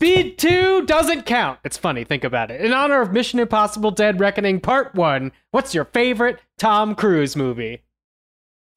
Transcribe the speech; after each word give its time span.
Speed 0.00 0.38
2 0.38 0.86
doesn't 0.86 1.26
count. 1.26 1.58
It's 1.62 1.76
funny, 1.76 2.04
think 2.04 2.24
about 2.24 2.50
it. 2.50 2.62
In 2.62 2.72
honor 2.72 3.02
of 3.02 3.12
Mission 3.12 3.38
Impossible 3.38 3.90
Dead 3.90 4.18
Reckoning 4.18 4.58
Part 4.58 4.94
1, 4.94 5.30
what's 5.50 5.74
your 5.74 5.84
favorite 5.84 6.40
Tom 6.56 6.94
Cruise 6.94 7.36
movie? 7.36 7.82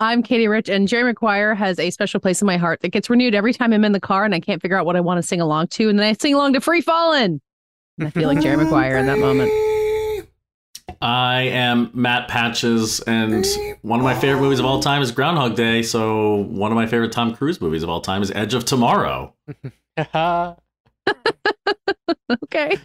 I'm 0.02 0.22
Katey 0.22 0.50
Rich, 0.50 0.68
and 0.68 0.86
Jerry 0.86 1.06
Maguire 1.06 1.56
has 1.56 1.80
a 1.80 1.92
special 1.92 2.20
place 2.20 2.42
in 2.42 2.46
my 2.46 2.58
heart 2.58 2.82
that 2.82 2.90
gets 2.90 3.10
renewed 3.10 3.36
every 3.36 3.54
time 3.54 3.72
I'm 3.72 3.86
in 3.86 3.94
the 3.94 4.02
car 4.02 4.26
and 4.26 4.36
I 4.36 4.42
can't 4.42 4.62
figure 4.62 4.78
out 4.78 4.86
what 4.86 4.98
I 4.98 5.00
want 5.00 5.18
to 5.18 5.24
sing 5.26 5.40
along 5.40 5.68
to. 5.68 5.88
And 5.88 5.98
then 5.98 6.06
I 6.06 6.12
sing 6.12 6.34
along 6.34 6.52
to 6.54 6.60
Free 6.60 6.82
Fallin'. 6.82 7.40
And 8.00 8.08
I 8.08 8.10
feel 8.10 8.28
like 8.28 8.42
Jerry 8.42 8.58
Maguire 8.58 8.98
in 8.98 9.06
that 9.06 9.20
moment. 9.20 9.50
I 11.02 11.44
am 11.44 11.90
Matt 11.94 12.28
Patches, 12.28 13.00
and 13.00 13.46
one 13.82 14.02
of 14.02 14.04
my 14.04 14.14
favorite 14.14 14.42
movies 14.42 14.60
of 14.60 14.66
all 14.66 14.82
time 14.82 15.02
is 15.02 15.14
Groundhog 15.14 15.56
Day. 15.56 15.84
So 15.84 16.36
one 16.50 16.74
of 16.74 16.76
my 16.76 16.86
favorite 16.86 17.14
Tom 17.14 17.34
Cruise 17.34 17.62
movies 17.62 17.82
of 17.82 17.90
all 17.90 18.02
time 18.02 18.22
is 18.22 18.30
Edge 18.32 18.54
of 18.54 18.66
Tomorrow. 18.66 19.34
Okay. 22.44 22.78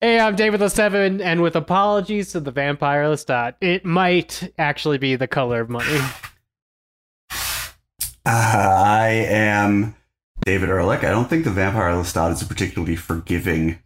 Hey, 0.00 0.18
I'm 0.18 0.34
David 0.34 0.58
the 0.58 0.68
Seven, 0.68 1.20
and 1.20 1.42
with 1.42 1.54
apologies 1.54 2.32
to 2.32 2.40
the 2.40 2.50
vampire 2.50 3.04
Lestat, 3.04 3.54
it 3.60 3.84
might 3.84 4.52
actually 4.58 4.98
be 4.98 5.14
the 5.14 5.28
color 5.28 5.60
of 5.60 5.70
money. 5.70 5.98
Uh, 8.24 8.26
I 8.26 9.08
am 9.28 9.94
David 10.44 10.70
Ehrlich. 10.70 11.04
I 11.04 11.10
don't 11.10 11.28
think 11.30 11.44
the 11.44 11.50
Vampire 11.50 11.92
Lestat 11.92 12.32
is 12.32 12.42
a 12.42 12.46
particularly 12.46 12.96
forgiving 12.96 13.78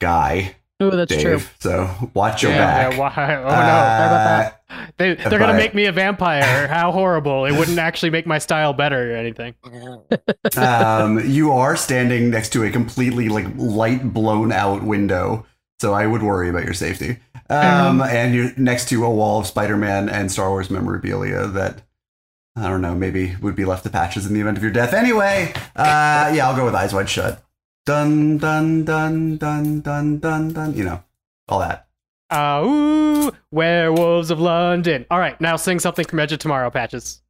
guy, 0.00 0.56
Oh, 0.80 0.90
that's 0.90 1.12
Dave. 1.12 1.22
true. 1.22 1.40
So 1.58 2.10
watch 2.14 2.42
your 2.42 2.52
yeah, 2.52 2.90
back. 2.90 2.92
yeah, 2.92 2.98
why? 2.98 3.34
Oh 3.36 3.42
no. 3.42 3.48
Uh, 3.48 4.50
They, 4.96 5.14
they're 5.14 5.38
gonna 5.38 5.54
make 5.54 5.74
me 5.74 5.86
a 5.86 5.92
vampire. 5.92 6.68
How 6.68 6.92
horrible! 6.92 7.46
It 7.46 7.52
wouldn't 7.52 7.78
actually 7.78 8.10
make 8.10 8.26
my 8.26 8.38
style 8.38 8.72
better 8.72 9.12
or 9.12 9.16
anything. 9.16 9.54
um, 10.56 11.20
you 11.28 11.52
are 11.52 11.76
standing 11.76 12.30
next 12.30 12.50
to 12.50 12.64
a 12.64 12.70
completely 12.70 13.28
like 13.28 13.46
light 13.56 14.12
blown 14.12 14.52
out 14.52 14.82
window, 14.84 15.46
so 15.80 15.94
I 15.94 16.06
would 16.06 16.22
worry 16.22 16.48
about 16.48 16.64
your 16.64 16.74
safety. 16.74 17.18
Um, 17.50 18.02
and 18.02 18.34
you're 18.34 18.52
next 18.58 18.88
to 18.90 19.04
a 19.04 19.10
wall 19.10 19.40
of 19.40 19.46
Spider-Man 19.46 20.10
and 20.10 20.30
Star 20.30 20.50
Wars 20.50 20.68
memorabilia 20.68 21.46
that 21.46 21.82
I 22.54 22.68
don't 22.68 22.82
know, 22.82 22.94
maybe 22.94 23.36
would 23.40 23.56
be 23.56 23.64
left 23.64 23.84
to 23.84 23.90
patches 23.90 24.26
in 24.26 24.34
the 24.34 24.40
event 24.40 24.56
of 24.58 24.62
your 24.62 24.72
death. 24.72 24.92
Anyway, 24.92 25.52
uh, 25.76 26.30
yeah, 26.34 26.46
I'll 26.48 26.56
go 26.56 26.64
with 26.64 26.74
Eyes 26.74 26.92
Wide 26.92 27.08
Shut. 27.08 27.42
Dun 27.88 28.36
dun 28.36 28.84
dun 28.84 29.38
dun 29.38 29.80
dun 29.80 30.18
dun 30.18 30.52
dun. 30.52 30.74
You 30.74 30.84
know, 30.84 31.02
all 31.48 31.60
that. 31.60 31.88
Uh, 32.28 32.62
ooh, 32.62 33.32
werewolves 33.50 34.30
of 34.30 34.38
London. 34.38 35.06
All 35.10 35.18
right, 35.18 35.40
now 35.40 35.56
sing 35.56 35.78
something 35.78 36.04
from 36.04 36.20
Edge 36.20 36.32
of 36.32 36.38
Tomorrow, 36.38 36.68
Patches. 36.68 37.22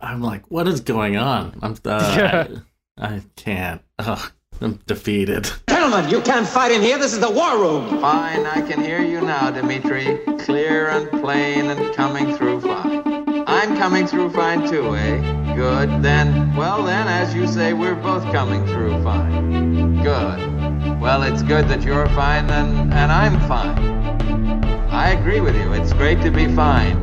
I'm 0.00 0.20
like, 0.20 0.50
what 0.50 0.66
is 0.66 0.80
going 0.80 1.16
on? 1.16 1.56
I'm 1.62 1.76
uh, 1.84 2.48
I, 2.98 3.06
I 3.06 3.22
can't. 3.36 3.82
Ugh, 4.00 4.32
I'm 4.60 4.80
defeated. 4.88 5.48
Gentlemen, 5.68 6.10
you 6.10 6.22
can't 6.22 6.48
fight 6.48 6.72
in 6.72 6.82
here. 6.82 6.98
This 6.98 7.12
is 7.12 7.20
the 7.20 7.30
war 7.30 7.56
room. 7.56 8.00
Fine, 8.00 8.46
I 8.46 8.62
can 8.62 8.82
hear 8.82 9.00
you 9.00 9.20
now, 9.20 9.52
Dimitri. 9.52 10.18
Clear 10.40 10.88
and 10.88 11.08
plain 11.22 11.66
and 11.66 11.94
coming 11.94 12.34
through 12.36 12.62
fine. 12.62 13.15
I'm 13.56 13.74
coming 13.78 14.06
through 14.06 14.32
fine 14.32 14.68
too, 14.68 14.94
eh? 14.96 15.54
Good. 15.54 16.02
Then, 16.02 16.54
well 16.54 16.82
then, 16.82 17.08
as 17.08 17.34
you 17.34 17.46
say, 17.46 17.72
we're 17.72 17.94
both 17.94 18.22
coming 18.24 18.66
through 18.66 19.02
fine. 19.02 19.96
Good. 20.02 21.00
Well, 21.00 21.22
it's 21.22 21.42
good 21.42 21.66
that 21.68 21.82
you're 21.82 22.06
fine 22.08 22.50
and, 22.50 22.92
and 22.92 23.10
I'm 23.10 23.40
fine. 23.48 24.62
I 24.90 25.12
agree 25.12 25.40
with 25.40 25.56
you. 25.56 25.72
It's 25.72 25.94
great 25.94 26.20
to 26.20 26.30
be 26.30 26.54
fine. 26.54 26.98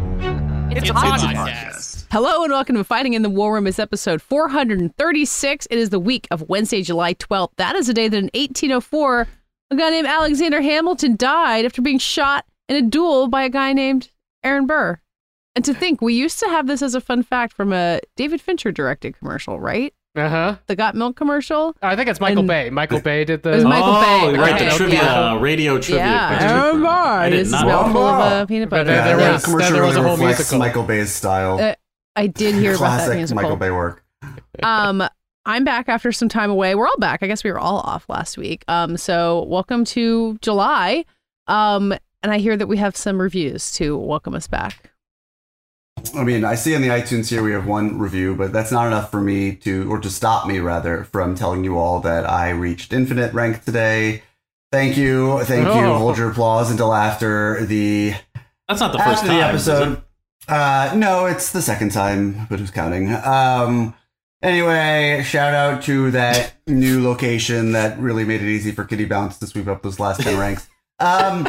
It's, 0.71 0.91
a 0.91 0.93
podcast. 0.93 2.05
Hello 2.11 2.43
and 2.43 2.53
welcome 2.53 2.75
to 2.75 2.83
Fighting 2.83 3.13
in 3.13 3.23
the 3.23 3.31
War 3.31 3.55
Room 3.55 3.65
is 3.65 3.79
episode 3.79 4.21
436. 4.21 5.67
It 5.71 5.79
is 5.79 5.89
the 5.89 5.99
week 5.99 6.27
of 6.29 6.47
Wednesday, 6.49 6.83
July 6.83 7.15
12th. 7.15 7.49
That 7.57 7.75
is 7.75 7.87
the 7.87 7.95
day 7.95 8.07
that 8.07 8.15
in 8.15 8.29
1804, 8.35 9.27
a 9.71 9.75
guy 9.75 9.89
named 9.89 10.05
Alexander 10.05 10.61
Hamilton 10.61 11.15
died 11.15 11.65
after 11.65 11.81
being 11.81 11.97
shot 11.97 12.45
in 12.69 12.75
a 12.75 12.87
duel 12.87 13.27
by 13.27 13.41
a 13.41 13.49
guy 13.49 13.73
named 13.73 14.11
Aaron 14.43 14.67
Burr. 14.67 14.99
And 15.55 15.63
to 15.65 15.73
think, 15.73 16.01
we 16.01 16.13
used 16.15 16.39
to 16.39 16.47
have 16.47 16.65
this 16.67 16.81
as 16.81 16.95
a 16.95 17.01
fun 17.01 17.21
fact 17.23 17.53
from 17.53 17.71
a 17.73 17.99
David 18.15 18.41
Fincher 18.41 18.71
directed 18.71 19.17
commercial, 19.19 19.59
right? 19.59 19.93
Uh 20.15 20.29
huh. 20.29 20.55
The 20.67 20.75
Got 20.75 20.95
Milk 20.95 21.15
commercial. 21.15 21.75
I 21.81 21.95
think 21.95 22.07
it's 22.09 22.19
Michael 22.19 22.39
And- 22.39 22.47
Bay. 22.47 22.69
Michael 22.69 22.99
Bay 23.01 23.23
did 23.25 23.45
It 23.45 23.49
was 23.49 23.63
the. 23.63 23.69
Michael 23.69 23.89
oh, 23.95 24.31
Bay. 24.31 24.37
right, 24.39 24.53
Okay, 24.55 24.65
the 24.69 24.75
trivia, 24.75 25.01
yeah. 25.01 25.39
radio 25.39 25.79
trivia. 25.79 26.03
yeah, 26.05 26.27
question. 26.37 26.49
Aaron 26.57 26.81
Burr. 26.81 26.87
I 26.87 27.29
did 27.29 27.39
It's 27.39 27.51
not 27.51 27.63
a 27.63 27.67
mouthful 27.67 28.01
of 28.03 28.19
uh, 28.31 28.45
peanut 28.45 28.69
But 28.69 28.77
butter. 28.77 28.91
there- 28.91 29.03
there 29.05 29.19
Yeah, 29.19 29.25
Yeah. 29.25 29.33
was- 29.33 29.41
the 29.41 29.45
commercial 29.47 29.73
there 29.73 29.83
was 29.83 29.95
a 29.97 30.03
whole 30.03 30.17
musical. 30.17 30.59
Michael 30.59 30.83
Bay's 30.83 31.11
style. 31.11 31.59
Uh, 31.59 31.73
I 32.15 32.27
did 32.27 32.53
hear 32.55 32.71
about 32.75 32.79
that 32.79 32.95
Classic 32.97 33.15
musical. 33.17 33.41
Michael 33.43 33.57
Bay 33.57 33.71
work. 33.71 34.03
um 34.61 35.03
i'm 35.45 35.63
back 35.65 35.89
after 35.89 36.11
some 36.13 36.29
time 36.29 36.49
away 36.49 36.75
we're 36.75 36.87
all 36.87 36.97
back 36.97 37.21
i 37.21 37.27
guess 37.27 37.43
we 37.43 37.51
were 37.51 37.59
all 37.59 37.79
off 37.79 38.05
last 38.07 38.37
week 38.37 38.63
um 38.69 38.95
so 38.95 39.43
welcome 39.49 39.83
to 39.83 40.37
july 40.41 41.03
um 41.47 41.91
and 42.21 42.31
i 42.31 42.37
hear 42.37 42.55
that 42.55 42.67
we 42.67 42.77
have 42.77 42.95
some 42.95 43.19
reviews 43.19 43.73
to 43.73 43.97
welcome 43.97 44.33
us 44.33 44.47
back 44.47 44.91
I 46.15 46.23
mean, 46.23 46.43
I 46.45 46.55
see 46.55 46.75
on 46.75 46.81
the 46.81 46.89
iTunes 46.89 47.29
here 47.29 47.41
we 47.41 47.53
have 47.53 47.65
one 47.65 47.97
review, 47.97 48.35
but 48.35 48.51
that's 48.53 48.71
not 48.71 48.87
enough 48.87 49.09
for 49.09 49.21
me 49.21 49.55
to, 49.57 49.89
or 49.91 49.99
to 49.99 50.09
stop 50.09 50.45
me 50.47 50.59
rather, 50.59 51.05
from 51.05 51.33
telling 51.35 51.63
you 51.63 51.77
all 51.77 51.99
that 52.01 52.29
I 52.29 52.49
reached 52.51 52.93
infinite 52.93 53.33
rank 53.33 53.63
today. 53.63 54.21
Thank 54.71 54.97
you, 54.97 55.39
thank 55.43 55.65
you. 55.65 55.71
Oh. 55.71 55.97
Hold 55.97 56.17
your 56.17 56.31
applause 56.31 56.69
until 56.71 56.93
after 56.93 57.65
the 57.65 58.13
That's 58.67 58.79
not 58.81 58.91
the 58.91 58.97
first 58.99 59.23
after 59.23 59.27
time. 59.27 59.37
the 59.37 59.43
episode. 59.43 60.03
Uh, 60.47 60.93
no, 60.95 61.25
it's 61.25 61.51
the 61.51 61.61
second 61.61 61.91
time, 61.91 62.47
but 62.49 62.59
who's 62.59 62.71
counting? 62.71 63.13
Um, 63.13 63.93
anyway, 64.41 65.23
shout 65.23 65.53
out 65.53 65.83
to 65.83 66.11
that 66.11 66.55
new 66.67 67.01
location 67.03 67.71
that 67.71 67.97
really 67.99 68.25
made 68.25 68.41
it 68.41 68.49
easy 68.49 68.71
for 68.71 68.83
Kitty 68.83 69.05
Bounce 69.05 69.37
to 69.39 69.47
sweep 69.47 69.67
up 69.67 69.83
those 69.83 69.99
last 69.99 70.21
ten 70.21 70.37
ranks. 70.39 70.67
Um, 70.99 71.47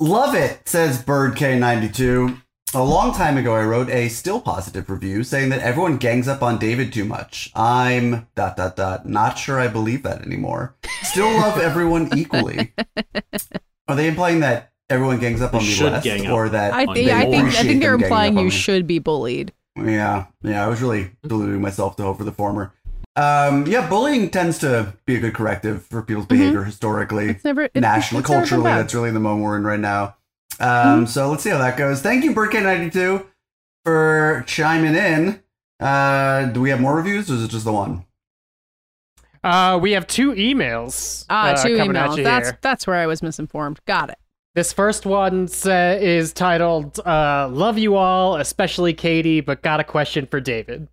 love 0.00 0.34
it, 0.34 0.68
says 0.68 1.02
Bird 1.02 1.34
K92. 1.34 2.42
A 2.72 2.84
long 2.84 3.12
time 3.12 3.36
ago, 3.36 3.56
I 3.56 3.64
wrote 3.64 3.90
a 3.90 4.08
still 4.08 4.40
positive 4.40 4.88
review 4.88 5.24
saying 5.24 5.48
that 5.48 5.60
everyone 5.60 5.96
gangs 5.96 6.28
up 6.28 6.40
on 6.40 6.56
David 6.56 6.92
too 6.92 7.04
much. 7.04 7.50
I'm 7.56 8.28
dot 8.36 8.56
dot 8.56 8.76
dot 8.76 9.08
not 9.08 9.36
sure 9.38 9.58
I 9.58 9.66
believe 9.66 10.04
that 10.04 10.22
anymore. 10.22 10.76
Still 11.02 11.32
love 11.32 11.58
everyone 11.58 12.16
equally. 12.16 12.72
Are 13.88 13.96
they 13.96 14.06
implying 14.06 14.38
that 14.40 14.70
everyone 14.88 15.18
gangs 15.18 15.42
up 15.42 15.50
They 15.50 15.58
on 15.58 15.64
me 15.64 15.70
should 15.70 15.92
less, 15.92 16.04
gang 16.04 16.26
up 16.26 16.32
or 16.32 16.48
that 16.50 16.72
i 16.72 16.84
on 16.84 16.94
think 16.94 17.06
they 17.08 17.12
I 17.12 17.22
think, 17.28 17.48
I 17.48 17.62
think 17.62 17.80
they're 17.80 17.90
them 17.92 18.00
ganging 18.00 18.04
implying 18.04 18.34
up 18.34 18.38
on 18.38 18.44
you 18.44 18.50
me? 18.50 18.56
should 18.56 18.86
be 18.86 18.98
bullied 19.00 19.52
Yeah, 19.76 20.26
yeah, 20.42 20.64
I 20.64 20.68
was 20.68 20.80
really 20.80 21.10
deluding 21.26 21.60
myself 21.60 21.96
to 21.96 22.02
hope 22.04 22.18
for 22.18 22.24
the 22.24 22.32
former. 22.32 22.72
Um, 23.16 23.66
yeah, 23.66 23.88
bullying 23.88 24.30
tends 24.30 24.58
to 24.58 24.94
be 25.06 25.16
a 25.16 25.20
good 25.20 25.34
corrective 25.34 25.84
for 25.86 26.02
people's 26.02 26.26
behavior 26.26 26.62
historically, 26.64 27.30
it's 27.30 27.44
never 27.44 27.62
it's, 27.64 27.74
nationally, 27.74 28.20
it's 28.20 28.28
never 28.30 28.40
been 28.42 28.48
culturally. 28.48 28.64
bad. 28.64 28.78
That's 28.78 28.94
really 28.94 29.10
the 29.10 29.20
moment 29.20 29.44
we're 29.44 29.56
in 29.56 29.64
right 29.64 29.80
now. 29.80 30.16
Um, 30.60 31.06
so 31.06 31.30
let's 31.30 31.42
see 31.42 31.50
how 31.50 31.58
that 31.58 31.76
goes. 31.76 32.02
Thank 32.02 32.24
you, 32.24 32.34
Bird92, 32.34 33.26
for 33.84 34.44
chiming 34.46 34.94
in. 34.94 35.42
Uh, 35.80 36.46
do 36.46 36.60
we 36.60 36.70
have 36.70 36.80
more 36.80 36.96
reviews, 36.96 37.30
or 37.30 37.34
is 37.34 37.44
it 37.44 37.50
just 37.50 37.64
the 37.64 37.72
one? 37.72 38.04
Uh, 39.42 39.78
we 39.80 39.92
have 39.92 40.06
two 40.06 40.32
emails. 40.32 41.24
ah 41.30 41.52
uh, 41.52 41.62
two 41.62 41.76
coming 41.78 41.96
at 41.96 42.10
emails 42.10 42.16
you 42.18 42.24
that's 42.24 42.48
here. 42.50 42.58
that's 42.60 42.86
where 42.86 42.96
i 42.96 43.06
was 43.06 43.22
misinformed 43.22 43.80
got 43.86 44.10
it 44.10 44.18
This 44.54 44.70
first 44.74 45.06
one 45.06 45.48
uh, 45.64 45.96
is 45.98 46.34
titled 46.34 46.98
uh, 47.06 47.48
Love 47.50 47.78
You 47.78 47.96
All, 47.96 48.36
especially 48.36 48.92
Katey, 48.92 49.42
but 49.42 49.62
got 49.62 49.80
a 49.80 49.84
question 49.84 50.26
for 50.26 50.40
David. 50.40 50.88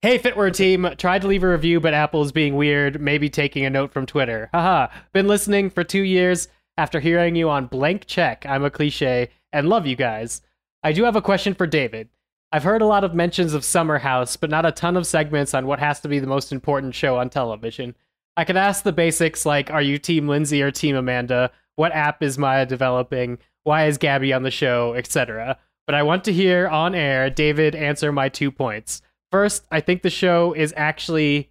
Hey, 0.00 0.18
Fitward 0.18 0.54
team. 0.54 0.88
Tried 0.96 1.22
to 1.22 1.28
leave 1.28 1.42
a 1.42 1.48
review, 1.48 1.80
but 1.80 1.92
Apple 1.94 2.22
is 2.22 2.30
being 2.32 2.56
weird, 2.56 3.00
maybe 3.00 3.28
taking 3.28 3.64
a 3.66 3.70
note 3.70 3.92
from 3.92 4.06
Twitter. 4.06 4.48
Haha. 4.52 4.86
Been 5.12 5.26
listening 5.26 5.68
for 5.68 5.82
two 5.82 6.02
years 6.02 6.48
after 6.76 7.00
hearing 7.00 7.36
you 7.36 7.48
on 7.48 7.66
Blank 7.66 8.06
Check. 8.06 8.44
I'm 8.48 8.64
a 8.64 8.70
cliche 8.70 9.30
and 9.52 9.68
love 9.68 9.86
you 9.86 9.96
guys. 9.96 10.42
I 10.82 10.92
do 10.92 11.04
have 11.04 11.16
a 11.16 11.22
question 11.22 11.54
for 11.54 11.66
David. 11.66 12.08
I've 12.52 12.64
heard 12.64 12.82
a 12.82 12.86
lot 12.86 13.04
of 13.04 13.14
mentions 13.14 13.54
of 13.54 13.64
Summer 13.64 13.98
House, 13.98 14.36
but 14.36 14.50
not 14.50 14.66
a 14.66 14.72
ton 14.72 14.96
of 14.96 15.06
segments 15.06 15.54
on 15.54 15.66
what 15.66 15.80
has 15.80 16.00
to 16.00 16.08
be 16.08 16.18
the 16.18 16.26
most 16.26 16.52
important 16.52 16.94
show 16.94 17.16
on 17.16 17.30
television. 17.30 17.94
I 18.36 18.44
could 18.44 18.56
ask 18.56 18.84
the 18.84 18.92
basics 18.92 19.46
like 19.46 19.70
Are 19.70 19.82
you 19.82 19.98
Team 19.98 20.28
Lindsay 20.28 20.62
or 20.62 20.70
Team 20.70 20.96
Amanda? 20.96 21.50
What 21.76 21.92
app 21.92 22.22
is 22.22 22.38
Maya 22.38 22.66
developing? 22.66 23.38
Why 23.64 23.86
is 23.86 23.98
Gabby 23.98 24.32
on 24.32 24.42
the 24.42 24.50
show? 24.50 24.94
Etc. 24.94 25.58
But 25.86 25.94
I 25.94 26.02
want 26.02 26.24
to 26.24 26.32
hear 26.32 26.68
on 26.68 26.94
air 26.94 27.30
David 27.30 27.74
answer 27.74 28.12
my 28.12 28.28
two 28.28 28.50
points. 28.50 29.02
First, 29.30 29.66
I 29.70 29.80
think 29.80 30.02
the 30.02 30.10
show 30.10 30.52
is 30.52 30.72
actually 30.76 31.50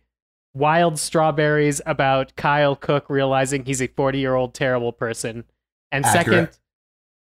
Wild 0.54 1.00
Strawberries 1.00 1.82
about 1.86 2.36
Kyle 2.36 2.76
Cooke 2.76 3.10
realizing 3.10 3.66
he's 3.66 3.82
a 3.82 3.88
40 3.88 4.20
year 4.20 4.36
old 4.36 4.54
terrible 4.54 4.92
person. 4.92 5.46
And 5.92 6.06
second, 6.06 6.34
Accurate. 6.34 6.60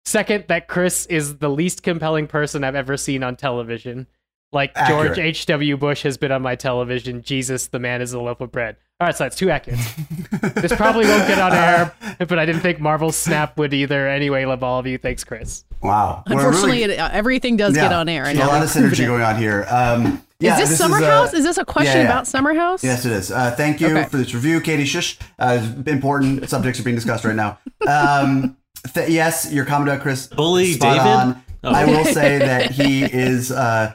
second, 0.04 0.44
that 0.48 0.68
Chris 0.68 1.06
is 1.06 1.38
the 1.38 1.48
least 1.48 1.82
compelling 1.82 2.26
person 2.26 2.64
I've 2.64 2.74
ever 2.74 2.96
seen 2.96 3.22
on 3.22 3.36
television. 3.36 4.06
Like 4.52 4.74
George 4.88 5.16
H.W. 5.18 5.76
Bush 5.76 6.02
has 6.02 6.16
been 6.18 6.32
on 6.32 6.42
my 6.42 6.56
television. 6.56 7.22
Jesus, 7.22 7.68
the 7.68 7.78
man 7.78 8.02
is 8.02 8.12
a 8.12 8.20
loaf 8.20 8.40
of 8.40 8.50
bread. 8.50 8.76
All 8.98 9.06
right, 9.06 9.16
so 9.16 9.24
that's 9.24 9.36
two 9.36 9.48
accurate. 9.48 9.78
this 10.56 10.74
probably 10.74 11.06
won't 11.06 11.28
get 11.28 11.38
on 11.38 11.52
air, 11.52 11.94
but 12.18 12.36
I 12.38 12.44
didn't 12.46 12.60
think 12.60 12.80
Marvel 12.80 13.12
Snap 13.12 13.56
would 13.58 13.72
either. 13.72 14.08
Anyway, 14.08 14.44
love 14.44 14.64
all 14.64 14.80
of 14.80 14.86
you. 14.88 14.98
Thanks, 14.98 15.22
Chris. 15.22 15.64
Wow. 15.82 16.24
Unfortunately 16.26 16.80
really- 16.82 16.94
it, 16.94 16.98
uh, 16.98 17.10
everything 17.12 17.56
does 17.56 17.74
get 17.74 17.92
on 17.92 18.08
air 18.08 18.26
and 18.26 18.38
a 18.38 18.46
lot 18.46 18.62
of 18.62 18.68
synergy 18.68 19.06
going 19.06 19.22
on 19.22 19.36
here. 19.36 19.66
Um, 19.70 20.20
Yeah, 20.40 20.54
is 20.54 20.60
this, 20.60 20.68
this 20.70 20.72
is, 20.72 20.78
Summer 20.78 20.96
uh, 20.96 21.10
House? 21.10 21.34
Is 21.34 21.44
this 21.44 21.58
a 21.58 21.64
question 21.64 21.96
yeah, 21.96 22.02
yeah. 22.02 22.08
about 22.08 22.26
Summer 22.26 22.54
House? 22.54 22.82
Yes, 22.82 23.04
it 23.04 23.12
is. 23.12 23.30
Uh, 23.30 23.50
thank 23.52 23.80
you 23.80 23.88
Okay. 23.88 24.08
for 24.08 24.16
this 24.16 24.34
review, 24.34 24.60
Katey. 24.60 24.86
Shush. 24.86 25.18
Uh, 25.38 25.72
important 25.86 26.48
subjects 26.48 26.80
are 26.80 26.82
being 26.82 26.96
discussed 26.96 27.24
right 27.24 27.36
now. 27.36 27.58
Um, 27.86 28.56
th- 28.94 29.10
yes, 29.10 29.52
your 29.52 29.64
comment 29.64 29.90
about 29.90 30.02
Chris. 30.02 30.26
Bully 30.28 30.74
David? 30.74 30.98
on. 31.00 31.44
Oh. 31.62 31.70
I 31.70 31.84
will 31.84 32.04
say 32.04 32.38
that 32.40 32.70
he 32.70 33.04
is. 33.04 33.52
Uh, 33.52 33.94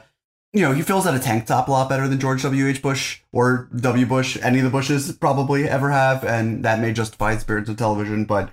you 0.52 0.62
know, 0.62 0.72
he 0.72 0.80
fills 0.82 1.06
out 1.06 1.14
a 1.14 1.18
tank 1.18 1.46
top 1.46 1.68
a 1.68 1.70
lot 1.70 1.88
better 1.88 2.08
than 2.08 2.18
George 2.18 2.42
W. 2.42 2.66
H. 2.66 2.80
Bush 2.80 3.20
or 3.32 3.68
W. 3.76 4.06
Bush, 4.06 4.38
any 4.40 4.58
of 4.58 4.64
the 4.64 4.70
Bushes 4.70 5.12
probably 5.12 5.68
ever 5.68 5.90
have, 5.90 6.24
and 6.24 6.64
that 6.64 6.80
may 6.80 6.92
justify 6.94 7.34
his 7.34 7.42
appearance 7.42 7.68
on 7.68 7.76
television. 7.76 8.24
But 8.24 8.50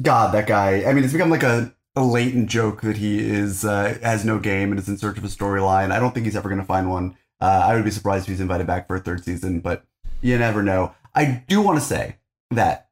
God, 0.00 0.32
that 0.32 0.46
guy. 0.46 0.84
I 0.84 0.94
mean, 0.94 1.04
it's 1.04 1.12
become 1.12 1.28
like 1.28 1.42
a, 1.42 1.74
a 1.94 2.02
latent 2.02 2.48
joke 2.48 2.80
that 2.82 2.96
he 2.96 3.18
is 3.18 3.64
uh, 3.64 3.98
has 4.02 4.24
no 4.24 4.38
game 4.38 4.70
and 4.70 4.78
is 4.78 4.88
in 4.88 4.96
search 4.96 5.18
of 5.18 5.24
a 5.24 5.28
storyline. 5.28 5.90
I 5.90 5.98
don't 5.98 6.14
think 6.14 6.24
he's 6.24 6.36
ever 6.36 6.48
going 6.48 6.60
to 6.60 6.66
find 6.66 6.88
one. 6.88 7.16
Uh, 7.42 7.62
I 7.66 7.74
would 7.74 7.84
be 7.84 7.90
surprised 7.90 8.24
if 8.26 8.28
he's 8.30 8.40
invited 8.40 8.66
back 8.68 8.86
for 8.86 8.94
a 8.94 9.00
third 9.00 9.24
season, 9.24 9.58
but 9.60 9.84
you 10.20 10.38
never 10.38 10.62
know. 10.62 10.94
I 11.14 11.42
do 11.48 11.60
want 11.60 11.78
to 11.80 11.84
say 11.84 12.16
that 12.52 12.88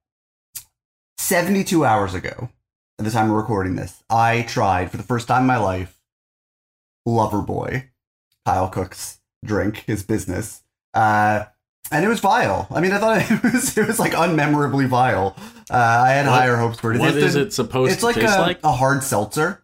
72 1.19 1.85
hours 1.85 2.14
ago, 2.14 2.49
at 2.99 3.05
the 3.05 3.11
time 3.11 3.31
of 3.31 3.37
recording 3.37 3.76
this, 3.76 4.02
I 4.11 4.43
tried 4.43 4.91
for 4.91 4.97
the 4.97 5.02
first 5.02 5.29
time 5.29 5.43
in 5.43 5.47
my 5.47 5.56
life 5.58 5.97
Loverboy, 7.06 7.88
Kyle 8.44 8.69
Cooke's 8.69 9.20
drink, 9.44 9.85
his 9.87 10.02
business. 10.02 10.62
Uh, 10.94 11.44
and 11.93 12.05
it 12.05 12.08
was 12.08 12.20
vile. 12.20 12.67
I 12.70 12.81
mean, 12.81 12.93
I 12.93 12.99
thought 12.99 13.19
it 13.31 13.43
was 13.52 13.76
it 13.76 13.87
was 13.87 13.99
like 13.99 14.12
unmemorably 14.12 14.87
vile. 14.88 15.35
Uh, 15.70 15.75
I 15.76 16.11
had 16.11 16.26
What- 16.26 16.35
higher 16.41 16.56
hopes 16.56 16.79
for 16.81 16.93
it. 16.93 16.99
What 16.99 17.14
It's 17.14 17.25
is 17.25 17.35
the- 17.35 17.43
it 17.43 17.52
supposed 17.52 17.93
It's 17.93 18.00
to 18.00 18.06
like 18.06 18.17
taste 18.17 18.37
a, 18.37 18.41
like? 18.43 18.61
a 18.64 18.73
hard 18.73 19.02
seltzer. 19.02 19.62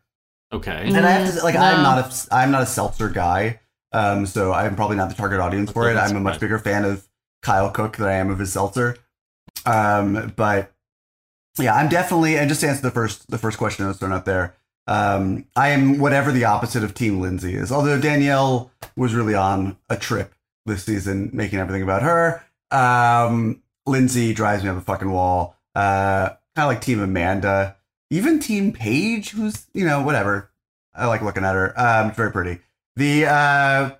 Okay. 0.52 0.82
And 0.86 0.96
I 1.04 1.10
have 1.10 1.34
to 1.34 1.42
like 1.42 1.56
Mm, 1.56 1.60
I'm 1.74 1.82
not 1.82 1.98
a 2.30 2.34
I'm 2.34 2.50
not 2.52 2.62
a 2.62 2.66
seltzer 2.66 3.08
guy, 3.08 3.60
um, 3.92 4.26
so 4.26 4.52
I'm 4.52 4.76
probably 4.76 4.96
not 4.96 5.08
the 5.08 5.14
target 5.14 5.40
audience 5.40 5.70
for 5.70 5.90
it. 5.90 5.96
I'm 5.96 6.16
a 6.16 6.20
much 6.20 6.40
bigger 6.40 6.58
fan 6.58 6.84
of 6.84 7.06
Kyle 7.42 7.70
Cooke 7.70 7.96
than 7.96 8.08
I 8.08 8.14
am 8.14 8.30
of 8.30 8.38
his 8.38 8.52
seltzer. 8.52 8.96
Um, 9.64 10.32
but 10.36 10.72
yeah, 11.58 11.74
I'm 11.74 11.88
definitely 11.88 12.36
and 12.36 12.48
just 12.48 12.60
to 12.60 12.68
answer 12.68 12.82
the 12.82 12.90
first 12.90 13.30
the 13.30 13.38
first 13.38 13.58
question 13.58 13.84
that 13.84 13.88
was 13.88 13.98
thrown 13.98 14.12
out 14.12 14.24
there. 14.24 14.54
Um, 14.88 15.46
I 15.56 15.70
am 15.70 15.98
whatever 15.98 16.30
the 16.30 16.44
opposite 16.44 16.84
of 16.84 16.94
Team 16.94 17.20
Lindsay 17.20 17.54
is. 17.54 17.72
Although 17.72 18.00
Danielle 18.00 18.70
was 18.96 19.14
really 19.14 19.34
on 19.34 19.76
a 19.88 19.96
trip 19.96 20.32
this 20.64 20.84
season, 20.84 21.30
making 21.32 21.58
everything 21.58 21.82
about 21.82 22.02
her. 22.02 22.42
Um, 22.70 23.62
Lindsay 23.86 24.34
drives 24.34 24.62
me 24.62 24.68
up 24.68 24.76
a 24.76 24.80
fucking 24.80 25.10
wall. 25.10 25.56
Uh, 25.74 26.30
kind 26.54 26.64
of 26.64 26.68
like 26.68 26.80
Team 26.80 27.00
Amanda, 27.00 27.76
even 28.10 28.38
Team 28.40 28.72
Paige, 28.72 29.30
who's 29.30 29.66
you 29.74 29.84
know 29.84 30.02
whatever. 30.02 30.50
I 30.94 31.06
like 31.06 31.22
looking 31.22 31.44
at 31.44 31.54
her. 31.54 31.78
Um, 31.78 32.08
it's 32.08 32.16
very 32.16 32.32
pretty. 32.32 32.60
The 32.96 33.26
uh, 33.26 33.90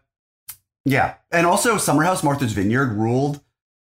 yeah, 0.85 1.15
and 1.31 1.47
also 1.47 1.77
Summer 1.77 2.03
House 2.03 2.23
Martha's 2.23 2.53
Vineyard 2.53 2.93
ruled. 2.93 3.41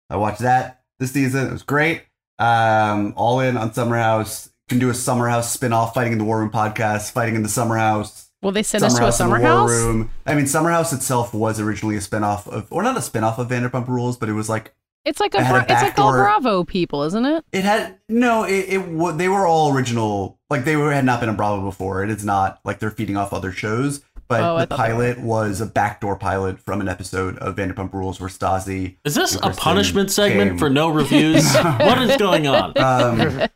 I 0.10 0.18
watched 0.18 0.42
that 0.42 0.84
this 1.00 1.12
season. 1.12 1.48
It 1.48 1.52
was 1.52 1.64
great. 1.64 2.04
Um, 2.38 3.14
all 3.16 3.40
in 3.40 3.58
on 3.58 3.74
Summer 3.74 3.98
House. 3.98 4.50
Can 4.68 4.80
do 4.80 4.90
a 4.90 4.96
Summer 4.96 5.30
House 5.30 5.54
spin-off, 5.54 5.94
Fighting 5.94 6.14
in 6.14 6.18
the 6.18 6.24
War 6.24 6.40
Room 6.40 6.50
podcast, 6.50 7.12
Fighting 7.12 7.36
in 7.36 7.44
the 7.44 7.50
Summer 7.50 7.78
House. 7.78 8.32
Will 8.42 8.52
they 8.52 8.64
send 8.64 8.84
us 8.84 8.98
to 8.98 9.06
a 9.08 9.12
summer 9.12 9.40
house? 9.40 9.70
Room. 9.70 10.10
I 10.26 10.34
mean, 10.34 10.48
Summer 10.48 10.72
House 10.72 10.92
itself 10.92 11.36
was 11.36 11.60
originally 11.60 11.96
a 11.98 12.02
spin-off 12.02 12.48
of, 12.48 12.66
or 12.72 12.82
not 12.82 12.98
a 12.98 13.02
spin-off 13.04 13.38
of 13.38 13.48
Vanderpump 13.48 13.88
Rules, 13.88 14.18
but 14.18 14.28
it 14.28 14.34
was 14.34 14.50
like 14.50 14.74
It's 15.06 15.20
like 15.20 15.36
a 15.36 15.38
a 15.38 15.62
it's 15.62 15.70
like 15.70 16.00
all 16.00 16.14
Bravo 16.14 16.64
people, 16.64 17.04
isn't 17.04 17.26
it? 17.26 17.46
it 17.52 17.64
had 17.64 18.00
no. 18.10 18.44
It, 18.44 18.66
it 18.70 19.18
they 19.20 19.30
were 19.30 19.46
all 19.46 19.72
original. 19.72 20.40
Like 20.50 20.66
they 20.66 20.76
were 20.76 20.92
had 20.92 21.06
not 21.06 21.20
been 21.20 21.30
on 21.30 21.36
Bravo 21.36 21.64
before. 21.64 22.04
It 22.04 22.10
is 22.10 22.26
not 22.26 22.60
like 22.66 22.80
they're 22.80 22.90
feeding 22.90 23.18
off 23.18 23.34
other 23.34 23.52
shows. 23.52 24.02
But 24.28 24.42
Oh, 24.42 24.58
the 24.60 24.66
thought 24.66 24.70
they 24.70 24.76
pilot 24.76 25.20
was 25.22 25.62
a 25.62 25.68
backdoor 25.68 26.16
pilot 26.16 26.60
from 26.60 26.82
an 26.82 26.90
episode 26.90 27.38
of 27.38 27.56
Vanderpump 27.58 27.94
Rules 27.94 28.20
where 28.20 28.28
Stassi. 28.30 28.98
Is 29.06 29.14
this 29.14 29.36
a 29.36 29.40
Kristen 29.40 29.62
punishment 29.62 30.12
segment 30.12 30.52
came. 30.52 30.58
for 30.58 30.70
no 30.70 30.90
reviews? 30.90 31.54
what 31.56 32.02
is 32.02 32.18
going 32.18 32.48
on? 32.48 32.74
Um, 32.86 33.48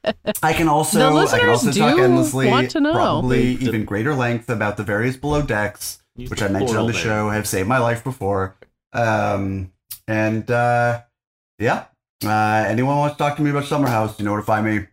I 0.44 0.54
can 0.54 0.68
also 0.68 1.00
The 1.00 1.06
I 1.06 1.08
can 1.10 1.16
listeners 1.16 1.50
also 1.68 1.72
talk 1.72 2.00
endlessly, 2.00 2.48
want 2.48 2.70
to 2.72 2.82
know. 2.82 2.94
probably 2.94 3.56
The- 3.56 3.56
the- 3.56 3.66
even 3.70 3.86
greater 3.86 4.14
length 4.14 4.50
about 4.50 4.78
the 4.78 4.84
various 4.84 5.18
below 5.18 5.42
decks, 5.42 6.04
Use 6.16 6.30
which 6.30 6.42
I 6.44 6.48
mentioned 6.50 6.78
on 6.78 6.86
the 6.88 6.94
there. 6.94 7.02
show, 7.02 7.30
have 7.32 7.48
saved 7.48 7.68
my 7.68 7.80
life 7.80 8.04
before. 8.04 8.56
Um, 8.94 9.72
and 10.08 10.50
uh, 10.52 11.02
yeah, 11.58 11.86
uh, 12.24 12.66
anyone 12.68 12.98
wants 12.98 13.16
to 13.16 13.24
talk 13.24 13.38
to 13.38 13.42
me 13.42 13.50
about 13.50 13.66
Summer 13.66 13.88
House, 13.88 14.20
you 14.20 14.26
know 14.26 14.32
where 14.32 14.42
to 14.42 14.46
find 14.46 14.66
me 14.66 14.86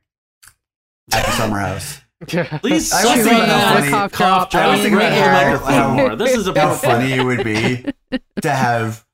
at 1.12 1.25
the 1.26 1.32
Summer 1.32 1.58
House. 1.58 2.00
Please 2.26 2.42
I 2.62 2.70
was 2.70 2.88
suck 2.90 3.14
thinking 3.14 3.32
it 3.34 3.44
about 3.44 3.74
funny- 3.78 3.90
cough 3.90 4.12
drop. 4.12 4.50
drop. 4.50 4.64
I 4.64 4.68
was 4.70 4.80
thinking 4.80 4.96
about 4.98 5.12
in 5.12 5.18
the 5.52 5.58
how- 5.58 5.96
how- 6.08 6.14
This 6.14 6.34
is 6.36 6.46
How 6.48 6.74
funny 6.74 7.12
it 7.12 7.22
would 7.22 7.44
be 7.44 7.84
to 8.42 8.50
have 8.50 9.04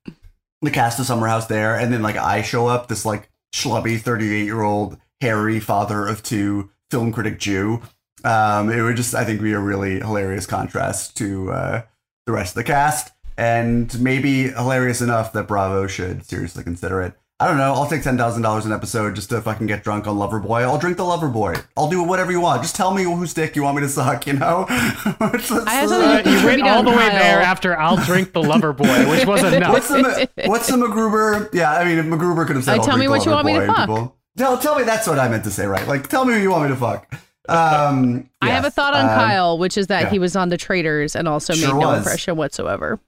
the 0.63 0.71
cast 0.71 1.01
of 1.01 1.07
Summer 1.07 1.27
House 1.27 1.47
there, 1.49 1.75
and 1.77 1.93
then 1.93 2.03
like 2.03 2.17
I 2.17 2.43
show 2.43 2.69
up, 2.69 2.87
this 2.89 3.05
like 3.05 3.29
schlubby 3.55 4.01
thirty-eight 4.01 4.45
year 4.45 4.63
old 4.63 4.99
hairy 5.21 5.59
father 5.59 6.07
of 6.07 6.23
two 6.23 6.71
film 6.91 7.11
critic 7.13 7.39
Jew. 7.41 7.83
Um, 8.25 8.71
it 8.71 8.81
would 8.83 8.97
just 8.97 9.15
I 9.17 9.25
think 9.25 9.43
be 9.43 9.53
a 9.53 9.59
really 9.59 9.99
hilarious 9.99 10.47
contrast 10.47 11.17
to 11.17 11.51
uh, 11.51 11.83
the 12.27 12.33
rest 12.33 12.53
of 12.53 12.55
the 12.57 12.65
cast, 12.65 13.13
and 13.37 14.01
maybe 14.01 14.45
hilarious 14.51 15.01
enough 15.01 15.33
that 15.33 15.49
Bravo 15.49 15.89
should 15.89 16.25
seriously 16.25 16.63
consider 16.63 17.03
it. 17.03 17.15
I 17.43 17.49
don't 17.49 17.57
know. 17.57 17.73
I'll 17.75 17.89
take 17.89 18.03
ten 18.03 18.17
thousand 18.17 18.43
dollars 18.43 18.67
an 18.67 18.73
episode 18.73 19.15
just 19.17 19.31
to 19.31 19.41
fucking 19.41 19.67
get 19.67 19.83
drunk 19.83 20.07
on 20.07 20.17
Loverboy. 20.17 20.63
I'll 20.63 20.79
drink 20.79 20.97
the 20.97 21.03
Loverboy. 21.03 21.65
I'll 21.77 21.91
do 21.91 22.03
whatever 22.05 22.31
you 22.31 22.41
want. 22.41 22.63
Just 22.63 22.77
tell 22.77 22.95
me 22.95 23.03
whose 23.03 23.35
dick 23.35 23.57
you 23.57 23.65
want 23.65 23.77
me 23.77 23.83
to 23.83 23.89
suck. 23.89 24.27
You 24.27 24.35
know. 24.35 24.67
What's- 25.19 25.51
what's 25.51 25.67
I 25.67 25.75
have 25.75 25.89
the- 25.89 26.01
something 26.01 26.33
Uh, 26.35 26.39
you 26.41 26.47
went 26.47 26.63
all 26.63 26.83
the 26.83 26.91
way 26.91 26.97
Kyle. 26.97 27.11
there 27.19 27.41
after 27.43 27.79
I'll 27.79 27.97
drink 27.97 28.33
the 28.33 28.43
lover 28.43 28.73
boy, 28.73 29.11
which 29.11 29.27
was 29.27 29.43
What's 29.43 29.55
enough. 29.57 29.75
the 29.91 30.29
what's 30.47 30.67
the 30.69 30.77
MacGruber? 30.77 31.53
Yeah, 31.53 31.73
I 31.73 31.85
mean, 31.85 31.99
if 31.99 32.07
MacGruber 32.07 32.47
could 32.47 32.57
have 32.57 32.65
said, 32.65 32.79
"I'll 32.79 32.85
tell 32.85 32.97
me 32.97 33.09
what 33.09 33.25
you 33.27 33.33
want 33.33 33.47
me 33.47 33.55
to 33.55 33.67
fuck. 33.67 33.77
people- 33.89 34.17
Tell, 34.39 34.57
tell 34.57 34.79
me 34.79 34.85
that's 34.85 35.07
what 35.07 35.19
I 35.19 35.29
meant 35.29 35.45
to 35.45 35.51
say, 35.51 35.67
right? 35.67 35.87
Like, 35.87 36.09
tell 36.09 36.25
me 36.25 36.33
who 36.35 36.41
you 36.41 36.51
want 36.51 36.63
me 36.63 36.69
to 36.71 36.77
fuck. 36.77 37.07
Um, 37.49 38.31
I 38.41 38.51
have 38.51 38.65
a 38.65 38.71
thought 38.71 38.95
on 38.95 39.03
um, 39.03 39.09
Kyle, 39.09 39.59
which 39.59 39.77
is 39.77 39.89
that 39.89 40.05
yeah. 40.05 40.11
he 40.11 40.19
was 40.19 40.37
on 40.37 40.49
the 40.49 40.57
Traitors 40.57 41.15
and 41.17 41.29
also 41.29 41.53
Sure 41.55 41.75
made 41.75 41.81
no 41.81 41.89
was. 41.89 41.99
impression 41.99 42.37
whatsoever. 42.37 42.99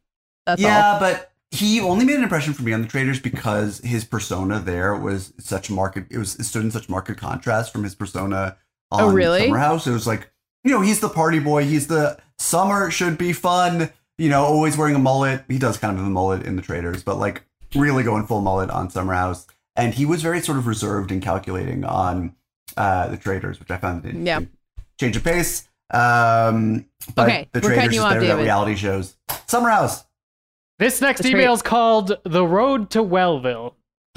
That's 0.45 0.61
yeah, 0.61 0.93
all. 0.95 1.01
but 1.01 1.33
he 1.55 1.81
only 1.81 2.05
made 2.05 2.17
an 2.17 2.23
impression 2.23 2.53
for 2.53 2.63
me 2.63 2.73
on 2.73 2.83
the 2.83 2.89
traitors 2.89 3.21
because 3.21 3.79
his 3.85 4.05
persona 4.05 4.59
there 4.61 4.95
was 4.97 5.33
such 5.39 5.71
market. 5.71 6.07
It 6.11 6.19
was 6.19 6.35
it 6.37 6.45
stood 6.45 6.65
in 6.65 6.71
such 6.71 6.89
market 6.89 7.17
contrast 7.19 7.73
from 7.73 7.85
his 7.85 7.95
persona 7.95 8.57
on 8.91 9.05
Oh, 9.05 9.13
really? 9.13 9.45
Summer 9.47 9.59
House. 9.59 9.87
It 9.87 9.93
was 9.93 10.07
like 10.07 10.31
you 10.65 10.71
know 10.73 10.81
he's 10.81 11.01
the 11.01 11.09
party 11.09 11.39
boy. 11.39 11.65
He's 11.65 11.87
the 11.87 12.19
summer 12.39 12.91
should 12.91 13.17
be 13.19 13.33
fun. 13.33 13.91
You 14.19 14.29
know, 14.29 14.45
always 14.45 14.77
wearing 14.77 14.95
a 14.95 14.99
mullet. 15.01 15.45
He 15.49 15.59
does 15.59 15.77
kind 15.77 15.93
of 15.93 15.99
have 15.99 16.07
a 16.07 16.11
mullet 16.11 16.45
in 16.47 16.57
the 16.57 16.63
traitors, 16.63 17.03
but 17.03 17.17
like 17.19 17.43
really 17.75 18.03
going 18.05 18.27
full 18.27 18.41
mullet 18.41 18.71
on 18.71 18.89
Summer 18.91 19.15
House. 19.15 19.47
And 19.77 19.93
he 19.95 20.07
was 20.07 20.23
very 20.23 20.41
sort 20.41 20.57
of 20.59 20.67
reserved 20.69 21.11
and 21.11 21.21
calculating 21.21 21.85
on 21.85 22.37
uh, 22.77 23.09
the 23.09 23.17
traitors, 23.17 23.59
which 23.59 23.71
I 23.73 23.77
found 23.77 24.05
an 24.05 24.25
Yeah. 24.25 24.37
interesting 24.39 24.59
change 25.01 25.17
of 25.17 25.25
pace. 25.25 25.69
Um, 25.93 26.87
but 27.17 27.27
Okay, 27.29 27.49
the 27.53 27.61
traitors 27.61 27.95
is 27.97 28.01
that 28.03 28.21
David. 28.21 28.39
reality 28.43 28.77
shows. 28.77 29.17
Summer 29.47 29.69
House. 29.71 30.05
This 30.79 31.01
next 31.01 31.21
That's 31.21 31.31
email 31.31 31.53
is 31.53 31.63
called 31.63 32.17
"The 32.25 32.47
Road 32.47 32.91
to 32.91 33.03
Wellville." 33.03 33.75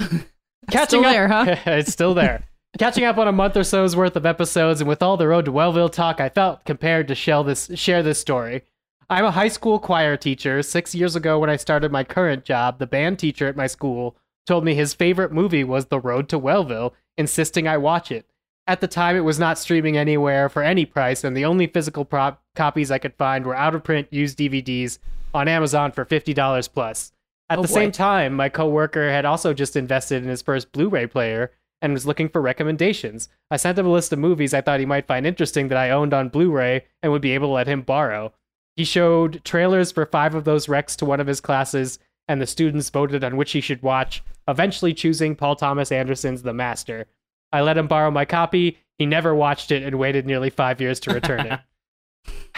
Still 0.70 1.04
up, 1.04 1.12
there, 1.12 1.28
huh? 1.28 1.56
it's 1.66 1.92
still 1.92 2.12
there. 2.14 2.44
Catching 2.78 3.04
up 3.04 3.16
on 3.16 3.26
a 3.26 3.32
month 3.32 3.56
or 3.56 3.64
so's 3.64 3.96
worth 3.96 4.16
of 4.16 4.26
episodes, 4.26 4.80
and 4.80 4.88
with 4.88 5.02
all 5.02 5.16
the 5.16 5.26
Road 5.28 5.46
to 5.46 5.52
Wellville 5.52 5.90
talk, 5.90 6.20
I 6.20 6.28
felt 6.28 6.64
compared 6.64 7.08
to 7.08 7.14
share 7.14 7.42
this 7.42 7.70
share 7.74 8.02
this 8.02 8.20
story. 8.20 8.62
I'm 9.08 9.24
a 9.24 9.30
high 9.30 9.48
school 9.48 9.78
choir 9.78 10.18
teacher. 10.18 10.62
Six 10.62 10.94
years 10.94 11.16
ago, 11.16 11.38
when 11.38 11.48
I 11.48 11.56
started 11.56 11.90
my 11.90 12.04
current 12.04 12.44
job, 12.44 12.78
the 12.78 12.86
band 12.86 13.18
teacher 13.18 13.46
at 13.46 13.56
my 13.56 13.66
school 13.66 14.16
told 14.46 14.64
me 14.64 14.74
his 14.74 14.92
favorite 14.92 15.32
movie 15.32 15.64
was 15.64 15.86
The 15.86 16.00
Road 16.00 16.28
to 16.28 16.38
Wellville, 16.38 16.92
insisting 17.16 17.66
I 17.66 17.78
watch 17.78 18.12
it. 18.12 18.26
At 18.66 18.82
the 18.82 18.88
time, 18.88 19.16
it 19.16 19.20
was 19.20 19.38
not 19.38 19.58
streaming 19.58 19.96
anywhere 19.96 20.50
for 20.50 20.62
any 20.62 20.84
price, 20.84 21.24
and 21.24 21.34
the 21.34 21.46
only 21.46 21.66
physical 21.66 22.04
prop- 22.04 22.42
copies 22.54 22.90
I 22.90 22.98
could 22.98 23.14
find 23.14 23.46
were 23.46 23.56
out 23.56 23.74
of 23.74 23.82
print 23.82 24.08
used 24.10 24.38
DVDs 24.38 24.98
on 25.34 25.48
Amazon 25.48 25.92
for 25.92 26.04
$50 26.04 26.72
plus. 26.72 27.12
At 27.50 27.58
Oh, 27.58 27.62
the 27.62 27.68
boy. 27.68 27.74
same 27.74 27.92
time, 27.92 28.34
my 28.34 28.48
coworker 28.48 29.10
had 29.10 29.24
also 29.24 29.54
just 29.54 29.76
invested 29.76 30.22
in 30.22 30.28
his 30.28 30.42
first 30.42 30.70
Blu-ray 30.72 31.06
player 31.06 31.52
and 31.80 31.92
was 31.92 32.06
looking 32.06 32.28
for 32.28 32.40
recommendations. 32.42 33.28
I 33.50 33.56
sent 33.56 33.78
him 33.78 33.86
a 33.86 33.90
list 33.92 34.12
of 34.12 34.18
movies 34.18 34.52
I 34.52 34.60
thought 34.60 34.80
he 34.80 34.86
might 34.86 35.06
find 35.06 35.26
interesting 35.26 35.68
that 35.68 35.78
I 35.78 35.90
owned 35.90 36.12
on 36.12 36.28
Blu-ray 36.28 36.84
and 37.02 37.12
would 37.12 37.22
be 37.22 37.32
able 37.32 37.48
to 37.48 37.52
let 37.52 37.68
him 37.68 37.82
borrow. 37.82 38.32
He 38.76 38.84
showed 38.84 39.42
trailers 39.44 39.90
for 39.92 40.04
five 40.06 40.34
of 40.34 40.44
those 40.44 40.66
recs 40.66 40.96
to 40.96 41.04
one 41.04 41.20
of 41.20 41.26
his 41.26 41.40
classes, 41.40 41.98
and 42.28 42.40
the 42.40 42.46
students 42.46 42.90
voted 42.90 43.24
on 43.24 43.36
which 43.36 43.52
he 43.52 43.60
should 43.60 43.82
watch, 43.82 44.22
eventually 44.46 44.92
choosing 44.92 45.34
Paul 45.34 45.56
Thomas 45.56 45.90
Anderson's 45.90 46.42
The 46.42 46.52
Master. 46.52 47.06
I 47.52 47.62
let 47.62 47.78
him 47.78 47.86
borrow 47.88 48.10
my 48.10 48.24
copy. 48.24 48.78
He 48.98 49.06
never 49.06 49.34
watched 49.34 49.70
it 49.72 49.82
and 49.82 49.98
waited 49.98 50.26
nearly 50.26 50.50
five 50.50 50.80
years 50.80 51.00
to 51.00 51.14
return 51.14 51.46
it. 51.46 51.60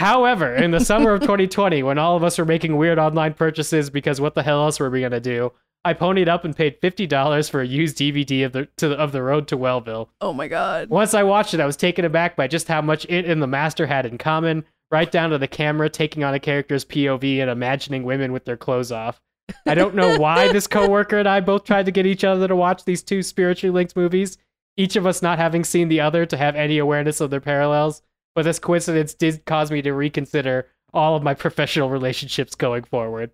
However, 0.00 0.54
in 0.54 0.70
the 0.70 0.80
summer 0.80 1.12
of 1.12 1.20
2020, 1.20 1.82
when 1.82 1.98
all 1.98 2.16
of 2.16 2.24
us 2.24 2.38
were 2.38 2.46
making 2.46 2.78
weird 2.78 2.98
online 2.98 3.34
purchases 3.34 3.90
because 3.90 4.18
what 4.18 4.34
the 4.34 4.42
hell 4.42 4.62
else 4.62 4.80
were 4.80 4.88
we 4.88 5.02
gonna 5.02 5.20
do? 5.20 5.52
I 5.84 5.92
ponied 5.92 6.26
up 6.26 6.42
and 6.42 6.56
paid 6.56 6.78
fifty 6.80 7.06
dollars 7.06 7.50
for 7.50 7.60
a 7.60 7.66
used 7.66 7.98
DVD 7.98 8.46
of 8.46 8.52
the 8.52 8.66
to 8.78 8.88
the, 8.88 8.94
of 8.94 9.12
the 9.12 9.22
Road 9.22 9.46
to 9.48 9.58
Wellville. 9.58 10.08
Oh 10.22 10.32
my 10.32 10.48
god. 10.48 10.88
Once 10.88 11.12
I 11.12 11.22
watched 11.22 11.52
it, 11.52 11.60
I 11.60 11.66
was 11.66 11.76
taken 11.76 12.06
aback 12.06 12.34
by 12.34 12.48
just 12.48 12.66
how 12.66 12.80
much 12.80 13.04
it 13.10 13.26
and 13.26 13.42
the 13.42 13.46
Master 13.46 13.86
had 13.86 14.06
in 14.06 14.16
common, 14.16 14.64
right 14.90 15.10
down 15.10 15.28
to 15.30 15.38
the 15.38 15.46
camera 15.46 15.90
taking 15.90 16.24
on 16.24 16.32
a 16.32 16.40
character's 16.40 16.86
POV 16.86 17.38
and 17.38 17.50
imagining 17.50 18.04
women 18.04 18.32
with 18.32 18.46
their 18.46 18.56
clothes 18.56 18.90
off. 18.90 19.20
I 19.66 19.74
don't 19.74 19.94
know 19.94 20.16
why 20.16 20.50
this 20.50 20.66
coworker 20.66 21.18
and 21.18 21.28
I 21.28 21.40
both 21.40 21.64
tried 21.64 21.84
to 21.84 21.92
get 21.92 22.06
each 22.06 22.24
other 22.24 22.48
to 22.48 22.56
watch 22.56 22.86
these 22.86 23.02
two 23.02 23.22
spiritually 23.22 23.74
linked 23.74 23.96
movies, 23.96 24.38
each 24.78 24.96
of 24.96 25.04
us 25.06 25.20
not 25.20 25.38
having 25.38 25.62
seen 25.62 25.88
the 25.88 26.00
other 26.00 26.24
to 26.24 26.38
have 26.38 26.56
any 26.56 26.78
awareness 26.78 27.20
of 27.20 27.28
their 27.28 27.40
parallels. 27.40 28.00
But 28.34 28.44
this 28.44 28.58
coincidence 28.58 29.14
did 29.14 29.44
cause 29.44 29.70
me 29.70 29.82
to 29.82 29.92
reconsider 29.92 30.68
all 30.92 31.16
of 31.16 31.22
my 31.22 31.34
professional 31.44 31.90
relationships 31.90 32.54
going 32.54 32.84
forward. 32.84 33.30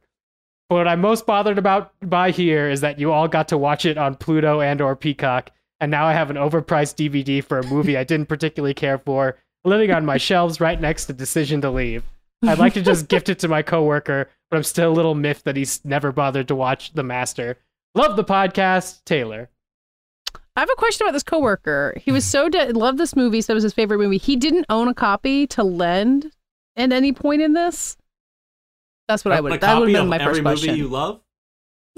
But 0.68 0.76
what 0.76 0.88
I'm 0.88 1.00
most 1.00 1.26
bothered 1.26 1.58
about 1.58 1.92
by 2.02 2.32
here 2.32 2.68
is 2.68 2.80
that 2.80 2.98
you 2.98 3.12
all 3.12 3.28
got 3.28 3.48
to 3.48 3.58
watch 3.58 3.86
it 3.86 3.98
on 3.98 4.16
Pluto 4.16 4.60
and 4.60 4.80
or 4.80 4.96
Peacock, 4.96 5.50
and 5.80 5.90
now 5.90 6.06
I 6.06 6.12
have 6.12 6.30
an 6.30 6.36
overpriced 6.36 6.96
DVD 6.96 7.42
for 7.44 7.60
a 7.60 7.66
movie 7.66 7.96
I 7.96 8.04
didn't 8.04 8.26
particularly 8.26 8.74
care 8.74 8.98
for, 8.98 9.38
living 9.64 9.92
on 9.92 10.04
my 10.04 10.16
shelves 10.16 10.60
right 10.60 10.80
next 10.80 11.06
to 11.06 11.12
Decision 11.12 11.60
to 11.60 11.70
Leave. 11.70 12.02
I'd 12.42 12.58
like 12.58 12.74
to 12.74 12.82
just 12.82 13.08
gift 13.08 13.28
it 13.28 13.38
to 13.40 13.48
my 13.48 13.62
coworker, 13.62 14.28
but 14.50 14.56
I'm 14.56 14.64
still 14.64 14.90
a 14.90 14.94
little 14.94 15.14
miffed 15.14 15.44
that 15.44 15.56
he's 15.56 15.84
never 15.84 16.10
bothered 16.10 16.48
to 16.48 16.56
watch 16.56 16.92
The 16.92 17.02
Master. 17.02 17.58
Love 17.94 18.16
the 18.16 18.24
podcast, 18.24 19.04
Taylor. 19.04 19.48
I 20.56 20.60
have 20.60 20.70
a 20.70 20.76
question 20.76 21.06
about 21.06 21.12
this 21.12 21.22
coworker. 21.22 21.94
He 22.02 22.10
was 22.10 22.24
so 22.24 22.48
de- 22.48 22.72
loved 22.72 22.98
this 22.98 23.14
movie, 23.14 23.42
so 23.42 23.52
it 23.52 23.54
was 23.54 23.62
his 23.62 23.74
favorite 23.74 23.98
movie. 23.98 24.16
He 24.18 24.36
didn't 24.36 24.64
own 24.70 24.88
a 24.88 24.94
copy 24.94 25.46
to 25.48 25.62
lend 25.62 26.32
at 26.76 26.92
any 26.92 27.12
point 27.12 27.42
in 27.42 27.52
this. 27.52 27.96
That's 29.08 29.24
what 29.24 29.32
I 29.34 29.40
would. 29.40 29.52
A 29.52 29.58
That 29.58 29.74
would 29.78 29.80
copy 29.86 29.92
have 29.92 30.02
been 30.04 30.08
my 30.08 30.16
every 30.16 30.34
first 30.34 30.42
question. 30.42 30.68
movie 30.70 30.80
you 30.80 30.88
love. 30.88 31.20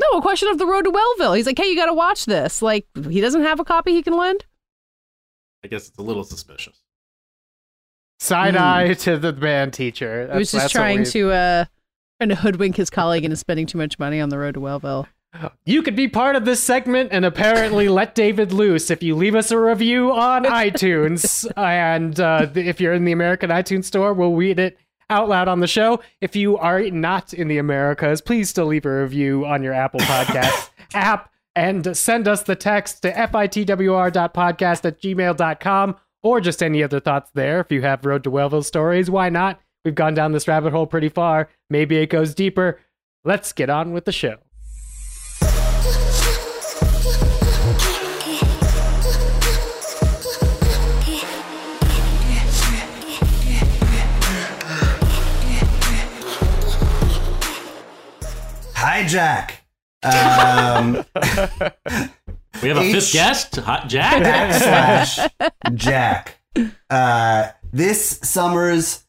No, 0.01 0.19
a 0.19 0.23
question 0.23 0.49
of 0.49 0.59
the 0.59 0.67
road 0.67 0.83
to 0.83 0.91
Wellville. 0.91 1.37
He's 1.37 1.47
like, 1.47 1.59
hey, 1.59 1.67
you 1.69 1.77
got 1.77 1.87
to 1.87 1.95
watch 1.95 2.27
this. 2.27 2.61
Like, 2.63 2.87
he 3.09 3.21
doesn't 3.21 3.43
have 3.43 3.59
a 3.61 3.65
copy 3.65 3.93
he 3.93 4.03
can 4.03 4.17
lend. 4.17 4.45
I 5.65 5.69
guess 5.69 5.89
it's 5.89 5.99
a 5.99 6.03
little 6.03 6.23
suspicious. 6.25 6.81
Side 8.21 8.57
eye 8.57 8.95
to 8.95 9.17
the 9.17 9.33
band 9.33 9.73
teacher. 9.73 10.29
he 10.33 10.39
was 10.39 10.51
just 10.51 10.71
trying 10.73 11.01
we- 11.01 11.05
to 11.07 11.31
uh 11.31 11.65
trying 12.21 12.29
to 12.31 12.35
hoodwink 12.35 12.77
his 12.77 12.91
colleague 12.91 13.25
into 13.25 13.37
spending 13.37 13.67
too 13.67 13.79
much 13.79 13.99
money 13.99 14.21
on 14.21 14.29
the 14.29 14.39
road 14.39 14.55
to 14.55 14.61
Wellville. 14.61 15.07
You 15.65 15.83
could 15.83 15.95
be 15.95 16.09
part 16.09 16.37
of 16.37 16.45
this 16.45 16.63
segment 16.63 17.11
and 17.13 17.25
apparently 17.25 17.89
let 17.89 18.15
David 18.15 18.53
loose 18.53 18.91
if 18.91 19.03
you 19.03 19.15
leave 19.15 19.35
us 19.35 19.51
a 19.51 19.59
review 19.59 20.11
on 20.13 20.45
iTunes. 20.45 21.51
And 21.57 22.19
uh, 22.19 22.49
if 22.55 22.81
you're 22.81 22.95
in 22.95 23.05
the 23.05 23.13
American 23.13 23.51
iTunes 23.51 23.85
store, 23.85 24.15
we'll 24.15 24.35
read 24.35 24.59
it 24.59 24.79
out 25.11 25.29
loud 25.29 25.49
on 25.49 25.61
the 25.61 25.67
show. 25.67 26.01
If 26.21 26.35
you 26.35 26.57
are 26.57 26.81
not 26.91 27.33
in 27.33 27.49
the 27.49 27.59
Americas, 27.59 28.21
please 28.21 28.49
still 28.49 28.67
leave 28.67 28.87
a 28.87 29.03
review 29.03 29.47
on 29.47 29.63
your 29.63 29.75
Apple 29.75 30.01
Podcast 30.01 30.71
app 30.95 31.31
and 31.55 31.97
send 31.97 32.29
us 32.29 32.43
the 32.43 32.57
text 32.57 33.03
to 33.03 33.13
fitwr.podcast 33.13 34.85
at 34.85 35.01
gmail.com 35.01 35.97
or 36.23 36.41
just 36.41 36.63
any 36.63 36.83
other 36.83 37.01
thoughts 37.01 37.31
there. 37.35 37.61
If 37.61 37.71
you 37.71 37.83
have 37.83 38.05
Road 38.05 38.25
to 38.25 38.31
Wellville 38.31 38.65
stories, 38.65 39.11
why 39.11 39.29
not? 39.29 39.61
We've 39.85 39.95
gone 39.95 40.15
down 40.15 40.33
this 40.33 40.49
rabbit 40.49 40.73
hole 40.73 40.87
pretty 40.87 41.09
far. 41.09 41.49
Maybe 41.71 41.97
it 41.97 42.11
goes 42.11 42.35
deeper. 42.35 42.81
Let's 43.25 43.53
get 43.53 43.71
on 43.71 43.93
with 43.93 44.05
the 44.05 44.13
show. 44.13 44.39
Hijack. 59.07 59.51
Um, 60.03 61.05
We 62.63 62.69
have 62.71 62.79
a 62.79 62.83
H- 62.83 62.95
fifth 62.95 63.13
guest, 63.13 63.57
Hot 63.57 63.89
Jack. 63.89 64.21
backslash 64.21 65.31
Jack. 65.75 66.41
Uh, 66.91 67.51
this 67.73 68.19
summer's 68.25 69.05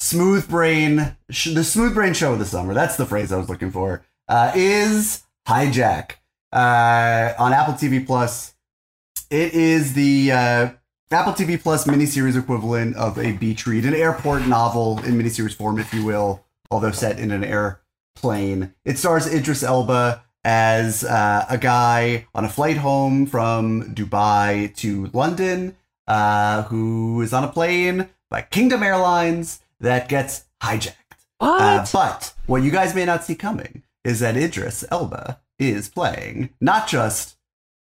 smooth 0.00 0.48
brain, 0.48 1.16
sh- 1.30 1.52
the 1.54 1.62
smooth 1.62 1.94
brain 1.94 2.12
show 2.12 2.32
of 2.32 2.40
the 2.40 2.44
summer. 2.44 2.74
That's 2.74 2.96
the 2.96 3.06
phrase 3.06 3.30
I 3.30 3.36
was 3.36 3.48
looking 3.48 3.70
for. 3.70 4.04
Uh, 4.28 4.50
is 4.56 5.22
Hijack 5.46 6.12
uh, 6.52 7.34
on 7.38 7.52
Apple 7.52 7.74
TV 7.74 8.04
Plus. 8.04 8.54
It 9.30 9.54
is 9.54 9.92
the 9.94 10.32
uh, 10.32 10.70
Apple 11.12 11.34
TV 11.34 11.62
Plus 11.62 11.86
miniseries 11.86 12.36
equivalent 12.36 12.96
of 12.96 13.16
a 13.16 13.32
beach 13.32 13.64
read, 13.64 13.84
an 13.84 13.94
airport 13.94 14.46
novel 14.48 14.98
in 15.04 15.12
miniseries 15.16 15.54
form, 15.54 15.78
if 15.78 15.94
you 15.94 16.04
will, 16.04 16.44
although 16.72 16.90
set 16.90 17.20
in 17.20 17.30
an 17.30 17.44
airplane. 18.14 18.74
It 18.84 18.98
stars 18.98 19.26
Idris 19.26 19.62
Elba 19.62 20.22
as 20.44 21.04
uh, 21.04 21.46
a 21.48 21.58
guy 21.58 22.26
on 22.34 22.44
a 22.44 22.48
flight 22.48 22.76
home 22.78 23.26
from 23.26 23.94
Dubai 23.94 24.74
to 24.76 25.10
London 25.12 25.76
uh, 26.06 26.62
who 26.64 27.22
is 27.22 27.32
on 27.32 27.44
a 27.44 27.48
plane 27.48 28.10
by 28.30 28.42
Kingdom 28.42 28.82
Airlines 28.82 29.60
that 29.80 30.08
gets 30.08 30.44
hijacked. 30.62 30.94
What? 31.38 31.60
Uh, 31.60 31.86
but 31.92 32.34
what 32.46 32.62
you 32.62 32.70
guys 32.70 32.94
may 32.94 33.04
not 33.04 33.24
see 33.24 33.34
coming 33.34 33.82
is 34.04 34.20
that 34.20 34.36
Idris 34.36 34.84
Elba 34.90 35.40
is 35.58 35.88
playing 35.88 36.50
not 36.60 36.86
just 36.88 37.36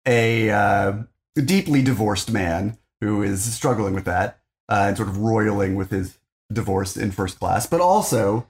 a 0.07 0.51
uh, 0.51 0.93
deeply 1.35 1.83
divorced 1.83 2.31
man 2.31 2.79
who 3.01 3.23
is 3.23 3.43
struggling 3.43 3.95
with 3.95 4.05
that 4.05 4.39
uh, 4.69 4.85
and 4.89 4.97
sort 4.97 5.09
of 5.09 5.19
roiling 5.19 5.75
with 5.75 5.91
his 5.91 6.19
divorce 6.53 6.97
in 6.97 7.11
first 7.11 7.41
class, 7.41 7.67
but 7.67 7.81
also 7.81 8.47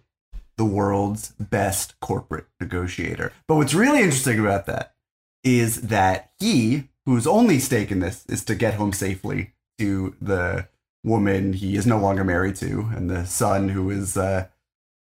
the 0.56 0.64
world's 0.64 1.30
best 1.40 1.98
corporate 2.00 2.46
negotiator. 2.60 3.32
But 3.48 3.56
what's 3.56 3.74
really 3.74 4.02
interesting 4.02 4.38
about 4.38 4.66
that 4.66 4.94
is 5.42 5.82
that 5.82 6.30
he, 6.38 6.88
whose 7.06 7.26
only 7.26 7.58
stake 7.58 7.90
in 7.90 8.00
this 8.00 8.24
is 8.26 8.44
to 8.44 8.54
get 8.54 8.74
home 8.74 8.92
safely 8.92 9.52
to 9.78 10.14
the 10.20 10.68
woman 11.02 11.52
he 11.52 11.76
is 11.76 11.86
no 11.86 11.98
longer 11.98 12.24
married 12.24 12.56
to 12.56 12.88
and 12.94 13.10
the 13.10 13.26
son 13.26 13.68
who 13.68 13.90
is 13.90 14.16
uh, 14.16 14.46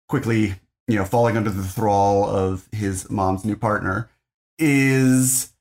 quickly, 0.10 0.56
you 0.88 0.96
know, 0.98 1.06
falling 1.06 1.38
under 1.38 1.50
the 1.50 1.64
thrall 1.64 2.26
of 2.26 2.68
his 2.72 3.10
mom's 3.10 3.46
new 3.46 3.56
partner, 3.56 4.10
is 4.60 5.54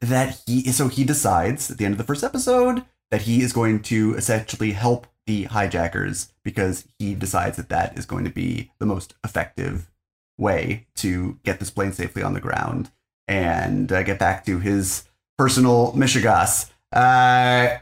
that 0.00 0.40
he 0.46 0.70
so 0.70 0.88
he 0.88 1.04
decides 1.04 1.70
at 1.70 1.78
the 1.78 1.84
end 1.84 1.92
of 1.92 1.98
the 1.98 2.04
first 2.04 2.24
episode 2.24 2.84
that 3.10 3.22
he 3.22 3.42
is 3.42 3.52
going 3.52 3.80
to 3.82 4.14
essentially 4.14 4.72
help 4.72 5.06
the 5.28 5.44
hijackers 5.44 6.32
because 6.42 6.88
he 6.98 7.14
decides 7.14 7.58
that 7.58 7.68
that 7.68 7.96
is 7.98 8.06
going 8.06 8.24
to 8.24 8.30
be 8.30 8.70
the 8.78 8.86
most 8.86 9.14
effective 9.22 9.90
way 10.38 10.86
to 10.96 11.38
get 11.44 11.58
this 11.58 11.68
plane 11.68 11.92
safely 11.92 12.22
on 12.22 12.32
the 12.32 12.40
ground 12.40 12.90
and 13.28 13.92
uh, 13.92 14.02
get 14.02 14.18
back 14.18 14.46
to 14.46 14.58
his 14.58 15.04
personal 15.36 15.92
mishegas. 15.92 16.70
Uh, 16.92 17.76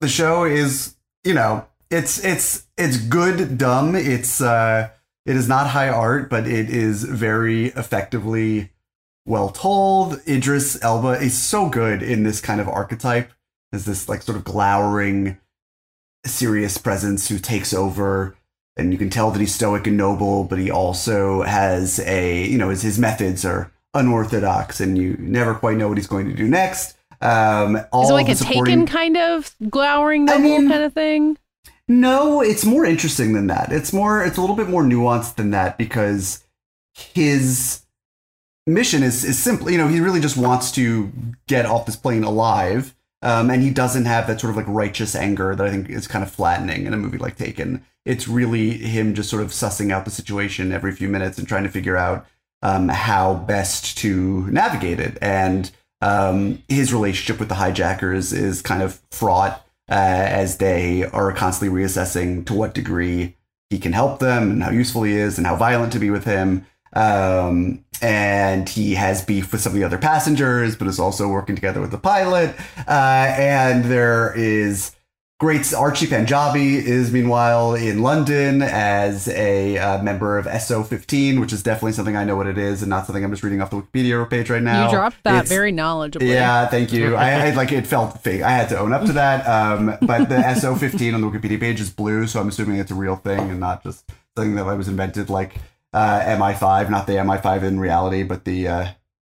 the 0.00 0.08
show 0.08 0.44
is, 0.44 0.94
you 1.24 1.34
know, 1.34 1.66
it's 1.90 2.24
it's 2.24 2.68
it's 2.78 2.98
good 2.98 3.58
dumb. 3.58 3.96
It's 3.96 4.40
uh, 4.40 4.90
it 5.24 5.34
is 5.34 5.48
not 5.48 5.70
high 5.70 5.88
art, 5.88 6.30
but 6.30 6.46
it 6.46 6.70
is 6.70 7.02
very 7.02 7.66
effectively 7.70 8.70
well 9.24 9.48
told. 9.48 10.20
Idris 10.28 10.80
Elba 10.84 11.20
is 11.20 11.36
so 11.36 11.68
good 11.68 12.00
in 12.00 12.22
this 12.22 12.40
kind 12.40 12.60
of 12.60 12.68
archetype 12.68 13.32
as 13.72 13.86
this 13.86 14.08
like 14.08 14.22
sort 14.22 14.38
of 14.38 14.44
glowering, 14.44 15.38
serious 16.28 16.78
presence 16.78 17.28
who 17.28 17.38
takes 17.38 17.72
over. 17.72 18.36
And 18.76 18.92
you 18.92 18.98
can 18.98 19.08
tell 19.08 19.30
that 19.30 19.40
he's 19.40 19.54
stoic 19.54 19.86
and 19.86 19.96
noble, 19.96 20.44
but 20.44 20.58
he 20.58 20.70
also 20.70 21.42
has 21.42 21.98
a, 22.00 22.46
you 22.46 22.58
know, 22.58 22.68
his, 22.68 22.82
his 22.82 22.98
methods 22.98 23.44
are 23.44 23.72
unorthodox 23.94 24.80
and 24.80 24.98
you 24.98 25.16
never 25.18 25.54
quite 25.54 25.78
know 25.78 25.88
what 25.88 25.96
he's 25.96 26.06
going 26.06 26.28
to 26.28 26.34
do 26.34 26.46
next. 26.46 26.96
Um, 27.22 27.78
all 27.90 28.04
Is 28.04 28.10
it 28.10 28.12
like 28.12 28.26
the 28.26 28.32
a 28.32 28.36
taken 28.36 28.86
kind 28.86 29.16
of 29.16 29.54
glowering 29.70 30.28
I 30.28 30.36
mean- 30.38 30.68
kind 30.68 30.82
of 30.82 30.92
thing? 30.92 31.38
No, 31.88 32.40
it's 32.40 32.64
more 32.64 32.84
interesting 32.84 33.32
than 33.32 33.46
that. 33.46 33.70
It's 33.70 33.92
more 33.92 34.22
it's 34.22 34.36
a 34.36 34.40
little 34.40 34.56
bit 34.56 34.68
more 34.68 34.82
nuanced 34.82 35.36
than 35.36 35.52
that 35.52 35.78
because 35.78 36.44
his 36.94 37.82
mission 38.66 39.04
is 39.04 39.24
is 39.24 39.38
simple. 39.38 39.70
You 39.70 39.78
know, 39.78 39.86
he 39.86 40.00
really 40.00 40.20
just 40.20 40.36
wants 40.36 40.72
to 40.72 41.12
get 41.46 41.64
off 41.64 41.86
this 41.86 41.94
plane 41.94 42.24
alive. 42.24 42.94
Um, 43.22 43.50
and 43.50 43.62
he 43.62 43.70
doesn't 43.70 44.04
have 44.04 44.26
that 44.26 44.40
sort 44.40 44.50
of 44.50 44.56
like 44.56 44.68
righteous 44.68 45.14
anger 45.14 45.54
that 45.54 45.66
I 45.66 45.70
think 45.70 45.88
is 45.88 46.06
kind 46.06 46.22
of 46.22 46.30
flattening 46.30 46.86
in 46.86 46.94
a 46.94 46.98
movie 46.98 47.18
like 47.18 47.36
Taken. 47.36 47.84
It's 48.04 48.28
really 48.28 48.70
him 48.70 49.14
just 49.14 49.30
sort 49.30 49.42
of 49.42 49.50
sussing 49.50 49.90
out 49.90 50.04
the 50.04 50.10
situation 50.10 50.70
every 50.70 50.92
few 50.92 51.08
minutes 51.08 51.38
and 51.38 51.48
trying 51.48 51.64
to 51.64 51.70
figure 51.70 51.96
out 51.96 52.26
um, 52.62 52.88
how 52.88 53.34
best 53.34 53.98
to 53.98 54.46
navigate 54.48 55.00
it. 55.00 55.18
And 55.20 55.70
um, 56.00 56.62
his 56.68 56.92
relationship 56.92 57.40
with 57.40 57.48
the 57.48 57.56
hijackers 57.56 58.32
is 58.32 58.62
kind 58.62 58.82
of 58.82 59.00
fraught 59.10 59.64
uh, 59.90 59.94
as 59.94 60.58
they 60.58 61.04
are 61.04 61.32
constantly 61.32 61.82
reassessing 61.82 62.44
to 62.46 62.54
what 62.54 62.74
degree 62.74 63.36
he 63.70 63.78
can 63.78 63.92
help 63.92 64.20
them 64.20 64.50
and 64.50 64.62
how 64.62 64.70
useful 64.70 65.02
he 65.02 65.14
is 65.14 65.38
and 65.38 65.46
how 65.46 65.56
violent 65.56 65.92
to 65.92 65.98
be 65.98 66.10
with 66.10 66.24
him. 66.24 66.66
Um, 66.96 67.84
and 68.02 68.68
he 68.68 68.94
has 68.94 69.24
beef 69.24 69.52
with 69.52 69.60
some 69.60 69.72
of 69.72 69.78
the 69.78 69.84
other 69.84 69.98
passengers, 69.98 70.76
but 70.76 70.88
is 70.88 70.98
also 70.98 71.28
working 71.28 71.54
together 71.54 71.80
with 71.80 71.90
the 71.90 71.98
pilot. 71.98 72.54
Uh, 72.88 72.90
and 73.36 73.84
there 73.84 74.32
is 74.36 74.92
great 75.38 75.72
Archie 75.74 76.06
Panjabi 76.06 76.76
is 76.76 77.12
meanwhile 77.12 77.74
in 77.74 78.00
London 78.02 78.62
as 78.62 79.28
a 79.28 79.76
uh, 79.76 80.02
member 80.02 80.38
of 80.38 80.46
SO15, 80.46 81.40
which 81.40 81.52
is 81.52 81.62
definitely 81.62 81.92
something 81.92 82.16
I 82.16 82.24
know 82.24 82.36
what 82.36 82.46
it 82.46 82.56
is 82.56 82.82
and 82.82 82.88
not 82.88 83.04
something 83.04 83.22
I'm 83.22 83.30
just 83.30 83.42
reading 83.42 83.60
off 83.60 83.68
the 83.70 83.82
Wikipedia 83.82 84.28
page 84.30 84.48
right 84.48 84.62
now. 84.62 84.86
you 84.86 84.90
dropped 84.90 85.22
that 85.24 85.34
It's- 85.44 85.48
very 85.48 85.72
knowledgeably. 85.72 86.28
yeah, 86.30 86.66
thank 86.68 86.92
you. 86.92 87.14
I, 87.16 87.48
I 87.48 87.50
like 87.50 87.72
it 87.72 87.86
felt 87.86 88.22
fake. 88.22 88.40
I 88.42 88.50
had 88.50 88.68
to 88.70 88.78
own 88.78 88.92
up 88.94 89.04
to 89.04 89.12
that. 89.12 89.46
Um, 89.46 89.96
but 90.02 90.28
the 90.30 90.36
SO15 90.36 91.14
on 91.14 91.20
the 91.20 91.26
Wikipedia 91.30 91.60
page 91.60 91.80
is 91.80 91.90
blue, 91.90 92.26
so 92.26 92.40
I'm 92.40 92.48
assuming 92.48 92.78
it's 92.78 92.90
a 92.90 92.94
real 92.94 93.16
thing 93.16 93.50
and 93.50 93.60
not 93.60 93.82
just 93.82 94.10
something 94.36 94.54
that 94.56 94.66
I 94.66 94.74
was 94.74 94.88
invented 94.88 95.28
like 95.30 95.56
uh, 95.92 96.20
MI5, 96.20 96.90
not 96.90 97.06
the 97.06 97.14
MI5 97.14 97.62
in 97.62 97.80
reality, 97.80 98.22
but 98.22 98.44
the 98.44 98.68
uh, 98.68 98.88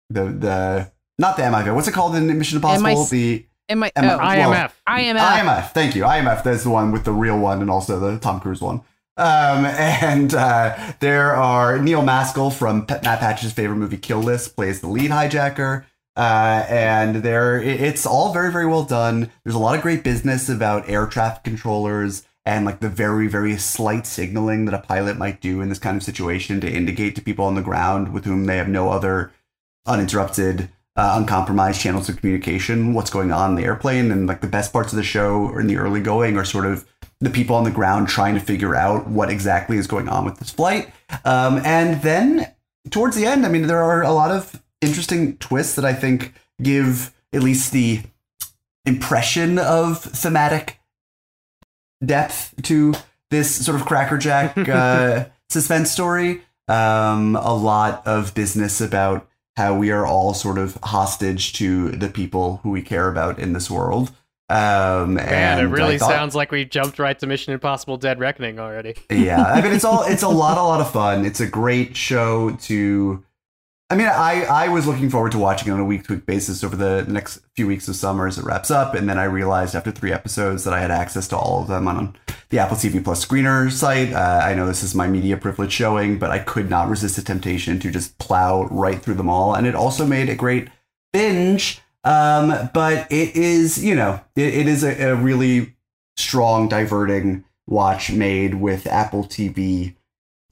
the 0.09 0.25
the 0.25 0.91
not 1.17 1.37
the 1.37 1.43
MI5. 1.43 1.75
What's 1.75 1.87
it 1.87 1.93
called 1.93 2.15
in 2.15 2.27
Mission 2.37 2.57
Impossible? 2.57 3.03
MI 3.03 3.09
the 3.09 3.45
Am 3.69 3.83
I? 3.83 3.91
M- 3.95 4.03
oh, 4.03 4.17
well, 4.17 4.19
IMF. 4.19 4.71
IMF. 4.87 5.17
IMF. 5.17 5.71
Thank 5.71 5.95
you. 5.95 6.03
IMF. 6.03 6.43
That's 6.43 6.63
the 6.63 6.69
one 6.69 6.91
with 6.91 7.05
the 7.05 7.13
real 7.13 7.39
one 7.39 7.61
and 7.61 7.69
also 7.69 7.99
the 7.99 8.19
Tom 8.19 8.41
Cruise 8.41 8.61
one. 8.61 8.81
Um, 9.17 9.65
and 9.65 10.33
uh, 10.33 10.93
there 10.99 11.35
are 11.35 11.79
Neil 11.79 12.01
Maskell 12.01 12.51
from 12.51 12.85
P- 12.85 12.95
Matt 13.03 13.19
Patch's 13.19 13.53
favorite 13.53 13.77
movie, 13.77 13.97
Kill 13.97 14.19
List, 14.19 14.55
plays 14.55 14.81
the 14.81 14.87
lead 14.87 15.11
hijacker. 15.11 15.85
Uh, 16.17 16.65
and 16.67 17.17
there, 17.17 17.61
it's 17.61 18.05
all 18.05 18.33
very, 18.33 18.51
very 18.51 18.65
well 18.65 18.83
done. 18.83 19.31
There's 19.45 19.55
a 19.55 19.59
lot 19.59 19.75
of 19.75 19.81
great 19.81 20.03
business 20.03 20.49
about 20.49 20.89
air 20.89 21.07
traffic 21.07 21.43
controllers 21.43 22.23
and 22.45 22.65
like 22.65 22.79
the 22.79 22.89
very, 22.89 23.27
very 23.27 23.57
slight 23.57 24.07
signaling 24.07 24.65
that 24.65 24.73
a 24.73 24.79
pilot 24.79 25.17
might 25.17 25.41
do 25.41 25.61
in 25.61 25.69
this 25.69 25.79
kind 25.79 25.97
of 25.97 26.03
situation 26.03 26.59
to 26.61 26.71
indicate 26.71 27.15
to 27.15 27.21
people 27.21 27.45
on 27.45 27.55
the 27.55 27.61
ground 27.61 28.13
with 28.13 28.25
whom 28.25 28.45
they 28.45 28.57
have 28.57 28.67
no 28.67 28.89
other 28.89 29.31
uninterrupted, 29.85 30.69
uh, 30.95 31.13
uncompromised 31.17 31.79
channels 31.79 32.09
of 32.09 32.17
communication 32.17 32.93
what's 32.93 33.11
going 33.11 33.31
on 33.31 33.51
in 33.51 33.55
the 33.55 33.63
airplane. 33.63 34.11
And 34.11 34.27
like 34.27 34.41
the 34.41 34.47
best 34.47 34.73
parts 34.73 34.91
of 34.91 34.97
the 34.97 35.03
show 35.03 35.47
or 35.47 35.61
in 35.61 35.67
the 35.67 35.77
early 35.77 36.01
going 36.01 36.37
are 36.37 36.45
sort 36.45 36.65
of 36.65 36.87
the 37.19 37.29
people 37.29 37.55
on 37.55 37.63
the 37.63 37.71
ground 37.71 38.07
trying 38.07 38.33
to 38.33 38.41
figure 38.41 38.75
out 38.75 39.07
what 39.07 39.29
exactly 39.29 39.77
is 39.77 39.85
going 39.85 40.09
on 40.09 40.25
with 40.25 40.37
this 40.37 40.49
flight. 40.49 40.91
Um, 41.23 41.61
and 41.63 42.01
then 42.01 42.51
towards 42.89 43.15
the 43.15 43.25
end, 43.25 43.45
I 43.45 43.49
mean, 43.49 43.67
there 43.67 43.83
are 43.83 44.01
a 44.01 44.11
lot 44.11 44.31
of 44.31 44.61
interesting 44.81 45.37
twists 45.37 45.75
that 45.75 45.85
I 45.85 45.93
think 45.93 46.33
give 46.61 47.13
at 47.31 47.43
least 47.43 47.71
the 47.71 48.01
impression 48.85 49.59
of 49.59 50.01
thematic 50.01 50.79
depth 52.03 52.53
to 52.63 52.93
this 53.29 53.65
sort 53.65 53.79
of 53.79 53.85
crackerjack 53.87 54.57
uh, 54.69 55.25
suspense 55.49 55.91
story. 55.91 56.41
Um, 56.67 57.35
a 57.35 57.53
lot 57.53 58.05
of 58.07 58.33
business 58.33 58.79
about 58.81 59.27
how 59.57 59.75
we 59.75 59.91
are 59.91 60.05
all 60.05 60.33
sort 60.33 60.57
of 60.57 60.77
hostage 60.83 61.53
to 61.53 61.89
the 61.91 62.07
people 62.09 62.57
who 62.63 62.69
we 62.69 62.81
care 62.81 63.09
about 63.09 63.39
in 63.39 63.53
this 63.53 63.69
world. 63.69 64.11
Um, 64.49 65.13
Man, 65.15 65.59
and 65.59 65.61
it 65.61 65.69
really 65.71 65.97
thought- 65.97 66.09
sounds 66.11 66.35
like 66.35 66.51
we 66.51 66.65
jumped 66.65 66.99
right 66.99 67.17
to 67.19 67.25
Mission 67.27 67.53
Impossible: 67.53 67.95
Dead 67.97 68.19
Reckoning 68.19 68.59
already. 68.59 68.95
yeah 69.09 69.41
i 69.43 69.61
mean 69.61 69.71
it's 69.71 69.85
all 69.85 70.03
it's 70.03 70.23
a 70.23 70.27
lot 70.43 70.57
a 70.57 70.61
lot 70.61 70.81
of 70.81 70.91
fun 70.91 71.25
it's 71.25 71.39
a 71.39 71.47
great 71.47 71.95
show 71.95 72.51
to 72.61 73.23
i 73.91 73.95
mean 73.95 74.07
i 74.07 74.43
i 74.45 74.67
was 74.67 74.87
looking 74.87 75.09
forward 75.09 75.31
to 75.31 75.37
watching 75.37 75.67
it 75.67 75.71
on 75.71 75.79
a 75.79 75.85
week 75.85 76.03
to 76.03 76.13
week 76.13 76.25
basis 76.25 76.63
over 76.63 76.75
the 76.75 77.05
next 77.07 77.41
few 77.55 77.67
weeks 77.67 77.87
of 77.87 77.95
summer 77.95 78.25
as 78.25 78.37
it 78.37 78.45
wraps 78.45 78.71
up 78.71 78.95
and 78.95 79.07
then 79.07 79.19
i 79.19 79.23
realized 79.23 79.75
after 79.75 79.91
three 79.91 80.11
episodes 80.11 80.63
that 80.63 80.73
i 80.73 80.79
had 80.79 80.89
access 80.89 81.27
to 81.27 81.37
all 81.37 81.61
of 81.61 81.67
them 81.67 81.87
on 81.87 82.15
the 82.49 82.57
apple 82.57 82.77
tv 82.77 83.03
plus 83.03 83.23
screener 83.23 83.71
site. 83.71 84.13
Uh, 84.13 84.41
i 84.43 84.53
know 84.53 84.65
this 84.65 84.81
is 84.81 84.95
my 84.95 85.07
media 85.07 85.37
privilege 85.37 85.71
showing 85.71 86.17
but 86.17 86.31
i 86.31 86.39
could 86.39 86.69
not 86.69 86.89
resist 86.89 87.17
the 87.17 87.21
temptation 87.21 87.79
to 87.79 87.91
just 87.91 88.17
plow 88.17 88.63
right 88.71 89.01
through 89.01 89.15
them 89.15 89.29
all 89.29 89.53
and 89.53 89.67
it 89.67 89.75
also 89.75 90.05
made 90.05 90.29
a 90.29 90.35
great 90.35 90.69
binge. 91.13 91.81
Um 92.03 92.69
but 92.73 93.11
it 93.11 93.35
is 93.35 93.83
you 93.83 93.93
know 93.93 94.21
it, 94.35 94.53
it 94.53 94.67
is 94.67 94.83
a, 94.83 95.09
a 95.09 95.15
really 95.15 95.75
strong 96.17 96.67
diverting 96.67 97.43
watch 97.67 98.11
made 98.11 98.55
with 98.55 98.87
Apple 98.87 99.23
TV 99.23 99.95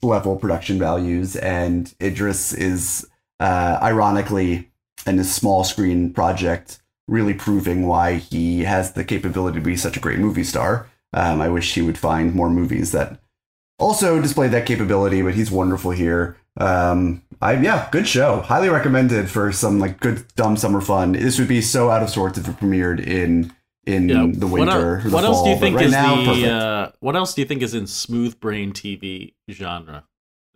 level 0.02 0.36
production 0.36 0.78
values, 0.78 1.36
and 1.36 1.94
Idris 2.00 2.52
is 2.52 3.06
uh, 3.40 3.78
ironically 3.82 4.70
in 5.06 5.18
a 5.18 5.24
small 5.24 5.64
screen 5.64 6.12
project, 6.12 6.78
really 7.08 7.34
proving 7.34 7.86
why 7.86 8.14
he 8.16 8.64
has 8.64 8.92
the 8.92 9.02
capability 9.04 9.58
to 9.58 9.64
be 9.64 9.76
such 9.76 9.96
a 9.96 10.00
great 10.00 10.18
movie 10.20 10.44
star. 10.44 10.88
Um, 11.12 11.40
I 11.40 11.48
wish 11.48 11.74
he 11.74 11.82
would 11.82 11.98
find 11.98 12.34
more 12.34 12.50
movies 12.50 12.92
that 12.92 13.18
also 13.78 14.20
display 14.20 14.46
that 14.48 14.66
capability, 14.66 15.22
but 15.22 15.34
he's 15.34 15.50
wonderful 15.50 15.90
here. 15.90 16.36
Um, 16.58 17.22
I 17.40 17.54
yeah, 17.54 17.88
good 17.90 18.06
show. 18.06 18.40
Highly 18.42 18.68
recommended 18.68 19.30
for 19.30 19.50
some 19.52 19.78
like 19.80 19.98
good 20.00 20.24
dumb 20.36 20.56
summer 20.56 20.80
fun. 20.80 21.12
This 21.12 21.38
would 21.38 21.48
be 21.48 21.62
so 21.62 21.90
out 21.90 22.02
of 22.02 22.10
sorts 22.10 22.38
if 22.38 22.46
it 22.46 22.56
premiered 22.58 23.04
in 23.04 23.52
in 23.86 24.08
Yeah. 24.08 24.26
the 24.30 24.46
what, 24.46 24.60
winter. 24.60 24.96
or 24.98 25.02
the 25.02 25.10
what 25.10 25.24
else 25.24 25.42
do 25.42 25.48
you 25.50 25.56
think 25.58 25.76
right 25.76 25.86
is 25.86 25.92
now, 25.92 26.34
the 26.34 26.50
uh, 26.50 26.92
what 27.00 27.16
else 27.16 27.34
do 27.34 27.40
you 27.40 27.46
think 27.46 27.62
is 27.62 27.72
in 27.74 27.86
smooth 27.86 28.38
brain 28.38 28.72
TV 28.72 29.32
genre? 29.50 30.04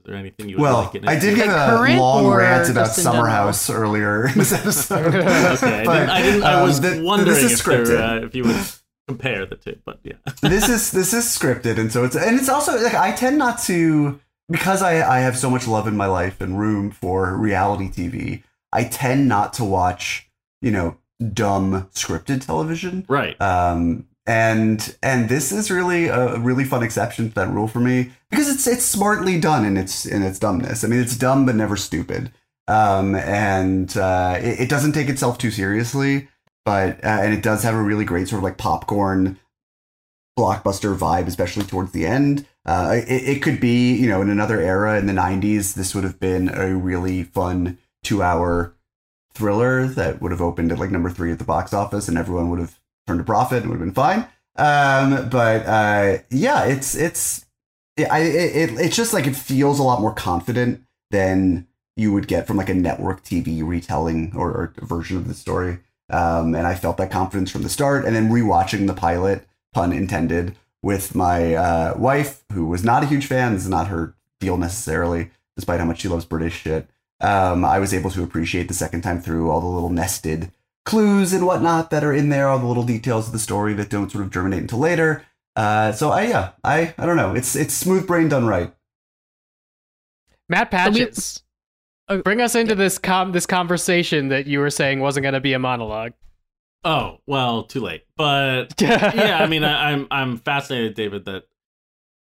Is 0.05 0.11
there 0.11 0.19
anything 0.19 0.51
you 0.51 0.57
would 0.57 0.63
Well, 0.63 0.83
like 0.83 0.93
getting 0.93 1.09
I 1.09 1.15
did 1.19 1.31
into? 1.31 1.45
give 1.45 1.51
a 1.51 1.55
current 1.57 1.99
long 1.99 2.27
rant 2.27 2.69
about 2.69 2.87
just 2.89 3.03
Summer? 3.03 3.27
House 3.27 3.71
earlier 3.71 4.27
in 4.29 4.35
this 4.37 4.53
episode. 4.53 5.15
Okay, 5.15 5.25
I, 5.25 5.83
didn't, 5.83 6.11
I, 6.11 6.23
didn't, 6.23 6.43
I 6.43 6.53
um, 6.55 6.63
was 6.65 6.81
th- 6.81 7.03
wondering 7.03 7.31
this 7.33 7.43
is 7.53 7.61
if, 7.61 7.65
there, 7.65 8.03
uh, 8.03 8.19
if 8.21 8.35
you 8.35 8.45
would 8.45 8.57
compare 9.09 9.47
the 9.47 9.57
two, 9.57 9.79
but 9.87 10.01
yeah. 10.03 10.15
this 10.43 10.69
is 10.69 10.91
this 10.91 11.15
is 11.15 11.25
scripted, 11.25 11.79
and 11.79 11.91
so 11.91 12.05
it's 12.05 12.17
and 12.17 12.39
it's 12.39 12.51
also 12.51 12.79
like 12.83 12.95
I 12.95 13.13
tend 13.13 13.39
not 13.39 13.59
to 13.63 14.21
because 14.51 14.83
I 14.83 15.17
I 15.17 15.21
have 15.21 15.39
so 15.39 15.49
much 15.49 15.67
love 15.67 15.87
in 15.89 15.97
my 15.97 16.07
life 16.07 16.43
and 16.43 16.59
room 16.59 16.91
for 16.91 17.35
reality 17.37 17.89
TV. 17.89 18.43
I 18.73 18.85
tend 18.85 19.27
not 19.27 19.55
to 19.55 19.65
watch 19.65 20.29
you 20.61 20.71
know 20.71 20.99
dumb 21.33 21.89
scripted 21.95 22.45
television. 22.45 23.07
Right. 23.09 23.41
um 23.41 24.07
and 24.27 24.97
and 25.03 25.29
this 25.29 25.53
is 25.53 25.71
really 25.71 26.07
a 26.07 26.39
really 26.39 26.65
fun 26.65 26.83
exception 26.83 27.29
to 27.29 27.35
that 27.35 27.51
rule 27.51 27.69
for 27.69 27.81
me 27.81 28.11
because 28.31 28.49
it's 28.49 28.67
it's 28.67 28.85
smartly 28.85 29.39
done 29.39 29.65
in 29.65 29.77
its 29.77 30.07
in 30.07 30.23
its 30.23 30.39
dumbness. 30.39 30.83
I 30.83 30.89
mean 30.89 31.01
it's 31.01 31.17
dumb 31.17 31.45
but 31.45 31.57
never 31.57 31.77
stupid. 31.77 32.33
Um 32.67 33.15
and 33.15 33.95
uh 33.97 34.39
it, 34.41 34.61
it 34.61 34.69
doesn't 34.71 34.93
take 34.93 35.09
itself 35.09 35.37
too 35.37 35.51
seriously 35.51 36.29
but 36.65 37.05
uh, 37.05 37.19
and 37.23 37.35
it 37.35 37.43
does 37.43 37.63
have 37.63 37.75
a 37.75 37.83
really 37.83 38.07
great 38.07 38.29
sort 38.29 38.39
of 38.39 38.45
like 38.45 38.57
popcorn 38.57 39.39
blockbuster 40.39 40.97
vibe 40.97 41.27
especially 41.27 41.65
towards 41.65 41.93
the 41.93 42.07
end. 42.07 42.47
Uh 42.65 43.01
it, 43.07 43.37
it 43.37 43.43
could 43.43 43.61
be 43.61 43.95
you 43.95 44.09
know 44.09 44.23
in 44.23 44.31
another 44.31 44.59
era 44.59 44.99
in 44.99 45.05
the 45.07 45.13
90s 45.13 45.75
this 45.75 45.95
would 45.95 46.05
have 46.05 46.19
been 46.19 46.49
a 46.49 46.75
really 46.75 47.25
fun 47.25 47.77
two 48.03 48.23
hour 48.23 48.75
thriller 49.35 49.87
that 49.87 50.23
would 50.23 50.31
have 50.31 50.41
opened 50.41 50.73
at 50.73 50.79
like 50.79 50.91
number 50.91 51.11
three 51.11 51.31
at 51.31 51.39
the 51.39 51.45
box 51.45 51.75
office 51.75 52.09
and 52.09 52.17
everyone 52.17 52.49
would 52.49 52.61
have 52.61 52.79
turned 53.07 53.21
a 53.21 53.25
profit 53.25 53.63
and 53.63 53.71
would 53.71 53.79
have 53.79 53.87
been 53.87 53.95
fine. 53.95 54.27
Um, 54.57 55.29
but 55.29 55.67
uh, 55.67 56.19
yeah, 56.31 56.65
it's 56.65 56.95
it's 56.95 57.45
it, 57.97 58.05
I 58.05 58.21
it, 58.21 58.71
it 58.71 58.81
it's 58.81 58.97
just 58.97 59.13
like 59.13 59.27
it 59.27 59.37
feels 59.37 59.79
a 59.79 59.83
lot 59.83 60.01
more 60.01 60.15
confident 60.15 60.85
than 61.11 61.67
you 61.97 62.13
would 62.13 62.29
get 62.29 62.47
from 62.47 62.57
like 62.57 62.69
a 62.69 62.75
network 62.75 63.23
TV 63.23 63.67
retelling 63.67 64.33
or, 64.35 64.51
or 64.51 64.75
version 64.79 65.17
of 65.17 65.29
the 65.29 65.35
story. 65.35 65.79
Um, 66.11 66.55
and 66.55 66.67
I 66.67 66.75
felt 66.75 66.97
that 66.99 67.11
confidence 67.11 67.51
from 67.51 67.63
the 67.63 67.69
start. 67.69 68.05
And 68.05 68.15
then 68.15 68.31
rewatching 68.31 68.87
the 68.87 68.95
pilot, 68.95 69.47
pun 69.73 69.93
intended, 69.93 70.57
with 70.83 71.15
my 71.15 71.55
uh, 71.55 71.95
wife, 71.97 72.45
who 72.53 72.67
was 72.67 72.85
not 72.85 73.03
a 73.03 73.07
huge 73.07 73.27
fan. 73.27 73.55
This 73.55 73.63
is 73.63 73.71
not 73.71 73.89
her 73.89 74.15
deal 74.41 74.57
necessarily, 74.57 75.31
despite 75.57 75.81
how 75.81 75.87
much 75.87 76.01
she 76.01 76.09
loves 76.09 76.27
British 76.27 76.61
shit. 76.61 76.89
Um, 77.21 77.65
I 77.65 77.79
was 77.79 77.95
able 77.95 78.11
to 78.11 78.23
appreciate 78.23 78.69
the 78.69 78.75
second 78.75 79.01
time 79.03 79.21
through 79.21 79.51
all 79.51 79.61
the 79.61 79.67
little 79.67 79.89
nested 79.89 80.53
clues 80.85 81.33
and 81.33 81.47
whatnot 81.47 81.91
that 81.91 82.05
are 82.05 82.13
in 82.13 82.29
there, 82.29 82.49
all 82.49 82.59
the 82.59 82.67
little 82.67 82.85
details 82.85 83.27
of 83.27 83.33
the 83.33 83.39
story 83.39 83.75
that 83.75 83.91
don't 83.91 84.11
sort 84.11 84.25
of 84.25 84.31
germinate 84.31 84.61
until 84.63 84.79
later. 84.79 85.25
Uh, 85.57 85.93
so 85.93 86.11
I 86.11 86.23
yeah, 86.25 86.51
I 86.63 86.95
I 86.99 87.07
don't 87.07 87.17
know. 87.17 87.35
It's 87.35 87.55
it's 87.57 87.75
smooth 87.75 88.07
brain 88.07 88.29
done 88.29 88.47
right. 88.47 88.75
Matt 90.49 90.71
So 90.71 90.91
we- 90.91 91.01
Patches, 91.07 91.41
Oh, 92.07 92.21
bring 92.21 92.43
us 92.43 92.55
into 92.55 92.75
this 92.75 92.99
com 92.99 93.33
this 93.33 93.47
conversation 93.47 94.29
that 94.29 94.47
you 94.47 94.59
were 94.59 94.69
saying 94.69 95.01
wasn't 95.01 95.23
going 95.23 95.33
to 95.33 95.41
be 95.41 95.55
a 95.55 95.59
monologue. 95.59 96.13
Oh 96.85 97.19
well, 97.27 97.63
too 97.63 97.81
late. 97.81 98.05
But 98.15 98.75
yeah, 98.83 99.39
I 99.41 99.47
mean, 99.47 99.65
I, 99.65 99.93
I'm 99.93 100.07
I'm 100.11 100.37
fascinated, 100.37 100.95
David, 100.95 101.25
that 101.25 101.45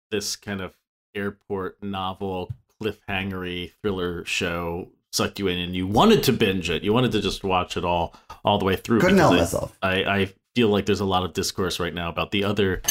this 0.10 0.36
kind 0.36 0.62
of 0.62 0.76
airport 1.14 1.84
novel 1.84 2.52
cliffhangery 2.82 3.72
thriller 3.84 4.26
show 4.26 4.90
sucked 5.14 5.40
you 5.40 5.48
in, 5.48 5.58
and 5.60 5.76
you 5.76 5.88
wanted 5.88 6.24
to 6.24 6.34
binge 6.34 6.70
it. 6.70 6.84
You 6.84 6.94
wanted 6.94 7.12
to 7.14 7.22
just 7.22 7.44
watch 7.44 7.78
it 7.78 7.84
all 7.86 8.14
all 8.46 8.58
the 8.60 8.66
way 8.66 8.76
through. 8.76 9.00
Couldn't 9.02 9.18
help 9.18 9.34
because 9.34 9.54
myself. 9.54 9.78
I, 9.82 10.04
I 10.04 10.34
feel 10.56 10.70
like 10.70 10.86
there's 10.86 11.00
a 11.00 11.06
lot 11.06 11.24
of 11.24 11.34
discourse 11.34 11.80
right 11.80 11.94
now 11.94 12.10
about 12.10 12.32
the 12.32 12.44
other 12.44 12.82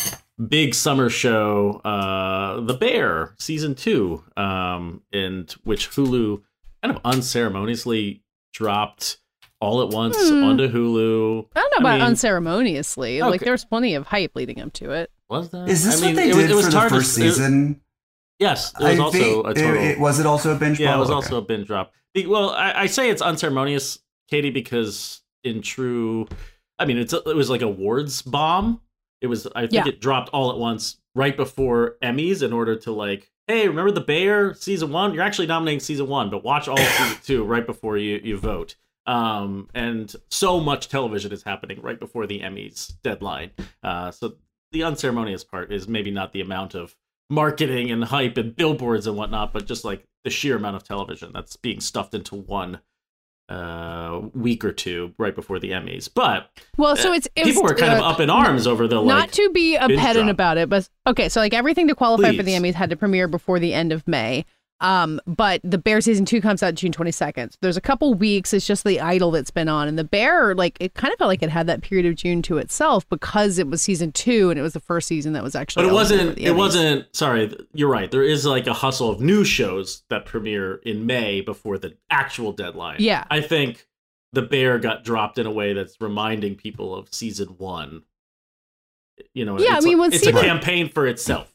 big 0.48 0.74
summer 0.74 1.08
show, 1.08 1.80
uh, 1.84 2.60
The 2.60 2.74
Bear, 2.74 3.34
season 3.38 3.74
two, 3.74 4.22
um, 4.36 5.02
and 5.12 5.50
which 5.64 5.90
Hulu 5.90 6.42
kind 6.82 6.94
of 6.96 7.00
unceremoniously 7.04 8.22
dropped 8.52 9.18
all 9.60 9.80
at 9.82 9.88
once 9.88 10.16
Hmm. 10.28 10.44
onto 10.44 10.68
Hulu. 10.70 11.46
I 11.56 11.60
don't 11.60 11.70
know 11.72 11.76
about 11.78 11.98
mean, 11.98 12.06
unceremoniously. 12.08 13.20
Like 13.22 13.36
Okay. 13.40 13.44
there's 13.46 13.64
plenty 13.64 13.94
of 13.94 14.06
hype 14.06 14.32
leading 14.34 14.60
up 14.60 14.72
to 14.74 14.90
it. 14.92 15.10
Was 15.30 15.48
that? 15.50 15.68
Is 15.68 15.84
this 15.84 16.02
I 16.02 16.06
mean, 16.06 16.14
what 16.16 16.22
they 16.22 16.30
it 16.30 16.34
was- 16.34 16.44
did 16.44 16.50
it 16.50 16.54
was 16.54 16.64
for 16.66 16.70
the 16.72 16.78
hard 16.78 16.90
to- 16.90 16.96
first 16.96 17.10
it- 17.18 17.22
season? 17.22 17.80
Yes, 18.38 18.72
it 18.78 18.82
was 18.82 18.98
I 18.98 19.02
also 19.02 19.18
think 19.18 19.46
a 19.46 19.54
total. 19.54 19.82
it- 19.82 19.98
was 19.98 20.20
it 20.20 20.26
also 20.26 20.54
a 20.54 20.58
binge? 20.58 20.78
yeah, 20.80 20.94
it 20.94 20.98
was 20.98 21.08
Okay. 21.08 21.14
also 21.14 21.38
a 21.38 21.42
binge 21.42 21.66
drop. 21.66 21.92
Well, 22.26 22.50
I, 22.50 22.82
I 22.82 22.86
say 22.86 23.10
it's 23.10 23.20
unceremonious, 23.22 23.98
Katey, 24.32 24.52
because 24.52 25.20
in 25.44 25.60
true, 25.62 26.26
I 26.78 26.84
mean, 26.86 26.98
it's 26.98 27.12
a, 27.12 27.18
it 27.28 27.36
was 27.36 27.50
like 27.50 27.62
a 27.62 27.66
awards 27.66 28.22
bomb. 28.22 28.80
It 29.20 29.26
was, 29.28 29.46
I 29.54 29.62
think, 29.62 29.72
Yeah. 29.72 29.88
it 29.88 30.00
dropped 30.00 30.30
all 30.30 30.50
at 30.50 30.58
once 30.58 30.96
right 31.14 31.36
before 31.36 31.96
Emmys 32.02 32.42
in 32.42 32.52
order 32.52 32.76
to 32.76 32.92
like, 32.92 33.30
hey, 33.46 33.68
remember 33.68 33.90
the 33.90 34.00
Bear 34.00 34.54
season 34.54 34.92
one? 34.92 35.14
You're 35.14 35.22
actually 35.22 35.46
nominating 35.46 35.80
season 35.80 36.06
one, 36.08 36.30
but 36.30 36.42
watch 36.44 36.68
all 36.68 36.78
of 36.80 36.86
season 36.86 37.16
two 37.24 37.44
right 37.44 37.66
before 37.66 37.96
you 37.96 38.20
you 38.22 38.36
vote. 38.38 38.76
Um, 39.06 39.68
and 39.74 40.12
so 40.30 40.58
much 40.58 40.88
television 40.88 41.32
is 41.32 41.42
happening 41.44 41.80
right 41.80 41.98
before 42.00 42.26
the 42.26 42.40
Emmys 42.40 42.92
deadline. 43.02 43.52
Uh, 43.82 44.10
so 44.10 44.34
the 44.72 44.82
unceremonious 44.82 45.44
part 45.44 45.72
is 45.72 45.86
maybe 45.86 46.10
not 46.10 46.32
the 46.32 46.40
amount 46.40 46.74
of 46.74 46.94
marketing 47.28 47.90
and 47.90 48.04
hype 48.04 48.36
and 48.36 48.54
billboards 48.54 49.06
and 49.06 49.16
whatnot, 49.16 49.52
but 49.52 49.66
just 49.66 49.84
like 49.84 50.04
the 50.24 50.30
sheer 50.30 50.56
amount 50.56 50.76
of 50.76 50.84
television 50.84 51.30
that's 51.32 51.56
being 51.56 51.80
stuffed 51.80 52.14
into 52.14 52.34
one 52.34 52.80
uh 53.48 54.22
week 54.34 54.64
or 54.64 54.72
two 54.72 55.14
right 55.18 55.36
before 55.36 55.60
the 55.60 55.70
Emmys. 55.70 56.10
But 56.12 56.50
Well, 56.76 56.96
so 56.96 57.12
it's 57.12 57.28
it 57.36 57.44
people 57.44 57.62
were 57.62 57.74
kind 57.74 57.92
of 57.92 58.00
uh, 58.00 58.08
up 58.08 58.18
in 58.18 58.28
arms 58.28 58.66
over 58.66 58.88
the 58.88 59.00
like 59.00 59.16
not 59.16 59.32
to 59.32 59.50
be 59.50 59.76
a 59.76 59.88
pedant 59.88 60.26
drop. 60.26 60.28
about 60.30 60.58
it, 60.58 60.68
but 60.68 60.88
okay, 61.06 61.28
so 61.28 61.40
like 61.40 61.54
everything 61.54 61.86
to 61.86 61.94
qualify 61.94 62.36
for 62.36 62.42
the 62.42 62.52
Emmys 62.52 62.74
had 62.74 62.90
to 62.90 62.96
premiere 62.96 63.28
before 63.28 63.60
the 63.60 63.72
end 63.72 63.92
of 63.92 64.06
May. 64.08 64.44
Um, 64.80 65.20
but 65.26 65.62
the 65.64 65.78
Bear 65.78 66.02
season 66.02 66.26
two 66.26 66.42
comes 66.42 66.62
out 66.62 66.74
June 66.74 66.92
twenty 66.92 67.10
second. 67.10 67.52
So 67.52 67.58
there's 67.62 67.78
a 67.78 67.80
couple 67.80 68.12
weeks. 68.12 68.52
It's 68.52 68.66
just 68.66 68.84
the 68.84 69.00
idol 69.00 69.30
that's 69.30 69.50
been 69.50 69.68
on, 69.70 69.88
and 69.88 69.98
the 69.98 70.04
Bear 70.04 70.54
like 70.54 70.76
it 70.80 70.92
kind 70.92 71.12
of 71.12 71.18
felt 71.18 71.28
like 71.28 71.42
it 71.42 71.48
had 71.48 71.66
that 71.68 71.80
period 71.80 72.04
of 72.06 72.14
June 72.14 72.42
to 72.42 72.58
itself 72.58 73.08
because 73.08 73.58
it 73.58 73.68
was 73.68 73.80
season 73.80 74.12
two 74.12 74.50
and 74.50 74.58
it 74.58 74.62
was 74.62 74.74
the 74.74 74.80
first 74.80 75.08
season 75.08 75.32
that 75.32 75.42
was 75.42 75.54
actually. 75.54 75.84
But 75.84 75.90
it 75.90 75.94
wasn't. 75.94 76.38
It 76.38 76.52
wasn't. 76.52 77.06
Sorry, 77.16 77.56
you're 77.72 77.88
right. 77.88 78.10
There 78.10 78.22
is 78.22 78.44
like 78.44 78.66
a 78.66 78.74
hustle 78.74 79.08
of 79.10 79.20
new 79.20 79.44
shows 79.44 80.02
that 80.10 80.26
premiere 80.26 80.74
in 80.84 81.06
May 81.06 81.40
before 81.40 81.78
the 81.78 81.96
actual 82.10 82.52
deadline. 82.52 82.96
Yeah. 82.98 83.24
I 83.30 83.40
think 83.40 83.86
the 84.34 84.42
Bear 84.42 84.78
got 84.78 85.04
dropped 85.04 85.38
in 85.38 85.46
a 85.46 85.50
way 85.50 85.72
that's 85.72 85.98
reminding 86.02 86.56
people 86.56 86.94
of 86.94 87.14
season 87.14 87.54
one. 87.56 88.02
You 89.32 89.46
know, 89.46 89.58
Yeah, 89.58 89.72
I 89.72 89.76
it's, 89.78 89.86
mean, 89.86 89.98
when 89.98 90.12
it's 90.12 90.22
season- 90.22 90.36
a 90.36 90.42
campaign 90.42 90.90
for 90.90 91.06
itself. 91.06 91.50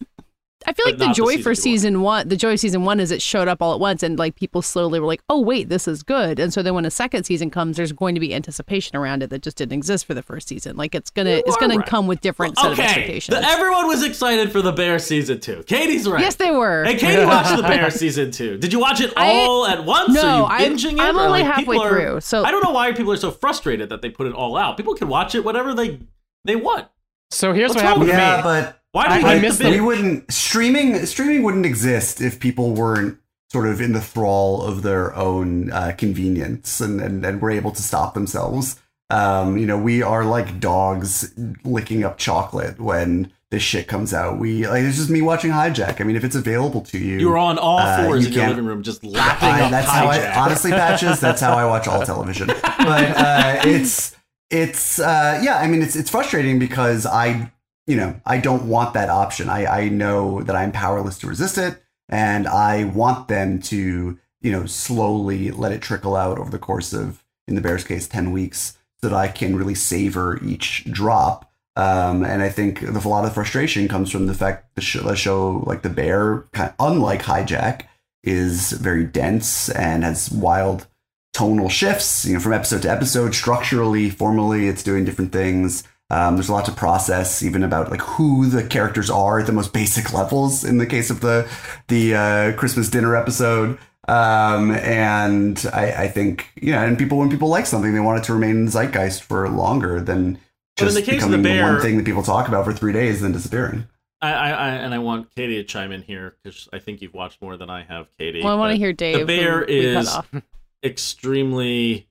I 0.68 0.74
feel 0.74 0.86
but 0.86 0.92
like 0.92 1.00
the 1.00 1.06
not 1.08 1.16
the 1.16 1.24
joy 1.24 1.30
season 1.32 1.42
for 1.44 1.44
two 1.44 1.50
one. 1.50 1.56
season 1.56 2.02
one, 2.02 2.28
the 2.28 2.36
joy 2.38 2.54
of 2.54 2.60
season 2.60 2.86
one 2.86 3.00
is 3.00 3.12
it 3.12 3.22
showed 3.22 3.48
up 3.48 3.62
all 3.62 3.74
at 3.74 3.80
once, 3.80 4.04
and 4.04 4.18
like 4.20 4.36
people 4.36 4.62
slowly 4.62 5.00
were 5.00 5.08
like, 5.08 5.22
"Oh 5.30 5.42
wait, 5.42 5.70
this 5.70 5.88
is 5.88 6.04
good." 6.04 6.40
And 6.40 6.54
so 6.54 6.62
then 6.62 6.74
when 6.76 6.86
a 6.86 6.92
second 6.92 7.24
season 7.24 7.50
comes, 7.50 7.78
there's 7.78 7.92
going 7.92 8.16
to 8.16 8.22
be 8.22 8.34
anticipation 8.34 8.96
around 8.96 9.24
it 9.24 9.30
that 9.32 9.42
just 9.42 9.58
didn't 9.58 9.74
exist 9.74 10.06
for 10.06 10.14
the 10.14 10.22
first 10.22 10.48
season. 10.48 10.78
Like 10.78 10.94
it's 10.94 11.10
gonna, 11.10 11.30
it's 11.46 11.56
are 11.56 11.60
gonna 11.60 11.78
right. 11.78 11.86
come 11.86 12.08
with 12.08 12.22
different 12.22 12.58
set 12.58 12.74
of 12.74 12.80
expectations. 12.80 13.36
the, 13.38 13.46
everyone 13.48 13.88
was 13.88 14.04
excited 14.04 14.52
for 14.52 14.62
the 14.62 14.72
Bear 14.72 15.00
season 15.00 15.40
two. 15.40 15.64
Katey's 15.64 16.08
right. 16.08 16.22
yes, 16.22 16.36
they 16.36 16.52
were. 16.52 16.84
Hey, 16.84 16.96
Katey 16.96 17.26
watched 17.26 17.56
the 17.56 17.64
Bear 17.64 17.90
season 17.90 18.32
two. 18.32 18.58
Did 18.58 18.72
you 18.74 18.80
watch 18.80 19.02
it 19.02 19.12
I- 19.18 19.32
all 19.46 19.66
at 19.66 19.84
once? 19.86 20.14
No, 20.14 20.46
are 20.46 20.60
you 20.62 20.66
I'm- 20.66 20.74
it? 20.76 21.00
I'm 21.00 21.18
only 21.18 21.42
like, 21.42 21.46
halfway 21.46 21.78
are- 21.78 21.90
through, 21.90 22.22
so- 22.22 22.44
I 22.44 22.52
don't 22.52 22.64
know 22.64 22.72
why 22.72 22.92
people 22.92 23.12
are 23.14 23.18
so 23.18 23.32
frustrated 23.32 23.90
that 23.90 24.02
they 24.02 24.10
put 24.10 24.28
it 24.28 24.34
all 24.34 24.56
out. 24.58 24.78
People 24.78 24.96
can 24.96 25.08
watch 25.08 25.36
it 25.36 25.44
whatever 25.44 25.74
they 25.74 26.00
they 26.46 26.56
want. 26.56 26.88
So 27.30 27.54
here's 27.54 27.70
What's 27.70 27.82
what 27.82 27.86
happened 27.86 28.06
to 28.06 28.08
with 28.08 28.16
me. 28.16 28.22
Yeah, 28.22 28.42
but 28.42 28.81
Why 28.94 29.08
do 29.08 29.22
you 29.22 29.26
I- 29.28 29.30
I 29.32 29.34
hate 29.36 29.42
missed 29.42 29.58
the 29.60 29.64
the- 29.66 29.70
Bear? 29.72 29.82
we 29.82 29.86
wouldn't 29.88 30.32
streaming 30.34 31.06
streaming 31.06 31.44
wouldn't 31.44 31.66
exist 31.66 32.22
if 32.22 32.40
people 32.40 32.74
weren't 32.74 33.18
sort 33.52 33.68
of 33.68 33.82
in 33.82 33.92
the 33.94 34.02
thrall 34.02 34.62
of 34.64 34.82
their 34.82 35.16
own 35.16 35.72
uh, 35.72 35.94
convenience 35.98 36.80
and, 36.82 37.00
and 37.02 37.26
and 37.26 37.42
were 37.42 37.52
able 37.52 37.72
to 37.72 37.82
stop 37.82 38.14
themselves. 38.14 38.78
Um, 39.10 39.58
you 39.58 39.66
know, 39.66 39.78
we 39.78 40.02
are 40.02 40.24
like 40.24 40.60
dogs 40.62 41.34
licking 41.66 42.04
up 42.06 42.18
chocolate 42.18 42.80
when 42.80 43.32
this 43.50 43.62
shit 43.62 43.88
comes 43.90 44.14
out. 44.14 44.40
We 44.40 44.66
like 44.68 44.84
it's 44.84 44.96
just 44.98 45.10
me 45.10 45.22
watching 45.22 45.52
Hijack. 45.52 46.00
I 46.00 46.06
mean, 46.06 46.16
if 46.16 46.24
it's 46.24 46.36
available 46.36 46.80
to 46.84 46.98
you, 46.98 47.20
you're 47.20 47.38
on 47.38 47.58
all 47.58 47.80
Uh, 47.80 48.04
fours 48.06 48.22
you 48.24 48.28
in 48.30 48.34
your 48.34 48.42
can't- 48.44 48.56
living 48.56 48.66
room, 48.70 48.84
just 48.84 49.04
lapping 49.04 49.50
I, 49.50 49.62
up 49.64 49.72
that's 49.72 49.90
how 49.90 50.08
I 50.08 50.34
honestly 50.40 50.72
patches. 50.72 51.20
That's 51.20 51.42
how 51.42 51.54
I 51.58 51.66
watch 51.66 51.88
all 51.90 52.02
television. 52.06 52.48
But 52.48 53.18
uh, 53.18 53.62
it's 53.66 54.16
it's 54.50 55.00
uh, 55.00 55.40
yeah. 55.44 55.58
I 55.60 55.68
mean, 55.68 55.82
it's 55.82 55.98
it's 55.98 56.10
frustrating 56.10 56.58
because 56.60 57.06
I 57.06 57.52
you 57.92 57.98
know 57.98 58.16
I 58.26 58.38
don't 58.38 58.70
want 58.70 58.94
that 58.94 59.10
option. 59.10 59.50
I 59.50 59.66
I 59.66 59.90
know 59.90 60.42
that 60.44 60.56
I'm 60.56 60.72
powerless 60.72 61.18
to 61.20 61.28
resist 61.28 61.58
it, 61.58 61.84
and 62.08 62.48
I 62.48 62.86
want 62.86 63.28
them 63.28 63.60
to 63.64 64.18
you 64.40 64.52
know 64.52 64.66
slowly 64.66 65.52
let 65.52 65.74
it 65.74 65.82
trickle 65.82 66.16
out 66.16 66.40
over 66.40 66.50
the 66.50 66.58
course 66.58 66.94
of 66.94 67.22
in 67.50 67.56
the 67.56 67.62
Bears 67.62 67.84
case 67.84 68.08
ten 68.08 68.32
weeks, 68.32 68.78
so 69.02 69.10
that 69.10 69.16
I 69.16 69.28
can 69.28 69.58
really 69.58 69.76
savor 69.76 70.40
each 70.42 70.86
drop. 70.90 71.52
Um, 71.76 72.24
and 72.24 72.42
I 72.42 72.48
think 72.48 72.80
the, 72.80 72.98
a 72.98 73.10
lot 73.10 73.26
of 73.26 73.32
the 73.32 73.34
frustration 73.34 73.90
comes 73.90 74.10
from 74.10 74.28
the 74.28 74.34
fact 74.34 74.74
the 74.76 74.82
show, 74.82 75.02
the 75.02 75.16
show 75.18 75.64
like 75.68 75.82
the 75.82 75.90
Bear, 75.90 76.46
kind 76.54 76.74
unlike 76.80 77.24
Hijack, 77.24 77.88
is 78.24 78.72
very 78.72 79.04
dense 79.04 79.70
and 79.70 80.06
has 80.06 80.32
wild 80.32 80.88
tonal 81.34 81.68
shifts, 81.68 82.24
you 82.24 82.36
know, 82.36 82.40
from 82.40 82.54
episode 82.54 82.84
to 82.84 82.92
episode. 82.92 83.36
Structurally, 83.36 84.10
formally, 84.10 84.70
it's 84.70 84.84
doing 84.84 85.04
different 85.04 85.34
things. 85.34 85.84
Um, 86.12 86.36
there's 86.36 86.50
a 86.50 86.54
lot 86.54 86.66
to 86.66 86.74
process, 86.74 87.42
even 87.42 87.64
about 87.64 87.90
like 87.90 88.02
who 88.02 88.46
the 88.48 88.68
characters 88.68 89.10
are 89.10 89.40
at 89.40 89.46
the 89.46 89.54
most 89.54 89.72
basic 89.72 90.12
levels. 90.20 90.66
In 90.66 90.78
the 90.78 90.86
case 90.86 91.10
of 91.10 91.22
the 91.22 91.50
the 91.88 92.16
uh, 92.16 92.54
Christmas 92.58 92.90
dinner 92.90 93.16
episode, 93.16 93.80
um, 94.10 94.72
and 94.72 95.66
I, 95.74 96.04
I 96.04 96.08
think 96.10 96.52
yeah, 96.62 96.84
and 96.84 96.98
people 96.98 97.18
when 97.18 97.30
people 97.30 97.48
like 97.48 97.66
something, 97.66 97.94
they 97.94 98.02
want 98.02 98.20
it 98.20 98.26
to 98.26 98.34
remain 98.34 98.58
in 98.58 98.68
zeitgeist 98.68 99.22
for 99.24 99.48
longer 99.48 100.02
than 100.02 100.34
But 100.76 100.84
in 100.84 100.88
just 100.88 100.96
the 100.96 101.02
case 101.02 101.16
becoming 101.24 101.44
the 101.44 101.50
the, 101.50 101.56
Bear- 101.56 101.74
one 101.74 101.82
thing 101.82 101.96
that 101.96 102.06
people 102.06 102.24
talk 102.24 102.50
about 102.50 102.66
for 102.66 102.74
three 102.74 102.92
days 102.92 103.22
and 103.22 103.26
then 103.26 103.32
disappearing. 103.32 103.88
I, 104.22 104.34
I, 104.34 104.50
I 104.50 104.70
and 104.72 104.94
I 104.94 105.00
want 105.00 105.34
Katey 105.34 105.56
to 105.56 105.64
chime 105.64 105.94
in 105.94 106.02
here 106.02 106.36
because 106.44 106.68
I 106.74 106.80
think 106.80 107.02
you've 107.02 107.14
watched 107.14 107.42
more 107.42 107.56
than 107.56 107.70
I 107.70 107.84
have, 107.84 108.08
Katey. 108.20 108.44
well, 108.44 108.54
I 108.54 108.56
want 108.60 108.72
to 108.74 108.78
hear 108.78 108.92
Dave. 108.92 109.20
The 109.20 109.26
bear 109.26 109.62
who 109.62 109.66
we 109.68 109.94
cut 109.94 110.26
is 110.34 110.42
extremely 110.84 112.10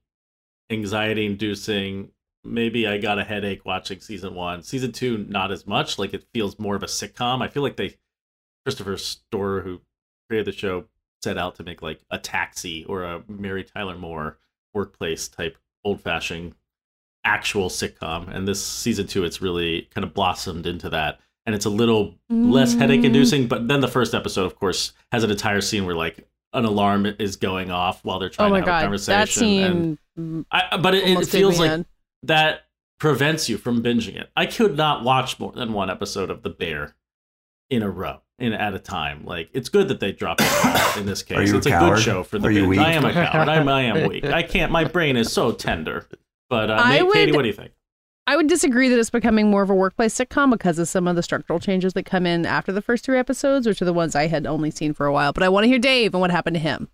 anxiety 0.70 1.26
inducing. 1.26 2.12
Maybe 2.42 2.86
I 2.86 2.98
got 2.98 3.18
a 3.18 3.24
headache 3.24 3.64
watching 3.66 4.00
season 4.00 4.34
one. 4.34 4.62
Season 4.62 4.92
two, 4.92 5.18
not 5.28 5.52
as 5.52 5.66
much. 5.66 5.98
Like 5.98 6.14
it 6.14 6.24
feels 6.32 6.58
more 6.58 6.76
of 6.76 6.82
a 6.82 6.86
sitcom. 6.86 7.42
I 7.42 7.48
feel 7.48 7.62
like 7.62 7.76
they 7.76 7.96
Christopher 8.64 8.96
Storer, 8.96 9.60
who 9.62 9.80
created 10.28 10.46
the 10.46 10.56
show, 10.56 10.84
set 11.22 11.36
out 11.36 11.56
to 11.56 11.62
make 11.62 11.82
like 11.82 12.00
a 12.10 12.18
taxi 12.18 12.84
or 12.84 13.04
a 13.04 13.22
Mary 13.28 13.64
Tyler 13.64 13.96
Moore 13.96 14.38
workplace 14.72 15.28
type 15.28 15.58
old 15.84 16.00
fashioned 16.00 16.54
actual 17.24 17.68
sitcom. 17.68 18.34
And 18.34 18.48
this 18.48 18.64
season 18.64 19.06
two, 19.06 19.24
it's 19.24 19.42
really 19.42 19.88
kind 19.94 20.04
of 20.04 20.14
blossomed 20.14 20.66
into 20.66 20.88
that. 20.90 21.20
And 21.46 21.54
it's 21.54 21.64
a 21.66 21.70
little 21.70 22.14
less 22.28 22.74
mm. 22.74 22.78
headache 22.78 23.04
inducing. 23.04 23.48
But 23.48 23.68
then 23.68 23.80
the 23.80 23.88
first 23.88 24.14
episode, 24.14 24.44
of 24.46 24.56
course, 24.56 24.92
has 25.12 25.24
an 25.24 25.30
entire 25.30 25.60
scene 25.60 25.84
where 25.84 25.96
like 25.96 26.26
an 26.52 26.64
alarm 26.64 27.06
is 27.18 27.36
going 27.36 27.70
off 27.70 28.04
while 28.04 28.18
they're 28.18 28.28
Oh 28.28 28.48
trying 28.48 28.50
my 28.50 28.60
to 28.60 28.66
have 28.66 28.68
a 28.68 28.70
god, 28.70 28.82
conversation. 28.82 29.18
that 29.20 29.28
scene 29.28 29.98
and 30.16 30.46
I, 30.50 30.76
but 30.76 30.94
it, 30.94 31.06
it 31.06 31.26
feels 31.26 31.58
like. 31.58 31.84
That 32.22 32.62
prevents 32.98 33.48
you 33.48 33.56
from 33.56 33.82
binging 33.82 34.16
it. 34.16 34.30
I 34.36 34.46
could 34.46 34.76
not 34.76 35.02
watch 35.04 35.38
more 35.40 35.52
than 35.52 35.72
one 35.72 35.88
episode 35.90 36.30
of 36.30 36.42
The 36.42 36.50
Bear 36.50 36.94
in 37.70 37.82
a 37.82 37.88
row, 37.90 38.20
in 38.38 38.52
at 38.52 38.74
a 38.74 38.78
time. 38.78 39.24
Like 39.24 39.48
it's 39.54 39.68
good 39.68 39.88
that 39.88 40.00
they 40.00 40.12
dropped 40.12 40.42
it 40.44 40.96
in 40.98 41.06
this 41.06 41.22
Are 41.30 41.36
case. 41.36 41.48
you 41.48 41.54
a 41.54 41.58
It's 41.58 41.66
a 41.66 41.70
coward? 41.70 41.96
good 41.96 42.04
show 42.04 42.22
for 42.22 42.38
the 42.38 42.48
Are 42.48 42.52
binge. 42.52 42.78
I 42.78 42.92
am 42.92 43.04
a 43.04 43.12
coward. 43.12 43.48
I'm, 43.48 43.68
I 43.68 43.82
am 43.82 44.08
weak. 44.08 44.24
I 44.24 44.42
can't. 44.54 44.70
My 44.70 44.84
brain 44.84 45.16
is 45.16 45.32
so 45.32 45.52
tender. 45.52 46.06
But 46.50 46.70
uh, 46.70 46.74
I 46.74 46.98
Nate, 47.00 47.12
Katey, 47.12 47.34
what 47.34 47.42
do 47.42 47.48
you 47.48 47.54
think? 47.54 47.72
I 48.26 48.36
would 48.36 48.48
disagree 48.48 48.88
that 48.88 48.98
it's 48.98 49.10
becoming 49.10 49.50
more 49.50 49.62
of 49.62 49.70
a 49.70 49.74
workplace 49.74 50.14
sitcom 50.14 50.50
because 50.50 50.78
of 50.78 50.88
some 50.88 51.08
of 51.08 51.16
the 51.16 51.22
structural 51.22 51.58
changes 51.58 51.94
that 51.94 52.04
come 52.04 52.26
in 52.26 52.44
after 52.44 52.70
the 52.70 52.82
first 52.82 53.04
three 53.04 53.18
episodes, 53.18 53.66
which 53.66 53.80
are 53.80 53.84
the 53.86 53.92
ones 53.92 54.14
I 54.14 54.26
had 54.26 54.46
only 54.46 54.70
seen 54.70 54.92
for 54.94 55.06
a 55.06 55.12
while. 55.12 55.32
But 55.32 55.42
I 55.42 55.48
want 55.48 55.64
to 55.64 55.68
hear 55.68 55.78
Dave 55.78 56.12
and 56.14 56.20
what 56.20 56.30
happened 56.30 56.54
to 56.54 56.60
him. 56.60 56.88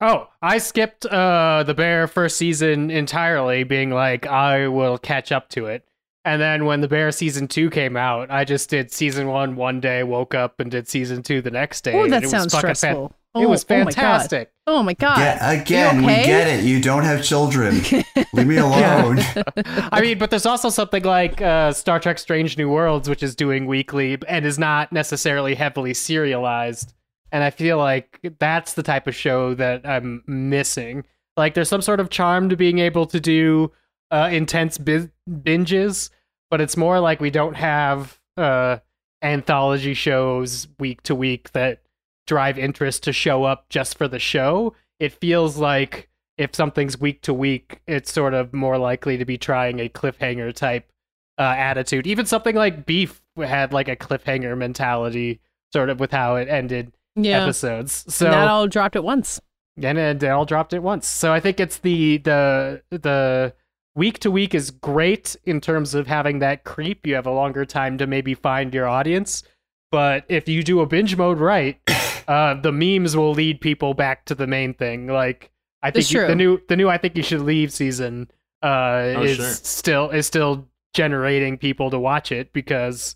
Oh, 0.00 0.28
I 0.42 0.58
skipped 0.58 1.06
uh 1.06 1.62
the 1.66 1.74
Bear 1.74 2.06
first 2.06 2.36
season 2.36 2.90
entirely, 2.90 3.64
being 3.64 3.90
like 3.90 4.26
I 4.26 4.68
will 4.68 4.98
catch 4.98 5.32
up 5.32 5.48
to 5.50 5.66
it. 5.66 5.84
And 6.24 6.42
then 6.42 6.64
when 6.64 6.80
the 6.80 6.88
Bear 6.88 7.12
season 7.12 7.46
two 7.48 7.70
came 7.70 7.96
out, 7.96 8.30
I 8.30 8.44
just 8.44 8.68
did 8.68 8.90
season 8.92 9.28
one 9.28 9.56
one 9.56 9.80
day, 9.80 10.02
woke 10.02 10.34
up 10.34 10.58
and 10.60 10.70
did 10.70 10.88
season 10.88 11.22
two 11.22 11.40
the 11.40 11.50
next 11.52 11.82
day. 11.82 11.94
Oh, 11.94 12.08
that 12.08 12.22
it 12.22 12.26
was 12.26 12.30
sounds 12.30 12.52
fucking 12.52 12.66
fan- 12.68 12.74
stressful. 12.74 13.12
it 13.36 13.46
was 13.48 13.64
Oh, 13.68 13.74
oh 13.74 13.78
my 13.78 13.84
God. 13.84 13.94
fantastic. 13.94 14.52
Oh 14.68 14.82
my 14.82 14.94
god! 14.94 15.18
Yeah, 15.18 15.50
again, 15.52 15.98
okay? 16.04 16.20
we 16.22 16.26
get 16.26 16.48
it. 16.48 16.64
You 16.64 16.80
don't 16.82 17.04
have 17.04 17.22
children. 17.22 17.80
Leave 18.32 18.46
me 18.48 18.56
alone. 18.56 19.18
I 19.92 20.00
mean, 20.00 20.18
but 20.18 20.30
there's 20.30 20.44
also 20.46 20.68
something 20.70 21.04
like 21.04 21.40
uh, 21.40 21.72
Star 21.72 22.00
Trek: 22.00 22.18
Strange 22.18 22.58
New 22.58 22.68
Worlds, 22.68 23.08
which 23.08 23.22
is 23.22 23.36
doing 23.36 23.66
weekly 23.66 24.18
and 24.28 24.44
is 24.44 24.58
not 24.58 24.90
necessarily 24.92 25.54
heavily 25.54 25.94
serialized. 25.94 26.92
And 27.32 27.42
I 27.42 27.50
feel 27.50 27.78
like 27.78 28.20
that's 28.38 28.74
the 28.74 28.82
type 28.82 29.06
of 29.06 29.14
show 29.14 29.54
that 29.54 29.86
I'm 29.86 30.22
missing. 30.26 31.04
Like, 31.36 31.54
there's 31.54 31.68
some 31.68 31.82
sort 31.82 32.00
of 32.00 32.10
charm 32.10 32.48
to 32.48 32.56
being 32.56 32.78
able 32.78 33.06
to 33.06 33.20
do 33.20 33.72
uh, 34.10 34.28
intense 34.32 34.78
bi- 34.78 35.10
binges, 35.28 36.10
but 36.50 36.60
it's 36.60 36.76
more 36.76 37.00
like 37.00 37.20
we 37.20 37.30
don't 37.30 37.56
have 37.56 38.18
uh, 38.36 38.78
anthology 39.22 39.94
shows 39.94 40.68
week 40.78 41.02
to 41.02 41.14
week 41.14 41.52
that 41.52 41.82
drive 42.26 42.58
interest 42.58 43.02
to 43.04 43.12
show 43.12 43.44
up 43.44 43.68
just 43.68 43.98
for 43.98 44.08
the 44.08 44.18
show. 44.18 44.74
It 44.98 45.12
feels 45.12 45.56
like 45.56 46.08
if 46.38 46.54
something's 46.54 46.98
week 46.98 47.22
to 47.22 47.34
week, 47.34 47.80
it's 47.86 48.12
sort 48.12 48.34
of 48.34 48.52
more 48.52 48.78
likely 48.78 49.16
to 49.16 49.24
be 49.24 49.38
trying 49.38 49.80
a 49.80 49.88
cliffhanger 49.88 50.54
type 50.54 50.90
uh, 51.38 51.54
attitude. 51.56 52.06
Even 52.06 52.26
something 52.26 52.54
like 52.56 52.86
Beef 52.86 53.22
had 53.36 53.72
like 53.72 53.88
a 53.88 53.96
cliffhanger 53.96 54.56
mentality, 54.56 55.40
sort 55.72 55.90
of 55.90 56.00
with 56.00 56.12
how 56.12 56.36
it 56.36 56.48
ended 56.48 56.92
yeah, 57.16 57.42
episodes. 57.42 58.04
So 58.14 58.26
and 58.26 58.34
that 58.34 58.48
all 58.48 58.68
dropped 58.68 58.94
at 58.96 59.02
once. 59.04 59.40
and 59.82 59.98
it, 59.98 60.20
they 60.20 60.28
all 60.30 60.44
dropped 60.44 60.72
at 60.74 60.82
once. 60.82 61.06
So 61.08 61.32
I 61.32 61.40
think 61.40 61.58
it's 61.58 61.78
the 61.78 62.18
the 62.18 62.82
the 62.90 63.54
week 63.94 64.18
to 64.20 64.30
week 64.30 64.54
is 64.54 64.70
great 64.70 65.34
in 65.44 65.60
terms 65.60 65.94
of 65.94 66.06
having 66.06 66.38
that 66.40 66.64
creep. 66.64 67.06
You 67.06 67.14
have 67.14 67.26
a 67.26 67.32
longer 67.32 67.64
time 67.64 67.98
to 67.98 68.06
maybe 68.06 68.34
find 68.34 68.72
your 68.74 68.86
audience. 68.86 69.42
But 69.90 70.24
if 70.28 70.48
you 70.48 70.62
do 70.62 70.80
a 70.80 70.86
binge 70.86 71.16
mode 71.16 71.38
right, 71.38 71.78
uh, 72.28 72.54
the 72.54 72.72
memes 72.72 73.16
will 73.16 73.32
lead 73.32 73.60
people 73.60 73.94
back 73.94 74.24
to 74.26 74.34
the 74.34 74.46
main 74.46 74.74
thing. 74.74 75.06
Like 75.06 75.50
I 75.82 75.90
think 75.90 76.10
you, 76.10 76.26
the 76.26 76.34
new 76.34 76.60
the 76.68 76.76
new 76.76 76.88
I 76.88 76.98
think 76.98 77.16
you 77.16 77.22
should 77.22 77.42
leave 77.42 77.72
season 77.72 78.30
uh, 78.62 79.14
Oh, 79.16 79.22
is 79.22 79.36
sure. 79.36 79.46
still 79.46 80.10
is 80.10 80.26
still 80.26 80.68
generating 80.94 81.58
people 81.58 81.90
to 81.90 81.98
watch 81.98 82.32
it 82.32 82.52
because 82.52 83.14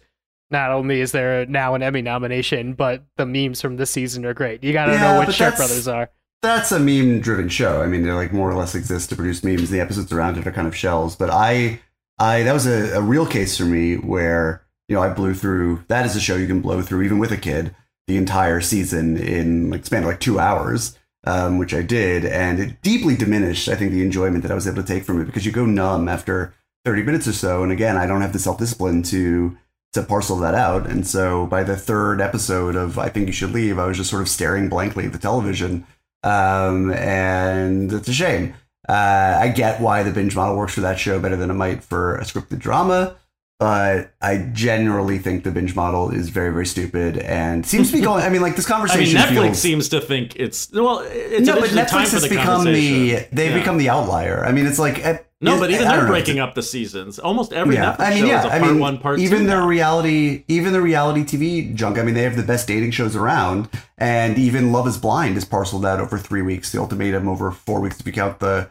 not 0.50 0.70
only 0.70 1.00
is 1.00 1.12
there 1.12 1.46
now 1.46 1.74
an 1.74 1.82
Emmy 1.82 2.02
nomination, 2.02 2.74
but 2.74 3.04
the 3.16 3.26
memes 3.26 3.60
from 3.60 3.76
this 3.76 3.90
season 3.90 4.24
are 4.26 4.34
great. 4.34 4.62
You 4.64 4.72
got 4.72 4.86
to 4.86 4.92
Yeah, 4.92 5.12
know 5.12 5.18
what 5.18 5.32
Sharp 5.34 5.56
Brothers 5.56 5.86
are. 5.88 6.10
that's 6.42 6.72
a 6.72 6.78
meme 6.80 7.20
driven 7.20 7.48
show. 7.48 7.82
I 7.82 7.86
mean, 7.86 8.02
they 8.02 8.12
like 8.12 8.32
more 8.32 8.50
or 8.50 8.54
less 8.54 8.74
exist 8.74 9.10
to 9.10 9.16
produce 9.16 9.44
memes. 9.44 9.70
The 9.70 9.80
episodes 9.80 10.12
around 10.12 10.38
it 10.38 10.46
are 10.46 10.52
kind 10.52 10.66
of 10.66 10.74
shells. 10.76 11.14
But 11.16 11.30
I, 11.30 11.80
I 12.18 12.42
that 12.42 12.52
was 12.52 12.66
a, 12.66 12.96
a 12.98 13.02
real 13.02 13.26
case 13.26 13.56
for 13.56 13.64
me 13.64 13.94
where 13.96 14.62
you 14.88 14.96
know 14.96 15.02
I 15.02 15.10
blew 15.10 15.34
through. 15.34 15.84
That 15.88 16.06
is 16.06 16.16
a 16.16 16.20
show 16.20 16.36
you 16.36 16.46
can 16.46 16.60
blow 16.60 16.82
through 16.82 17.02
even 17.02 17.18
with 17.18 17.30
a 17.32 17.36
kid 17.36 17.74
the 18.06 18.16
entire 18.16 18.60
season 18.60 19.16
in 19.16 19.70
like 19.70 19.84
span 19.86 20.02
of 20.02 20.08
like 20.08 20.18
two 20.20 20.40
hours, 20.40 20.98
um, 21.24 21.58
which 21.58 21.72
I 21.72 21.82
did, 21.82 22.24
and 22.24 22.58
it 22.58 22.82
deeply 22.82 23.14
diminished. 23.16 23.68
I 23.68 23.76
think 23.76 23.92
the 23.92 24.02
enjoyment 24.02 24.42
that 24.42 24.50
I 24.50 24.54
was 24.56 24.66
able 24.66 24.82
to 24.82 24.88
take 24.88 25.04
from 25.04 25.20
it 25.20 25.26
because 25.26 25.46
you 25.46 25.52
go 25.52 25.64
numb 25.66 26.08
after 26.08 26.54
thirty 26.84 27.02
minutes 27.02 27.28
or 27.28 27.32
so. 27.32 27.62
And 27.62 27.70
again, 27.70 27.96
I 27.96 28.06
don't 28.06 28.22
have 28.22 28.32
the 28.32 28.38
self 28.40 28.58
discipline 28.58 29.02
to 29.04 29.56
to 29.92 30.02
parcel 30.02 30.36
that 30.38 30.54
out. 30.54 30.88
And 30.88 31.06
so 31.06 31.46
by 31.46 31.62
the 31.62 31.76
third 31.76 32.20
episode 32.20 32.76
of 32.76 32.98
I 32.98 33.08
think 33.08 33.26
you 33.26 33.32
should 33.32 33.50
leave, 33.50 33.78
I 33.78 33.86
was 33.86 33.96
just 33.96 34.10
sort 34.10 34.22
of 34.22 34.28
staring 34.28 34.68
blankly 34.68 35.06
at 35.06 35.12
the 35.12 35.18
television 35.18 35.86
um, 36.22 36.92
and 36.92 37.92
it's 37.92 38.08
a 38.08 38.12
shame. 38.12 38.54
Uh, 38.88 39.38
I 39.40 39.48
get 39.48 39.80
why 39.80 40.02
the 40.02 40.10
binge 40.10 40.34
model 40.34 40.56
works 40.56 40.74
for 40.74 40.80
that 40.80 40.98
show 40.98 41.20
better 41.20 41.36
than 41.36 41.50
it 41.50 41.54
might 41.54 41.82
for 41.82 42.16
a 42.16 42.22
scripted 42.22 42.58
drama, 42.58 43.16
but 43.60 44.14
I 44.22 44.38
generally 44.54 45.18
think 45.18 45.44
the 45.44 45.50
binge 45.50 45.76
model 45.76 46.10
is 46.10 46.30
very, 46.30 46.50
very 46.50 46.64
stupid 46.64 47.18
and 47.18 47.64
seems 47.66 47.90
to 47.90 47.98
be 47.98 48.02
going. 48.02 48.24
I 48.24 48.30
mean, 48.30 48.40
like 48.40 48.56
this 48.56 48.68
I 48.70 48.74
mean, 48.74 48.88
conversation. 48.88 49.20
Netflix 49.20 49.42
feels, 49.44 49.58
seems 49.58 49.88
to 49.90 50.00
think 50.00 50.34
it's 50.36 50.72
well. 50.72 51.00
It's 51.04 51.46
no, 51.46 51.60
but 51.60 51.68
Netflix 51.70 52.10
has 52.12 52.22
the 52.22 52.28
become 52.30 52.64
the 52.64 53.26
they've 53.30 53.50
Yeah. 53.50 53.58
become 53.58 53.76
the 53.76 53.90
outlier. 53.90 54.44
I 54.46 54.52
mean, 54.52 54.66
it's 54.66 54.78
like 54.78 55.04
eh, 55.04 55.18
no, 55.42 55.58
but 55.58 55.70
even 55.70 55.86
I 55.86 55.90
they're 55.96 56.02
know. 56.04 56.08
breaking 56.08 56.38
up 56.38 56.54
the 56.54 56.62
seasons. 56.62 57.18
Almost 57.18 57.52
every 57.52 57.74
yeah, 57.74 57.94
Netflix 57.96 58.00
I 58.00 58.10
mean, 58.14 58.18
show 58.20 58.26
yeah, 58.26 58.38
is 58.40 58.44
a 58.46 58.48
part 58.48 58.62
mean, 58.62 58.78
one, 58.80 58.98
part 58.98 59.18
even 59.20 59.40
two. 59.40 59.46
their 59.46 59.60
now. 59.60 59.66
reality, 59.68 60.44
even 60.48 60.72
the 60.72 60.80
reality 60.80 61.22
TV 61.24 61.74
junk. 61.74 61.98
I 61.98 62.02
mean, 62.02 62.14
they 62.14 62.22
have 62.22 62.36
the 62.36 62.42
best 62.42 62.66
dating 62.66 62.92
shows 62.92 63.14
around, 63.14 63.68
and 63.98 64.38
even 64.38 64.72
Love 64.72 64.86
Is 64.86 64.96
Blind 64.96 65.36
is 65.36 65.44
parceled 65.44 65.84
out 65.84 66.00
over 66.00 66.16
three 66.18 66.42
weeks. 66.42 66.72
The 66.72 66.78
Ultimatum 66.78 67.28
over 67.28 67.50
four 67.50 67.80
weeks 67.80 68.00
if 68.00 68.06
you 68.06 68.12
count 68.12 68.38
the 68.38 68.70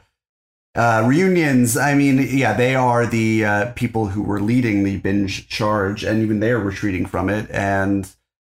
uh, 0.79 1.03
reunions. 1.05 1.75
I 1.75 1.93
mean, 1.93 2.25
yeah, 2.31 2.53
they 2.53 2.73
are 2.73 3.05
the 3.05 3.43
uh, 3.43 3.71
people 3.73 4.07
who 4.07 4.23
were 4.23 4.39
leading 4.39 4.85
the 4.85 4.95
binge 4.95 5.49
charge, 5.49 6.05
and 6.05 6.23
even 6.23 6.39
they're 6.39 6.57
retreating 6.57 7.05
from 7.05 7.27
it, 7.27 7.51
and 7.51 8.09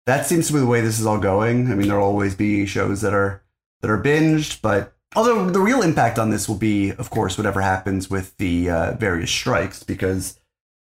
that 0.05 0.25
seems 0.25 0.47
to 0.47 0.53
be 0.53 0.59
the 0.59 0.65
way 0.65 0.81
this 0.81 0.99
is 0.99 1.05
all 1.05 1.17
going. 1.17 1.71
I 1.71 1.75
mean, 1.75 1.87
there'll 1.87 2.05
always 2.05 2.35
be 2.35 2.65
shows 2.65 2.99
that 3.01 3.13
are 3.13 3.41
that 3.81 3.89
are 3.89 4.01
binged, 4.01 4.61
but 4.61 4.93
although 5.15 5.49
the 5.49 5.61
real 5.61 5.81
impact 5.81 6.19
on 6.19 6.29
this 6.29 6.49
will 6.49 6.57
be, 6.57 6.91
of 6.91 7.09
course, 7.09 7.37
whatever 7.37 7.61
happens 7.61 8.09
with 8.09 8.35
the 8.35 8.69
uh, 8.69 8.91
various 8.95 9.31
strikes, 9.31 9.83
because 9.83 10.37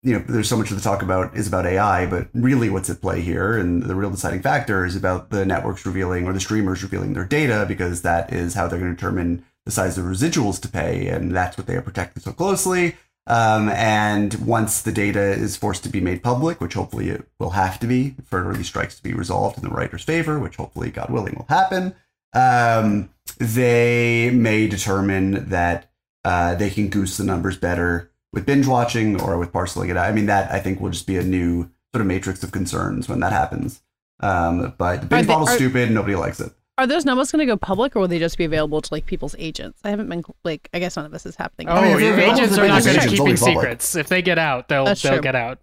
you 0.02 0.14
know 0.14 0.24
there's 0.28 0.48
so 0.48 0.56
much 0.56 0.72
of 0.72 0.76
the 0.76 0.82
talk 0.82 1.02
about 1.02 1.36
is 1.36 1.46
about 1.46 1.66
AI, 1.66 2.04
but 2.04 2.30
really 2.34 2.68
what's 2.68 2.90
at 2.90 3.00
play 3.00 3.20
here, 3.20 3.56
and 3.56 3.84
the 3.84 3.94
real 3.94 4.10
deciding 4.10 4.42
factor 4.42 4.84
is 4.84 4.96
about 4.96 5.30
the 5.30 5.46
networks 5.46 5.86
revealing 5.86 6.26
or 6.26 6.32
the 6.32 6.40
streamers 6.40 6.82
revealing 6.82 7.12
their 7.12 7.24
data, 7.24 7.64
because 7.68 8.02
that 8.02 8.32
is 8.32 8.54
how 8.54 8.66
they're 8.66 8.80
going 8.80 8.90
to 8.90 8.96
determine 8.96 9.44
the 9.64 9.72
size 9.72 9.98
of 9.98 10.04
residuals 10.04 10.60
to 10.62 10.68
pay, 10.68 11.08
and 11.08 11.34
that's 11.34 11.56
what 11.56 11.66
they 11.66 11.76
are 11.76 11.82
protecting 11.82 12.22
so 12.22 12.32
closely. 12.32 12.96
Um, 13.26 13.68
and 13.68 14.34
once 14.46 14.82
the 14.82 14.90
data 14.90 15.20
is 15.20 15.56
forced 15.56 15.84
to 15.84 15.88
be 15.88 16.00
made 16.00 16.24
public, 16.24 16.60
which 16.60 16.74
hopefully 16.74 17.08
it 17.08 17.24
will 17.38 17.50
have 17.50 17.78
to 17.80 17.86
be 17.86 18.16
for 18.24 18.52
these 18.54 18.66
strikes 18.66 18.96
to 18.96 19.02
be 19.02 19.14
resolved 19.14 19.58
in 19.58 19.62
the 19.62 19.70
writer's 19.70 20.02
favor, 20.02 20.40
which 20.40 20.56
hopefully, 20.56 20.90
God 20.90 21.10
willing, 21.10 21.34
will 21.34 21.46
happen, 21.48 21.94
um, 22.34 23.10
they 23.38 24.30
may 24.30 24.66
determine 24.66 25.48
that 25.50 25.90
uh, 26.24 26.54
they 26.56 26.70
can 26.70 26.88
goose 26.88 27.16
the 27.16 27.24
numbers 27.24 27.56
better 27.56 28.10
with 28.32 28.46
binge 28.46 28.66
watching 28.66 29.20
or 29.20 29.38
with 29.38 29.52
parceling 29.52 29.90
it 29.90 29.96
out. 29.96 30.08
I 30.08 30.12
mean, 30.12 30.26
that 30.26 30.50
I 30.50 30.58
think 30.58 30.80
will 30.80 30.90
just 30.90 31.06
be 31.06 31.16
a 31.16 31.22
new 31.22 31.70
sort 31.94 32.00
of 32.00 32.06
matrix 32.06 32.42
of 32.42 32.50
concerns 32.52 33.08
when 33.08 33.20
that 33.20 33.32
happens. 33.32 33.82
Um, 34.20 34.74
but 34.78 35.02
the 35.02 35.06
binge 35.06 35.26
model's 35.26 35.52
stupid. 35.52 35.90
Nobody 35.90 36.16
likes 36.16 36.40
it. 36.40 36.52
Are 36.78 36.86
those 36.86 37.04
numbers 37.04 37.30
going 37.30 37.40
to 37.40 37.46
go 37.46 37.56
public, 37.56 37.94
or 37.94 38.00
will 38.00 38.08
they 38.08 38.18
just 38.18 38.38
be 38.38 38.44
available 38.44 38.80
to 38.80 38.94
like 38.94 39.04
people's 39.04 39.36
agents? 39.38 39.78
I 39.84 39.90
haven't 39.90 40.08
been 40.08 40.24
like. 40.42 40.68
I 40.72 40.78
guess 40.78 40.96
none 40.96 41.04
of 41.04 41.12
this 41.12 41.26
is 41.26 41.36
happening. 41.36 41.68
Oh, 41.68 41.80
mean, 41.80 41.92
if 41.92 42.00
your 42.00 42.20
agents 42.20 42.56
are 42.56 42.66
not 42.66 42.80
agents, 42.80 42.86
good 42.86 42.96
at 42.96 43.04
it's 43.04 43.12
keeping 43.12 43.36
secrets. 43.36 43.94
If 43.94 44.08
they 44.08 44.22
get 44.22 44.38
out, 44.38 44.68
they'll 44.68 44.86
That's 44.86 45.02
they'll 45.02 45.12
true. 45.12 45.20
get 45.20 45.34
out. 45.34 45.58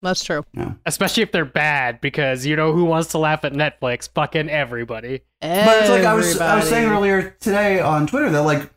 That's 0.00 0.22
true. 0.22 0.44
Especially 0.84 1.22
if 1.22 1.32
they're 1.32 1.44
bad, 1.46 2.00
because 2.00 2.44
you 2.44 2.56
know 2.56 2.72
who 2.72 2.84
wants 2.84 3.10
to 3.12 3.18
laugh 3.18 3.44
at 3.44 3.52
Netflix? 3.52 4.08
Fucking 4.14 4.50
everybody. 4.50 5.22
But 5.40 5.80
it's 5.80 5.90
like 5.90 6.04
I 6.04 6.14
was 6.14 6.38
I 6.40 6.56
was 6.56 6.68
saying 6.68 6.90
earlier 6.90 7.36
today 7.40 7.80
on 7.80 8.06
Twitter 8.06 8.30
that 8.30 8.42
like 8.42 8.70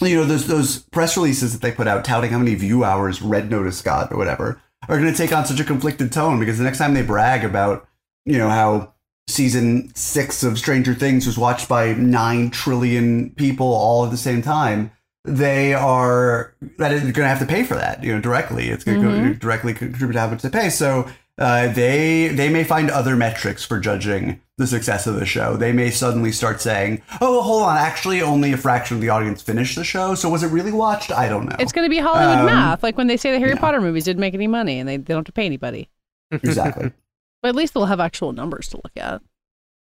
you 0.00 0.16
know 0.16 0.24
those 0.24 0.46
those 0.46 0.78
press 0.78 1.16
releases 1.16 1.52
that 1.52 1.62
they 1.62 1.72
put 1.72 1.88
out 1.88 2.04
touting 2.04 2.30
how 2.30 2.38
many 2.38 2.54
view 2.54 2.84
hours 2.84 3.22
Red 3.22 3.50
Notice 3.50 3.80
got 3.82 4.12
or 4.12 4.16
whatever 4.16 4.60
are 4.88 4.98
going 4.98 5.10
to 5.10 5.16
take 5.16 5.32
on 5.32 5.44
such 5.44 5.60
a 5.60 5.64
conflicted 5.64 6.12
tone 6.12 6.38
because 6.38 6.58
the 6.58 6.64
next 6.64 6.78
time 6.78 6.94
they 6.94 7.02
brag 7.02 7.44
about 7.44 7.86
you 8.24 8.38
know 8.38 8.48
how 8.48 8.94
season 9.28 9.92
six 9.94 10.42
of 10.42 10.58
Stranger 10.58 10.94
Things 10.94 11.26
was 11.26 11.38
watched 11.38 11.68
by 11.68 11.92
nine 11.94 12.50
trillion 12.50 13.30
people 13.30 13.66
all 13.66 14.04
at 14.04 14.10
the 14.10 14.16
same 14.16 14.42
time. 14.42 14.90
They 15.24 15.74
are 15.74 16.54
that 16.78 16.90
is 16.92 17.02
going 17.02 17.12
to 17.14 17.28
have 17.28 17.38
to 17.40 17.46
pay 17.46 17.62
for 17.62 17.74
that, 17.74 18.02
you 18.02 18.12
know, 18.14 18.20
directly. 18.20 18.70
It's 18.70 18.84
going 18.84 19.00
to 19.02 19.06
go 19.08 19.34
directly 19.34 19.74
contribute 19.74 20.14
to 20.14 20.20
how 20.20 20.28
much 20.30 20.42
they 20.42 20.48
pay. 20.48 20.70
So 20.70 21.08
uh, 21.36 21.68
they 21.72 22.28
they 22.28 22.48
may 22.48 22.64
find 22.64 22.90
other 22.90 23.14
metrics 23.14 23.64
for 23.64 23.78
judging 23.78 24.40
the 24.56 24.66
success 24.66 25.06
of 25.06 25.16
the 25.16 25.26
show. 25.26 25.56
They 25.56 25.72
may 25.72 25.90
suddenly 25.90 26.32
start 26.32 26.60
saying, 26.60 27.02
"Oh, 27.20 27.32
well, 27.32 27.42
hold 27.42 27.62
on, 27.64 27.76
actually, 27.76 28.22
only 28.22 28.52
a 28.52 28.56
fraction 28.56 28.96
of 28.96 29.00
the 29.02 29.10
audience 29.10 29.42
finished 29.42 29.76
the 29.76 29.84
show. 29.84 30.14
So 30.14 30.28
was 30.30 30.42
it 30.42 30.48
really 30.48 30.72
watched? 30.72 31.12
I 31.12 31.28
don't 31.28 31.46
know." 31.46 31.56
It's 31.60 31.72
going 31.72 31.84
to 31.84 31.90
be 31.90 31.98
Hollywood 31.98 32.38
Um, 32.38 32.46
math, 32.46 32.82
like 32.82 32.96
when 32.96 33.06
they 33.06 33.16
say 33.16 33.30
the 33.30 33.38
Harry 33.38 33.52
yeah. 33.52 33.60
Potter 33.60 33.80
movies 33.80 34.04
didn't 34.04 34.20
make 34.20 34.34
any 34.34 34.46
money 34.48 34.78
and 34.80 34.88
they, 34.88 34.96
they 34.96 35.12
don't 35.12 35.18
have 35.18 35.26
to 35.26 35.32
pay 35.32 35.46
anybody. 35.46 35.88
exactly, 36.30 36.90
But 37.42 37.50
at 37.50 37.54
least 37.54 37.74
they'll 37.74 37.86
have 37.86 38.00
actual 38.00 38.32
numbers 38.32 38.68
to 38.68 38.76
look 38.78 38.96
at. 38.96 39.22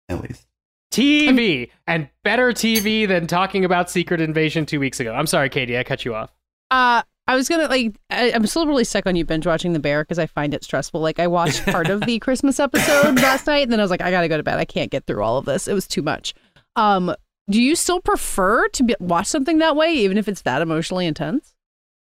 at 0.09 0.23
least. 0.23 0.47
TV 0.91 1.71
and 1.87 2.09
better 2.23 2.53
TV 2.53 3.09
than 3.09 3.27
talking 3.27 3.65
about 3.65 3.91
Secret 3.91 4.21
Invasion 4.21 4.65
two 4.65 4.79
weeks 4.79 5.01
ago. 5.01 5.13
I'm 5.13 5.27
sorry, 5.27 5.51
Katey, 5.51 5.77
I 5.79 5.83
cut 5.83 6.05
you 6.05 6.15
off. 6.15 6.33
Uh, 6.71 7.03
I 7.27 7.35
was 7.37 7.49
gonna 7.49 7.67
like. 7.69 7.97
I, 8.11 8.33
I'm 8.33 8.47
still 8.47 8.67
really 8.67 8.85
stuck 8.85 9.07
on 9.07 9.17
you 9.17 9.25
binge 9.25 9.47
watching 9.47 9.73
The 9.73 9.79
Bear 9.81 10.05
because 10.05 10.19
I 10.19 10.27
find 10.27 10.55
it 10.55 10.63
stressful. 10.63 11.01
Like 11.01 11.19
I 11.19 11.27
watched 11.27 11.65
part 11.67 11.89
of 11.89 12.03
the 12.03 12.19
Christmas 12.19 12.61
episode 12.61 13.17
last 13.17 13.47
night, 13.47 13.63
and 13.63 13.73
then 13.73 13.81
I 13.81 13.83
was 13.83 13.91
like, 13.91 14.03
I 14.03 14.11
gotta 14.11 14.29
go 14.29 14.37
to 14.37 14.43
bed. 14.43 14.59
I 14.59 14.65
can't 14.65 14.91
get 14.91 15.07
through 15.07 15.23
all 15.23 15.39
of 15.39 15.47
this. 15.47 15.67
It 15.67 15.75
was 15.75 15.87
too 15.87 16.03
much. 16.03 16.35
Um, 16.77 17.15
do 17.51 17.61
you 17.61 17.77
still 17.77 18.01
prefer 18.01 18.69
to 18.69 18.83
be, 18.85 18.95
watch 19.01 19.27
something 19.27 19.59
that 19.59 19.77
way, 19.77 19.93
even 19.95 20.19
if 20.19 20.29
it's 20.29 20.43
that 20.43 20.63
emotionally 20.63 21.07
intense? 21.07 21.54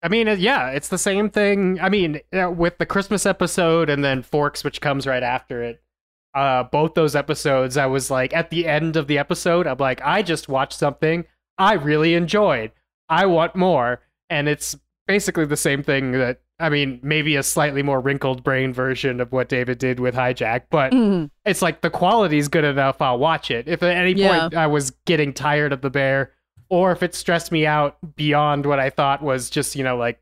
I 0.01 0.07
mean, 0.07 0.27
yeah, 0.39 0.69
it's 0.69 0.87
the 0.87 0.97
same 0.97 1.29
thing. 1.29 1.79
I 1.81 1.89
mean, 1.89 2.21
uh, 2.33 2.49
with 2.49 2.77
the 2.77 2.85
Christmas 2.85 3.25
episode 3.25 3.89
and 3.89 4.03
then 4.03 4.21
Forks, 4.23 4.63
which 4.63 4.79
comes 4.81 5.05
right 5.05 5.23
after 5.23 5.61
it. 5.61 5.81
Uh, 6.33 6.63
both 6.63 6.93
those 6.93 7.15
episodes, 7.15 7.75
I 7.75 7.87
was 7.87 8.09
like, 8.11 8.33
at 8.33 8.49
the 8.49 8.67
end 8.67 8.95
of 8.95 9.07
the 9.07 9.17
episode, 9.17 9.67
I'm 9.67 9.77
like, 9.77 9.99
I 10.03 10.21
just 10.21 10.47
watched 10.47 10.73
something 10.77 11.25
I 11.57 11.73
really 11.73 12.13
enjoyed. 12.13 12.71
I 13.09 13.25
want 13.25 13.55
more, 13.55 14.01
and 14.29 14.47
it's 14.47 14.77
basically 15.07 15.45
the 15.45 15.57
same 15.57 15.83
thing 15.83 16.11
that 16.13 16.39
I 16.61 16.67
mean, 16.67 16.99
maybe 17.01 17.37
a 17.37 17.43
slightly 17.43 17.81
more 17.81 18.01
wrinkled 18.01 18.43
brain 18.43 18.73
version 18.73 19.21
of 19.21 19.31
what 19.31 19.47
David 19.47 19.77
did 19.77 20.01
with 20.01 20.13
Hijack, 20.13 20.63
but 20.69 20.91
Mhm. 20.91 21.29
it's 21.45 21.61
like 21.61 21.79
the 21.79 21.89
quality's 21.89 22.49
good 22.49 22.65
enough. 22.65 23.01
I'll 23.01 23.17
watch 23.17 23.49
it. 23.49 23.65
If 23.69 23.81
at 23.81 23.95
any 23.95 24.11
Yeah. 24.11 24.41
point 24.41 24.55
I 24.55 24.67
was 24.67 24.91
getting 25.05 25.31
tired 25.31 25.71
of 25.71 25.79
the 25.79 25.89
bear, 25.89 26.33
or 26.69 26.91
if 26.91 27.03
it 27.03 27.15
stressed 27.15 27.51
me 27.51 27.65
out 27.65 27.97
beyond 28.15 28.65
what 28.65 28.79
I 28.79 28.89
thought 28.89 29.21
was 29.21 29.49
just 29.49 29.75
you 29.75 29.83
know 29.83 29.97
like, 29.97 30.21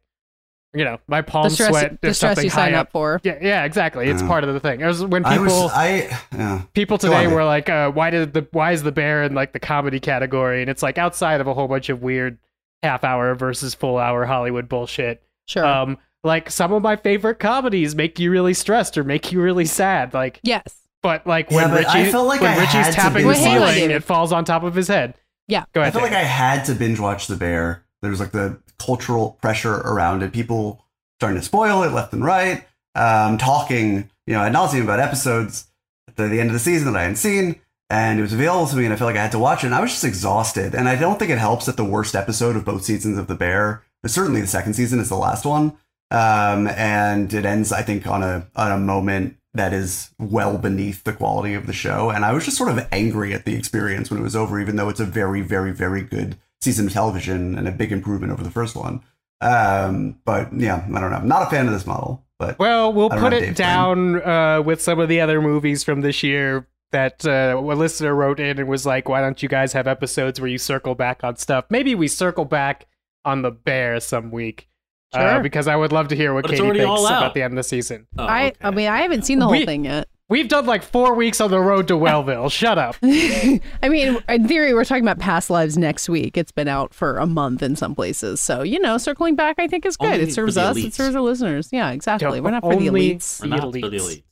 you 0.73 0.83
know, 0.83 0.97
my 1.07 1.21
The 1.21 1.27
palms 1.31 1.53
stress, 1.53 1.69
sweat. 1.69 2.01
the 2.01 2.13
stress 2.13 2.31
something 2.31 2.43
you 2.45 2.49
sign 2.49 2.73
high 2.73 2.79
up 2.79 2.91
for. 2.91 3.19
Yeah, 3.23 3.37
yeah, 3.41 3.63
exactly. 3.63 4.09
It's 4.09 4.21
Yeah. 4.21 4.27
part 4.27 4.43
of 4.43 4.53
the 4.53 4.59
thing. 4.59 4.81
It 4.81 4.85
was 4.85 5.03
when 5.05 5.25
I 5.25 5.31
people 5.37 5.45
was 5.63 5.71
I 5.73 6.19
yeah. 6.35 6.61
people 6.73 6.97
today 6.97 7.25
on, 7.25 7.31
were 7.33 7.39
Dave. 7.39 7.47
like, 7.47 7.69
uh, 7.69 7.91
"Why 7.91 8.09
did 8.09 8.33
the 8.33 8.47
why 8.51 8.71
is 8.73 8.83
the 8.83 8.91
bear 8.91 9.23
in 9.23 9.33
like 9.33 9.53
the 9.53 9.59
comedy 9.59 9.99
category?" 9.99 10.61
And 10.61 10.69
it's 10.69 10.83
like 10.83 10.97
outside 10.97 11.41
of 11.41 11.47
a 11.47 11.53
whole 11.53 11.67
bunch 11.67 11.89
of 11.89 12.01
weird 12.01 12.37
half 12.83 13.03
hour 13.03 13.33
versus 13.35 13.73
full 13.73 13.97
hour 13.97 14.25
Hollywood 14.25 14.69
bullshit. 14.69 15.23
Sure. 15.47 15.65
Um, 15.65 15.97
like 16.23 16.49
some 16.51 16.73
of 16.73 16.81
my 16.83 16.95
favorite 16.97 17.39
comedies 17.39 17.95
make 17.95 18.19
you 18.19 18.29
really 18.29 18.53
stressed 18.53 18.97
or 18.97 19.03
make 19.03 19.31
you 19.31 19.41
really 19.41 19.65
sad. 19.65 20.13
Like, 20.13 20.39
yes. 20.43 20.63
but 21.01 21.25
like 21.25 21.49
Yeah, 21.49 21.55
when 21.57 21.69
but 21.69 21.87
I 21.87 21.99
Richie 22.01 22.11
felt 22.11 22.27
like 22.27 22.41
when 22.41 22.51
I 22.51 22.59
Richie's 22.59 22.93
tapping 22.93 23.21
the 23.21 23.27
watch- 23.29 23.37
Wait, 23.37 23.43
hang 23.45 23.61
on, 23.61 23.73
ceiling, 23.73 23.91
it 23.91 24.03
falls 24.03 24.31
on 24.33 24.43
top 24.45 24.63
of 24.63 24.75
his 24.75 24.89
head. 24.89 25.15
Yeah. 25.47 25.65
Go 25.73 25.81
ahead. 25.81 25.95
I 25.95 25.99
ahead. 25.99 26.09
felt 26.09 26.11
like 26.11 26.25
I 26.25 26.25
had 26.25 26.65
to 26.65 26.75
binge 26.75 26.99
watch 26.99 27.27
The 27.27 27.35
Bear. 27.35 27.85
There 28.01 28.11
was 28.11 28.19
like 28.19 28.31
the 28.31 28.59
cultural 28.79 29.37
pressure 29.41 29.73
around 29.73 30.23
it. 30.23 30.33
People 30.33 30.85
starting 31.19 31.39
to 31.39 31.45
spoil 31.45 31.83
it 31.83 31.91
left 31.91 32.13
and 32.13 32.23
right, 32.23 32.65
um, 32.95 33.37
talking, 33.37 34.09
you 34.25 34.33
know, 34.33 34.41
ad 34.41 34.53
nauseum 34.53 34.83
about 34.83 34.99
episodes 34.99 35.67
at 36.07 36.15
the, 36.15 36.27
the 36.27 36.39
end 36.39 36.49
of 36.49 36.53
the 36.53 36.59
season 36.59 36.91
that 36.91 36.99
I 36.99 37.03
hadn't 37.03 37.15
seen. 37.15 37.59
And 37.89 38.19
it 38.19 38.21
was 38.21 38.33
available 38.33 38.67
to 38.67 38.75
me, 38.75 38.83
and 38.83 38.93
I 38.93 38.97
felt 38.97 39.07
like 39.07 39.17
I 39.17 39.21
had 39.21 39.31
to 39.31 39.39
watch 39.39 39.63
it. 39.63 39.67
And 39.67 39.75
I 39.75 39.79
was 39.79 39.91
just 39.91 40.03
exhausted. 40.03 40.75
And 40.75 40.89
I 40.89 40.95
don't 40.95 41.17
think 41.17 41.31
it 41.31 41.37
helps 41.37 41.67
that 41.67 41.77
the 41.77 41.85
worst 41.85 42.15
episode 42.15 42.57
of 42.57 42.65
both 42.65 42.83
seasons 42.83 43.17
of 43.17 43.27
The 43.27 43.35
Bear, 43.35 43.81
but 44.01 44.11
certainly 44.11 44.41
the 44.41 44.47
second 44.47 44.73
season, 44.73 44.99
is 44.99 45.07
the 45.07 45.15
last 45.15 45.45
one. 45.45 45.77
Um, 46.11 46.67
and 46.67 47.33
it 47.33 47.45
ends, 47.45 47.71
I 47.71 47.83
think, 47.83 48.05
on 48.05 48.23
a 48.23 48.47
on 48.55 48.71
a 48.73 48.77
moment 48.77 49.37
that 49.57 49.73
is 49.73 50.11
well 50.19 50.57
beneath 50.57 51.03
the 51.03 51.13
quality 51.13 51.53
of 51.53 51.67
the 51.67 51.73
show. 51.73 52.09
And 52.09 52.23
I 52.23 52.33
was 52.33 52.45
just 52.45 52.57
sort 52.57 52.69
of 52.69 52.87
angry 52.91 53.33
at 53.33 53.45
the 53.45 53.55
experience 53.55 54.09
when 54.09 54.19
it 54.19 54.23
was 54.23 54.35
over, 54.35 54.59
even 54.59 54.75
though 54.75 54.89
it's 54.89 54.99
a 54.99 55.05
very, 55.05 55.41
very, 55.41 55.71
very 55.71 56.01
good 56.01 56.37
season 56.61 56.87
of 56.87 56.93
television 56.93 57.57
and 57.57 57.67
a 57.67 57.71
big 57.71 57.91
improvement 57.91 58.31
over 58.31 58.43
the 58.43 58.51
first 58.51 58.75
one. 58.75 59.01
Um, 59.41 60.19
but 60.25 60.53
yeah, 60.53 60.85
I 60.93 60.99
don't 60.99 61.11
know. 61.11 61.17
I'm 61.17 61.27
not 61.27 61.47
a 61.47 61.49
fan 61.49 61.67
of 61.67 61.73
this 61.73 61.85
model. 61.85 62.23
But 62.39 62.59
Well, 62.59 62.93
we'll 62.93 63.09
put 63.09 63.33
it 63.33 63.41
Dave 63.41 63.55
down 63.55 64.21
uh, 64.21 64.61
with 64.61 64.81
some 64.81 64.99
of 64.99 65.09
the 65.09 65.21
other 65.21 65.41
movies 65.41 65.83
from 65.83 66.01
this 66.01 66.21
year 66.21 66.67
that 66.91 67.25
uh, 67.25 67.55
a 67.57 67.75
listener 67.75 68.13
wrote 68.13 68.39
in 68.39 68.59
and 68.59 68.69
was 68.69 68.85
like, 68.85 69.09
"Why 69.09 69.21
don't 69.21 69.41
you 69.41 69.49
guys 69.49 69.73
have 69.73 69.87
episodes 69.87 70.39
where 70.39 70.49
you 70.49 70.59
circle 70.59 70.93
back 70.93 71.23
on 71.23 71.35
stuff? 71.37 71.65
Maybe 71.69 71.95
we 71.95 72.07
circle 72.07 72.45
back 72.45 72.85
on 73.25 73.41
the 73.41 73.51
bear 73.51 73.99
some 73.99 74.29
week." 74.29 74.69
Uh, 75.17 75.39
because 75.41 75.67
I 75.67 75.75
would 75.75 75.91
love 75.91 76.07
to 76.09 76.15
hear 76.15 76.33
what 76.33 76.43
But 76.43 76.51
Katey 76.51 76.75
thinks 76.77 77.01
about 77.05 77.33
the 77.33 77.41
end 77.43 77.53
of 77.53 77.57
the 77.57 77.63
season. 77.63 78.07
Oh, 78.17 78.25
I, 78.25 78.47
okay. 78.47 78.55
I 78.61 78.71
mean, 78.71 78.87
I 78.87 79.01
haven't 79.01 79.23
seen 79.23 79.39
the 79.39 79.45
whole 79.45 79.51
We- 79.53 79.65
thing 79.65 79.85
yet. 79.85 80.07
We've 80.29 80.49
done 80.49 80.65
like 80.65 80.83
four 80.83 81.15
weeks 81.15 81.39
on 81.39 81.51
the 81.51 81.59
road 81.61 81.87
to 81.87 81.93
Wellville. 81.97 82.49
Shut 82.51 82.77
up. 82.77 82.97
I 83.01 83.61
mean, 83.87 84.17
in 84.27 84.45
theory, 84.45 84.73
we're 84.73 84.83
talking 84.83 85.05
about 85.05 85.19
past 85.19 85.49
lives 85.49 85.77
next 85.77 86.09
week. 86.09 86.37
It's 86.37 86.51
been 86.51 86.67
out 86.67 86.93
for 86.93 87.17
a 87.17 87.25
month 87.25 87.63
in 87.63 87.77
some 87.77 87.95
places. 87.95 88.41
So, 88.41 88.61
you 88.61 88.77
know, 88.77 88.97
circling 88.97 89.35
back, 89.37 89.55
I 89.57 89.67
think, 89.67 89.85
is 89.85 89.95
good. 89.95 90.07
Only 90.11 90.23
it 90.23 90.33
serves 90.33 90.55
for 90.55 90.59
the 90.61 90.67
us, 90.67 90.77
it 90.77 90.93
serves 90.93 91.15
our 91.15 91.21
listeners. 91.21 91.69
Yeah, 91.71 91.91
exactly. 91.91 92.27
Yeah, 92.39 92.39
we're 92.41 92.51
not 92.51 92.61
for 92.63 92.75
the 92.75 92.87
elites. 92.87 93.41
We're 93.41 93.47
not 93.47 93.61
for 93.61 93.71
the 93.71 93.81
elites. 93.83 94.23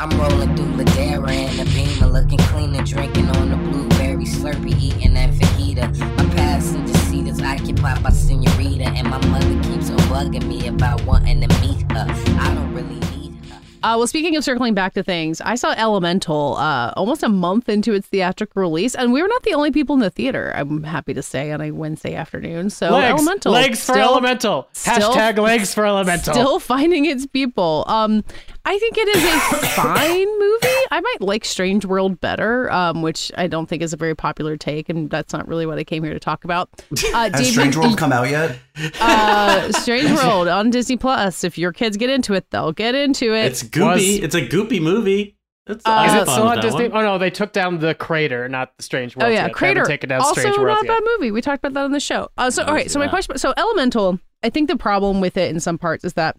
I'm 0.00 0.10
rolling 0.20 0.56
through 0.56 0.84
Ladera 0.84 1.30
in 1.30 1.60
a 1.60 1.64
beamer, 1.70 2.08
looking 2.12 2.38
clean 2.38 2.74
and 2.74 2.84
drinking 2.84 3.26
on 3.36 3.50
the 3.50 3.56
blueberry 3.70 4.24
slurpee, 4.24 4.76
eating 4.82 5.14
that 5.14 5.30
fajita. 5.30 5.96
My 6.16 6.34
passenger 6.34 6.92
seat 7.12 7.26
is 7.28 7.42
occupied 7.42 8.02
by 8.02 8.08
Senorita, 8.08 8.84
and 8.84 9.06
my 9.10 9.18
mother 9.26 9.62
keeps 9.68 9.90
on 9.90 9.98
bugging 10.08 10.46
me 10.46 10.66
about 10.68 11.04
wanting 11.04 11.42
to 11.42 11.60
meet 11.60 11.82
her. 11.92 12.06
I 12.40 12.54
don't 12.54 12.72
really 12.72 12.94
need 13.14 13.34
her. 13.44 13.60
Uh, 13.82 13.96
well, 13.98 14.06
speaking 14.06 14.34
of 14.36 14.42
circling 14.44 14.72
back 14.72 14.94
to 14.94 15.02
things, 15.02 15.42
I 15.42 15.56
saw 15.56 15.72
Elemental 15.76 16.56
uh, 16.56 16.94
almost 16.96 17.22
a 17.22 17.28
month 17.28 17.68
into 17.68 17.92
its 17.92 18.06
theatrical 18.06 18.62
release, 18.62 18.94
and 18.94 19.12
we 19.12 19.20
were 19.20 19.28
not 19.28 19.42
the 19.42 19.52
only 19.52 19.70
people 19.70 19.92
in 19.94 20.00
the 20.00 20.08
theater. 20.08 20.54
I'm 20.56 20.84
happy 20.84 21.12
to 21.12 21.22
say 21.22 21.52
on 21.52 21.60
a 21.60 21.70
Wednesday 21.72 22.14
afternoon. 22.14 22.70
So 22.70 22.90
legs, 22.92 23.20
Elemental, 23.20 23.52
legs 23.52 23.84
for 23.84 23.92
still- 23.92 24.08
elemental. 24.12 24.68
still- 24.72 25.12
Hashtag 25.12 25.36
legs 25.36 25.74
for 25.74 25.84
elemental. 25.84 26.32
Still 26.32 26.60
finding 26.60 27.04
its 27.04 27.26
people. 27.26 27.84
Um, 27.88 28.24
I 28.64 28.78
think 28.78 28.96
it 28.96 29.08
is 29.08 29.24
a 29.24 29.66
fine 29.66 30.38
movie. 30.38 30.86
I 30.92 31.00
might 31.00 31.20
like 31.20 31.44
Strange 31.44 31.84
World 31.84 32.20
better, 32.20 32.70
um, 32.72 33.02
which 33.02 33.32
I 33.36 33.46
don't 33.48 33.66
think 33.68 33.82
is 33.82 33.92
a 33.92 33.96
very 33.96 34.14
popular 34.14 34.56
take, 34.56 34.88
and 34.88 35.10
that's 35.10 35.32
not 35.32 35.48
really 35.48 35.66
what 35.66 35.78
I 35.78 35.84
came 35.84 36.04
here 36.04 36.12
to 36.12 36.20
talk 36.20 36.44
about. 36.44 36.68
Uh, 37.12 37.30
Has 37.32 37.50
Strange 37.50 37.76
World 37.76 37.98
come 37.98 38.12
out 38.12 38.30
yet? 38.30 38.56
uh, 39.00 39.72
Strange 39.72 40.10
World 40.12 40.46
on 40.48 40.70
Disney 40.70 40.96
Plus. 40.96 41.42
If 41.44 41.58
your 41.58 41.72
kids 41.72 41.96
get 41.96 42.08
into 42.10 42.34
it, 42.34 42.50
they'll 42.50 42.72
get 42.72 42.94
into 42.94 43.34
it. 43.34 43.46
It's 43.46 43.62
goopy. 43.64 43.84
Was- 43.94 44.18
it's 44.24 44.34
a 44.34 44.46
goopy 44.46 44.80
movie. 44.80 45.36
It's, 45.66 45.82
Uh, 45.86 46.04
Is 46.08 46.14
it 46.14 46.26
fun 46.26 46.34
still 46.34 46.48
on 46.48 46.60
Disney? 46.60 46.88
one. 46.88 47.02
Oh 47.04 47.04
no, 47.12 47.18
they 47.18 47.30
took 47.30 47.52
down 47.52 47.78
the 47.78 47.94
Crater, 47.94 48.48
not 48.48 48.76
the 48.76 48.82
Strange 48.82 49.16
World. 49.16 49.28
Oh 49.28 49.32
yeah, 49.32 49.46
yet. 49.46 49.54
Crater. 49.54 49.80
haven't 49.80 49.90
taken 49.92 50.08
down 50.08 50.20
also 50.20 50.40
Strange 50.40 50.56
not 50.56 50.62
World 50.64 50.78
a 50.82 50.86
yet. 50.86 50.98
bad 50.98 51.02
movie. 51.18 51.30
We 51.30 51.40
talked 51.40 51.64
about 51.64 51.74
that 51.74 51.84
on 51.84 51.92
the 51.92 52.00
show. 52.00 52.28
Uh, 52.36 52.50
so 52.50 52.64
all 52.64 52.74
right. 52.74 52.84
see 52.84 52.90
So 52.90 52.98
my 52.98 53.08
question. 53.08 53.36
So 53.38 53.54
Elemental. 53.56 54.18
I 54.42 54.50
think 54.50 54.68
the 54.68 54.76
problem 54.76 55.20
with 55.20 55.36
it 55.36 55.50
in 55.50 55.60
some 55.60 55.78
parts 55.78 56.04
is 56.04 56.14
that 56.14 56.36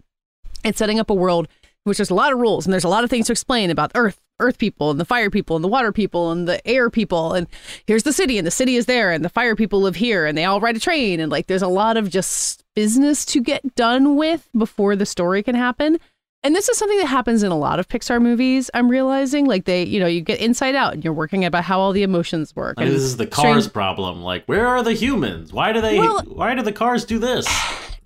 it's 0.62 0.76
setting 0.78 1.00
up 1.00 1.08
a 1.08 1.14
world 1.14 1.48
in 1.48 1.50
which 1.84 1.98
there's 1.98 2.10
a 2.10 2.14
lot 2.14 2.32
of 2.32 2.38
rules 2.38 2.66
and 2.66 2.72
there's 2.72 2.84
a 2.84 2.88
lot 2.88 3.04
of 3.04 3.10
things 3.10 3.26
to 3.26 3.32
explain 3.32 3.70
about 3.70 3.92
Earth, 3.94 4.20
Earth 4.40 4.58
people, 4.58 4.90
and 4.90 4.98
the 4.98 5.04
fire 5.04 5.30
people, 5.30 5.54
and 5.54 5.64
the 5.64 5.68
water 5.68 5.92
people, 5.92 6.30
and 6.32 6.48
the 6.48 6.66
air 6.66 6.90
people, 6.90 7.34
and 7.34 7.46
here's 7.86 8.02
the 8.02 8.12
city, 8.12 8.36
and 8.38 8.46
the 8.46 8.50
city 8.50 8.76
is 8.76 8.86
there, 8.86 9.12
and 9.12 9.24
the 9.24 9.28
fire 9.28 9.54
people 9.54 9.80
live 9.80 9.94
here, 9.96 10.26
and 10.26 10.36
they 10.36 10.44
all 10.44 10.60
ride 10.60 10.76
a 10.76 10.80
train, 10.80 11.20
and 11.20 11.30
like 11.30 11.46
there's 11.46 11.62
a 11.62 11.68
lot 11.68 11.96
of 11.96 12.10
just 12.10 12.64
business 12.74 13.24
to 13.26 13.40
get 13.40 13.74
done 13.76 14.16
with 14.16 14.48
before 14.56 14.96
the 14.96 15.06
story 15.06 15.42
can 15.42 15.54
happen. 15.54 15.98
And 16.42 16.54
this 16.54 16.68
is 16.68 16.76
something 16.76 16.98
that 16.98 17.06
happens 17.06 17.42
in 17.42 17.50
a 17.52 17.56
lot 17.56 17.78
of 17.78 17.88
Pixar 17.88 18.20
movies. 18.20 18.70
I'm 18.74 18.90
realizing, 18.90 19.46
like 19.46 19.64
they, 19.64 19.84
you 19.84 19.98
know, 19.98 20.06
you 20.06 20.20
get 20.20 20.40
inside 20.40 20.74
out, 20.74 20.92
and 20.92 21.02
you're 21.02 21.14
working 21.14 21.44
about 21.46 21.64
how 21.64 21.80
all 21.80 21.92
the 21.92 22.02
emotions 22.02 22.54
work. 22.54 22.76
Like, 22.76 22.86
and 22.86 22.94
this 22.94 23.02
is 23.02 23.16
the 23.16 23.24
Strange- 23.24 23.34
cars 23.34 23.68
problem. 23.68 24.22
Like, 24.22 24.44
where 24.44 24.66
are 24.66 24.82
the 24.82 24.92
humans? 24.92 25.54
Why 25.54 25.72
do 25.72 25.80
they? 25.80 25.96
Well- 25.98 26.22
why 26.26 26.54
do 26.54 26.60
the 26.62 26.72
cars 26.72 27.04
do 27.04 27.18
this? 27.18 27.46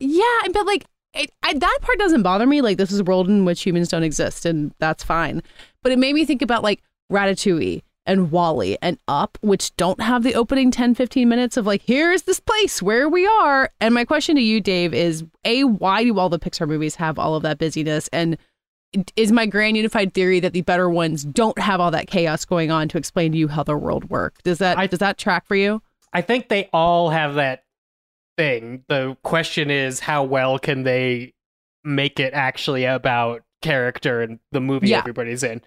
Yeah, 0.00 0.22
but 0.52 0.64
like 0.64 0.84
it, 1.18 1.30
I, 1.42 1.54
that 1.54 1.78
part 1.82 1.98
doesn't 1.98 2.22
bother 2.22 2.46
me. 2.46 2.60
Like 2.62 2.78
this 2.78 2.92
is 2.92 3.00
a 3.00 3.04
world 3.04 3.28
in 3.28 3.44
which 3.44 3.62
humans 3.62 3.88
don't 3.88 4.02
exist, 4.02 4.46
and 4.46 4.72
that's 4.78 5.02
fine. 5.02 5.42
But 5.82 5.92
it 5.92 5.98
made 5.98 6.14
me 6.14 6.24
think 6.24 6.42
about 6.42 6.62
like 6.62 6.82
Ratatouille 7.12 7.82
and 8.06 8.30
WALL-E 8.30 8.78
and 8.80 8.98
Up, 9.06 9.36
which 9.42 9.76
don't 9.76 10.00
have 10.00 10.22
the 10.22 10.34
opening 10.34 10.70
10, 10.70 10.94
15 10.94 11.28
minutes 11.28 11.58
of 11.58 11.66
like, 11.66 11.82
here's 11.82 12.22
this 12.22 12.40
place 12.40 12.80
where 12.80 13.06
we 13.08 13.26
are. 13.26 13.70
And 13.82 13.92
my 13.92 14.04
question 14.06 14.34
to 14.36 14.42
you, 14.42 14.62
Dave, 14.62 14.94
is 14.94 15.24
A, 15.44 15.64
why 15.64 16.04
do 16.04 16.18
all 16.18 16.30
the 16.30 16.38
Pixar 16.38 16.66
movies 16.66 16.94
have 16.94 17.18
all 17.18 17.34
of 17.34 17.42
that 17.42 17.58
busyness? 17.58 18.08
And 18.10 18.38
is 19.14 19.30
my 19.30 19.44
grand 19.44 19.76
unified 19.76 20.14
theory 20.14 20.40
that 20.40 20.54
the 20.54 20.62
better 20.62 20.88
ones 20.88 21.24
don't 21.24 21.58
have 21.58 21.80
all 21.80 21.90
that 21.90 22.06
chaos 22.06 22.46
going 22.46 22.70
on 22.70 22.88
to 22.88 22.96
explain 22.96 23.32
to 23.32 23.38
you 23.38 23.48
how 23.48 23.62
the 23.62 23.76
world 23.76 24.08
works? 24.08 24.40
Does 24.42 24.58
that 24.58 24.78
I- 24.78 24.86
does 24.86 25.00
that 25.00 25.18
track 25.18 25.46
for 25.46 25.56
you? 25.56 25.82
I 26.12 26.22
think 26.22 26.48
they 26.48 26.70
all 26.72 27.10
have 27.10 27.34
that 27.34 27.64
thing. 28.38 28.84
The 28.88 29.16
question 29.22 29.70
is, 29.70 30.00
how 30.00 30.24
well 30.24 30.58
can 30.58 30.84
they 30.84 31.34
make 31.84 32.18
it 32.18 32.32
actually 32.32 32.84
about 32.86 33.42
character 33.60 34.22
and 34.22 34.38
the 34.52 34.60
movie 34.60 34.88
Yeah. 34.88 34.98
everybody's 34.98 35.42
in? 35.42 35.60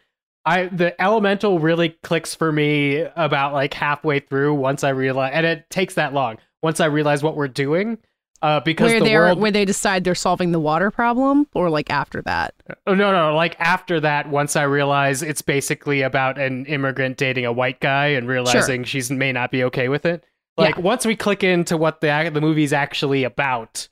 I 0.43 0.65
the 0.65 0.99
elemental 0.99 1.60
really 1.60 1.89
clicks 2.01 2.34
for 2.34 2.51
me 2.51 3.01
about 3.15 3.53
like 3.53 3.75
halfway 3.75 4.19
through 4.21 4.55
once 4.55 4.84
I 4.84 4.89
realize, 4.89 5.31
and 5.36 5.45
it 5.45 5.69
takes 5.69 5.93
that 5.95 6.13
long 6.13 6.38
once 6.63 6.79
I 6.79 6.86
realize 6.86 7.21
what 7.21 7.36
we're 7.36 7.47
doing. 7.47 7.99
Uh, 8.43 8.60
because 8.60 8.89
Where 8.89 8.99
the 8.99 9.05
they're 9.05 9.19
world, 9.19 9.39
where 9.39 9.51
they 9.51 9.65
decide 9.65 10.03
they're 10.03 10.15
solving 10.15 10.51
the 10.51 10.60
water 10.60 10.89
problem, 10.89 11.45
or 11.53 11.69
like 11.69 11.91
after 11.91 12.23
that? 12.23 12.55
Oh, 12.88 12.95
no, 12.95 13.12
no. 13.12 13.36
Like 13.36 13.55
after 13.60 13.99
that, 13.99 14.29
once 14.29 14.55
I 14.55 14.63
realize 14.63 15.21
it's 15.21 15.43
basically 15.43 16.01
about 16.01 16.39
an 16.39 16.65
immigrant 16.65 17.17
dating 17.17 17.45
a 17.45 17.51
white 17.51 17.79
guy 17.81 18.07
and 18.07 18.27
realizing 18.27 18.84
she's 18.84 19.12
may 19.12 19.31
not 19.31 19.51
be 19.51 19.63
okay 19.65 19.89
with 19.89 20.07
it. 20.07 20.23
Like 20.57 20.75
Yeah. 20.75 20.81
once 20.81 21.05
we 21.05 21.15
click 21.15 21.43
into 21.43 21.77
what 21.77 22.01
the 22.01 22.29
the 22.33 22.41
movie's 22.41 22.73
actually 22.73 23.23
about, 23.23 23.87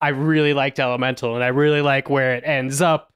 I 0.00 0.08
really 0.08 0.52
liked 0.54 0.78
Elemental, 0.78 1.34
and 1.34 1.42
I 1.42 1.48
really 1.48 1.80
like 1.80 2.10
where 2.10 2.34
it 2.34 2.44
ends 2.44 2.80
up 2.80 3.10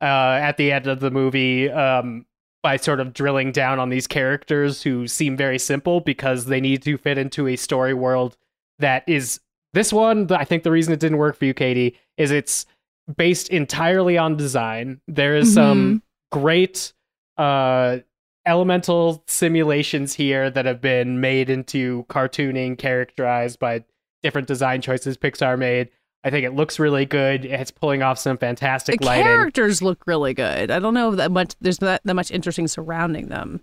uh, 0.00 0.04
at 0.42 0.56
the 0.56 0.72
end 0.72 0.86
of 0.86 1.00
the 1.00 1.10
movie 1.10 1.70
um, 1.70 2.26
by 2.62 2.76
sort 2.76 2.98
of 3.00 3.12
drilling 3.12 3.52
down 3.52 3.78
on 3.78 3.88
these 3.88 4.06
characters 4.06 4.82
who 4.82 5.06
seem 5.06 5.36
very 5.36 5.58
simple 5.58 6.00
because 6.00 6.46
they 6.46 6.60
need 6.60 6.82
to 6.82 6.98
fit 6.98 7.18
into 7.18 7.46
a 7.46 7.56
story 7.56 7.94
world 7.94 8.36
that 8.80 9.04
is 9.06 9.40
this 9.72 9.92
one. 9.92 10.30
I 10.32 10.44
think 10.44 10.62
the 10.62 10.70
reason 10.70 10.92
it 10.92 11.00
didn't 11.00 11.18
work 11.18 11.36
for 11.36 11.44
you, 11.44 11.54
Katey, 11.54 11.94
is 12.16 12.30
it's 12.30 12.66
based 13.16 13.48
entirely 13.50 14.18
on 14.18 14.36
design. 14.36 15.00
There 15.06 15.36
is 15.36 15.54
some 15.54 16.02
great 16.32 16.92
uh, 17.36 17.98
elemental 18.46 19.24
simulations 19.26 20.14
here 20.14 20.50
that 20.50 20.66
have 20.66 20.80
been 20.80 21.20
made 21.20 21.50
into 21.50 22.04
cartooning, 22.08 22.78
characterized 22.78 23.58
by 23.58 23.84
different 24.22 24.48
design 24.48 24.80
choices 24.80 25.16
Pixar 25.16 25.58
made. 25.58 25.90
I 26.24 26.30
think 26.30 26.46
it 26.46 26.54
looks 26.54 26.78
really 26.78 27.04
good. 27.04 27.44
It's 27.44 27.70
pulling 27.70 28.02
off 28.02 28.18
some 28.18 28.38
fantastic 28.38 29.00
lighting. 29.02 29.04
the 29.04 29.06
lighting. 29.06 29.24
characters 29.24 29.82
look 29.82 30.06
really 30.06 30.32
good. 30.32 30.70
I 30.70 30.78
don't 30.78 30.94
know 30.94 31.14
that 31.14 31.30
much. 31.30 31.54
There's 31.60 31.80
not 31.80 32.00
that 32.04 32.14
much 32.14 32.30
interesting 32.30 32.66
surrounding 32.66 33.28
them. 33.28 33.62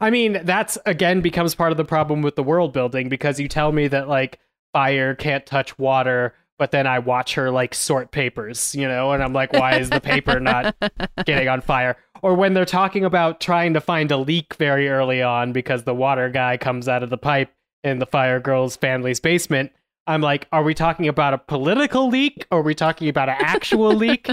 I 0.00 0.10
mean, 0.10 0.40
that's 0.42 0.78
again 0.84 1.20
becomes 1.20 1.54
part 1.54 1.70
of 1.70 1.76
the 1.76 1.84
problem 1.84 2.22
with 2.22 2.34
the 2.34 2.42
world 2.42 2.72
building 2.72 3.08
because 3.08 3.38
you 3.38 3.46
tell 3.46 3.70
me 3.70 3.86
that 3.88 4.08
like 4.08 4.40
fire 4.72 5.14
can't 5.14 5.46
touch 5.46 5.78
water, 5.78 6.34
but 6.58 6.72
then 6.72 6.88
I 6.88 6.98
watch 6.98 7.34
her 7.34 7.52
like 7.52 7.72
sort 7.74 8.10
papers, 8.10 8.74
you 8.74 8.88
know, 8.88 9.12
and 9.12 9.22
I'm 9.22 9.32
like, 9.32 9.52
why 9.52 9.78
is 9.78 9.88
the 9.88 10.00
paper 10.00 10.40
not 10.40 10.74
getting 11.24 11.48
on 11.48 11.60
fire? 11.60 11.96
Or 12.22 12.34
when 12.34 12.54
they're 12.54 12.64
talking 12.64 13.04
about 13.04 13.40
trying 13.40 13.74
to 13.74 13.80
find 13.80 14.10
a 14.10 14.16
leak 14.16 14.54
very 14.54 14.88
early 14.88 15.22
on 15.22 15.52
because 15.52 15.84
the 15.84 15.94
water 15.94 16.28
guy 16.28 16.56
comes 16.56 16.88
out 16.88 17.02
of 17.02 17.10
the 17.10 17.18
pipe 17.18 17.50
in 17.84 17.98
the 17.98 18.06
fire 18.06 18.40
girl's 18.40 18.76
family's 18.76 19.20
basement. 19.20 19.72
I'm 20.08 20.20
like, 20.20 20.46
are 20.52 20.62
we 20.62 20.72
talking 20.74 21.08
about 21.08 21.34
a 21.34 21.38
political 21.38 22.08
leak? 22.08 22.46
Or 22.50 22.58
are 22.60 22.62
we 22.62 22.74
talking 22.74 23.08
about 23.08 23.28
an 23.28 23.36
actual 23.40 23.92
leak? 23.94 24.28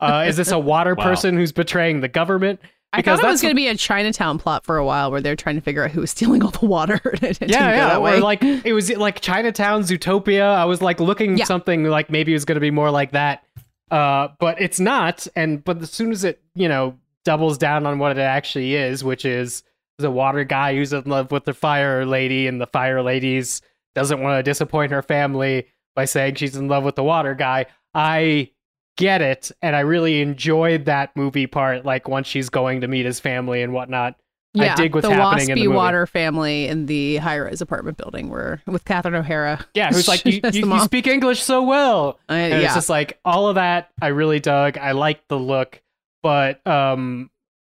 Uh, 0.00 0.24
is 0.28 0.36
this 0.36 0.50
a 0.52 0.58
water 0.58 0.94
Wow. 0.94 1.04
person 1.04 1.36
who's 1.36 1.52
betraying 1.52 2.00
the 2.00 2.08
government? 2.08 2.60
I 2.92 3.02
thought 3.02 3.18
it 3.22 3.26
was 3.26 3.42
going 3.42 3.50
to 3.50 3.56
be 3.56 3.66
a 3.68 3.76
Chinatown 3.76 4.38
plot 4.38 4.64
for 4.64 4.78
a 4.78 4.84
while, 4.86 5.10
where 5.10 5.20
they're 5.20 5.36
trying 5.36 5.56
to 5.56 5.60
figure 5.60 5.84
out 5.84 5.90
who 5.90 6.00
was 6.00 6.12
stealing 6.12 6.42
all 6.42 6.50
the 6.52 6.64
water. 6.66 7.00
It 7.14 7.20
didn't 7.20 7.50
yeah, 7.50 7.70
go 7.70 7.76
yeah. 7.76 7.88
that 7.88 7.98
Or 7.98 8.20
like 8.20 8.42
it 8.42 8.72
was 8.72 8.90
like 8.96 9.20
Chinatown 9.20 9.82
Zootopia. 9.82 10.42
I 10.42 10.64
was 10.64 10.80
like 10.80 11.00
looking 11.00 11.36
Yeah. 11.36 11.44
something 11.44 11.84
like 11.84 12.08
maybe 12.08 12.32
it 12.32 12.36
was 12.36 12.44
going 12.44 12.54
to 12.56 12.60
be 12.60 12.70
more 12.70 12.90
like 12.92 13.10
that, 13.10 13.42
uh, 13.90 14.28
but 14.38 14.60
it's 14.60 14.80
not. 14.80 15.26
And 15.36 15.62
but 15.64 15.82
as 15.82 15.90
soon 15.90 16.12
as 16.12 16.24
it 16.24 16.40
you 16.54 16.68
know 16.68 16.96
doubles 17.26 17.58
down 17.58 17.84
on 17.84 17.98
what 17.98 18.12
it 18.16 18.20
actually 18.20 18.74
is, 18.74 19.04
which 19.04 19.26
is 19.26 19.62
the 19.98 20.10
water 20.10 20.44
guy 20.44 20.74
who's 20.74 20.92
in 20.94 21.02
love 21.04 21.30
with 21.32 21.44
the 21.44 21.52
fire 21.54 22.06
lady, 22.06 22.46
and 22.46 22.60
the 22.60 22.66
fire 22.66 23.02
lady's 23.02 23.60
doesn't 23.94 24.20
want 24.20 24.38
to 24.38 24.42
disappoint 24.42 24.92
her 24.92 25.02
family 25.02 25.66
by 25.94 26.04
saying 26.04 26.36
she's 26.36 26.56
in 26.56 26.68
love 26.68 26.84
with 26.84 26.94
the 26.96 27.02
water 27.04 27.34
guy. 27.34 27.66
I 27.94 28.50
get 28.96 29.20
it, 29.22 29.50
and 29.62 29.74
I 29.76 29.80
really 29.80 30.20
enjoyed 30.22 30.84
that 30.86 31.14
movie 31.16 31.46
part. 31.46 31.84
Like 31.84 32.08
once 32.08 32.26
she's 32.26 32.48
going 32.48 32.80
to 32.82 32.88
meet 32.88 33.04
his 33.06 33.20
family 33.20 33.62
and 33.62 33.72
whatnot. 33.72 34.16
yeah, 34.52 34.72
I 34.72 34.76
dig 34.76 34.94
what's 34.94 35.06
the 35.08 35.14
happening 35.14 35.48
waspy 35.48 35.50
in 35.50 35.58
the 35.58 35.64
movie. 35.64 35.76
water 35.76 36.06
family 36.06 36.66
in 36.68 36.86
the 36.86 37.16
high-rise 37.16 37.60
apartment 37.62 37.96
building, 37.98 38.28
where 38.28 38.62
with 38.66 38.84
Catherine 38.84 39.14
O'Hara. 39.14 39.64
Yeah, 39.74 39.88
who's 39.90 40.08
like, 40.08 40.24
you, 40.26 40.40
you, 40.52 40.66
you 40.74 40.80
speak 40.80 41.06
English 41.06 41.42
so 41.42 41.62
well. 41.62 42.18
Uh, 42.28 42.32
And 42.34 42.52
yeah, 42.52 42.66
it's 42.66 42.74
just 42.74 42.88
like 42.90 43.18
all 43.24 43.48
of 43.48 43.54
that 43.56 43.90
I 44.00 44.08
really 44.08 44.40
dug. 44.40 44.76
I 44.78 44.92
liked 44.92 45.28
the 45.28 45.38
look, 45.38 45.82
but 46.26 46.66
um 46.66 47.30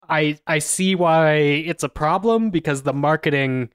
I 0.09 0.39
I 0.47 0.61
see 0.61 0.95
why 0.95 1.35
it's 1.35 1.83
a 1.83 1.89
problem 1.89 2.51
because 2.51 2.83
the 2.83 2.93
marketing 2.93 3.71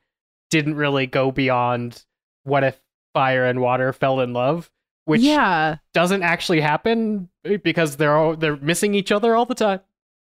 didn't 0.49 0.75
really 0.75 1.05
go 1.05 1.31
beyond 1.31 2.05
what 2.43 2.63
if 2.63 2.79
fire 3.13 3.43
and 3.43 3.59
water 3.59 3.91
fell 3.91 4.21
in 4.21 4.31
love, 4.31 4.71
which 5.03 5.19
yeah. 5.19 5.79
doesn't 5.93 6.23
actually 6.23 6.61
happen 6.61 7.27
because 7.61 7.97
they're 7.97 8.15
all, 8.15 8.37
they're 8.37 8.55
missing 8.55 8.93
each 8.93 9.11
other 9.11 9.35
all 9.35 9.45
the 9.45 9.53
time. 9.53 9.81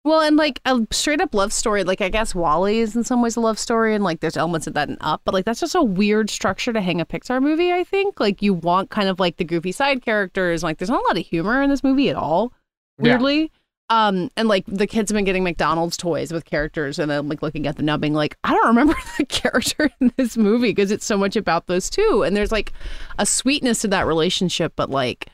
Well, 0.05 0.23
and 0.23 0.37
like 0.37 0.61
a 0.65 0.85
straight 0.91 1.21
up 1.21 1.35
love 1.35 1.53
story, 1.53 1.85
like 1.85 2.01
I 2.01 2.09
guess 2.09 2.35
WALL-E 2.35 2.81
is 2.81 2.97
in 2.97 3.05
some 3.05 3.23
ways 3.23 3.37
a 3.37 3.41
love 3.41 3.61
story, 3.61 3.95
and 3.95 4.03
like 4.03 4.19
there's 4.19 4.37
elements 4.37 4.67
of 4.67 4.75
that 4.75 4.89
in 4.89 4.99
Up, 5.03 5.23
but 5.25 5.35
like 5.35 5.45
that's 5.45 5.61
just 5.61 5.77
a 5.77 5.85
weird 5.85 6.31
structure 6.31 6.73
to 6.73 6.81
hang 6.81 7.01
a 7.01 7.07
Pixar 7.07 7.41
movie. 7.41 7.73
I 7.73 7.85
think 7.85 8.19
like 8.19 8.43
you 8.43 8.55
want 8.55 8.91
kind 8.91 9.09
of 9.09 9.21
like 9.21 9.37
the 9.37 9.45
goofy 9.45 9.71
side 9.71 10.03
characters. 10.03 10.65
Like 10.65 10.79
there's 10.79 10.91
not 10.91 11.05
a 11.05 11.07
lot 11.07 11.17
of 11.17 11.25
humor 11.25 11.63
in 11.63 11.71
this 11.71 11.85
movie 11.85 12.11
at 12.11 12.17
all. 12.17 12.53
Yeah. 12.99 13.13
Um, 13.93 14.31
and 14.39 14.49
like 14.49 14.65
the 14.67 14.87
kids 14.87 15.11
have 15.11 15.17
been 15.17 15.27
getting 15.27 15.45
McDonald's 15.45 15.99
toys 15.99 16.33
with 16.33 16.47
characters, 16.47 16.99
and 16.99 17.11
then 17.11 17.29
like 17.29 17.43
looking 17.43 17.67
at 17.67 17.77
them 17.77 17.85
now, 17.85 17.99
being 17.99 18.15
like, 18.15 18.39
I 18.43 18.53
don't 18.55 18.67
remember 18.69 18.95
the 19.19 19.27
character 19.27 19.91
in 20.01 20.11
this 20.17 20.37
movie 20.37 20.71
because 20.71 20.91
it's 20.91 21.05
so 21.05 21.19
much 21.19 21.37
about 21.37 21.67
those 21.67 21.91
two, 21.91 22.23
and 22.25 22.35
there's 22.35 22.51
like 22.51 22.73
a 23.19 23.27
sweetness 23.27 23.81
to 23.81 23.89
that 23.89 24.07
relationship, 24.07 24.73
but 24.77 24.89
like 24.89 25.27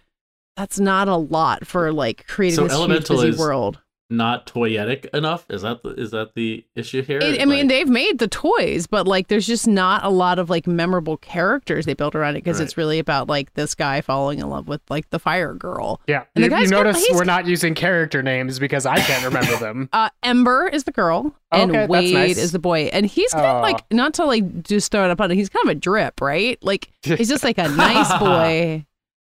that's 0.57 0.81
not 0.81 1.07
a 1.07 1.15
lot 1.17 1.67
for 1.69 1.93
like 1.93 2.27
creating 2.27 2.57
So 2.57 2.65
this 2.67 2.77
huge 2.77 3.09
busy 3.09 3.29
is- 3.29 3.39
world. 3.39 3.79
Not 4.11 4.47
toyetic 4.47 5.05
enough. 5.15 5.45
Is 5.51 5.61
that 5.63 5.83
the, 5.83 5.91
is 5.91 6.13
that 6.13 6.33
the 6.35 6.65
issue 6.75 7.03
here? 7.03 7.19
It, 7.21 7.43
I 7.43 7.45
mean, 7.45 7.69
they've 7.69 7.87
made 7.89 8.19
the 8.19 8.27
toys, 8.27 8.87
but 8.87 9.07
like, 9.07 9.29
there's 9.29 9.47
just 9.47 9.67
not 9.69 10.03
a 10.03 10.09
lot 10.09 10.39
of 10.39 10.49
like 10.49 10.67
memorable 10.67 11.19
characters 11.19 11.85
they 11.85 11.93
built 11.93 12.15
around 12.15 12.35
it 12.37 12.43
because 12.43 12.59
Right. 12.59 12.65
it's 12.65 12.79
really 12.79 12.99
about 12.99 13.29
like 13.29 13.53
this 13.53 13.75
guy 13.75 14.01
falling 14.01 14.39
in 14.39 14.49
love 14.49 14.67
with 14.67 14.81
like 14.89 15.11
the 15.11 15.19
fire 15.19 15.53
girl. 15.53 16.01
Yeah, 16.07 16.25
And 16.35 16.43
the 16.43 16.49
you, 16.49 16.57
you 16.63 16.71
got- 16.71 16.85
notice 16.85 17.07
we're 17.13 17.25
not 17.25 17.47
using 17.47 17.75
character 17.75 18.23
names 18.23 18.59
because 18.59 18.87
I 18.87 18.99
can't 18.99 19.25
remember 19.27 19.57
them. 19.57 19.91
Uh, 19.99 20.09
Ember 20.23 20.69
is 20.69 20.85
the 20.85 20.93
girl, 20.93 21.35
and 21.53 21.71
Okay, 21.71 21.81
that's 21.81 21.91
Wade 21.91 22.15
nice. 22.15 22.39
is 22.39 22.53
the 22.53 22.59
boy, 22.59 22.85
and 22.93 23.05
he's 23.05 23.33
kind 23.35 23.45
Aw. 23.45 23.57
of 23.59 23.63
like 23.63 23.85
not 23.93 24.15
to 24.15 24.25
like 24.25 24.63
just 24.63 24.91
throw 24.91 25.05
it 25.05 25.11
up 25.11 25.21
on 25.21 25.31
it. 25.31 25.35
He's 25.35 25.51
kind 25.51 25.67
of 25.67 25.71
a 25.73 25.75
drip, 25.75 26.21
right? 26.23 26.59
Like 26.63 26.91
he's 27.03 27.29
just 27.29 27.45
like 27.45 27.59
a 27.59 27.69
nice 27.77 28.19
boy, 28.19 28.87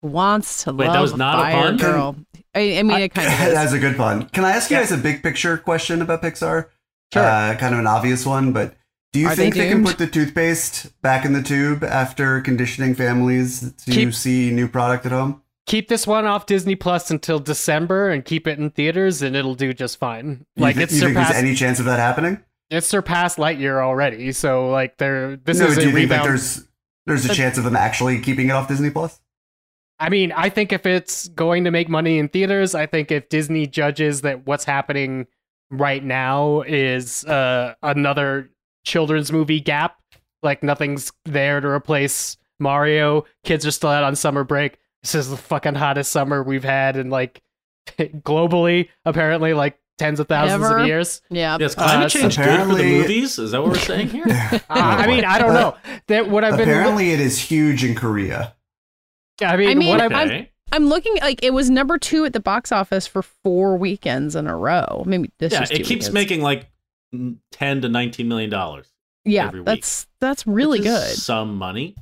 wants 0.02 0.64
to 0.64 0.72
Wait, 0.72 0.86
that 0.86 0.92
love 0.92 1.02
was 1.02 1.12
a 1.12 1.16
not 1.16 1.38
a 1.38 1.42
fire 1.42 1.62
pun? 1.68 1.76
girl. 1.76 2.16
I, 2.54 2.78
I 2.78 2.82
mean, 2.82 3.00
it 3.00 3.14
kind 3.14 3.28
of. 3.28 3.38
That's 3.54 3.72
a 3.72 3.78
good 3.78 3.96
pun. 3.96 4.28
Can 4.30 4.44
I 4.44 4.52
ask 4.52 4.70
you 4.70 4.76
Yeah. 4.76 4.82
guys 4.82 4.92
a 4.92 4.96
big 4.98 5.22
picture 5.22 5.56
question 5.58 6.02
about 6.02 6.22
Pixar? 6.22 6.66
Sure. 7.12 7.22
Uh, 7.22 7.56
kind 7.56 7.74
of 7.74 7.80
an 7.80 7.86
obvious 7.86 8.24
one, 8.26 8.52
but 8.52 8.76
do 9.12 9.20
you 9.20 9.28
Are 9.28 9.34
think 9.34 9.54
they, 9.56 9.68
can 9.68 9.84
put 9.84 9.98
the 9.98 10.06
toothpaste 10.06 11.00
back 11.02 11.24
in 11.24 11.32
the 11.32 11.42
tube 11.42 11.82
after 11.82 12.40
conditioning 12.40 12.94
families 12.94 13.72
to 13.84 13.90
Keep- 13.90 14.14
see 14.14 14.50
new 14.50 14.68
product 14.68 15.06
at 15.06 15.12
home? 15.12 15.42
keep 15.66 15.86
this 15.88 16.04
one 16.04 16.26
off 16.26 16.46
Disney 16.46 16.74
Plus 16.74 17.12
until 17.12 17.38
December 17.38 18.10
and 18.10 18.24
keep 18.24 18.48
it 18.48 18.58
in 18.58 18.70
theaters, 18.70 19.22
and 19.22 19.36
it'll 19.36 19.54
do 19.54 19.72
just 19.72 19.98
fine. 19.98 20.44
Like 20.56 20.74
you, 20.74 20.82
it's 20.82 20.92
you 20.94 21.00
think 21.00 21.14
there's 21.14 21.26
surpassed 21.28 21.38
any 21.44 21.54
chance 21.54 21.78
of 21.78 21.84
that 21.84 21.98
happening? 22.00 22.40
it's 22.70 22.86
surpassed 22.88 23.36
Lightyear 23.38 23.80
already. 23.80 24.32
So 24.32 24.68
like 24.70 24.96
there, 24.98 25.36
this 25.36 25.58
no, 25.60 25.66
is 25.66 25.76
do 25.76 25.82
a 25.82 25.84
you 25.86 25.92
think 25.92 26.08
that 26.10 26.24
there's 26.24 26.66
there's 27.06 27.24
a 27.24 27.34
chance 27.34 27.56
of 27.58 27.64
them 27.64 27.76
actually 27.76 28.20
keeping 28.20 28.48
it 28.48 28.52
off 28.52 28.66
Disney 28.68 28.90
Plus? 28.90 29.20
I 30.00 30.08
mean, 30.08 30.32
I 30.32 30.48
think 30.48 30.72
if 30.72 30.86
it's 30.86 31.28
going 31.28 31.64
to 31.64 31.70
make 31.70 31.88
money 31.88 32.18
in 32.18 32.28
theaters, 32.28 32.74
I 32.74 32.86
think 32.86 33.12
if 33.12 33.28
Disney 33.28 33.66
judges 33.66 34.22
that 34.22 34.46
what's 34.46 34.64
happening 34.64 35.26
right 35.70 36.02
now 36.02 36.62
is 36.62 37.24
uh, 37.26 37.74
another 37.82 38.50
children's 38.84 39.30
movie 39.30 39.60
gap, 39.60 39.98
like 40.42 40.62
nothing's 40.62 41.12
there 41.26 41.60
to 41.60 41.68
replace 41.68 42.38
Mario, 42.58 43.26
kids 43.44 43.66
are 43.66 43.70
still 43.70 43.90
out 43.90 44.02
on 44.02 44.16
summer 44.16 44.42
break. 44.42 44.78
This 45.02 45.14
is 45.14 45.28
the 45.28 45.36
fucking 45.36 45.74
hottest 45.74 46.10
summer 46.10 46.42
we've 46.42 46.64
had 46.64 46.96
in 46.96 47.10
like 47.10 47.42
globally, 47.98 48.88
apparently, 49.04 49.52
like 49.52 49.78
tens 49.98 50.18
of 50.18 50.28
thousands 50.28 50.64
Ever? 50.64 50.78
of 50.78 50.86
years. 50.86 51.20
yeah. 51.28 51.58
Yes, 51.60 51.74
climate 51.74 52.06
Uh, 52.06 52.08
change 52.08 52.36
good 52.38 52.68
for 52.68 52.74
the 52.74 52.82
movies. 52.84 53.38
Is 53.38 53.50
that 53.50 53.60
what 53.60 53.72
we're 53.72 53.78
saying 53.78 54.08
here? 54.08 54.24
Uh, 54.70 54.74
I 54.74 55.06
mean, 55.08 55.24
I 55.24 55.38
don't 55.38 55.52
know. 55.52 55.76
That 56.06 56.30
what 56.30 56.44
I've 56.44 56.56
been. 56.56 56.68
Apparently, 56.68 57.10
it 57.10 57.20
is 57.20 57.38
huge 57.38 57.84
in 57.84 57.94
Korea. 57.96 58.54
I 59.42 59.56
mean, 59.56 59.68
I 59.70 59.74
mean, 59.74 59.88
what 59.88 60.00
I've 60.00 60.12
okay. 60.12 60.50
I'm 60.72 60.86
looking 60.88 61.16
like 61.16 61.42
it 61.42 61.52
was 61.52 61.68
number 61.70 61.98
two 61.98 62.24
at 62.24 62.32
the 62.32 62.40
box 62.40 62.70
office 62.72 63.06
for 63.06 63.22
four 63.22 63.76
weekends 63.76 64.36
in 64.36 64.46
a 64.46 64.56
row. 64.56 65.02
Maybe 65.06 65.30
this 65.38 65.52
yeah, 65.52 65.62
it 65.64 65.84
keeps 65.84 65.88
weekends. 65.88 66.12
making 66.12 66.42
like 66.42 66.70
ten 67.50 67.80
to 67.80 67.88
nineteen 67.88 68.28
million 68.28 68.50
dollars. 68.50 68.86
yeah. 69.24 69.46
every 69.48 69.60
week, 69.60 69.66
That's 69.66 70.06
that's 70.20 70.46
really 70.46 70.78
which 70.80 70.88
is 70.88 70.94
good. 70.94 71.16
Some 71.16 71.56
money. 71.56 71.96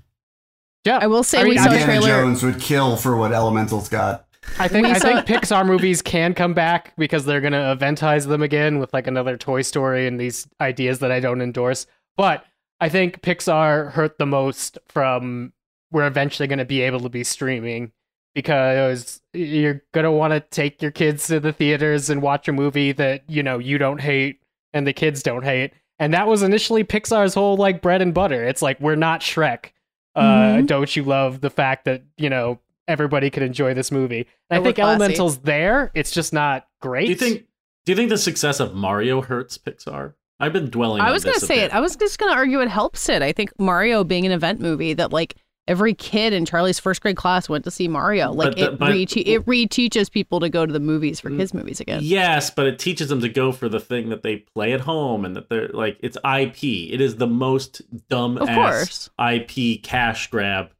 yeah, 0.85 0.99
I 1.01 1.07
will 1.07 1.23
say 1.23 1.41
I 1.41 1.45
we 1.45 1.51
mean, 1.51 1.59
saw 1.61 1.71
a 1.71 1.73
Indiana 1.75 2.01
trailer. 2.01 2.23
Jones 2.23 2.43
would 2.43 2.61
kill 2.61 2.97
for 2.97 3.17
what 3.17 3.31
Elemental's 3.33 3.89
got. 3.89 4.27
I 4.59 4.69
think 4.69 4.87
I 4.87 4.99
think 4.99 5.21
Pixar 5.27 5.67
movies 5.67 6.01
can 6.03 6.35
come 6.35 6.55
back 6.55 6.95
because 6.97 7.25
they're 7.25 7.41
gonna 7.41 7.75
eventize 7.75 8.27
them 8.27 8.43
again 8.43 8.79
with 8.79 8.93
like 8.93 9.07
another 9.07 9.37
Toy 9.37 9.63
Story 9.63 10.07
and 10.07 10.19
these 10.21 10.47
ideas 10.61 10.99
that 11.01 11.11
I 11.11 11.21
don't 11.21 11.41
endorse. 11.43 11.87
But 12.17 12.45
I 12.81 12.89
think 12.89 13.21
Pixar 13.23 13.93
hurt 13.93 14.19
the 14.19 14.27
most 14.27 14.79
from 14.89 15.53
we're 15.91 16.07
eventually 16.07 16.47
gonna 16.47 16.65
be 16.65 16.81
able 16.83 17.01
to 17.01 17.09
be 17.09 17.25
streaming 17.25 17.93
because 18.35 19.21
you're 19.33 19.83
gonna 19.93 20.13
want 20.13 20.33
to 20.33 20.41
take 20.41 20.81
your 20.83 20.91
kids 20.91 21.27
to 21.27 21.41
the 21.41 21.53
theaters 21.53 22.11
and 22.11 22.23
watch 22.23 22.49
a 22.49 22.53
movie 22.53 22.93
that 22.93 23.25
you 23.29 23.43
know 23.43 23.59
you 23.59 23.79
don't 23.79 24.01
hate 24.01 24.41
and 24.73 24.87
the 24.87 24.93
kids 24.93 25.23
don't 25.23 25.45
hate. 25.45 25.73
And 25.99 26.15
that 26.15 26.29
was 26.29 26.43
initially 26.43 26.85
Pixar's 26.85 27.35
whole 27.35 27.57
like 27.57 27.83
bread 27.83 28.03
and 28.03 28.15
butter. 28.15 28.45
It's 28.45 28.63
like 28.63 28.81
we're 28.81 28.95
not 28.97 29.21
Shrek. 29.21 29.73
Uh, 30.15 30.21
Mhm. 30.59 30.67
Don't 30.67 30.95
you 30.97 31.03
love 31.05 31.41
the 31.41 31.51
fact 31.51 31.85
that 31.87 32.03
you 32.17 32.31
know 32.31 32.59
everybody 32.87 33.31
could 33.31 33.43
enjoy 33.43 33.75
this 33.75 33.91
movie? 33.91 34.27
And 34.51 34.61
I 34.61 34.63
think 34.65 34.77
classy. 34.77 35.15
Elemental's 35.15 35.39
there. 35.39 35.91
It's 35.95 36.11
just 36.11 36.33
not 36.33 36.67
great. 36.81 37.07
Do 37.07 37.11
you 37.11 37.17
think? 37.17 37.45
Do 37.85 37.93
you 37.93 37.97
think 37.97 38.11
the 38.11 38.19
success 38.19 38.61
of 38.61 38.75
Mario 38.75 39.23
hurts 39.23 39.57
Pixar? 39.59 40.15
I've 40.41 40.53
been 40.53 40.71
dwelling. 40.71 41.01
On 41.01 41.07
it. 41.07 41.11
I 41.11 41.13
was 41.13 41.25
gonna 41.25 41.41
say 41.41 41.57
bit. 41.57 41.65
it. 41.65 41.75
I 41.75 41.81
was 41.81 41.97
just 41.97 42.19
gonna 42.19 42.33
argue 42.35 42.61
it 42.61 42.69
helps 42.69 43.09
it. 43.09 43.23
I 43.23 43.33
think 43.33 43.51
Mario 43.59 44.05
being 44.05 44.25
an 44.27 44.33
event 44.33 44.61
movie 44.61 44.93
that 44.95 45.13
like 45.13 45.35
every 45.69 45.95
kid 45.95 46.33
in 46.33 46.45
Charlie's 46.45 46.81
first 46.81 47.01
grade 47.03 47.17
class 47.17 47.49
went 47.49 47.63
to 47.65 47.71
see 47.71 47.87
Mario. 47.87 48.33
Like 48.33 48.57
the- 48.57 48.73
it 48.73 48.79
but- 48.79 48.91
re 48.91 49.03
it 49.05 49.47
reteaches 49.47 50.11
people 50.11 50.41
to 50.41 50.49
go 50.49 50.67
to 50.67 50.73
the 50.73 50.81
movies 50.81 51.21
for 51.21 51.31
kids 51.31 51.55
movies 51.55 51.79
again. 51.79 52.01
Yes, 52.03 52.51
but 52.51 52.67
it 52.67 52.79
teaches 52.81 53.09
them 53.09 53.21
to 53.21 53.29
go 53.29 53.53
for 53.53 53.69
the 53.69 53.79
thing 53.79 54.09
that 54.09 54.23
they 54.25 54.39
play 54.39 54.73
at 54.73 54.81
home 54.81 55.25
and 55.25 55.37
that 55.37 55.49
they're 55.49 55.69
like 55.69 55.99
it's 56.01 56.17
IP. 56.25 56.65
It 56.93 57.01
is 57.01 57.17
the 57.17 57.27
most 57.29 57.83
dumb 58.09 58.37
Of 58.39 58.49
ass 58.49 58.57
course. 58.57 59.11
IP 59.19 59.83
cash 59.83 60.29
grab 60.31 60.71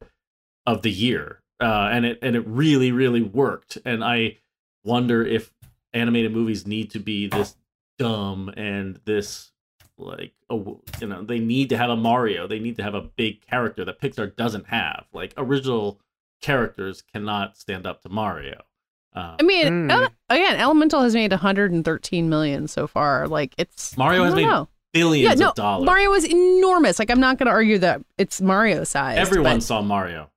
of 0.65 0.81
the 0.81 0.91
year. 0.91 1.41
Uh, 1.61 1.89
and 1.91 2.05
it 2.05 2.19
and 2.21 2.35
it 2.35 2.45
really 2.47 2.91
really 2.91 3.21
worked. 3.21 3.77
And 3.85 4.03
I 4.03 4.37
wonder 4.83 5.25
if 5.25 5.51
animated 5.93 6.33
movies 6.33 6.65
need 6.67 6.91
to 6.91 6.99
be 6.99 7.27
this 7.27 7.55
dumb 7.97 8.49
and 8.55 8.99
this 9.05 9.51
like 9.99 10.33
a, 10.49 10.55
you 10.55 11.07
know 11.07 11.23
they 11.23 11.39
need 11.39 11.69
to 11.69 11.77
have 11.77 11.89
a 11.89 11.95
Mario. 11.95 12.47
They 12.47 12.59
need 12.59 12.77
to 12.77 12.83
have 12.83 12.95
a 12.95 13.01
big 13.01 13.41
character 13.45 13.83
that 13.85 13.99
Pixar 14.01 14.35
doesn't 14.35 14.67
have. 14.67 15.05
Like 15.13 15.33
original 15.37 15.99
characters 16.41 17.01
cannot 17.01 17.57
stand 17.57 17.85
up 17.85 18.01
to 18.03 18.09
Mario. 18.09 18.61
Um, 19.13 19.35
I 19.39 19.43
mean, 19.43 19.65
Mm. 19.67 19.91
Ele- 19.91 20.09
again, 20.29 20.55
Elemental 20.57 21.01
has 21.01 21.13
made 21.13 21.31
113 21.31 22.29
million 22.29 22.67
so 22.67 22.87
far. 22.87 23.27
Like 23.27 23.53
it's 23.57 23.97
Mario 23.97 24.23
has 24.23 24.33
don't 24.33 24.41
made 24.43 24.47
know. 24.47 24.67
billions 24.93 25.39
yeah, 25.39 25.43
no, 25.45 25.49
of 25.49 25.55
dollars. 25.55 25.85
Mario 25.85 26.09
was 26.11 26.25
enormous. 26.25 26.99
Like 26.99 27.09
I'm 27.09 27.19
not 27.19 27.37
going 27.37 27.47
to 27.47 27.51
argue 27.51 27.79
that 27.79 28.01
it's 28.17 28.39
Mario 28.39 28.83
size. 28.83 29.17
Everyone 29.17 29.57
but- 29.57 29.63
saw 29.63 29.81
Mario. 29.81 30.29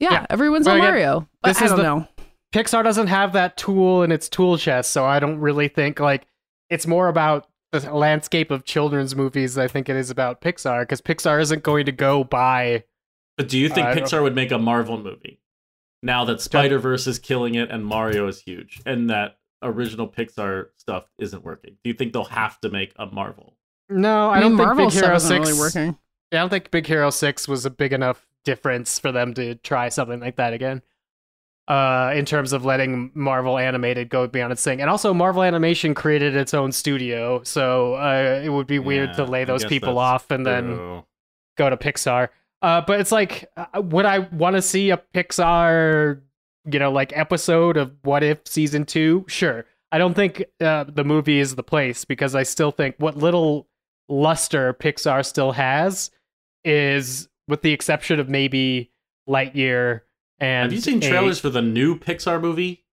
yeah, 0.00 0.12
Yeah. 0.12 0.26
everyone's 0.30 0.64
But 0.66 0.72
on 0.72 0.78
Mario. 0.78 1.28
But 1.42 1.48
this 1.50 1.62
I 1.62 1.64
is 1.66 1.70
don't 1.70 1.78
the- 1.78 1.82
know. 1.84 2.08
Pixar 2.52 2.84
doesn't 2.84 3.08
have 3.08 3.32
that 3.32 3.56
tool 3.56 4.02
in 4.04 4.12
its 4.12 4.28
tool 4.28 4.56
chest, 4.56 4.92
so 4.92 5.04
I 5.04 5.18
don't 5.18 5.40
really 5.40 5.66
think 5.68 5.98
like 6.00 6.26
it's 6.70 6.86
more 6.86 7.08
about 7.08 7.48
the 7.82 7.94
landscape 7.94 8.50
of 8.50 8.64
children's 8.64 9.14
movies. 9.16 9.58
I 9.58 9.68
think 9.68 9.88
it 9.88 9.96
is 9.96 10.10
about 10.10 10.40
Pixar 10.40 10.82
because 10.82 11.00
Pixar 11.00 11.40
isn't 11.40 11.62
going 11.62 11.86
to 11.86 11.92
go 11.92 12.24
by. 12.24 12.84
But 13.36 13.48
do 13.48 13.58
you 13.58 13.68
think 13.68 13.86
uh, 13.86 13.90
I 13.90 13.94
don't- 13.94 14.04
Pixar 14.04 14.22
would 14.22 14.34
make 14.34 14.52
a 14.52 14.58
Marvel 14.58 14.98
movie 14.98 15.40
now 16.02 16.24
that 16.26 16.40
Spider 16.40 16.78
Verse 16.78 17.06
is 17.06 17.18
killing 17.18 17.54
it 17.54 17.70
and 17.70 17.84
Mario 17.84 18.28
is 18.28 18.40
huge 18.40 18.80
and 18.86 19.10
that 19.10 19.38
original 19.62 20.08
Pixar 20.08 20.68
stuff 20.76 21.04
isn't 21.18 21.44
working? 21.44 21.76
Do 21.82 21.90
you 21.90 21.94
think 21.94 22.12
they'll 22.12 22.24
have 22.24 22.60
to 22.60 22.70
make 22.70 22.92
a 22.96 23.06
Marvel? 23.06 23.56
No, 23.88 24.30
I, 24.30 24.36
I, 24.36 24.40
don't 24.40 24.56
mean, 24.56 24.66
think 24.66 24.92
Big 24.92 25.02
Hero 25.02 25.18
Six. 25.18 25.48
really 25.48 25.58
working. 25.58 25.98
I 26.32 26.36
don't 26.36 26.48
think 26.48 26.70
Big 26.70 26.86
Hero 26.86 27.10
Six 27.10 27.46
was 27.46 27.66
a 27.66 27.70
big 27.70 27.92
enough 27.92 28.26
difference 28.44 28.98
for 28.98 29.12
them 29.12 29.34
to 29.34 29.54
try 29.56 29.88
something 29.88 30.20
like 30.20 30.36
that 30.36 30.52
again. 30.52 30.82
Uh, 31.66 32.12
in 32.14 32.26
terms 32.26 32.52
of 32.52 32.66
letting 32.66 33.10
Marvel 33.14 33.56
Animated 33.56 34.10
go 34.10 34.26
beyond 34.26 34.52
its 34.52 34.62
thing, 34.62 34.82
and 34.82 34.90
also 34.90 35.14
Marvel 35.14 35.42
Animation 35.42 35.94
created 35.94 36.36
its 36.36 36.52
own 36.52 36.72
studio, 36.72 37.42
so 37.42 37.94
uh, 37.94 38.42
it 38.44 38.50
would 38.50 38.66
be 38.66 38.78
weird 38.78 39.14
to 39.14 39.24
lay 39.24 39.44
those 39.44 39.64
people 39.64 39.98
off 39.98 40.30
and 40.30 40.44
then 40.44 41.02
go 41.56 41.70
to 41.70 41.76
Pixar. 41.78 42.28
Uh, 42.60 42.82
but 42.86 43.00
it's 43.00 43.12
like, 43.12 43.50
uh, 43.56 43.80
would 43.80 44.04
I 44.04 44.18
want 44.18 44.56
to 44.56 44.62
see 44.62 44.90
a 44.90 45.00
Pixar, 45.14 46.20
you 46.70 46.78
know, 46.78 46.92
like 46.92 47.16
episode 47.16 47.78
of 47.78 47.92
What 48.02 48.22
If 48.22 48.46
season 48.46 48.84
two? 48.84 49.24
Sure. 49.26 49.64
I 49.90 49.98
don't 49.98 50.14
think 50.14 50.44
uh, 50.60 50.84
the 50.84 51.04
movie 51.04 51.40
is 51.40 51.54
the 51.54 51.62
place 51.62 52.04
because 52.04 52.34
I 52.34 52.42
still 52.42 52.72
think 52.72 52.96
what 52.98 53.16
little 53.16 53.68
luster 54.08 54.74
Pixar 54.74 55.24
still 55.24 55.52
has 55.52 56.10
is, 56.64 57.28
with 57.48 57.62
the 57.62 57.72
exception 57.72 58.20
of 58.20 58.28
maybe 58.28 58.90
Lightyear 59.28 60.00
and 60.44 60.62
Have 60.64 60.72
you 60.72 60.80
seen 60.80 61.02
a- 61.02 61.08
trailers 61.08 61.38
for 61.40 61.50
the 61.50 61.62
new 61.62 61.98
Pixar 61.98 62.40
movie? 62.40 62.84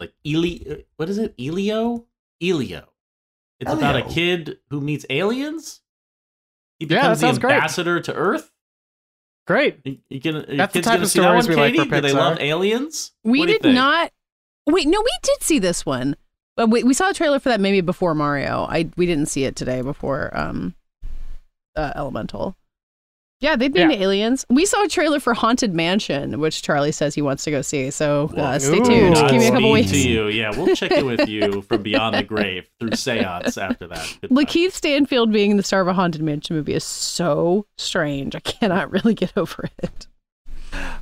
Like 0.00 0.12
Eli, 0.26 0.82
what 0.96 1.08
is 1.08 1.18
it? 1.18 1.34
Elio? 1.38 2.06
Elio. 2.42 2.88
It's 3.60 3.72
about 3.72 3.96
a 3.96 4.02
kid 4.02 4.58
who 4.70 4.80
meets 4.80 5.06
aliens. 5.08 5.80
He 6.78 6.86
Yeah, 6.86 6.88
that 6.88 7.00
becomes 7.02 7.20
the 7.20 7.26
sounds 7.28 7.38
great. 7.38 7.54
ambassador 7.54 8.00
to 8.00 8.14
Earth. 8.14 8.50
Great. 9.46 9.78
You, 9.84 9.98
you 10.08 10.20
can, 10.20 10.44
That's 10.56 10.72
the 10.72 10.80
type 10.82 10.94
gonna 10.94 11.04
of 11.04 11.10
see 11.10 11.20
that 11.20 11.24
stories 11.44 11.48
one, 11.48 11.56
we 11.56 11.62
like 11.62 11.74
Katey? 11.74 11.88
for 11.88 11.94
Do 11.96 12.00
they 12.00 12.12
love 12.12 12.40
aliens? 12.40 13.12
We 13.22 13.38
What 13.38 13.46
do 13.46 13.52
you 13.52 13.58
did 13.60 13.74
not. 13.74 14.10
Wait, 14.66 14.88
no, 14.88 15.00
we 15.00 15.10
did 15.22 15.42
see 15.42 15.58
this 15.58 15.84
one. 15.86 16.16
But 16.56 16.70
we, 16.70 16.82
we 16.82 16.94
saw 16.94 17.10
a 17.10 17.14
trailer 17.14 17.38
for 17.38 17.48
that 17.50 17.60
maybe 17.60 17.80
before 17.80 18.14
Mario. 18.14 18.66
I 18.68 18.88
we 18.96 19.06
didn't 19.06 19.26
see 19.26 19.44
it 19.44 19.54
today 19.56 19.82
before 19.82 20.30
um 20.36 20.74
uh, 21.76 21.92
Elemental. 21.96 22.56
Yeah, 23.44 23.56
they've 23.56 23.70
been 23.70 23.90
Yeah. 23.90 23.98
aliens. 23.98 24.46
We 24.48 24.64
saw 24.64 24.82
a 24.84 24.88
trailer 24.88 25.20
for 25.20 25.34
Haunted 25.34 25.74
Mansion, 25.74 26.40
which 26.40 26.62
Charlie 26.62 26.92
says 26.92 27.14
he 27.14 27.20
wants 27.20 27.44
to 27.44 27.50
go 27.50 27.60
see. 27.60 27.90
So 27.90 28.32
uh, 28.38 28.58
stay 28.58 28.78
Ooh. 28.78 28.84
tuned. 28.86 29.14
Give 29.16 29.32
me 29.32 29.48
a 29.48 29.50
couple 29.50 29.68
Godspeed 29.68 29.72
weeks. 29.74 29.90
to 29.90 30.08
you. 30.08 30.28
Yeah, 30.28 30.50
we'll 30.56 30.74
check 30.74 30.92
in 30.92 31.04
with 31.04 31.28
you 31.28 31.60
from 31.60 31.82
beyond 31.82 32.16
the 32.16 32.22
grave 32.22 32.66
through 32.80 32.92
seance 32.92 33.58
after 33.58 33.86
that. 33.88 34.16
Goodbye. 34.22 34.44
Lakeith 34.44 34.72
Stanfield 34.72 35.30
being 35.30 35.58
the 35.58 35.62
star 35.62 35.82
of 35.82 35.88
a 35.88 35.92
Haunted 35.92 36.22
Mansion 36.22 36.56
movie 36.56 36.72
is 36.72 36.84
so 36.84 37.66
strange. 37.76 38.34
I 38.34 38.40
cannot 38.40 38.90
really 39.04 39.12
get 39.12 39.34
over 39.36 39.68
it. 39.82 40.06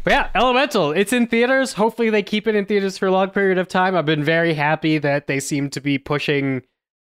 But 0.03 0.11
yeah, 0.13 0.29
Elemental. 0.35 0.91
It's 0.91 1.13
in 1.13 1.29
theaters. 1.29 1.75
Hopefully, 1.75 2.11
they 2.11 2.25
keep 2.25 2.49
it 2.49 2.57
in 2.57 2.67
theaters 2.67 2.99
for 2.99 3.07
a 3.07 3.13
long 3.13 3.31
period 3.31 3.59
of 3.59 3.69
time. 3.69 3.95
I've 3.95 4.05
been 4.05 4.25
very 4.25 4.53
happy 4.55 4.99
that 4.99 5.29
they 5.29 5.39
seem 5.39 5.71
to 5.71 5.81
be 5.81 5.97
pushing 5.97 6.63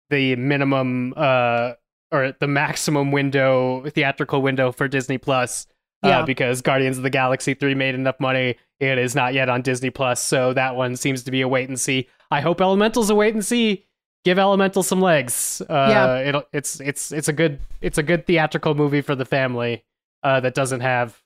the 0.09 0.35
minimum 0.35 1.13
uh, 1.15 1.73
or 2.11 2.33
the 2.39 2.47
maximum 2.47 3.11
window, 3.11 3.83
theatrical 3.89 4.41
window 4.41 4.71
for 4.71 4.87
Disney 4.87 5.17
Plus. 5.17 5.67
Yeah. 6.03 6.19
Uh, 6.19 6.25
because 6.25 6.61
Guardians 6.61 6.95
of 6.97 7.03
the 7.03 7.09
Galaxy 7.09 7.53
3 7.53 7.75
made 7.75 7.93
enough 7.93 8.19
money. 8.21 8.55
It 8.79 8.97
is 8.97 9.15
not 9.15 9.33
yet 9.33 9.49
on 9.49 9.61
Disney 9.61 9.89
Plus, 9.89 10.23
so 10.23 10.53
that 10.53 10.77
one 10.77 10.95
seems 10.95 11.23
to 11.23 11.31
be 11.31 11.41
a 11.41 11.47
wait 11.47 11.67
and 11.67 11.77
see. 11.77 12.07
I 12.31 12.39
hope 12.39 12.59
Elemental's 12.61 13.09
a 13.09 13.15
wait 13.15 13.33
and 13.33 13.43
see. 13.45 13.85
Give 14.23 14.39
Elemental 14.39 14.81
some 14.81 15.01
legs. 15.01 15.61
Uh, 15.69 15.87
Yeah. 15.89 16.19
it'll, 16.19 16.43
it's 16.53 16.79
it's 16.79 17.11
it's 17.11 17.27
a 17.27 17.33
good 17.33 17.59
it's 17.81 17.97
a 17.97 18.03
good 18.03 18.25
theatrical 18.25 18.75
movie 18.75 19.01
for 19.01 19.13
the 19.15 19.25
family 19.25 19.83
uh, 20.23 20.39
that 20.39 20.53
doesn't 20.53 20.79
have 20.81 21.21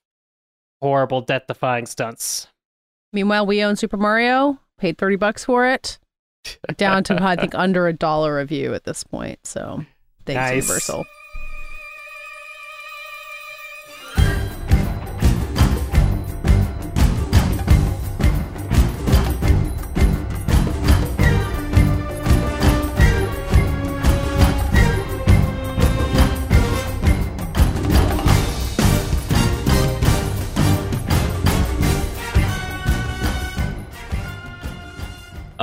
horrible 0.82 1.22
death 1.22 1.44
defying 1.48 1.86
stunts. 1.86 2.48
Meanwhile, 3.12 3.46
we 3.46 3.64
own 3.64 3.76
Super 3.76 3.98
Mario. 3.98 4.60
Paid 4.80 4.98
thirty 4.98 5.16
bucks 5.18 5.46
for 5.46 5.68
it. 5.68 6.00
Down 6.78 7.04
to 7.06 7.22
I 7.24 7.36
think 7.36 7.54
under 7.56 7.88
a 7.88 7.94
dollar 7.94 8.40
a 8.40 8.46
view 8.46 8.74
at 8.74 8.84
this 8.86 9.04
point. 9.04 9.40
So 9.46 9.86
thanks 10.26 10.40
Nice. 10.40 10.54
Universal. 10.68 11.06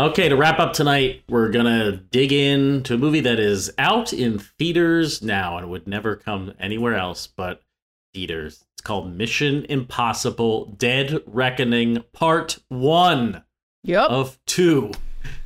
Okay, 0.00 0.30
to 0.30 0.36
wrap 0.36 0.58
up 0.58 0.72
tonight, 0.72 1.24
we're 1.28 1.50
gonna 1.50 1.92
dig 1.92 2.32
into 2.32 2.94
a 2.94 2.96
movie 2.96 3.20
that 3.20 3.38
is 3.38 3.70
out 3.76 4.14
in 4.14 4.38
theaters 4.38 5.20
now 5.20 5.58
and 5.58 5.68
would 5.68 5.86
never 5.86 6.16
come 6.16 6.54
anywhere 6.58 6.94
else 6.94 7.26
but 7.26 7.60
theaters. 8.14 8.64
It's 8.72 8.80
called 8.80 9.14
Mission 9.14 9.66
Impossible: 9.68 10.74
Dead 10.78 11.22
Reckoning 11.26 12.02
Part 12.14 12.60
One 12.68 13.44
Yep. 13.82 14.08
of 14.08 14.38
Two. 14.46 14.90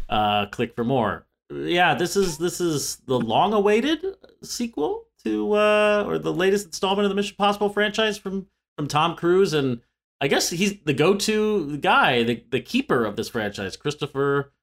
Uh, 0.09 0.47
click 0.47 0.77
for 0.77 0.85
more. 0.85 1.27
Yeah, 1.53 1.97
this 1.97 2.15
is 2.15 2.39
this 2.39 2.61
is 2.61 2.99
the 3.07 3.19
long-awaited 3.19 4.07
sequel 4.45 5.09
to 5.25 5.55
uh, 5.55 6.05
or 6.07 6.21
the 6.21 6.33
latest 6.33 6.67
installment 6.67 7.07
of 7.07 7.11
the 7.11 7.17
Mission 7.17 7.35
Impossible 7.37 7.71
franchise 7.71 8.19
from 8.19 8.47
from 8.77 8.87
Tom 8.87 9.17
Cruise 9.17 9.53
and 9.53 9.81
I 10.25 10.29
guess 10.29 10.49
he's 10.49 10.81
the 10.85 10.95
go-to 10.95 11.77
guy, 11.77 12.23
the, 12.23 12.43
the 12.51 12.61
keeper 12.61 13.05
of 13.05 13.17
this 13.17 13.29
franchise, 13.29 13.77
Christopher 13.77 14.55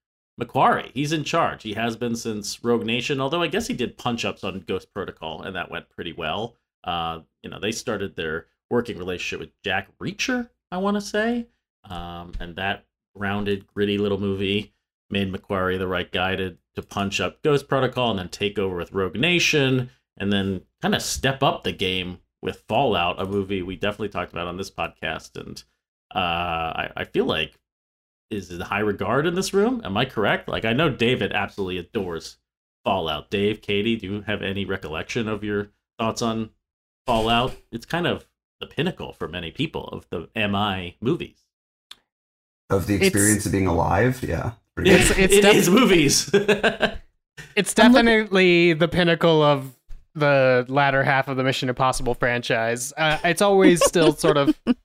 McQuarrie. 0.41 0.89
He's 0.95 1.11
in 1.11 1.23
charge. 1.23 1.61
He 1.61 1.73
has 1.73 1.95
been 1.95 2.15
since 2.15 2.63
Rogue 2.63 2.83
Nation, 2.83 3.21
although 3.21 3.43
I 3.43 3.47
guess 3.47 3.67
he 3.67 3.75
did 3.75 3.95
punch-ups 3.95 4.43
on 4.43 4.65
Ghost 4.67 4.91
Protocol, 4.91 5.43
and 5.43 5.55
that 5.55 5.69
went 5.69 5.91
pretty 5.91 6.13
well. 6.13 6.55
Uh, 6.83 7.19
you 7.43 7.49
know, 7.51 7.59
they 7.59 7.71
started 7.71 8.15
their 8.15 8.47
working 8.71 8.97
relationship 8.97 9.39
with 9.39 9.61
Jack 9.63 9.89
Reacher, 10.01 10.49
I 10.71 10.77
want 10.77 10.95
to 10.95 11.01
say, 11.01 11.45
um, 11.83 12.31
and 12.39 12.55
that 12.55 12.85
rounded, 13.13 13.67
gritty 13.67 13.99
little 13.99 14.19
movie 14.19 14.73
made 15.11 15.31
McQuarrie 15.31 15.77
the 15.77 15.87
right 15.87 16.11
guy 16.11 16.35
to 16.37 16.57
to 16.73 16.81
punch 16.81 17.21
up 17.21 17.43
Ghost 17.43 17.67
Protocol 17.67 18.11
and 18.11 18.19
then 18.19 18.29
take 18.29 18.57
over 18.57 18.77
with 18.77 18.93
Rogue 18.93 19.17
Nation, 19.17 19.91
and 20.17 20.33
then 20.33 20.61
kind 20.81 20.95
of 20.95 21.03
step 21.03 21.43
up 21.43 21.63
the 21.63 21.71
game 21.71 22.17
with 22.41 22.63
Fallout, 22.67 23.21
a 23.21 23.25
movie 23.25 23.61
we 23.61 23.75
definitely 23.75 24.09
talked 24.09 24.31
about 24.31 24.47
on 24.47 24.57
this 24.57 24.71
podcast. 24.71 25.35
And 25.39 25.63
uh, 26.13 26.17
I, 26.19 26.89
I 26.97 27.03
feel 27.05 27.25
like 27.25 27.59
is 28.29 28.49
in 28.49 28.61
high 28.61 28.79
regard 28.79 29.27
in 29.27 29.35
this 29.35 29.53
room. 29.53 29.81
Am 29.83 29.95
I 29.97 30.05
correct? 30.05 30.47
Like 30.47 30.65
I 30.65 30.73
know 30.73 30.89
David 30.89 31.31
absolutely 31.33 31.77
adores 31.77 32.37
Fallout. 32.85 33.29
Dave, 33.29 33.61
Katey, 33.61 33.99
do 33.99 34.07
you 34.07 34.21
have 34.21 34.41
any 34.41 34.65
recollection 34.65 35.27
of 35.27 35.43
your 35.43 35.69
thoughts 35.99 36.21
on 36.21 36.49
Fallout? 37.05 37.55
It's 37.71 37.85
kind 37.85 38.07
of 38.07 38.25
the 38.59 38.67
pinnacle 38.67 39.13
for 39.13 39.27
many 39.27 39.51
people 39.51 39.85
of 39.89 40.07
the 40.09 40.29
MI 40.35 40.95
movies. 41.01 41.37
Of 42.69 42.87
the 42.87 42.95
It's- 42.95 43.07
experience 43.09 43.45
of 43.45 43.51
being 43.51 43.67
alive, 43.67 44.23
yeah. 44.23 44.53
It's- 44.77 45.09
good. 45.09 45.19
it's 45.19 45.33
It 45.35 45.41
def- 45.41 45.55
is 45.55 45.69
movies. 45.69 46.31
It's 47.55 47.73
definitely 47.73 48.73
the 48.73 48.87
pinnacle 48.87 49.41
of 49.41 49.75
the 50.15 50.65
latter 50.67 51.03
half 51.03 51.27
of 51.27 51.37
the 51.37 51.43
Mission 51.43 51.69
Impossible 51.69 52.13
franchise. 52.13 52.93
Uh, 52.97 53.17
it's 53.23 53.41
always 53.41 53.83
still 53.85 54.13
sort 54.13 54.37
of. 54.37 54.59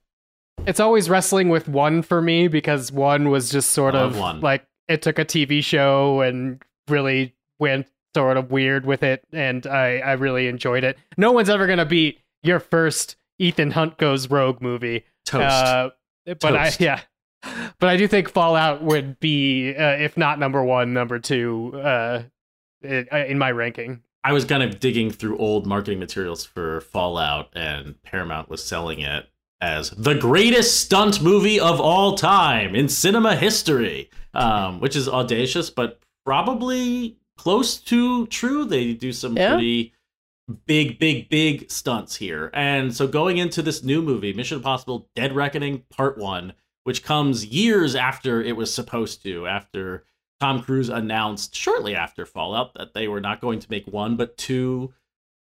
It's 0.65 0.79
always 0.81 1.09
wrestling 1.09 1.47
with 1.47 1.69
one 1.69 2.01
for 2.01 2.21
me 2.21 2.47
because 2.49 2.91
one 2.91 3.29
was 3.29 3.51
just 3.51 3.71
sort 3.71 3.95
of 3.95 4.17
one. 4.17 4.41
like 4.41 4.65
it 4.89 5.01
took 5.01 5.17
a 5.17 5.23
TV 5.23 5.63
show 5.63 6.19
and 6.21 6.61
really 6.89 7.35
went 7.59 7.87
sort 8.15 8.35
of 8.35 8.51
weird 8.51 8.85
with 8.85 9.03
it, 9.03 9.23
and 9.31 9.65
I 9.65 9.99
I 9.99 10.13
really 10.13 10.47
enjoyed 10.47 10.83
it. 10.83 10.97
No 11.15 11.31
one's 11.31 11.49
ever 11.49 11.67
gonna 11.67 11.85
beat 11.85 12.19
your 12.43 12.59
first 12.59 13.15
Ethan 13.39 13.71
Hunt 13.71 13.97
goes 13.97 14.29
rogue 14.29 14.59
movie. 14.61 15.05
Toast. 15.25 15.43
Uh, 15.43 15.89
but 16.25 16.55
I 16.55 16.71
yeah, 16.79 17.01
but 17.79 17.87
I 17.89 17.95
do 17.95 18.07
think 18.07 18.27
Fallout 18.29 18.81
would 18.83 19.19
be 19.19 19.73
uh, 19.75 19.97
if 19.97 20.17
not 20.17 20.39
number 20.39 20.63
one, 20.63 20.91
number 20.91 21.19
two 21.19 21.79
uh, 21.81 22.23
in 22.81 23.37
my 23.37 23.51
ranking. 23.51 24.01
I 24.23 24.33
was 24.33 24.45
kind 24.45 24.63
of 24.63 24.79
digging 24.79 25.11
through 25.11 25.37
old 25.37 25.65
marketing 25.65 25.99
materials 25.99 26.43
for 26.43 26.81
Fallout, 26.81 27.49
and 27.55 28.01
Paramount 28.03 28.49
was 28.49 28.63
selling 28.63 28.99
it 28.99 29.29
as 29.61 29.89
the 29.91 30.15
greatest 30.15 30.81
stunt 30.81 31.21
movie 31.21 31.59
of 31.59 31.79
all 31.79 32.15
time 32.15 32.75
in 32.75 32.89
cinema 32.89 33.35
history, 33.35 34.09
um, 34.33 34.79
which 34.79 34.95
is 34.95 35.07
audacious, 35.07 35.69
but 35.69 35.99
probably 36.25 37.17
close 37.37 37.77
to 37.77 38.27
true. 38.27 38.65
They 38.65 38.93
do 38.93 39.11
some 39.13 39.35
Yeah. 39.35 39.53
pretty 39.53 39.93
big, 40.65 40.99
big, 40.99 41.29
big 41.29 41.69
stunts 41.71 42.15
here. 42.17 42.49
And 42.53 42.95
so 42.95 43.07
going 43.07 43.37
into 43.37 43.61
this 43.61 43.83
new 43.83 44.01
movie, 44.01 44.33
Mission 44.33 44.57
Impossible 44.57 45.09
Dead 45.15 45.33
Reckoning 45.35 45.83
Part 45.89 46.17
1, 46.17 46.53
which 46.83 47.03
comes 47.03 47.45
years 47.45 47.95
after 47.95 48.41
it 48.41 48.55
was 48.55 48.73
supposed 48.73 49.23
to, 49.23 49.47
after 49.47 50.05
Tom 50.39 50.61
Cruise 50.61 50.89
announced 50.89 51.55
shortly 51.55 51.95
after 51.95 52.25
Fallout 52.25 52.73
that 52.75 52.93
they 52.93 53.07
were 53.07 53.21
not 53.21 53.41
going 53.41 53.59
to 53.59 53.67
make 53.71 53.87
one 53.87 54.15
but 54.15 54.37
two 54.37 54.93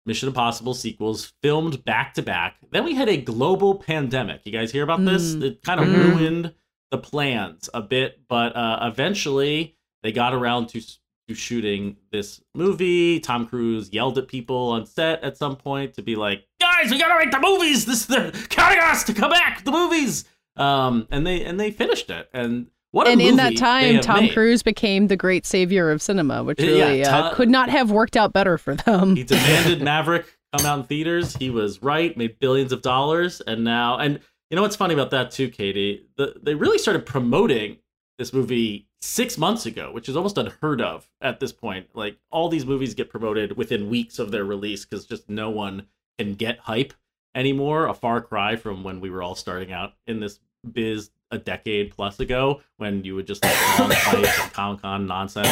Mission 0.06 0.28
Impossible 0.28 0.72
sequels 0.74 1.32
filmed 1.42 1.84
back 1.84 2.14
to 2.14 2.22
back. 2.22 2.56
Then 2.70 2.84
we 2.84 2.94
had 2.94 3.08
a 3.10 3.16
global 3.18 3.74
pandemic. 3.74 4.40
You 4.44 4.52
guys 4.52 4.72
hear 4.72 4.82
about 4.84 5.04
this? 5.04 5.34
Mm. 5.34 5.42
It 5.42 5.62
kind 5.62 5.80
of 5.80 5.86
Mhm. 5.86 5.94
ruined 6.14 6.54
the 6.90 6.98
plans 6.98 7.68
a 7.74 7.82
bit, 7.82 8.20
but 8.28 8.56
uh, 8.56 8.78
eventually 8.90 9.76
they 10.02 10.12
got 10.12 10.32
around 10.34 10.68
to 10.70 10.80
to 11.28 11.34
shooting 11.34 11.94
this 12.10 12.40
movie. 12.54 13.20
Tom 13.20 13.46
Cruise 13.46 13.92
yelled 13.92 14.16
at 14.16 14.28
people 14.28 14.68
on 14.70 14.86
set 14.86 15.22
at 15.22 15.36
some 15.36 15.56
point 15.56 15.92
to 15.92 16.02
be 16.02 16.16
like, 16.16 16.46
"Guys, 16.58 16.90
we 16.90 16.98
gotta 16.98 17.22
make 17.22 17.30
the 17.30 17.38
movies. 17.38 17.84
This 17.84 18.06
they're 18.06 18.30
counting 18.48 18.78
us 18.80 19.04
to 19.04 19.12
come 19.12 19.30
back. 19.30 19.62
The 19.62 19.70
movies." 19.70 20.24
Um, 20.56 21.06
and 21.10 21.26
they 21.26 21.44
and 21.44 21.60
they 21.60 21.70
finished 21.70 22.08
it. 22.08 22.30
And 22.32 22.68
what 22.90 23.06
and 23.08 23.20
in 23.20 23.36
that 23.36 23.56
time, 23.56 24.00
Tom 24.00 24.24
made. 24.24 24.32
Cruise 24.32 24.62
became 24.62 25.08
the 25.08 25.16
great 25.16 25.44
savior 25.44 25.90
of 25.90 26.00
cinema, 26.00 26.42
which 26.42 26.60
Yeah, 26.60 26.66
really 26.66 27.04
uh, 27.04 27.34
could 27.34 27.48
not 27.50 27.68
have 27.68 27.90
worked 27.90 28.16
out 28.16 28.32
better 28.32 28.56
for 28.58 28.74
them. 28.74 29.16
He 29.16 29.24
demanded 29.24 29.82
Maverick 29.82 30.26
come 30.56 30.66
out 30.66 30.78
in 30.80 30.84
theaters. 30.84 31.36
He 31.36 31.50
was 31.50 31.82
right, 31.82 32.16
made 32.16 32.38
billions 32.38 32.72
of 32.72 32.82
dollars, 32.82 33.40
and 33.40 33.64
now 33.64 33.98
and 33.98 34.20
you 34.50 34.56
know 34.56 34.62
what's 34.62 34.76
funny 34.76 34.94
about 34.94 35.10
that 35.10 35.30
too, 35.30 35.50
Katey? 35.50 36.02
The, 36.16 36.34
they 36.42 36.54
really 36.54 36.78
started 36.78 37.04
promoting 37.04 37.78
this 38.18 38.32
movie 38.32 38.88
six 39.00 39.38
months 39.38 39.66
ago, 39.66 39.92
which 39.92 40.08
is 40.08 40.16
almost 40.16 40.38
unheard 40.38 40.80
of 40.80 41.08
at 41.20 41.40
this 41.40 41.52
point. 41.52 41.88
Like 41.94 42.16
all 42.30 42.48
these 42.48 42.66
movies 42.66 42.94
get 42.94 43.10
promoted 43.10 43.56
within 43.56 43.90
weeks 43.90 44.18
of 44.18 44.30
their 44.30 44.44
release 44.44 44.84
because 44.84 45.06
just 45.06 45.28
no 45.28 45.50
one 45.50 45.86
can 46.18 46.34
get 46.34 46.58
hype 46.60 46.94
anymore. 47.34 47.86
A 47.86 47.94
far 47.94 48.20
cry 48.20 48.56
from 48.56 48.82
when 48.82 49.00
we 49.00 49.10
were 49.10 49.22
all 49.22 49.34
starting 49.34 49.72
out 49.72 49.92
in 50.06 50.20
this 50.20 50.40
biz 50.70 51.10
a 51.30 51.38
decade 51.38 51.90
plus 51.90 52.20
ago, 52.20 52.60
when 52.78 53.04
you 53.04 53.14
would 53.14 53.26
just 53.26 53.44
like 53.44 53.78
long 53.78 53.90
Comic 54.52 54.82
Con 54.82 55.06
nonsense. 55.06 55.48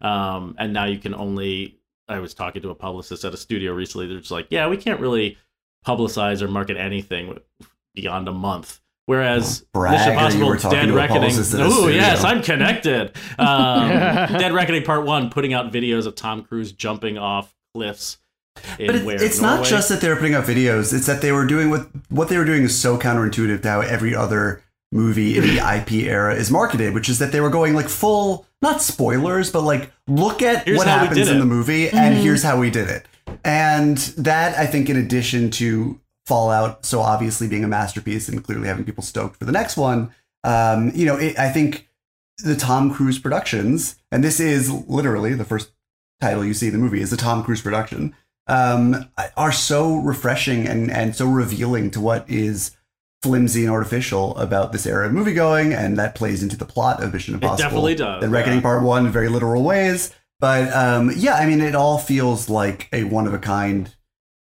Um, 0.00 0.54
and 0.58 0.72
now 0.72 0.86
you 0.86 0.98
can 0.98 1.14
only 1.14 1.78
I 2.08 2.18
was 2.18 2.34
talking 2.34 2.60
to 2.62 2.70
a 2.70 2.74
publicist 2.74 3.24
at 3.24 3.32
a 3.32 3.36
studio 3.36 3.72
recently. 3.72 4.08
They're 4.08 4.18
just 4.18 4.32
like, 4.32 4.48
yeah, 4.50 4.66
we 4.66 4.76
can't 4.76 5.00
really 5.00 5.38
publicize 5.86 6.42
or 6.42 6.48
market 6.48 6.76
anything 6.76 7.38
beyond 7.94 8.28
a 8.28 8.32
month. 8.32 8.80
Whereas 9.06 9.64
Brag, 9.72 9.92
Mission 9.92 10.12
Impossible 10.12 10.70
Dead 10.70 10.90
Reckoning. 10.90 11.32
Oh 11.54 11.88
yes, 11.88 12.22
I'm 12.24 12.42
connected. 12.42 13.12
Um, 13.38 13.88
Dead 13.88 14.52
Reckoning 14.52 14.82
Part 14.84 15.06
One, 15.06 15.30
putting 15.30 15.54
out 15.54 15.72
videos 15.72 16.06
of 16.06 16.14
Tom 16.14 16.42
Cruise 16.42 16.72
jumping 16.72 17.16
off 17.16 17.54
cliffs. 17.74 18.18
In 18.78 18.86
But 18.86 18.96
it, 18.96 19.04
where, 19.04 19.22
it's 19.22 19.40
not 19.40 19.64
just 19.64 19.88
that 19.88 20.00
they 20.00 20.08
were 20.08 20.16
putting 20.16 20.34
out 20.34 20.44
videos; 20.44 20.92
it's 20.92 21.06
that 21.06 21.20
they 21.20 21.32
were 21.32 21.46
doing 21.46 21.70
what 21.70 21.88
what 22.08 22.28
they 22.28 22.38
were 22.38 22.44
doing 22.44 22.62
is 22.62 22.78
so 22.78 22.98
counterintuitive 22.98 23.62
to 23.62 23.68
how 23.68 23.80
every 23.80 24.14
other 24.14 24.62
movie 24.92 25.36
in 25.36 25.42
the 25.42 25.58
IP 25.76 25.92
era 26.06 26.34
is 26.34 26.50
marketed, 26.50 26.94
which 26.94 27.08
is 27.08 27.18
that 27.18 27.32
they 27.32 27.40
were 27.40 27.50
going 27.50 27.74
like 27.74 27.88
full 27.88 28.46
not 28.62 28.82
spoilers, 28.82 29.50
but 29.50 29.62
like 29.62 29.90
look 30.06 30.42
at 30.42 30.64
Here's 30.64 30.78
what 30.78 30.86
happens 30.86 31.28
in 31.28 31.38
the 31.38 31.46
movie, 31.46 31.88
and 31.88 32.14
here's 32.14 32.42
how 32.42 32.58
we 32.58 32.70
did 32.70 32.88
it. 32.88 33.06
And 33.44 33.96
that 34.18 34.58
I 34.58 34.66
think, 34.66 34.90
in 34.90 34.96
addition 34.96 35.50
to 35.52 36.00
Fallout, 36.26 36.84
so 36.84 37.00
obviously 37.00 37.48
being 37.48 37.64
a 37.64 37.68
masterpiece 37.68 38.28
and 38.28 38.42
clearly 38.44 38.68
having 38.68 38.84
people 38.84 39.02
stoked 39.02 39.36
for 39.36 39.44
the 39.44 39.52
next 39.52 39.76
one, 39.76 40.12
um, 40.44 40.92
you 40.94 41.06
know, 41.06 41.16
it, 41.16 41.38
I 41.38 41.50
think 41.50 41.88
the 42.38 42.56
Tom 42.56 42.92
Cruise 42.92 43.18
productions, 43.18 43.96
and 44.10 44.22
this 44.22 44.40
is 44.40 44.70
literally 44.70 45.34
the 45.34 45.44
first 45.44 45.70
title 46.20 46.44
you 46.44 46.54
see 46.54 46.66
in 46.66 46.72
the 46.72 46.78
movie 46.78 47.00
is 47.00 47.12
a 47.12 47.16
Tom 47.16 47.42
Cruise 47.42 47.62
production, 47.62 48.14
um, 48.46 49.08
are 49.36 49.52
so 49.52 49.96
refreshing 49.96 50.66
and, 50.66 50.90
and 50.90 51.14
so 51.14 51.26
revealing 51.26 51.90
to 51.92 52.00
what 52.00 52.28
is 52.28 52.76
flimsy 53.22 53.64
and 53.64 53.72
artificial 53.72 54.36
about 54.38 54.72
this 54.72 54.86
era 54.86 55.06
of 55.06 55.12
movie 55.12 55.34
going, 55.34 55.72
and 55.72 55.98
that 55.98 56.14
plays 56.14 56.42
into 56.42 56.56
the 56.56 56.64
plot 56.64 57.02
of 57.02 57.12
Mission 57.12 57.34
Impossible. 57.34 57.62
definitely 57.62 57.94
does, 57.94 58.20
The 58.20 58.28
Reckoning 58.28 58.58
yeah. 58.58 58.62
Part 58.62 58.82
One 58.82 59.06
in 59.06 59.12
very 59.12 59.28
literal 59.28 59.62
ways, 59.62 60.14
but 60.40 60.72
um, 60.72 61.12
yeah, 61.14 61.34
I 61.34 61.46
mean, 61.46 61.60
it 61.60 61.74
all 61.74 61.98
feels 61.98 62.48
like 62.48 62.88
a 62.92 63.04
one 63.04 63.26
of 63.26 63.34
a 63.34 63.38
kind, 63.38 63.94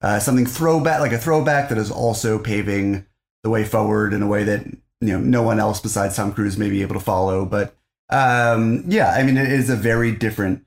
uh, 0.03 0.19
something 0.19 0.47
throwback, 0.47 1.01
like 1.01 1.13
a 1.13 1.19
throwback 1.19 1.71
that 1.71 1.79
is 1.79 1.91
also 1.91 2.39
paving 2.39 3.07
the 3.43 3.51
way 3.51 3.65
forward 3.65 4.13
in 4.13 4.23
a 4.23 4.27
way 4.27 4.45
that 4.45 4.67
you 5.01 5.09
know 5.09 5.21
no 5.21 5.43
one 5.43 5.59
else 5.59 5.81
besides 5.81 6.17
Tom 6.17 6.33
Cruise 6.33 6.59
may 6.59 6.69
be 6.69 6.83
able 6.83 6.95
to 6.95 7.01
follow. 7.01 7.47
But 7.47 7.75
um, 8.11 8.85
yeah, 8.87 9.11
I 9.11 9.23
mean, 9.23 9.39
it 9.39 9.51
is 9.51 9.71
a 9.71 9.77
very 9.77 10.13
different 10.13 10.65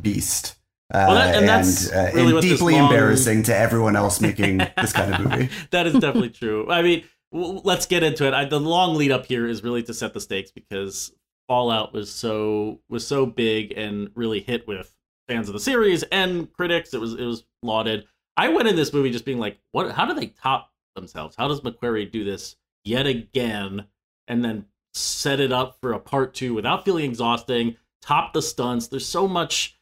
beast. 0.00 0.56
Uh, 0.92 1.04
Well, 1.08 1.14
that- 1.14 1.34
and 1.36 1.48
that's 1.48 1.90
uh, 1.92 2.10
really 2.14 2.32
and 2.34 2.42
deeply 2.42 2.74
long- 2.74 2.84
embarrassing 2.84 3.42
to 3.44 3.56
everyone 3.56 3.96
else 3.96 4.20
making 4.20 4.58
this 4.76 4.92
kind 4.92 5.14
of 5.14 5.20
movie. 5.30 5.48
that 5.70 5.86
is 5.86 5.94
definitely 5.94 6.30
true. 6.42 6.68
I 6.70 6.82
mean, 6.82 7.04
w- 7.32 7.60
let's 7.64 7.86
get 7.86 8.02
into 8.02 8.26
it. 8.26 8.34
I, 8.34 8.44
the 8.44 8.58
long 8.60 8.96
lead 8.96 9.12
up 9.12 9.26
here 9.26 9.46
is 9.46 9.62
really 9.62 9.82
to 9.84 9.94
set 9.94 10.14
the 10.14 10.20
stakes 10.20 10.50
because 10.50 11.12
Fallout 11.48 11.92
was 11.92 12.10
so 12.10 12.80
was 12.88 13.06
so 13.06 13.26
big 13.26 13.72
and 13.76 14.10
really 14.14 14.40
hit 14.40 14.66
with 14.68 14.92
fans 15.28 15.48
of 15.48 15.52
the 15.54 15.60
series 15.60 16.02
and 16.04 16.52
critics. 16.52 16.94
It 16.94 17.00
was 17.00 17.14
it 17.14 17.24
was 17.24 17.44
lauded. 17.62 18.06
I 18.36 18.48
went 18.48 18.68
in 18.68 18.76
this 18.76 18.92
movie 18.92 19.10
just 19.10 19.24
being 19.24 19.38
like, 19.38 19.58
what? 19.72 19.90
How 19.92 20.06
do 20.06 20.14
they 20.14 20.26
top 20.26 20.70
themselves? 20.94 21.34
How 21.36 21.48
does 21.48 21.60
McQuarrie 21.60 22.10
do 22.10 22.24
this 22.24 22.56
yet 22.84 23.06
again, 23.06 23.86
and 24.28 24.44
then 24.44 24.66
set 24.94 25.40
it 25.40 25.52
up 25.52 25.76
for 25.80 25.92
a 25.92 25.98
part 26.00 26.34
two 26.34 26.54
without 26.54 26.84
feeling 26.84 27.04
exhausting? 27.04 27.76
Top 28.00 28.32
the 28.32 28.42
stunts. 28.42 28.86
There's 28.86 29.04
so 29.06 29.26
much 29.28 29.76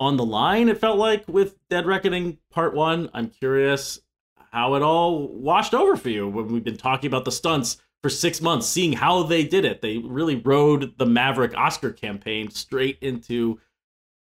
on 0.00 0.16
the 0.16 0.24
line. 0.24 0.68
It 0.68 0.78
felt 0.78 0.98
like 0.98 1.28
with 1.28 1.56
Dead 1.68 1.86
Reckoning 1.86 2.38
Part 2.50 2.74
One. 2.74 3.10
I'm 3.14 3.28
curious 3.28 4.00
how 4.50 4.74
it 4.74 4.82
all 4.82 5.28
washed 5.28 5.74
over 5.74 5.96
for 5.96 6.08
you 6.08 6.26
when 6.26 6.48
we've 6.48 6.64
been 6.64 6.76
talking 6.76 7.06
about 7.06 7.24
the 7.24 7.30
stunts 7.30 7.76
for 8.02 8.08
six 8.08 8.40
months, 8.40 8.66
seeing 8.66 8.94
how 8.94 9.22
they 9.22 9.44
did 9.44 9.64
it. 9.64 9.82
They 9.82 9.98
really 9.98 10.36
rode 10.36 10.96
the 10.98 11.06
Maverick 11.06 11.56
Oscar 11.56 11.92
campaign 11.92 12.50
straight 12.50 12.98
into 13.02 13.60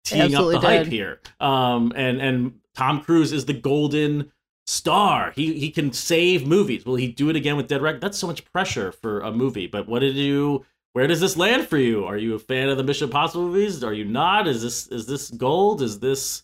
teeing 0.06 0.36
up 0.36 0.50
the 0.50 0.60
hype 0.60 0.88
here. 0.88 1.20
Um, 1.40 1.92
and 1.96 2.22
and 2.22 2.60
Tom 2.76 3.02
Cruise 3.02 3.34
is 3.34 3.46
the 3.46 3.54
golden 3.54 4.32
star. 4.68 5.32
He 5.32 5.60
he 5.60 5.72
can 5.72 5.92
save 5.92 6.46
movies. 6.46 6.86
Will 6.86 6.96
he 6.96 7.08
do 7.08 7.30
it 7.30 7.36
again 7.36 7.58
with 7.58 7.68
Dead 7.68 7.82
Reckoning? 7.82 8.02
That's 8.02 8.18
so 8.18 8.28
much 8.28 8.46
pressure 8.52 8.92
for 8.92 9.22
a 9.22 9.32
movie. 9.32 9.68
But 9.68 9.88
what 9.88 10.00
did 10.00 10.16
you? 10.16 10.66
Where 10.94 11.08
does 11.08 11.20
this 11.20 11.36
land 11.38 11.68
for 11.68 11.78
you? 11.78 12.06
Are 12.06 12.18
you 12.18 12.36
a 12.36 12.40
fan 12.40 12.70
of 12.70 12.78
the 12.78 12.84
Mission 12.84 13.06
Impossible 13.08 13.48
movies? 13.48 13.84
Are 13.84 13.94
you 13.94 14.06
not? 14.06 14.48
Is 14.48 14.62
this 14.62 14.88
is 14.88 15.08
this 15.08 15.30
gold? 15.32 15.82
Is 15.82 16.00
this 16.00 16.44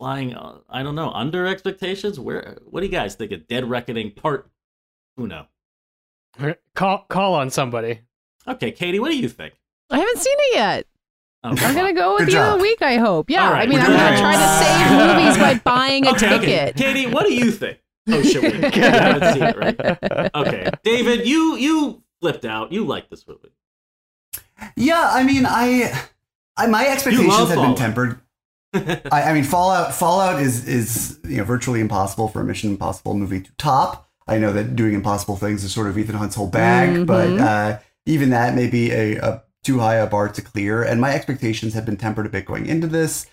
flying? 0.00 0.34
Uh, 0.34 0.58
I 0.68 0.82
don't 0.82 0.96
know. 0.96 1.10
Under 1.12 1.46
expectations? 1.46 2.18
Where? 2.18 2.58
What 2.64 2.80
do 2.80 2.86
you 2.86 2.92
guys 2.92 3.14
think 3.14 3.30
of 3.32 3.46
Dead 3.46 3.68
Reckoning 3.70 4.10
Part 4.12 4.50
Uno? 5.18 5.46
Call 6.74 7.04
call 7.08 7.34
on 7.34 7.50
somebody. 7.50 8.00
Okay, 8.46 8.72
Katey, 8.72 9.00
what 9.00 9.10
do 9.10 9.16
you 9.18 9.28
think? 9.28 9.54
I 9.90 9.98
haven't 9.98 10.18
seen 10.18 10.36
it 10.38 10.54
yet. 10.56 10.86
Oh, 11.44 11.50
I'm 11.50 11.74
gonna 11.74 11.92
go 11.94 12.14
with 12.14 12.26
Good 12.26 12.34
the 12.34 12.38
other 12.40 12.56
job. 12.56 12.60
week. 12.62 12.82
I 12.82 12.96
hope. 12.96 13.30
Yeah. 13.30 13.46
All 13.46 13.52
right, 13.52 13.68
I 13.68 13.70
mean, 13.70 13.78
I'm 13.80 13.86
gonna 13.92 14.18
try 14.18 14.34
to 14.34 14.48
save 14.58 15.16
movies 15.16 15.38
by 15.38 15.54
buying 15.64 16.04
a 16.06 16.10
okay, 16.10 16.34
okay. 16.34 16.72
ticket. 16.72 16.76
Katey, 16.76 17.12
what 17.12 17.26
do 17.26 17.32
you 17.34 17.50
think? 17.52 17.78
Oh 18.10 18.22
shit, 18.22 18.42
wait. 18.42 18.54
you 18.74 18.82
haven't 18.82 19.34
seen 19.34 19.42
it, 19.42 19.56
right? 19.58 20.30
Okay, 20.34 20.70
David, 20.82 21.26
you 21.28 21.56
you 21.56 22.02
flipped 22.22 22.46
out. 22.46 22.72
You 22.72 22.84
like 22.86 23.10
this 23.10 23.28
movie. 23.28 23.50
Yeah, 24.76 25.08
I 25.12 25.22
mean, 25.22 25.44
I, 25.46 25.92
I 26.56 26.66
my 26.66 26.86
expectations 26.86 27.28
love 27.28 27.48
have 27.48 27.58
been 27.58 27.74
tempered. 27.74 28.20
I, 28.74 29.22
I 29.22 29.32
mean, 29.32 29.44
Fallout 29.44 29.94
Fallout 29.94 30.40
is 30.42 30.66
is 30.66 31.18
you 31.24 31.38
know 31.38 31.44
virtually 31.44 31.80
impossible 31.80 32.28
for 32.28 32.40
a 32.40 32.44
Mission 32.44 32.70
Impossible 32.70 33.14
movie 33.14 33.40
to 33.40 33.50
top. 33.56 34.08
I 34.26 34.36
know 34.38 34.52
that 34.52 34.76
doing 34.76 34.92
impossible 34.94 35.36
things 35.36 35.64
is 35.64 35.72
sort 35.72 35.86
of 35.86 35.96
Ethan 35.96 36.16
Hunt's 36.16 36.34
whole 36.36 36.48
bag, 36.48 37.06
but 37.06 37.28
Mhm. 37.30 37.40
uh, 37.40 37.78
even 38.04 38.30
that 38.30 38.54
may 38.54 38.66
be 38.68 38.90
a, 38.92 39.16
a 39.16 39.42
too 39.64 39.78
high 39.78 39.94
a 39.96 40.06
bar 40.06 40.28
to 40.28 40.42
clear. 40.42 40.82
And 40.82 41.00
my 41.00 41.14
expectations 41.14 41.72
have 41.74 41.86
been 41.86 41.96
tempered 41.96 42.26
a 42.26 42.28
bit 42.28 42.44
going 42.44 42.66
into 42.66 42.86
this 42.86 43.26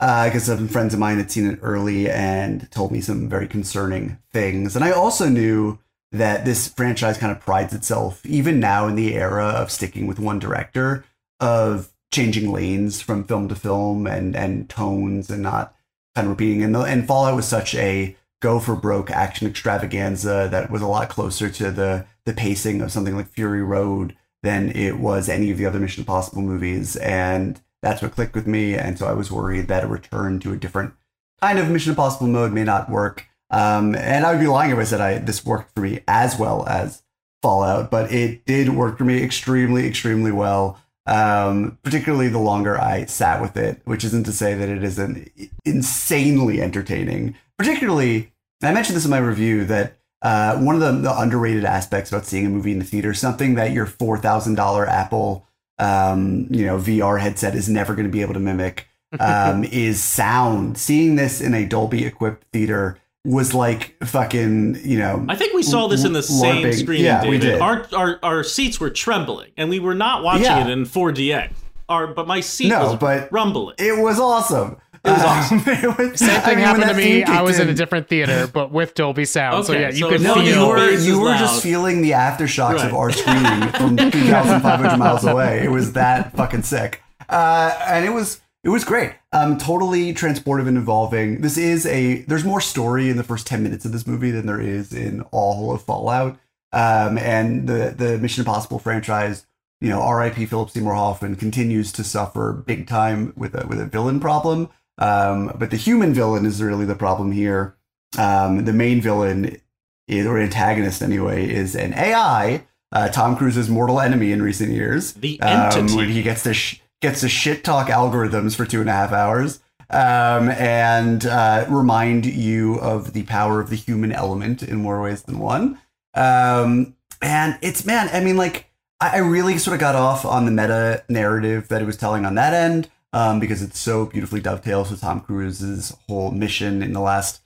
because 0.00 0.44
some 0.44 0.68
friends 0.68 0.94
of 0.94 1.00
mine 1.00 1.18
had 1.18 1.30
seen 1.30 1.46
it 1.50 1.58
early 1.60 2.08
and 2.08 2.70
told 2.70 2.92
me 2.92 3.00
some 3.00 3.28
very 3.28 3.46
concerning 3.46 4.18
things. 4.32 4.74
And 4.76 4.84
I 4.84 4.90
also 4.92 5.28
knew 5.28 5.78
that 6.12 6.44
this 6.44 6.68
franchise 6.68 7.18
kind 7.18 7.30
of 7.30 7.40
prides 7.40 7.74
itself, 7.74 8.24
even 8.24 8.60
now 8.60 8.86
in 8.86 8.94
the 8.94 9.14
era 9.14 9.46
of 9.46 9.70
sticking 9.70 10.06
with 10.06 10.18
one 10.18 10.38
director, 10.38 11.04
of 11.40 11.90
changing 12.10 12.50
lanes 12.50 13.00
from 13.00 13.24
film 13.24 13.48
to 13.48 13.54
film 13.54 14.06
and 14.06 14.34
and 14.34 14.68
tones 14.68 15.30
and 15.30 15.42
not 15.42 15.74
kind 16.14 16.26
of 16.26 16.30
repeating. 16.30 16.62
And 16.62 16.74
the, 16.74 16.80
and 16.80 17.06
Fallout 17.06 17.36
was 17.36 17.46
such 17.46 17.74
a 17.74 18.16
go 18.40 18.60
for 18.60 18.74
broke 18.74 19.10
action 19.10 19.46
extravaganza 19.46 20.48
that 20.50 20.70
was 20.70 20.82
a 20.82 20.86
lot 20.86 21.08
closer 21.08 21.50
to 21.50 21.70
the 21.70 22.06
the 22.24 22.32
pacing 22.32 22.80
of 22.80 22.92
something 22.92 23.16
like 23.16 23.28
Fury 23.28 23.62
Road 23.62 24.16
than 24.42 24.70
it 24.70 24.98
was 24.98 25.28
any 25.28 25.50
of 25.50 25.58
the 25.58 25.66
other 25.66 25.80
Mission 25.80 26.02
Impossible 26.02 26.42
movies. 26.42 26.96
And 26.96 27.60
that's 27.82 28.02
what 28.02 28.12
clicked 28.12 28.34
with 28.34 28.46
me. 28.46 28.74
And 28.74 28.98
so 28.98 29.06
I 29.06 29.12
was 29.12 29.32
worried 29.32 29.68
that 29.68 29.84
a 29.84 29.88
return 29.88 30.38
to 30.40 30.52
a 30.52 30.56
different 30.56 30.94
kind 31.40 31.58
of 31.58 31.70
Mission 31.70 31.90
Impossible 31.90 32.26
mode 32.26 32.52
may 32.52 32.64
not 32.64 32.90
work. 32.90 33.26
Um, 33.50 33.94
and 33.94 34.26
I 34.26 34.32
would 34.32 34.40
be 34.40 34.46
lying 34.46 34.70
if 34.70 34.78
I 34.78 34.84
said 34.84 35.00
I 35.00 35.18
this 35.18 35.44
worked 35.44 35.74
for 35.74 35.80
me 35.80 36.00
as 36.06 36.38
well 36.38 36.66
as 36.66 37.02
Fallout, 37.42 37.90
but 37.90 38.12
it 38.12 38.44
did 38.46 38.70
work 38.70 38.98
for 38.98 39.04
me 39.04 39.22
extremely, 39.22 39.86
extremely 39.86 40.32
well. 40.32 40.80
Um, 41.06 41.78
particularly 41.82 42.28
the 42.28 42.38
longer 42.38 42.78
I 42.78 43.06
sat 43.06 43.40
with 43.40 43.56
it, 43.56 43.80
which 43.84 44.04
isn't 44.04 44.24
to 44.24 44.32
say 44.32 44.52
that 44.52 44.68
it 44.68 44.84
isn't 44.84 45.30
insanely 45.64 46.60
entertaining. 46.60 47.34
Particularly, 47.56 48.32
I 48.62 48.72
mentioned 48.72 48.96
this 48.96 49.06
in 49.06 49.10
my 49.10 49.18
review 49.18 49.64
that 49.64 49.96
uh, 50.20 50.58
one 50.58 50.74
of 50.74 50.80
the, 50.82 50.92
the 50.92 51.18
underrated 51.18 51.64
aspects 51.64 52.10
about 52.10 52.26
seeing 52.26 52.44
a 52.44 52.50
movie 52.50 52.72
in 52.72 52.78
the 52.78 52.84
theater, 52.84 53.14
something 53.14 53.54
that 53.54 53.72
your 53.72 53.86
four 53.86 54.18
thousand 54.18 54.56
dollar 54.56 54.86
Apple, 54.86 55.46
um, 55.78 56.46
you 56.50 56.66
know, 56.66 56.76
VR 56.76 57.20
headset 57.20 57.54
is 57.54 57.68
never 57.68 57.94
going 57.94 58.06
to 58.06 58.12
be 58.12 58.20
able 58.20 58.34
to 58.34 58.40
mimic, 58.40 58.86
um, 59.20 59.64
is 59.64 60.02
sound. 60.02 60.76
Seeing 60.76 61.16
this 61.16 61.40
in 61.40 61.54
a 61.54 61.64
Dolby 61.64 62.04
equipped 62.04 62.44
theater 62.52 62.98
was 63.28 63.52
like 63.54 63.96
fucking, 64.04 64.80
you 64.84 64.98
know. 64.98 65.24
I 65.28 65.36
think 65.36 65.52
we 65.54 65.62
saw 65.62 65.86
this 65.88 66.04
in 66.04 66.12
the 66.12 66.22
same 66.22 66.64
LARPing. 66.64 66.74
screening, 66.74 67.04
Yeah, 67.04 67.28
we 67.28 67.38
did. 67.38 67.60
Our, 67.60 67.86
our 67.94 68.18
our 68.22 68.42
seats 68.44 68.80
were 68.80 68.90
trembling, 68.90 69.50
and 69.56 69.68
we 69.68 69.78
were 69.80 69.94
not 69.94 70.22
watching 70.22 70.44
Yeah. 70.44 70.66
it 70.66 70.70
in 70.70 70.84
4DX. 70.84 71.52
Our, 71.88 72.06
but 72.08 72.26
my 72.26 72.40
seat 72.40 72.68
No, 72.68 72.84
was 72.90 72.96
but 72.96 73.32
rumbling. 73.32 73.74
It 73.78 73.98
was 74.02 74.18
awesome. 74.20 74.76
It 75.04 75.10
was 75.10 75.20
Um, 75.22 75.26
awesome. 75.28 75.62
it 75.66 75.98
was- 75.98 76.18
Same 76.18 76.30
I 76.30 76.40
thing 76.40 76.56
mean, 76.56 76.64
happened 76.66 76.88
to 76.90 76.94
me. 76.94 77.22
I 77.24 77.40
was 77.42 77.56
kicked 77.56 77.68
in 77.68 77.74
a 77.74 77.76
different 77.76 78.08
theater, 78.08 78.46
but 78.52 78.72
with 78.72 78.94
Dolby 78.94 79.24
Sound. 79.24 79.64
so 79.64 79.72
yeah, 79.72 79.88
you 79.90 79.96
so 80.00 80.08
could 80.10 80.20
no, 80.22 80.34
No, 80.34 80.42
feel. 80.42 80.54
you 80.62 80.66
were 80.68 80.90
you 80.90 81.20
were 81.20 81.34
just 81.38 81.62
feeling 81.62 82.02
the 82.02 82.10
aftershocks 82.12 82.74
Right. 82.76 82.86
of 82.86 82.94
our 82.94 83.10
screening 83.10 83.68
from 83.72 83.96
2,500 84.10 84.96
miles 84.98 85.24
away. 85.24 85.60
It 85.64 85.70
was 85.70 85.92
that 85.92 86.34
fucking 86.36 86.62
sick, 86.62 87.02
uh, 87.28 87.72
and 87.86 88.04
it 88.04 88.10
was 88.12 88.40
it 88.64 88.68
was 88.70 88.84
great. 88.84 89.12
Um, 89.32 89.56
totally 89.58 90.12
transportive 90.14 90.66
and 90.68 90.76
involving. 90.76 91.40
This 91.40 91.56
is 91.56 91.86
a 91.86 92.22
there's 92.22 92.44
more 92.44 92.60
story 92.60 93.08
in 93.10 93.16
the 93.16 93.22
first 93.24 93.46
10 93.46 93.62
minutes 93.62 93.84
of 93.84 93.92
this 93.92 94.06
movie 94.06 94.30
than 94.30 94.46
there 94.46 94.60
is 94.60 94.92
in 94.92 95.22
all 95.30 95.72
of 95.72 95.82
Fallout. 95.82 96.38
Um, 96.72 97.16
and 97.18 97.66
the 97.68 97.94
the 97.96 98.18
Mission 98.18 98.42
Impossible 98.42 98.78
franchise, 98.78 99.46
you 99.80 99.88
know, 99.88 100.02
R.I.P. 100.02 100.44
Philip 100.46 100.70
Seymour 100.70 100.94
Hoffman 100.94 101.36
continues 101.36 101.92
to 101.92 102.04
suffer 102.04 102.52
big 102.52 102.86
time 102.86 103.32
with 103.36 103.54
a 103.54 103.66
with 103.66 103.80
a 103.80 103.86
villain 103.86 104.20
problem. 104.20 104.68
Um, 104.98 105.52
but 105.56 105.70
the 105.70 105.76
human 105.76 106.12
villain 106.12 106.44
is 106.44 106.60
really 106.62 106.84
the 106.84 106.96
problem 106.96 107.30
here. 107.32 107.76
Um, 108.18 108.64
the 108.64 108.72
main 108.72 109.00
villain 109.00 109.60
is, 110.08 110.26
or 110.26 110.38
antagonist 110.38 111.02
anyway, 111.02 111.48
is 111.48 111.76
an 111.76 111.94
AI. 111.94 112.64
Uh, 112.90 113.08
Tom 113.08 113.36
Cruise's 113.36 113.68
mortal 113.68 114.00
enemy 114.00 114.32
in 114.32 114.42
recent 114.42 114.72
years. 114.72 115.12
The 115.12 115.40
Um, 115.40 115.48
entity. 115.70 115.96
when 115.96 116.08
he 116.08 116.22
gets 116.22 116.42
to 116.42 116.54
sh- 116.54 116.80
gets 117.00 117.20
to 117.20 117.28
shit 117.28 117.64
talk 117.64 117.88
algorithms 117.88 118.56
for 118.56 118.64
two 118.64 118.80
and 118.80 118.90
a 118.90 118.92
half 118.92 119.12
hours, 119.12 119.60
um, 119.90 120.48
and 120.50 121.26
uh, 121.26 121.64
remind 121.68 122.26
you 122.26 122.76
of 122.76 123.12
the 123.12 123.22
power 123.24 123.60
of 123.60 123.70
the 123.70 123.76
human 123.76 124.12
element 124.12 124.62
in 124.62 124.76
more 124.76 125.02
ways 125.02 125.22
than 125.22 125.38
one. 125.38 125.80
Um, 126.14 126.96
and 127.22 127.58
it's 127.62 127.84
man, 127.84 128.08
I 128.12 128.20
mean, 128.20 128.36
like 128.36 128.70
I, 129.00 129.16
I 129.16 129.18
really 129.18 129.58
sort 129.58 129.74
of 129.74 129.80
got 129.80 129.94
off 129.94 130.24
on 130.24 130.44
the 130.44 130.50
meta 130.50 131.04
narrative 131.08 131.68
that 131.68 131.82
it 131.82 131.86
was 131.86 131.96
telling 131.96 132.24
on 132.24 132.34
that 132.34 132.54
end 132.54 132.90
um, 133.12 133.40
because 133.40 133.62
it's 133.62 133.78
so 133.78 134.06
beautifully 134.06 134.40
dovetails 134.40 134.90
with 134.90 135.00
Tom 135.00 135.20
Cruise's 135.20 135.96
whole 136.06 136.30
mission 136.30 136.82
in 136.82 136.92
the 136.92 137.00
last, 137.00 137.42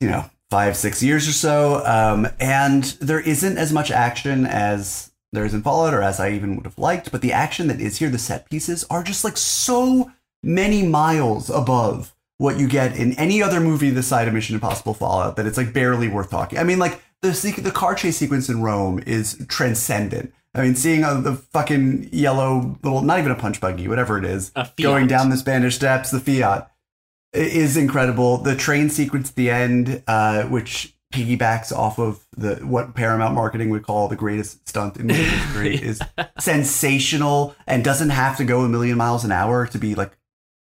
you 0.00 0.08
know, 0.08 0.30
five 0.50 0.76
six 0.76 1.02
years 1.02 1.28
or 1.28 1.32
so. 1.32 1.84
Um, 1.84 2.28
and 2.40 2.84
there 3.00 3.20
isn't 3.20 3.58
as 3.58 3.72
much 3.72 3.90
action 3.90 4.46
as 4.46 5.07
there 5.32 5.44
is 5.44 5.54
in 5.54 5.62
Fallout 5.62 5.94
or 5.94 6.02
as 6.02 6.20
I 6.20 6.30
even 6.30 6.56
would 6.56 6.64
have 6.64 6.78
liked, 6.78 7.12
but 7.12 7.20
the 7.20 7.32
action 7.32 7.68
that 7.68 7.80
is 7.80 7.98
here, 7.98 8.08
the 8.08 8.18
set 8.18 8.48
pieces, 8.48 8.84
are 8.90 9.02
just 9.02 9.24
like 9.24 9.36
so 9.36 10.10
many 10.42 10.82
miles 10.82 11.50
above 11.50 12.14
what 12.38 12.58
you 12.58 12.68
get 12.68 12.96
in 12.96 13.12
any 13.14 13.42
other 13.42 13.60
movie 13.60 13.90
this 13.90 14.06
side 14.06 14.28
of 14.28 14.34
Mission 14.34 14.54
Impossible 14.54 14.94
Fallout 14.94 15.36
that 15.36 15.46
it's 15.46 15.58
like 15.58 15.72
barely 15.72 16.08
worth 16.08 16.30
talking. 16.30 16.58
I 16.58 16.64
mean, 16.64 16.78
like 16.78 17.02
the 17.20 17.28
sequ- 17.28 17.62
the 17.62 17.72
car 17.72 17.94
chase 17.94 18.16
sequence 18.16 18.48
in 18.48 18.62
Rome 18.62 19.02
is 19.06 19.44
transcendent. 19.48 20.32
I 20.54 20.62
mean, 20.62 20.76
seeing 20.76 21.04
uh, 21.04 21.20
the 21.20 21.34
fucking 21.34 22.08
yellow 22.12 22.78
little, 22.82 23.02
not 23.02 23.18
even 23.18 23.32
a 23.32 23.36
punch 23.36 23.60
buggy, 23.60 23.86
whatever 23.88 24.18
it 24.18 24.24
is, 24.24 24.50
going 24.84 25.06
down 25.08 25.30
the 25.30 25.36
Spanish 25.36 25.74
Steps, 25.74 26.10
the 26.10 26.20
Fiat, 26.20 26.70
is 27.32 27.76
incredible. 27.76 28.38
The 28.38 28.56
train 28.56 28.88
sequence 28.88 29.30
at 29.30 29.36
the 29.36 29.50
end, 29.50 30.02
uh, 30.06 30.44
which 30.44 30.94
piggybacks 31.12 31.72
off 31.72 31.98
of 31.98 32.26
the 32.36 32.56
what 32.56 32.94
Paramount 32.94 33.34
marketing 33.34 33.70
would 33.70 33.82
call 33.82 34.08
the 34.08 34.16
greatest 34.16 34.68
stunt 34.68 34.96
in 34.96 35.06
movie 35.06 35.22
history, 35.22 35.74
is 35.82 36.00
sensational 36.38 37.54
and 37.66 37.82
doesn't 37.82 38.10
have 38.10 38.36
to 38.36 38.44
go 38.44 38.60
a 38.62 38.68
million 38.68 38.98
miles 38.98 39.24
an 39.24 39.32
hour 39.32 39.66
to 39.66 39.78
be 39.78 39.94
like 39.94 40.16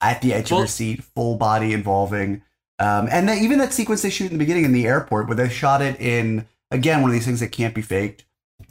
at 0.01 0.21
the 0.23 0.35
edge 0.35 0.51
of 0.51 0.59
your 0.59 0.67
seat, 0.67 1.03
full 1.03 1.37
body 1.37 1.73
involving. 1.73 2.43
Um, 2.79 3.09
and 3.11 3.29
then 3.29 3.43
even 3.43 3.59
that 3.59 3.73
sequence 3.73 4.03
they 4.03 4.11
shoot 4.11 4.27
in 4.27 4.39
the 4.39 4.45
beginning 4.45 4.65
in 4.65 4.73
the 4.73 4.87
airport, 4.87 5.29
where 5.29 5.37
they 5.37 5.49
shot 5.49 5.81
it 5.81 6.01
in 6.01 6.47
again 6.71 7.01
one 7.01 7.11
of 7.11 7.15
these 7.15 7.25
things 7.25 7.41
that 7.41 7.53
can't 7.53 7.75
be 7.75 7.83
faked, 7.83 8.25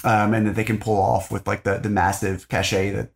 um, 0.03 0.33
and 0.33 0.45
that 0.45 0.55
they 0.55 0.65
can 0.65 0.77
pull 0.77 1.01
off 1.01 1.31
with 1.31 1.47
like 1.47 1.63
the 1.63 1.77
the 1.77 1.89
massive 1.89 2.49
cachet 2.49 2.91
that 2.91 3.11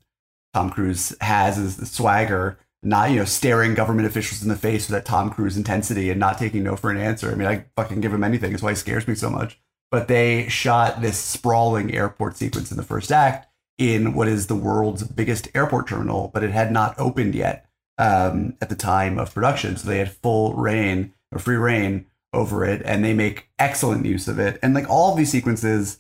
Tom 0.54 0.70
Cruise 0.70 1.16
has 1.20 1.58
as 1.58 1.78
the 1.78 1.86
swagger, 1.86 2.58
not 2.88 3.10
you 3.12 3.18
know 3.18 3.26
staring 3.26 3.74
government 3.74 4.08
officials 4.08 4.42
in 4.44 4.50
the 4.50 4.56
face 4.56 4.88
with 4.88 4.94
that 4.96 5.06
Tom 5.06 5.30
Cruise 5.30 5.58
intensity 5.58 6.10
and 6.10 6.20
not 6.20 6.38
taking 6.38 6.64
no 6.64 6.76
for 6.76 6.90
an 6.90 6.98
answer. 6.98 7.32
I 7.32 7.36
mean, 7.36 7.48
I 7.48 7.66
fucking 7.76 8.02
give 8.02 8.14
him 8.14 8.24
anything. 8.24 8.54
It's 8.54 8.64
why 8.64 8.72
he 8.72 8.76
scares 8.76 9.08
me 9.08 9.16
so 9.16 9.30
much. 9.30 9.60
But 9.92 10.08
they 10.08 10.48
shot 10.50 11.02
this 11.02 11.18
sprawling 11.18 11.94
airport 11.94 12.36
sequence 12.38 12.72
in 12.72 12.78
the 12.78 12.84
first 12.84 13.12
act 13.12 13.48
in 13.78 14.14
what 14.14 14.28
is 14.28 14.48
the 14.48 14.56
world's 14.56 15.04
biggest 15.04 15.48
airport 15.56 15.88
terminal, 15.88 16.30
but 16.34 16.44
it 16.44 16.52
had 16.52 16.72
not 16.72 16.96
opened 17.00 17.36
yet 17.36 17.70
um, 17.98 18.56
at 18.62 18.70
the 18.70 18.76
time 18.76 19.18
of 19.18 19.34
production. 19.34 19.78
So 19.78 19.88
they 19.88 20.00
had 20.00 20.12
full 20.12 20.54
reign 20.56 21.14
or 21.32 21.40
free 21.40 21.56
reign 21.56 22.06
over 22.34 22.66
it, 22.66 22.82
and 22.86 23.04
they 23.04 23.14
make 23.14 23.50
excellent 23.60 24.06
use 24.06 24.28
of 24.28 24.40
it. 24.40 24.60
And 24.62 24.74
like 24.74 24.90
all 24.90 25.16
these 25.16 25.32
sequences 25.32 26.00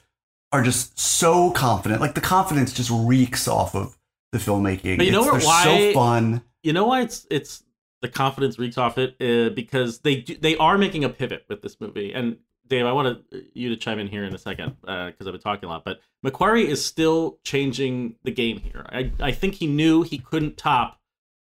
are 0.52 0.64
just 0.64 0.98
so 1.00 1.52
confident. 1.52 2.02
Like 2.02 2.16
the 2.16 2.22
confidence 2.22 2.74
just 2.74 2.90
reeks 2.92 3.48
off 3.48 3.74
of 3.76 3.98
the 4.32 4.38
filmmaking. 4.38 4.98
But 4.98 5.06
you 5.06 5.12
know 5.14 5.22
It's- 5.24 5.46
what- 5.46 5.66
why- 5.66 5.92
so 5.92 5.94
fun. 5.94 6.42
You 6.64 6.74
know 6.74 6.86
why 6.86 7.02
it's 7.02 7.26
it's 7.30 7.64
the 8.02 8.10
confidence 8.10 8.60
reeks 8.60 8.78
off 8.78 8.98
it? 8.98 9.16
Uh, 9.22 9.54
because 9.54 10.00
they 10.00 10.18
do, 10.18 10.38
they 10.38 10.58
are 10.58 10.78
making 10.78 11.04
a 11.04 11.10
pivot 11.10 11.46
with 11.50 11.62
this 11.62 11.80
movie. 11.80 12.14
And 12.14 12.38
Dave, 12.68 12.86
I 12.86 12.92
want 12.92 13.24
you 13.54 13.70
to 13.70 13.78
chime 13.78 14.00
in 14.00 14.08
here 14.08 14.26
in 14.26 14.36
a 14.36 14.38
second 14.38 14.76
because 14.82 15.26
I've 15.26 15.34
been 15.34 15.40
talking 15.40 15.70
a 15.70 15.72
lot. 15.72 15.86
But 15.86 16.02
McQuarrie 16.26 16.66
is 16.66 16.84
still 16.84 17.40
changing 17.44 18.16
the 18.24 18.32
game 18.32 18.60
here. 18.60 18.86
I, 18.90 19.12
I 19.20 19.32
think 19.32 19.56
he 19.56 19.68
knew 19.68 20.04
he 20.04 20.18
couldn't 20.18 20.58
top 20.58 21.00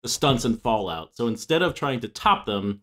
the 0.03 0.09
stunts 0.09 0.45
in 0.45 0.57
Fallout, 0.57 1.15
so 1.15 1.27
instead 1.27 1.63
of 1.63 1.73
trying 1.73 1.99
to 2.01 2.07
top 2.07 2.45
them, 2.45 2.81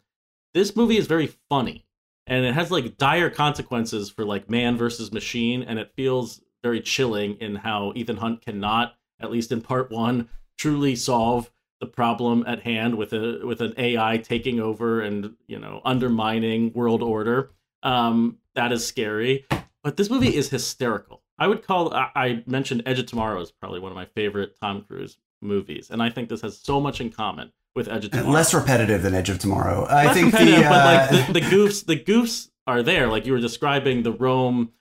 this 0.53 0.75
movie 0.75 0.97
is 0.97 1.07
very 1.07 1.33
funny. 1.49 1.87
And 2.27 2.45
it 2.45 2.55
has 2.55 2.71
like 2.71 2.97
dire 2.97 3.31
consequences 3.31 4.11
for 4.11 4.25
like 4.25 4.51
man 4.51 4.77
versus 4.77 5.13
machine, 5.13 5.63
and 5.63 5.79
it 5.79 5.93
feels 5.95 6.41
very 6.63 6.81
chilling 6.81 7.37
in 7.37 7.55
how 7.55 7.93
Ethan 7.95 8.17
Hunt 8.17 8.41
cannot, 8.41 8.95
at 9.21 9.31
least 9.31 9.53
in 9.53 9.61
part 9.61 9.91
one, 9.91 10.29
truly 10.59 10.97
solve 10.97 11.53
the 11.81 11.87
problem 11.87 12.45
at 12.47 12.63
hand 12.63 12.97
with 12.97 13.13
a 13.13 13.41
with 13.45 13.61
an 13.61 13.75
AI 13.77 14.19
taking 14.19 14.61
over 14.61 15.01
and 15.01 15.35
you 15.47 15.59
know 15.59 15.81
undermining 15.85 16.73
world 16.73 17.03
order. 17.03 17.51
Um, 17.83 18.39
that 18.55 18.73
is 18.73 18.87
scary, 18.87 19.45
but 19.83 19.97
this 19.97 20.09
movie 20.09 20.35
is 20.35 20.51
hysterical. 20.51 21.23
I 21.39 21.49
would 21.49 21.67
call 21.67 21.93
I, 21.93 22.11
I 22.15 22.43
mentioned 22.47 22.83
Edge 22.87 22.99
of 22.99 23.07
Tomorrow 23.07 23.41
is 23.41 23.51
probably 23.51 23.81
one 23.81 23.93
of 23.93 23.97
my 23.97 24.07
favorite 24.07 24.57
Tom 24.61 24.83
Cruise 24.83 25.19
movies, 25.43 25.91
and 25.91 26.03
I 26.03 26.11
think 26.11 26.29
this 26.29 26.41
has 26.43 26.59
so 26.59 26.81
much 26.81 27.01
in 27.01 27.11
common 27.11 27.53
with 27.75 27.89
Edge 27.89 28.07
of 28.07 28.13
Tomorrow. 28.13 28.31
Less 28.31 28.55
repetitive 28.55 29.03
than 29.03 29.15
Edge 29.15 29.31
of 29.31 29.39
Tomorrow. 29.39 29.87
I 29.89 30.07
Less 30.07 30.15
think 30.15 30.33
the, 30.33 30.57
uh, 30.65 30.69
but 30.69 30.85
like 30.85 31.27
the, 31.27 31.33
the 31.33 31.41
goofs, 31.41 31.85
the 31.85 31.97
goofs 31.99 32.51
are 32.67 32.83
there. 32.83 33.09
Like 33.09 33.27
you 33.27 33.33
were 33.33 33.41
describing 33.41 34.03
the 34.03 34.13
Rome 34.13 34.73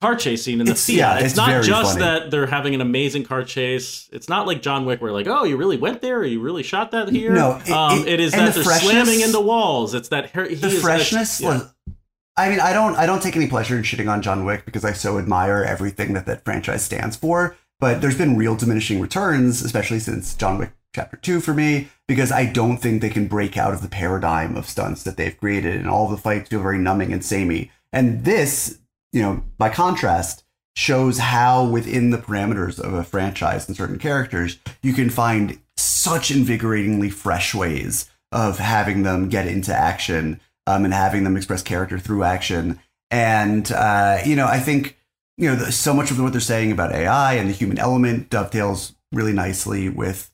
car 0.00 0.14
chase 0.16 0.44
scene 0.44 0.60
in 0.60 0.66
the 0.66 0.72
It's- 0.72 0.88
yeah, 0.88 1.16
it's, 1.16 1.26
it's 1.26 1.36
not 1.36 1.64
just 1.64 1.92
funny. 1.94 2.04
that 2.04 2.30
they're 2.30 2.46
having 2.46 2.74
an 2.74 2.80
amazing 2.80 3.24
car 3.24 3.42
chase. 3.44 4.08
It's 4.12 4.28
not 4.28 4.46
like 4.46 4.62
John 4.62 4.84
Wick, 4.84 5.00
where 5.02 5.12
like, 5.12 5.26
oh, 5.26 5.44
you 5.44 5.56
really 5.56 5.76
went 5.76 6.00
there, 6.02 6.18
or 6.18 6.24
you 6.24 6.40
really 6.40 6.62
shot 6.62 6.90
that 6.92 7.08
here. 7.08 7.32
No, 7.32 7.56
it- 7.64 7.70
um, 7.70 8.00
it- 8.00 8.08
it 8.08 8.20
is 8.20 8.32
that 8.32 8.54
the 8.54 8.62
they're 8.62 8.78
slamming 8.78 9.20
into 9.20 9.40
walls. 9.40 9.94
It's 9.94 10.08
that 10.10 10.30
he, 10.30 10.48
he 10.50 10.54
the 10.56 10.70
freshness 10.70 11.40
yeah. 11.40 11.48
was 11.48 11.74
I 12.36 12.48
mean, 12.50 12.60
I 12.60 12.72
don't 12.72 12.94
I 12.96 13.04
don't 13.06 13.20
take 13.22 13.34
any 13.34 13.48
pleasure 13.48 13.76
in 13.76 13.82
shitting 13.82 14.08
on 14.08 14.22
John 14.22 14.44
Wick 14.44 14.64
because 14.64 14.84
I 14.84 14.92
so 14.92 15.18
admire 15.18 15.64
everything 15.64 16.12
that 16.12 16.26
that 16.26 16.44
franchise 16.44 16.84
stands 16.84 17.16
for, 17.16 17.56
but 17.80 18.00
there's 18.00 18.16
been 18.16 18.36
real 18.36 18.54
diminishing 18.54 19.00
returns, 19.00 19.60
especially 19.62 19.98
since 19.98 20.34
John 20.36 20.56
Wick 20.58 20.70
chapter 20.94 21.16
2 21.16 21.40
for 21.40 21.52
me, 21.52 21.88
because 22.06 22.30
I 22.30 22.46
don't 22.46 22.78
think 22.78 23.02
they 23.02 23.10
can 23.10 23.26
break 23.26 23.56
out 23.56 23.74
of 23.74 23.82
the 23.82 23.88
paradigm 23.88 24.56
of 24.56 24.66
stunts 24.68 25.02
that 25.02 25.16
they've 25.16 25.36
created 25.36 25.74
and 25.74 25.88
all 25.90 26.06
the 26.08 26.16
fights 26.16 26.48
feel 26.48 26.62
very 26.62 26.78
numbing 26.78 27.12
and 27.12 27.24
samey. 27.24 27.72
And 27.92 28.24
this, 28.24 28.78
you 29.18 29.24
know, 29.24 29.42
by 29.58 29.68
contrast, 29.68 30.44
shows 30.76 31.18
how 31.18 31.64
within 31.64 32.10
the 32.10 32.18
parameters 32.18 32.78
of 32.78 32.94
a 32.94 33.02
franchise 33.02 33.66
and 33.66 33.76
certain 33.76 33.98
characters, 33.98 34.58
you 34.80 34.92
can 34.92 35.10
find 35.10 35.58
such 35.76 36.30
invigoratingly 36.30 37.10
fresh 37.10 37.52
ways 37.52 38.08
of 38.30 38.60
having 38.60 39.02
them 39.02 39.28
get 39.28 39.48
into 39.48 39.74
action 39.74 40.40
um, 40.68 40.84
and 40.84 40.94
having 40.94 41.24
them 41.24 41.36
express 41.36 41.64
character 41.64 41.98
through 41.98 42.22
action. 42.22 42.78
And, 43.10 43.72
uh, 43.72 44.18
you 44.24 44.36
know, 44.36 44.46
I 44.46 44.60
think, 44.60 44.96
you 45.36 45.48
know, 45.48 45.56
the, 45.56 45.72
so 45.72 45.92
much 45.92 46.12
of 46.12 46.20
what 46.20 46.30
they're 46.30 46.40
saying 46.40 46.70
about 46.70 46.92
AI 46.92 47.34
and 47.34 47.48
the 47.48 47.54
human 47.54 47.80
element 47.80 48.30
dovetails 48.30 48.94
really 49.10 49.32
nicely 49.32 49.88
with, 49.88 50.30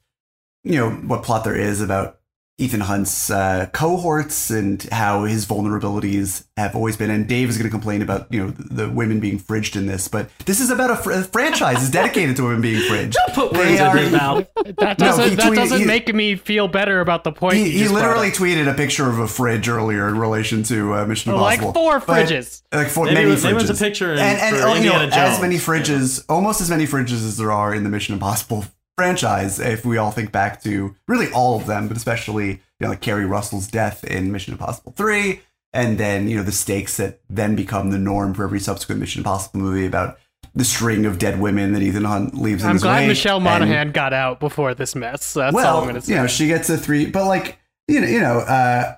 you 0.63 0.77
know, 0.77 0.91
what 0.91 1.23
plot 1.23 1.45
there 1.45 1.57
is 1.57 1.81
about 1.81 2.21
Ethan 2.57 2.81
Hunt's 2.83 3.31
uh, 3.31 3.67
cohorts 3.73 4.49
and 4.49 4.81
how 4.93 5.25
his 5.25 5.45
vulnerabilities 5.45 6.45
have 6.57 6.77
always 6.77 6.97
been. 6.97 7.11
And 7.11 7.27
Dave 7.27 7.49
is 7.49 7.57
going 7.59 7.67
to 7.69 7.71
complain 7.71 8.01
about, 8.01 8.33
you 8.33 8.45
know, 8.45 8.51
the, 8.51 8.85
the 8.85 8.91
women 8.91 9.19
being 9.19 9.41
fridged 9.41 9.75
in 9.75 9.87
this, 9.87 10.07
but 10.07 10.31
this 10.47 10.61
is 10.61 10.71
about 10.71 10.91
a, 10.91 10.97
fr- 10.97 11.11
a 11.13 11.23
franchise 11.25 11.83
is 11.83 11.91
dedicated 11.91 12.37
to 12.37 12.45
women 12.45 12.61
being 12.61 12.81
fridged. 12.89 13.15
Put 13.35 13.53
words 13.55 13.71
in 13.73 13.81
are- 13.81 13.97
his 13.97 14.13
mouth. 14.13 14.47
That 14.79 14.99
doesn't 14.99 15.31
he 15.31 15.35
that 15.35 15.47
tweeted- 15.53 15.55
doesn't 15.57 15.81
he- 15.81 15.85
make 15.85 16.15
me 16.15 16.37
feel 16.37 16.69
better 16.69 17.01
about 17.01 17.25
the 17.25 17.33
point. 17.33 17.57
He, 17.57 17.65
you 17.77 17.89
he 17.89 17.89
literally 17.89 18.31
tweeted 18.31 18.71
a 18.71 18.75
picture 18.75 19.09
of 19.11 19.19
a 19.19 19.27
fridge 19.27 19.69
earlier 19.69 20.07
in 20.09 20.17
relation 20.19 20.63
to 20.65 20.95
uh, 20.95 21.07
Mission 21.07 21.33
Impossible. 21.33 21.43
Like 21.43 21.59
Impossible. 21.59 21.73
four 21.73 22.01
But- 22.01 22.29
fridges. 22.29 22.63
like 22.73 22.89
four, 22.89 23.07
Maybe 23.07 23.15
many 23.17 23.27
it 23.27 23.31
was- 23.33 23.43
maybe 23.45 23.57
it 23.57 23.59
fridges. 23.65 23.69
was 23.69 23.81
a 23.81 23.85
picture 23.85 24.13
in- 24.13 24.19
and, 24.21 24.39
and 24.39 24.57
for 24.57 24.63
oh, 24.69 24.75
you 24.75 24.91
know, 24.91 25.09
as 25.13 25.41
many 25.41 25.57
fridges, 25.57 26.25
almost 26.29 26.61
as 26.61 26.71
many 26.71 26.87
fridges 26.87 27.15
as 27.27 27.37
there 27.37 27.51
are 27.51 27.75
in 27.75 27.83
the 27.83 27.91
Mission 27.91 28.15
Impossible 28.15 28.65
franchise. 28.97 29.59
If 29.61 29.85
we 29.85 29.97
all 29.99 30.11
think 30.11 30.33
back 30.33 30.63
to 30.63 30.95
really 31.09 31.31
all 31.33 31.59
of 31.59 31.67
them, 31.67 31.89
but 31.89 31.97
especially 31.97 32.49
you 32.49 32.59
know 32.81 32.89
like 32.91 33.01
Keri 33.01 33.27
Russell's 33.27 33.67
death 33.67 34.05
in 34.05 34.33
Mission 34.33 34.53
Impossible 34.55 34.93
Three, 34.93 35.41
and 35.73 35.99
then 35.99 36.29
you 36.29 36.37
know 36.37 36.43
the 36.43 36.53
stakes 36.53 36.97
that 36.97 37.21
then 37.29 37.57
become 37.57 37.91
the 37.91 37.99
norm 37.99 38.35
for 38.35 38.45
every 38.45 38.61
subsequent 38.61 39.01
Mission 39.01 39.21
Impossible 39.21 39.61
movie 39.61 39.87
about 39.87 40.19
the 40.55 40.65
string 40.65 41.05
of 41.07 41.19
dead 41.19 41.41
women 41.41 41.73
that 41.73 41.83
Ethan 41.83 42.05
Hunt 42.05 42.35
leaves 42.35 42.63
in 42.63 42.71
I'm 42.71 42.77
glad 42.77 43.01
wake. 43.01 43.09
Michelle 43.09 43.37
And- 43.37 43.45
Monaghan 43.45 43.91
got 43.93 44.13
out 44.13 44.39
before 44.41 44.75
this 44.75 44.95
mess. 44.95 45.35
That's 45.35 45.55
all 45.55 45.63
well, 45.63 45.79
I'm 45.79 45.87
gonna 45.87 46.01
say. 46.01 46.13
you 46.13 46.19
know, 46.19 46.27
she 46.27 46.47
gets 46.47 46.69
a 46.71 46.77
three, 46.79 47.07
but 47.07 47.27
like, 47.27 47.59
you 47.89 48.01
know, 48.01 48.07
you 48.07 48.21
know, 48.21 48.39
uh, 48.39 48.95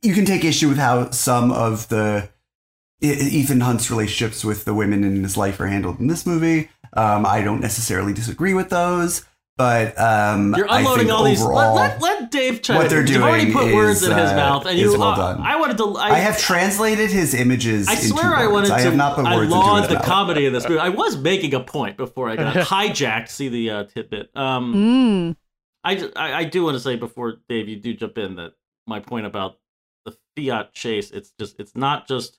you 0.00 0.14
can 0.14 0.24
take 0.24 0.44
issue 0.44 0.68
with 0.68 0.78
how 0.78 1.10
some 1.10 1.50
of 1.50 1.88
the 1.88 2.28
Ethan 3.00 3.60
Hunt's 3.60 3.90
relationships 3.90 4.44
with 4.44 4.64
the 4.64 4.74
women 4.74 5.02
in 5.04 5.22
his 5.22 5.36
life 5.36 5.58
are 5.60 5.66
handled 5.66 5.98
in 6.00 6.06
this 6.06 6.24
movie. 6.26 6.68
Um, 6.98 7.26
I 7.26 7.42
don't 7.42 7.60
necessarily 7.60 8.12
disagree 8.12 8.54
with 8.54 8.70
those, 8.70 9.24
but 9.56 9.98
um, 10.00 10.54
You're 10.56 10.70
I 10.70 10.78
unloading 10.80 11.06
think 11.06 11.16
all 11.18 11.24
these. 11.24 11.42
Let, 11.42 11.74
let, 11.74 12.00
let 12.00 12.30
Dave 12.30 12.62
chime 12.62 12.76
what 12.78 12.90
they're 12.90 13.02
doing, 13.04 13.14
You've 13.20 13.22
already 13.28 13.44
doing 13.52 13.56
put 13.66 13.74
words 13.74 14.02
in 14.02 14.16
his 14.16 14.30
uh, 14.30 14.36
mouth, 14.36 14.66
and 14.66 14.78
is 14.78 14.92
you. 14.92 14.98
well 14.98 15.10
uh, 15.10 15.16
done. 15.34 15.40
I 15.42 15.56
wanted 15.56 15.78
to. 15.78 15.96
I, 15.96 16.10
I 16.10 16.18
have 16.18 16.38
translated 16.38 17.10
his 17.10 17.34
images. 17.34 17.88
I 17.88 17.92
into 17.94 18.06
swear 18.08 18.34
I 18.34 18.42
words. 18.46 18.52
wanted 18.52 18.68
to. 18.68 18.74
I 18.74 18.80
have 18.80 18.96
not 18.96 19.14
put 19.16 19.26
I 19.26 19.36
words 19.36 19.44
into 19.52 19.56
laud 19.58 19.78
his 19.80 19.88
the 19.88 19.94
mouth. 19.94 20.04
comedy 20.04 20.46
of 20.46 20.52
this 20.52 20.68
movie. 20.68 20.80
I 20.80 20.88
was 20.90 21.16
making 21.16 21.54
a 21.54 21.60
point 21.60 21.96
before 21.96 22.28
I 22.28 22.36
got 22.36 22.54
hijacked. 22.66 23.28
See 23.28 23.48
the 23.48 23.70
uh, 23.70 23.84
tidbit. 23.84 24.30
Um, 24.36 24.74
Mm. 24.74 25.36
I, 25.84 25.94
ju- 25.94 26.12
I 26.16 26.34
I 26.34 26.44
do 26.44 26.64
want 26.64 26.74
to 26.74 26.80
say 26.80 26.96
before 26.96 27.36
Dave, 27.48 27.68
you 27.68 27.76
do 27.76 27.94
jump 27.94 28.18
in 28.18 28.34
that 28.36 28.52
my 28.86 28.98
point 29.00 29.26
about 29.26 29.58
the 30.04 30.16
Fiat 30.36 30.72
chase. 30.72 31.10
It's 31.12 31.32
just 31.38 31.58
it's 31.60 31.74
not 31.76 32.08
just 32.08 32.38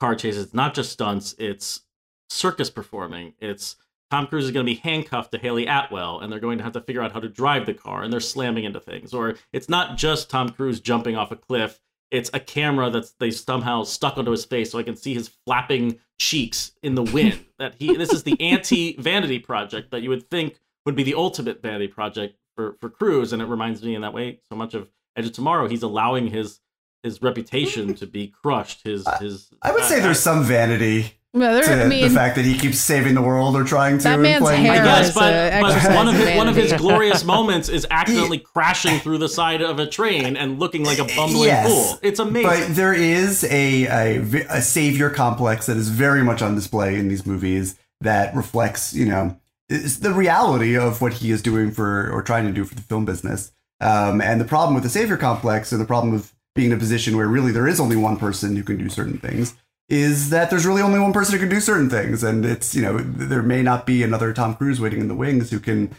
car 0.00 0.14
chases. 0.14 0.44
It's 0.44 0.54
not 0.54 0.74
just 0.74 0.92
stunts. 0.92 1.34
It's 1.38 1.80
circus 2.28 2.70
performing. 2.70 3.34
It's 3.40 3.76
Tom 4.14 4.28
Cruise 4.28 4.44
is 4.44 4.52
going 4.52 4.64
to 4.64 4.72
be 4.72 4.78
handcuffed 4.78 5.32
to 5.32 5.38
Hayley 5.38 5.66
Atwell, 5.66 6.20
and 6.20 6.30
they're 6.30 6.38
going 6.38 6.58
to 6.58 6.62
have 6.62 6.74
to 6.74 6.80
figure 6.80 7.02
out 7.02 7.10
how 7.10 7.18
to 7.18 7.28
drive 7.28 7.66
the 7.66 7.74
car, 7.74 8.04
and 8.04 8.12
they're 8.12 8.20
slamming 8.20 8.62
into 8.62 8.78
things. 8.78 9.12
Or 9.12 9.34
it's 9.52 9.68
not 9.68 9.96
just 9.96 10.30
Tom 10.30 10.50
Cruise 10.50 10.78
jumping 10.78 11.16
off 11.16 11.32
a 11.32 11.36
cliff. 11.36 11.80
it's 12.12 12.30
a 12.32 12.38
camera 12.38 12.90
that 12.90 13.10
they 13.18 13.32
somehow 13.32 13.82
stuck 13.82 14.16
onto 14.16 14.30
his 14.30 14.44
face 14.44 14.70
so 14.70 14.78
I 14.78 14.84
can 14.84 14.94
see 14.94 15.14
his 15.14 15.26
flapping 15.44 15.98
cheeks 16.16 16.70
in 16.80 16.94
the 16.94 17.02
wind. 17.02 17.44
that 17.58 17.74
he 17.76 17.96
this 17.96 18.12
is 18.12 18.22
the 18.22 18.40
anti 18.40 18.96
vanity 18.98 19.40
project 19.40 19.90
that 19.90 20.02
you 20.02 20.10
would 20.10 20.30
think 20.30 20.60
would 20.86 20.94
be 20.94 21.02
the 21.02 21.14
ultimate 21.14 21.60
vanity 21.60 21.88
project 21.88 22.36
for 22.54 22.76
for 22.80 22.90
Cruise, 22.90 23.32
and 23.32 23.42
it 23.42 23.46
reminds 23.46 23.82
me 23.82 23.96
in 23.96 24.02
that 24.02 24.14
way 24.14 24.38
so 24.48 24.54
much 24.54 24.74
of 24.74 24.88
Edge 25.16 25.26
of 25.26 25.32
Tomorrow. 25.32 25.66
He's 25.66 25.82
allowing 25.82 26.28
his 26.28 26.60
his 27.02 27.20
reputation 27.20 27.94
to 27.94 28.06
be 28.06 28.28
crushed. 28.28 28.84
His 28.84 29.08
his 29.18 29.50
I 29.60 29.72
would 29.72 29.82
say 29.82 29.98
uh, 29.98 30.04
there's 30.04 30.20
some 30.20 30.44
vanity 30.44 31.14
Well, 31.34 31.60
to 31.60 31.82
I 31.82 31.86
mean, 31.88 32.02
the 32.08 32.14
fact 32.14 32.36
that 32.36 32.44
he 32.44 32.56
keeps 32.56 32.78
saving 32.78 33.14
the 33.14 33.20
world 33.22 33.56
or 33.56 33.64
trying 33.64 33.98
to. 33.98 34.04
That 34.04 34.14
and 34.14 34.22
man's 34.22 34.42
playing- 34.42 34.66
hair 34.66 34.82
I 34.82 34.84
guess, 34.84 35.12
but, 35.12 35.60
but 35.60 35.94
one 35.94 36.06
of 36.06 36.14
his, 36.14 36.36
one 36.36 36.48
of 36.48 36.54
his 36.54 36.72
glorious 36.74 37.24
moments 37.34 37.68
is 37.68 37.84
accidentally 37.90 38.38
crashing 38.38 39.00
through 39.00 39.18
the 39.18 39.28
side 39.28 39.60
of 39.60 39.80
a 39.80 39.86
train 39.86 40.36
and 40.36 40.60
looking 40.60 40.84
like 40.84 41.00
a 41.00 41.04
bumbling 41.16 41.48
Yes, 41.48 41.66
fool. 41.68 41.98
It's 42.02 42.20
amazing. 42.20 42.48
But 42.48 42.76
there 42.76 42.94
is 42.94 43.42
a, 43.44 43.86
a 43.86 44.46
a 44.48 44.62
savior 44.62 45.10
complex 45.10 45.66
that 45.66 45.76
is 45.76 45.88
very 45.88 46.22
much 46.22 46.40
on 46.40 46.54
display 46.54 46.96
in 47.00 47.08
these 47.08 47.26
movies 47.26 47.76
that 48.00 48.32
reflects, 48.36 48.94
you 48.94 49.06
know, 49.06 49.36
is 49.68 50.00
the 50.00 50.12
reality 50.12 50.76
of 50.76 51.00
what 51.00 51.14
he 51.14 51.32
is 51.32 51.42
doing 51.42 51.72
for 51.72 52.10
or 52.12 52.22
trying 52.22 52.46
to 52.46 52.52
do 52.52 52.64
for 52.64 52.76
the 52.76 52.82
film 52.82 53.04
business. 53.04 53.50
Um, 53.80 54.20
and 54.20 54.40
the 54.40 54.44
problem 54.44 54.74
with 54.74 54.84
the 54.84 54.90
savior 54.90 55.16
complex, 55.16 55.72
or 55.72 55.78
the 55.78 55.84
problem 55.84 56.12
with 56.12 56.32
being 56.54 56.70
in 56.70 56.76
a 56.76 56.78
position 56.78 57.16
where 57.16 57.26
really 57.26 57.50
there 57.50 57.66
is 57.66 57.80
only 57.80 57.96
one 57.96 58.16
person 58.16 58.54
who 58.54 58.62
can 58.62 58.76
do 58.76 58.88
certain 58.88 59.18
things, 59.18 59.56
is 59.88 60.30
that 60.30 60.50
there's 60.50 60.64
really 60.66 60.82
only 60.82 60.98
one 60.98 61.12
person 61.12 61.34
who 61.34 61.40
can 61.40 61.48
do 61.48 61.60
certain 61.60 61.90
things, 61.90 62.22
and 62.24 62.44
it's 62.44 62.74
you 62.74 62.82
know 62.82 62.98
there 62.98 63.42
may 63.42 63.62
not 63.62 63.86
be 63.86 64.02
another 64.02 64.32
Tom 64.32 64.54
Cruise 64.54 64.80
waiting 64.80 65.00
in 65.00 65.08
the 65.08 65.14
wings 65.14 65.50
who 65.50 65.60
can 65.60 65.90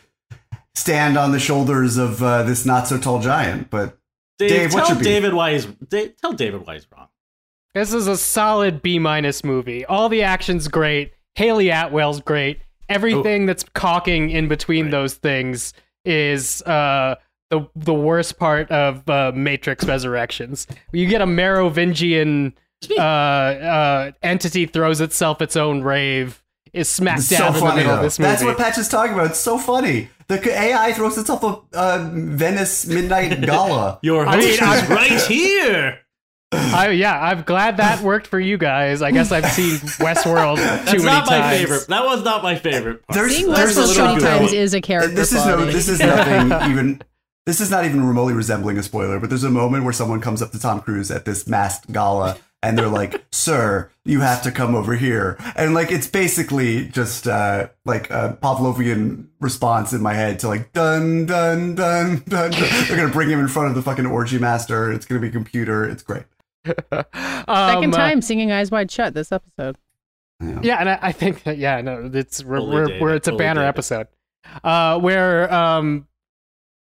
stand 0.74 1.18
on 1.18 1.32
the 1.32 1.40
shoulders 1.40 1.98
of 1.98 2.22
uh, 2.24 2.44
this 2.44 2.66
not 2.66 2.88
so 2.88 2.98
tall 2.98 3.20
giant. 3.20 3.70
But 3.70 3.98
Dave, 4.40 4.50
Dave, 4.50 4.74
what's 4.74 4.90
tell? 4.90 5.00
David 5.00 5.34
why 5.34 5.54
he's 5.54 5.66
Dave, 5.66 6.16
tell 6.18 6.34
David 6.34 6.66
why 6.66 6.74
he's 6.76 6.88
wrong. 6.96 7.08
This 7.74 7.94
is 7.94 8.08
a 8.08 8.18
solid 8.18 8.82
B 8.82 9.00
minus 9.00 9.44
movie. 9.44 9.86
All 9.86 10.10
the 10.10 10.24
action's 10.24 10.68
great. 10.68 11.14
Hayley 11.36 11.70
Atwell's 11.70 12.22
great. 12.22 12.60
Everything 12.88 13.46
that's 13.46 13.64
caulking 13.74 14.30
in 14.30 14.48
between 14.48 14.86
Right. 14.86 14.92
those 14.92 15.16
things 15.16 15.74
is 16.06 16.62
uh, 16.64 17.16
the 17.50 17.68
the 17.76 17.94
worst 17.94 18.38
part 18.40 18.70
of 18.72 19.08
uh, 19.10 19.32
Matrix 19.36 19.86
Resurrections. 19.86 20.68
You 20.94 21.08
get 21.08 21.22
a 21.22 21.26
Merovingian 21.26 22.54
uh, 22.98 23.02
uh, 23.02 24.12
entity 24.22 24.66
throws 24.66 25.02
itself 25.02 25.42
its 25.42 25.56
own 25.56 25.82
rave. 25.82 26.42
Is 26.74 26.90
smack 26.90 27.20
It's 27.20 27.30
dab 27.30 27.40
so 27.40 27.48
in 27.48 27.54
the 27.54 27.60
funny 27.62 27.76
middle 27.78 27.92
though. 27.94 27.98
of 28.00 28.04
this 28.04 28.20
movie. 28.20 28.32
That's 28.32 28.44
what 28.44 28.58
Patch 28.58 28.78
is 28.78 28.90
talking 28.90 29.14
about. 29.14 29.28
It's 29.28 29.40
so 29.40 29.58
funny. 29.58 30.10
The 30.28 30.42
AI 30.52 30.92
throws 30.92 31.18
itself 31.18 31.42
a 31.44 31.62
uh, 31.78 32.10
Venice 32.12 32.86
Midnight 32.86 33.40
Gala. 33.46 33.98
Your 34.02 34.28
I 34.28 34.36
mean, 34.38 34.50
host 34.50 34.62
I- 34.62 34.84
is 34.84 34.90
right 34.90 35.22
here. 35.22 36.00
I, 36.52 36.90
yeah, 36.90 37.20
I'm 37.20 37.42
glad 37.44 37.78
that 37.78 38.02
worked 38.02 38.28
for 38.28 38.40
you 38.40 38.58
guys. 38.58 39.02
I 39.02 39.12
guess 39.12 39.32
I've 39.32 39.46
seen 39.52 39.76
Westworld 40.00 40.56
too 40.58 40.62
That's 40.64 40.92
many 40.92 41.04
not 41.06 41.26
my 41.28 41.38
times. 41.40 41.58
favorite. 41.60 41.88
That 41.88 42.06
was 42.06 42.24
not 42.24 42.44
my 42.44 42.56
favorite. 42.56 43.06
Part. 43.08 43.16
There's- 43.16 43.36
Seeing 43.36 43.52
there's 43.54 43.78
Westworld 43.78 43.88
little 43.88 44.06
twenty 44.06 44.16
bit 44.22 44.24
of- 44.34 44.40
times 44.40 44.54
is 44.54 44.74
a 44.74 44.82
character 44.82 45.16
this 45.16 45.32
is 45.34 45.46
no. 45.46 45.66
This 45.66 45.88
is 45.88 46.00
nothing 46.00 46.72
even. 46.72 47.02
This 47.46 47.62
is 47.62 47.70
not 47.72 47.86
even 47.86 48.06
remotely 48.06 48.34
resembling 48.34 48.78
a 48.78 48.84
spoiler. 48.84 49.20
But 49.20 49.30
there's 49.30 49.44
a 49.46 49.50
moment 49.50 49.84
where 49.86 49.94
someone 49.94 50.20
comes 50.20 50.42
up 50.42 50.52
to 50.52 50.60
Tom 50.60 50.82
Cruise 50.82 51.10
at 51.12 51.24
this 51.26 51.48
masked 51.48 51.92
gala, 51.94 52.38
and 52.68 52.78
they're 52.78 52.88
like, 52.88 53.24
"Sir, 53.32 53.90
you 54.04 54.22
have 54.22 54.42
to 54.44 54.52
come 54.52 54.76
over 54.76 54.96
here." 54.96 55.38
And 55.56 55.74
like, 55.74 55.92
it's 55.92 56.08
basically 56.08 56.88
just 56.88 57.28
uh, 57.28 57.68
like 57.86 58.10
a 58.10 58.38
Pavlovian 58.42 59.28
response 59.40 59.94
in 59.94 60.02
my 60.02 60.14
head 60.14 60.40
to 60.40 60.48
like, 60.48 60.74
"Dun 60.74 61.26
dun 61.26 61.76
dun 61.76 62.24
dun." 62.28 62.52
dun. 62.52 62.86
They're 62.88 62.98
gonna 62.98 63.12
bring 63.14 63.30
him 63.30 63.40
in 63.40 63.48
front 63.48 63.70
of 63.70 63.76
the 63.76 63.82
fucking 63.82 64.06
orgy 64.06 64.38
master. 64.40 64.92
It's 64.92 65.06
gonna 65.06 65.22
be 65.22 65.30
computer. 65.30 65.88
It's 65.88 66.04
great. 66.04 66.24
Second 66.66 67.06
Um, 67.48 67.94
uh, 67.94 67.98
time 67.98 68.22
singing 68.22 68.52
Eyes 68.52 68.72
Wide 68.72 68.90
Shut 68.92 69.14
this 69.14 69.32
episode. 69.32 69.78
Yeah, 70.62 70.78
and 70.78 70.90
I, 70.90 71.00
I 71.02 71.12
think 71.14 71.44
that 71.44 71.58
yeah, 71.58 71.80
no, 71.82 72.10
it's 72.14 72.44
we're, 72.44 72.62
we're, 72.62 73.00
we're 73.00 73.16
it's 73.16 73.28
a 73.28 73.36
banner 73.36 73.62
David. 73.62 73.70
episode, 73.70 74.08
uh, 74.64 75.00
where 75.00 75.52
um, 75.54 76.08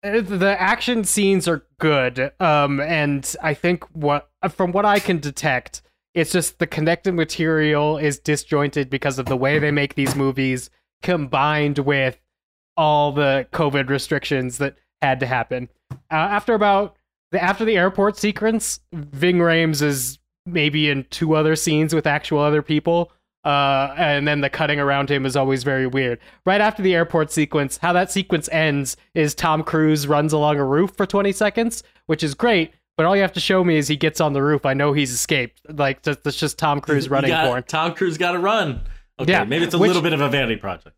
the 0.05 0.57
action 0.59 1.05
scenes 1.05 1.49
are 1.49 1.65
good, 1.81 2.33
um, 2.39 2.81
and 2.81 3.35
I 3.43 3.55
think 3.55 3.85
what 3.95 4.29
from 4.51 4.73
what 4.73 4.85
I 4.85 4.99
can 4.99 5.19
detect, 5.19 5.83
it's 6.13 6.33
just 6.33 6.59
the 6.59 6.67
connected 6.67 7.15
material 7.15 7.97
is 7.97 8.19
disjointed 8.19 8.91
because 8.91 9.19
of 9.19 9.27
the 9.27 9.37
way 9.37 9.59
they 9.59 9.71
make 9.71 9.95
these 9.95 10.15
movies, 10.15 10.69
combined 11.03 11.79
with 11.79 12.21
all 12.77 13.13
the 13.13 13.47
COVID 13.53 13.89
restrictions 13.89 14.59
that 14.59 14.77
had 15.01 15.21
to 15.21 15.27
happen. 15.27 15.71
Uh, 16.11 16.15
after 16.15 16.55
about 16.55 16.97
the 17.33 17.43
after 17.43 17.65
the 17.65 17.79
airport 17.79 18.19
sequence, 18.19 18.81
Ving 18.93 19.39
Rhames 19.39 19.81
is 19.81 20.19
maybe 20.45 20.91
in 20.91 21.05
two 21.11 21.35
other 21.35 21.57
scenes 21.57 21.95
with 21.95 22.07
actual 22.07 22.41
other 22.41 22.61
people. 22.63 23.11
Uh, 23.45 23.95
and 23.97 24.27
then 24.27 24.41
the 24.41 24.49
cutting 24.49 24.81
around 24.81 25.11
him 25.11 25.27
is 25.27 25.37
always 25.37 25.63
very 25.65 25.87
weird. 25.87 26.19
Right 26.47 26.61
after 26.61 26.83
the 26.83 26.95
airport 26.95 27.31
sequence, 27.31 27.77
how 27.79 27.93
that 27.93 28.11
sequence 28.11 28.49
ends 28.51 28.97
is 29.15 29.35
Tom 29.35 29.63
Cruise 29.63 30.07
runs 30.07 30.33
along 30.33 30.59
a 30.59 30.65
roof 30.65 30.93
for 30.97 31.05
20 31.07 31.31
seconds, 31.33 31.83
which 32.07 32.23
is 32.23 32.35
great. 32.35 32.73
But 32.97 33.07
all 33.07 33.15
you 33.17 33.23
have 33.23 33.33
to 33.35 33.41
show 33.41 33.63
me 33.65 33.77
is 33.77 33.89
he 33.89 33.97
gets 33.97 34.21
on 34.21 34.33
the 34.33 34.43
roof. 34.43 34.65
I 34.65 34.73
know 34.73 34.93
he's 34.93 35.13
escaped. 35.13 35.61
Like 35.69 36.03
that's, 36.03 36.37
just 36.39 36.59
Tom 36.59 36.81
Cruise 36.81 37.09
running 37.11 37.31
got- 37.31 37.47
for 37.49 37.57
him. 37.59 37.65
Tom 37.65 37.95
Cruise 37.95 38.17
got 38.17 38.33
to 38.33 38.39
run. 38.39 38.81
Okay, 39.21 39.33
Yeah, 39.33 39.45
maybe 39.45 39.65
it's 39.65 39.75
a 39.75 39.79
which- 39.79 39.89
little 39.89 40.03
bit 40.03 40.13
of 40.13 40.21
a 40.21 40.29
vanity 40.29 40.57
project. 40.57 40.97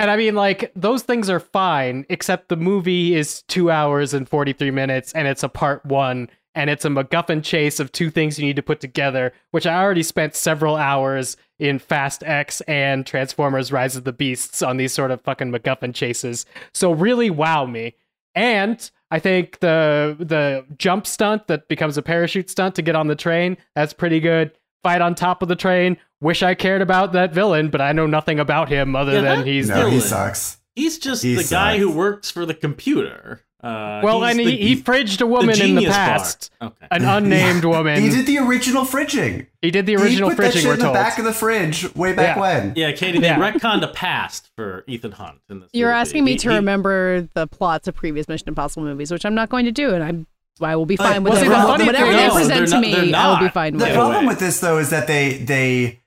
And 0.00 0.12
I 0.12 0.16
mean, 0.16 0.36
like, 0.36 0.70
those 0.76 1.02
things 1.02 1.28
are 1.28 1.40
fine, 1.40 2.06
except 2.08 2.48
the 2.50 2.56
movie 2.56 3.16
is 3.16 3.42
two 3.48 3.68
hours 3.68 4.14
and 4.14 4.28
43 4.28 4.70
minutes, 4.70 5.12
and 5.12 5.26
it's 5.26 5.42
a 5.42 5.48
part 5.48 5.84
one, 5.84 6.30
and 6.58 6.68
it's 6.68 6.84
a 6.84 6.88
MacGuffin 6.88 7.44
chase 7.44 7.78
of 7.78 7.92
two 7.92 8.10
things 8.10 8.36
you 8.36 8.44
need 8.44 8.56
to 8.56 8.64
put 8.64 8.80
together, 8.80 9.32
which 9.52 9.64
I 9.64 9.80
already 9.80 10.02
spent 10.02 10.34
several 10.34 10.74
hours 10.74 11.36
in 11.60 11.78
Fast 11.78 12.24
X 12.24 12.60
and 12.62 13.06
Transformers 13.06 13.70
Rise 13.70 13.94
of 13.94 14.02
the 14.02 14.12
Beasts 14.12 14.60
on 14.60 14.76
these 14.76 14.92
sort 14.92 15.12
of 15.12 15.20
fucking 15.20 15.52
MacGuffin 15.52 15.94
chases. 15.94 16.46
So 16.74 16.90
really 16.90 17.30
wow 17.30 17.64
me. 17.64 17.94
And 18.34 18.90
I 19.12 19.20
think 19.20 19.60
the 19.60 20.16
the 20.18 20.66
jump 20.76 21.06
stunt 21.06 21.46
that 21.46 21.68
becomes 21.68 21.96
a 21.96 22.02
parachute 22.02 22.50
stunt 22.50 22.74
to 22.74 22.82
get 22.82 22.96
on 22.96 23.06
the 23.06 23.14
train, 23.14 23.56
that's 23.76 23.92
pretty 23.92 24.18
good. 24.18 24.50
Fight 24.82 25.00
on 25.00 25.14
top 25.14 25.42
of 25.42 25.48
the 25.48 25.56
train. 25.56 25.96
Wish 26.20 26.42
I 26.42 26.56
cared 26.56 26.82
about 26.82 27.12
that 27.12 27.32
villain, 27.32 27.70
but 27.70 27.80
I 27.80 27.92
know 27.92 28.06
nothing 28.06 28.40
about 28.40 28.68
him 28.68 28.96
other 28.96 29.12
Yeah, 29.12 29.20
than 29.20 29.46
he's 29.46 29.68
No, 29.68 29.84
the 29.84 29.90
he 29.90 30.00
sucks. 30.00 30.58
He's 30.74 30.98
just 30.98 31.22
He 31.22 31.36
the 31.36 31.44
guy 31.44 31.78
who 31.78 31.90
works 31.92 32.32
for 32.32 32.44
the 32.44 32.54
computer. 32.54 33.44
Uh, 33.62 34.00
Well, 34.04 34.22
he's 34.22 34.30
and 34.36 34.46
the- 34.46 34.56
he, 34.56 34.74
he 34.74 34.82
fridged 34.82 35.20
a 35.20 35.26
woman 35.26 35.60
in 35.60 35.74
the 35.74 35.86
past, 35.86 36.52
Okay. 36.62 36.86
an 36.92 37.04
unnamed 37.04 37.64
woman. 37.74 38.00
He 38.00 38.08
did 38.08 38.24
the 38.26 38.38
original 38.38 38.84
fridging. 38.84 39.46
He 39.62 39.72
did 39.72 39.84
the 39.86 39.96
original 39.96 40.30
he 40.30 40.36
put 40.36 40.42
that 40.42 40.52
fridging. 40.52 40.56
shit 40.58 40.66
We're 40.66 40.72
in 40.74 40.78
the 40.78 40.84
told. 40.84 40.94
back 40.94 41.18
of 41.18 41.24
the 41.24 41.32
fridge 41.32 41.92
way 41.96 42.12
back 42.12 42.36
Yeah. 42.36 42.40
when. 42.40 42.72
Yeah, 42.76 42.92
Katey, 42.92 43.20
they 43.20 43.26
Yeah. 43.26 43.38
retconned 43.40 43.80
the 43.80 43.88
past 43.88 44.50
for 44.54 44.84
Ethan 44.86 45.10
Hunt 45.12 45.38
in 45.50 45.58
this. 45.60 45.70
You're 45.72 45.88
movie. 45.88 46.00
asking 46.00 46.24
me 46.24 46.32
He- 46.32 46.38
to 46.38 46.50
he- 46.50 46.54
remember 46.56 47.28
the 47.34 47.48
plots 47.48 47.88
of 47.88 47.96
previous 47.96 48.28
Mission 48.28 48.48
Impossible 48.48 48.84
movies, 48.84 49.10
which 49.10 49.24
I'm 49.26 49.34
not 49.34 49.48
going 49.48 49.64
to 49.64 49.72
do, 49.72 49.92
and 49.92 50.04
I'm 50.04 50.26
I 50.60 50.74
will 50.74 50.86
be 50.86 50.96
fine 50.96 51.22
with 51.22 51.34
well, 51.34 51.68
whatever, 51.68 51.78
the 51.78 51.86
whatever 51.86 52.12
they 52.12 52.26
is- 52.26 52.32
present 52.34 52.48
they're 52.58 52.66
to 52.66 52.80
me. 52.80 52.90
they're 53.10 53.16
I 53.20 53.28
will 53.30 53.38
be 53.38 53.44
not. 53.44 53.54
fine 53.54 53.72
The 53.74 53.78
with. 53.78 53.86
Yeah. 53.88 53.92
it. 53.92 53.96
problem 53.96 54.26
with 54.26 54.38
this 54.40 54.58
though 54.60 54.78
is 54.78 54.90
that 54.90 55.06
they 55.06 55.34
they 55.38 56.00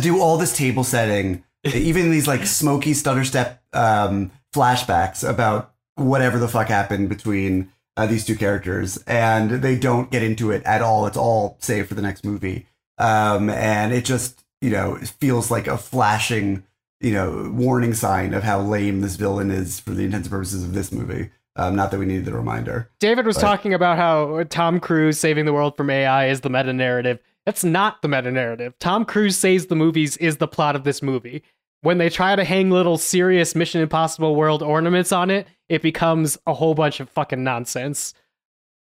do 0.00 0.20
all 0.20 0.38
this 0.38 0.56
table 0.56 0.84
setting, 0.84 1.42
even 1.64 2.10
these 2.12 2.26
like 2.28 2.46
smoky 2.46 2.94
stutter 2.94 3.24
step 3.24 3.62
um, 3.72 4.30
flashbacks 4.54 5.28
about 5.28 5.72
whatever 5.96 6.38
the 6.38 6.48
fuck 6.48 6.68
happened 6.68 7.08
between 7.08 7.70
uh, 7.96 8.06
these 8.06 8.24
two 8.24 8.36
characters, 8.36 8.96
and 9.06 9.50
they 9.62 9.76
don't 9.78 10.10
get 10.10 10.22
into 10.22 10.50
it 10.50 10.62
at 10.64 10.82
all. 10.82 11.06
It's 11.06 11.16
all 11.16 11.56
saved 11.60 11.88
for 11.88 11.94
the 11.94 12.02
next 12.02 12.24
movie, 12.24 12.66
um, 12.98 13.50
and 13.50 13.92
it 13.92 14.04
just 14.04 14.44
you 14.60 14.70
know 14.70 14.96
feels 14.96 15.50
like 15.50 15.66
a 15.66 15.76
flashing 15.78 16.64
you 17.00 17.12
know 17.12 17.50
warning 17.54 17.94
sign 17.94 18.32
of 18.34 18.42
how 18.42 18.60
lame 18.60 19.00
this 19.00 19.16
villain 19.16 19.50
is 19.50 19.80
for 19.80 19.90
the 19.90 20.04
intents 20.04 20.26
and 20.28 20.32
purposes 20.32 20.62
of 20.64 20.72
this 20.72 20.92
movie. 20.92 21.30
Um, 21.56 21.74
not 21.74 21.90
that 21.90 21.98
we 21.98 22.06
needed 22.06 22.24
the 22.26 22.32
reminder. 22.32 22.88
David 23.00 23.26
was 23.26 23.36
But- 23.36 23.42
talking 23.42 23.74
about 23.74 23.98
how 23.98 24.44
Tom 24.48 24.78
Cruise 24.80 25.18
saving 25.18 25.44
the 25.44 25.52
world 25.52 25.76
from 25.76 25.90
AI 25.90 26.28
is 26.28 26.40
the 26.42 26.48
meta 26.48 26.72
narrative. 26.72 27.18
That's 27.44 27.64
not 27.64 28.02
the 28.02 28.08
meta 28.08 28.30
narrative. 28.30 28.74
Tom 28.78 29.04
Cruise 29.04 29.36
saves 29.36 29.66
the 29.66 29.74
movies 29.74 30.16
is 30.18 30.36
the 30.36 30.46
plot 30.46 30.76
of 30.76 30.84
this 30.84 31.02
movie. 31.02 31.42
When 31.82 31.98
they 31.98 32.10
try 32.10 32.36
to 32.36 32.44
hang 32.44 32.70
little 32.70 32.98
serious 32.98 33.54
Mission 33.54 33.80
Impossible 33.80 34.36
world 34.36 34.62
ornaments 34.62 35.12
on 35.12 35.30
it, 35.30 35.46
it 35.68 35.82
becomes 35.82 36.38
a 36.46 36.54
whole 36.54 36.74
bunch 36.74 37.00
of 37.00 37.08
fucking 37.08 37.42
nonsense. 37.42 38.14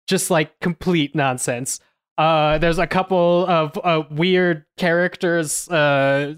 Just 0.09 0.31
like 0.31 0.59
complete 0.61 1.15
nonsense. 1.15 1.81
Uh, 2.17 2.59
there's 2.59 2.79
a 2.79 2.87
couple 2.87 3.47
of 3.47 3.79
uh, 3.85 4.03
weird 4.11 4.65
characters 4.77 5.69
uh, 5.69 6.35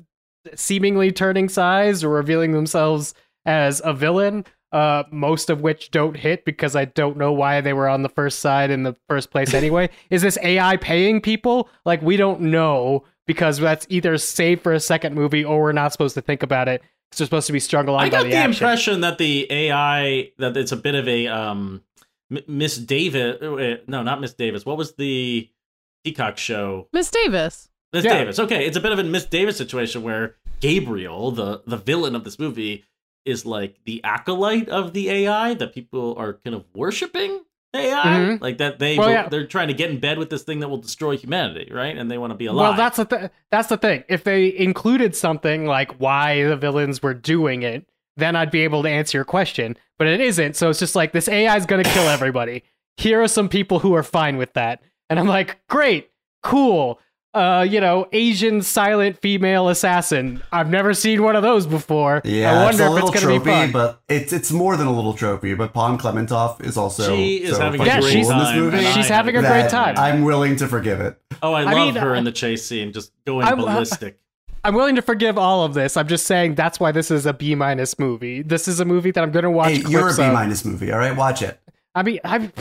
seemingly 0.54 1.12
turning 1.12 1.48
sides 1.48 2.04
or 2.04 2.10
revealing 2.10 2.52
themselves 2.52 3.14
as 3.46 3.80
a 3.84 3.94
villain 3.94 4.44
uh, 4.72 5.02
most 5.10 5.50
of 5.50 5.60
which 5.60 5.90
don't 5.90 6.16
hit 6.16 6.44
because 6.44 6.76
I 6.76 6.84
don't 6.84 7.16
know 7.16 7.32
why 7.32 7.60
they 7.60 7.72
were 7.72 7.88
on 7.88 8.02
the 8.02 8.08
first 8.08 8.38
side 8.38 8.70
in 8.70 8.84
the 8.84 8.94
first 9.08 9.30
place 9.30 9.54
anyway. 9.54 9.90
Is 10.10 10.22
this 10.22 10.38
AI 10.42 10.76
paying 10.76 11.20
people? 11.20 11.68
Like, 11.84 12.02
we 12.02 12.16
don't 12.16 12.40
know 12.40 13.04
because 13.30 13.58
that's 13.58 13.86
either 13.90 14.18
saved 14.18 14.60
for 14.60 14.72
a 14.72 14.80
second 14.80 15.14
movie 15.14 15.44
or 15.44 15.60
we're 15.62 15.70
not 15.72 15.92
supposed 15.92 16.14
to 16.14 16.20
think 16.20 16.42
about 16.42 16.66
it. 16.66 16.82
It's 17.12 17.18
just 17.18 17.28
supposed 17.28 17.46
to 17.46 17.52
be 17.52 17.60
strung 17.60 17.86
along 17.86 18.00
I 18.00 18.04
by 18.06 18.10
got 18.10 18.22
the, 18.24 18.30
the, 18.30 18.36
action. 18.36 18.50
impression 18.50 19.00
that 19.02 19.18
the 19.18 19.46
AI 19.52 20.32
that 20.38 20.56
it's 20.56 20.72
a 20.72 20.76
bit 20.76 20.96
of 20.96 21.06
a 21.06 21.28
um 21.28 21.82
Miss 22.48 22.76
Davis. 22.76 23.40
uh, 23.40 23.76
No, 23.86 24.02
not 24.02 24.20
Miss 24.20 24.32
Davis. 24.34 24.66
What 24.66 24.76
was 24.76 24.94
the 24.96 25.48
Peacock 26.04 26.38
show. 26.38 26.88
Miss 26.92 27.08
Davis. 27.10 27.68
Miss 27.92 28.04
Yeah. 28.04 28.14
Davis. 28.18 28.38
Okay, 28.40 28.66
it's 28.66 28.76
a 28.76 28.80
bit 28.80 28.90
of 28.90 28.98
a 28.98 29.04
Miss 29.04 29.26
Davis 29.26 29.56
situation 29.56 30.02
where 30.02 30.34
Gabriel, 30.60 31.30
the 31.30 31.62
the 31.66 31.76
villain 31.76 32.16
of 32.16 32.24
this 32.24 32.38
movie, 32.38 32.84
is 33.24 33.46
like 33.46 33.76
the 33.84 34.02
acolyte 34.02 34.68
of 34.68 34.92
the 34.92 35.08
AI 35.10 35.54
that 35.54 35.72
people 35.72 36.16
are 36.18 36.32
kind 36.34 36.56
of 36.56 36.64
worshiping 36.74 37.30
the 37.30 37.44
AI, 37.74 38.02
Mhm. 38.18 38.40
like 38.40 38.58
that 38.58 38.78
they 38.78 38.98
Well, 38.98 39.10
yeah. 39.10 39.28
they're 39.28 39.46
trying 39.46 39.68
to 39.68 39.74
get 39.74 39.90
in 39.90 40.00
bed 40.00 40.18
with 40.18 40.28
this 40.30 40.42
thing 40.42 40.58
that 40.60 40.68
will 40.68 40.78
destroy 40.78 41.16
humanity, 41.16 41.70
right? 41.72 41.96
And 41.96 42.10
they 42.10 42.18
want 42.18 42.32
to 42.32 42.36
be 42.36 42.46
alive. 42.46 42.70
Well, 42.70 42.76
that's 42.76 42.96
the 42.96 43.04
th- 43.04 43.30
that's 43.50 43.68
the 43.68 43.76
thing. 43.76 44.02
If 44.08 44.24
they 44.24 44.56
included 44.56 45.14
something 45.14 45.66
like 45.66 45.92
why 46.00 46.42
the 46.42 46.56
villains 46.56 47.02
were 47.02 47.14
doing 47.14 47.62
it, 47.62 47.86
then 48.16 48.34
I'd 48.34 48.50
be 48.50 48.64
able 48.64 48.82
to 48.82 48.88
answer 48.88 49.18
your 49.18 49.24
question. 49.24 49.76
But 49.98 50.08
it 50.08 50.20
isn't. 50.20 50.56
So 50.56 50.68
it's 50.70 50.78
just 50.80 50.96
like 50.96 51.12
this 51.12 51.28
AI 51.28 51.56
is 51.56 51.66
going 51.66 51.84
to 51.84 51.90
kill 51.90 52.08
everybody. 52.08 52.64
Here 52.96 53.22
are 53.22 53.28
some 53.28 53.48
people 53.48 53.78
who 53.78 53.94
are 53.94 54.02
fine 54.02 54.36
with 54.36 54.52
that, 54.54 54.82
and 55.08 55.18
I'm 55.20 55.26
like, 55.28 55.58
great, 55.68 56.10
cool. 56.42 56.98
Uh, 57.32 57.64
you 57.68 57.80
know, 57.80 58.08
Asian 58.12 58.60
silent 58.60 59.16
female 59.20 59.68
assassin. 59.68 60.42
I've 60.50 60.68
never 60.68 60.94
seen 60.94 61.22
one 61.22 61.36
of 61.36 61.42
those 61.44 61.64
before. 61.64 62.22
Yeah, 62.24 62.52
I 62.52 62.68
it's 62.70 62.78
wonder 62.78 62.82
a 62.82 62.86
if 62.86 62.92
little 62.94 63.08
it's 63.10 63.22
going 63.24 63.34
to 63.38 63.44
be 63.44 63.50
tropey, 63.50 63.62
fun. 63.64 63.72
but 63.72 64.02
it's 64.08 64.32
it's 64.32 64.50
more 64.50 64.76
than 64.76 64.88
a 64.88 64.92
little 64.92 65.14
tropey. 65.14 65.56
But 65.56 65.72
Pom 65.72 65.96
Klementieff 65.96 66.60
is 66.64 66.76
also 66.76 67.14
She 67.14 67.36
is 67.36 67.54
so 67.56 67.62
having 67.62 67.80
a 67.80 67.84
fucking 67.84 68.00
great 68.02 68.22
cool 68.24 68.32
in 68.32 68.38
this 68.38 68.48
time, 68.48 68.58
movie. 68.58 68.84
She's 68.86 69.08
having 69.08 69.36
a 69.36 69.38
a 69.38 69.42
great 69.42 69.70
time. 69.70 69.96
I'm 69.96 70.24
willing 70.24 70.56
to 70.56 70.66
forgive 70.66 71.00
it. 71.00 71.20
oh, 71.40 71.52
I, 71.52 71.60
I 71.60 71.64
love 71.72 71.94
mean, 71.94 72.02
her 72.02 72.14
uh, 72.16 72.18
in 72.18 72.24
the 72.24 72.32
chase 72.32 72.64
scene, 72.66 72.92
just 72.92 73.12
going 73.24 73.46
I'm- 73.46 73.60
uh, 73.60 73.64
ballistic. 73.64 74.18
I'm 74.64 74.74
willing 74.74 74.96
to 74.96 75.02
forgive 75.02 75.38
all 75.38 75.64
of 75.64 75.72
this. 75.72 75.96
I'm 75.96 76.06
just 76.08 76.26
saying 76.26 76.54
that's 76.56 76.78
why 76.78 76.92
this 76.92 77.10
is 77.10 77.24
a 77.24 77.32
B 77.32 77.54
minus 77.54 77.98
movie. 77.98 78.42
This 78.42 78.68
is 78.68 78.78
a 78.78 78.84
movie 78.84 79.10
that 79.12 79.22
I'm 79.22 79.30
going 79.30 79.44
to 79.44 79.50
watch. 79.50 79.70
Hey, 79.70 79.84
you're 79.88 80.00
a 80.08 80.12
clips 80.12 80.18
B 80.18 80.30
minus 80.30 80.64
movie. 80.66 80.92
All 80.92 80.98
right, 80.98 81.16
watch 81.16 81.40
it. 81.42 81.58
I 81.94 82.02
mean, 82.02 82.18
I'm. 82.24 82.52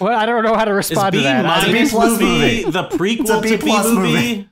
Well, 0.00 0.18
I 0.18 0.26
don't 0.26 0.44
know 0.44 0.54
how 0.54 0.64
to 0.64 0.72
Is 0.72 0.90
respond 0.90 1.12
B 1.12 1.18
to 1.18 1.24
that. 1.24 1.46
I 1.46 1.58
It's 1.58 1.66
a 1.66 1.66
mean, 1.66 1.74
B 1.74 1.78
minus 1.78 1.90
plus 1.92 2.10
movie, 2.20 2.24
movie. 2.64 2.70
the 2.70 2.82
prequel 2.84 3.20
It's 3.20 3.30
a 3.30 3.40
B 3.40 3.48
to 3.50 3.58
B 3.58 3.64
plus 3.66 3.86
movie? 3.92 4.12
movie. 4.12 4.48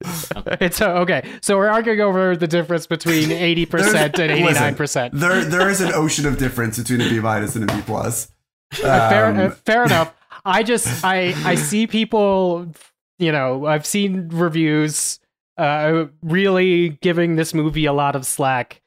it's 0.60 0.80
uh, 0.80 0.90
okay. 1.00 1.28
So 1.40 1.56
we're 1.56 1.68
arguing 1.68 2.00
over 2.00 2.36
the 2.36 2.46
difference 2.46 2.86
between 2.86 3.32
eighty 3.32 3.66
percent 3.66 4.18
and 4.18 4.30
eighty 4.30 4.52
nine 4.52 4.74
percent. 4.76 5.14
There, 5.14 5.44
there 5.44 5.68
is 5.68 5.80
an 5.80 5.92
ocean 5.92 6.24
of 6.26 6.38
difference 6.38 6.78
between 6.78 7.00
a 7.00 7.08
B 7.08 7.18
minus 7.20 7.56
and 7.56 7.68
a 7.68 7.74
B 7.74 7.82
plus. 7.82 8.30
Fair, 8.72 9.26
Um, 9.26 9.38
uh, 9.38 9.50
fair 9.50 9.82
enough. 9.86 10.14
I 10.44 10.62
just 10.62 11.04
I 11.04 11.34
I 11.44 11.56
see 11.56 11.86
people. 11.86 12.72
You 13.18 13.32
know, 13.32 13.66
I've 13.66 13.84
seen 13.84 14.28
reviews 14.28 15.18
uh, 15.56 16.04
really 16.22 16.90
giving 17.00 17.34
this 17.34 17.52
movie 17.52 17.86
a 17.86 17.92
lot 17.92 18.14
of 18.14 18.24
slack. 18.24 18.80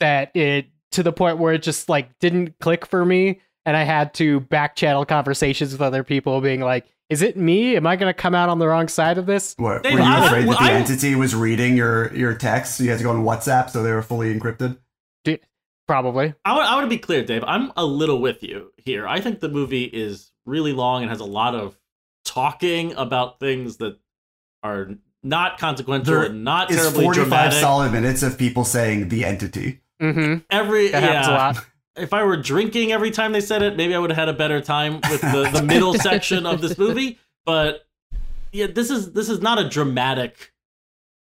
That 0.00 0.34
it 0.34 0.68
to 0.92 1.02
the 1.02 1.12
point 1.12 1.36
where 1.38 1.52
it 1.52 1.62
just 1.62 1.90
like 1.90 2.18
didn't 2.20 2.58
click 2.60 2.86
for 2.86 3.04
me, 3.04 3.40
and 3.66 3.76
I 3.76 3.82
had 3.84 4.14
to 4.14 4.40
back 4.40 4.76
channel 4.76 5.04
conversations 5.04 5.72
with 5.72 5.80
other 5.82 6.02
people, 6.04 6.40
being 6.40 6.60
like, 6.60 6.86
"Is 7.10 7.22
it 7.22 7.36
me? 7.36 7.76
Am 7.76 7.86
I 7.86 7.96
going 7.96 8.08
to 8.10 8.14
come 8.14 8.34
out 8.34 8.48
on 8.48 8.58
the 8.58 8.66
wrong 8.68 8.88
side 8.88 9.18
of 9.18 9.26
this?" 9.26 9.54
What, 9.58 9.84
were 9.84 9.90
you 9.90 9.98
I- 10.02 10.26
afraid 10.26 10.48
that 10.48 10.58
the 10.58 10.64
I- 10.64 10.72
entity 10.72 11.14
was 11.14 11.34
reading 11.34 11.76
your 11.76 12.14
your 12.14 12.34
text? 12.34 12.76
So 12.76 12.84
you 12.84 12.90
had 12.90 12.98
to 12.98 13.04
go 13.04 13.10
on 13.10 13.24
WhatsApp, 13.24 13.70
so 13.70 13.82
they 13.82 13.92
were 13.92 14.02
fully 14.02 14.32
encrypted. 14.34 14.78
Probably. 15.86 16.32
I 16.46 16.54
want, 16.54 16.66
I 16.66 16.74
want 16.76 16.84
to 16.86 16.88
be 16.88 16.96
clear, 16.96 17.22
Dave. 17.22 17.44
I'm 17.46 17.70
a 17.76 17.84
little 17.84 18.18
with 18.22 18.42
you 18.42 18.72
here. 18.78 19.06
I 19.06 19.20
think 19.20 19.40
the 19.40 19.50
movie 19.50 19.84
is 19.84 20.32
really 20.46 20.72
long 20.72 21.02
and 21.02 21.10
has 21.10 21.20
a 21.20 21.26
lot 21.26 21.54
of 21.54 21.76
talking 22.24 22.94
about 22.94 23.38
things 23.38 23.76
that 23.76 23.98
are 24.62 24.94
not 25.22 25.58
consequential 25.58 26.14
There 26.14 26.24
and 26.24 26.42
not 26.42 26.70
It's 26.70 26.80
terribly 26.80 27.04
45 27.04 27.24
dramatic. 27.28 27.58
solid 27.60 27.92
minutes 27.92 28.22
of 28.22 28.38
people 28.38 28.64
saying 28.64 29.10
the 29.10 29.26
entity. 29.26 29.80
Mm-hmm. 30.00 30.38
Every 30.48 30.88
That 30.88 31.02
happens 31.02 31.26
a 31.26 31.30
lot. 31.32 31.66
If 31.96 32.12
I 32.12 32.24
were 32.24 32.36
drinking 32.36 32.92
every 32.92 33.10
time 33.10 33.32
they 33.32 33.40
said 33.40 33.62
it, 33.62 33.76
maybe 33.76 33.94
I 33.94 33.98
would 33.98 34.10
have 34.10 34.16
had 34.18 34.28
a 34.28 34.32
better 34.32 34.60
time 34.60 34.94
with 35.10 35.20
the, 35.20 35.48
the 35.52 35.62
middle 35.62 35.94
section 36.08 36.44
of 36.46 36.60
this 36.60 36.76
movie. 36.76 37.18
But 37.44 37.86
yeah, 38.52 38.66
this 38.66 38.90
is 38.90 39.12
this 39.12 39.28
is 39.28 39.40
not 39.40 39.58
a 39.58 39.68
dramatic 39.68 40.52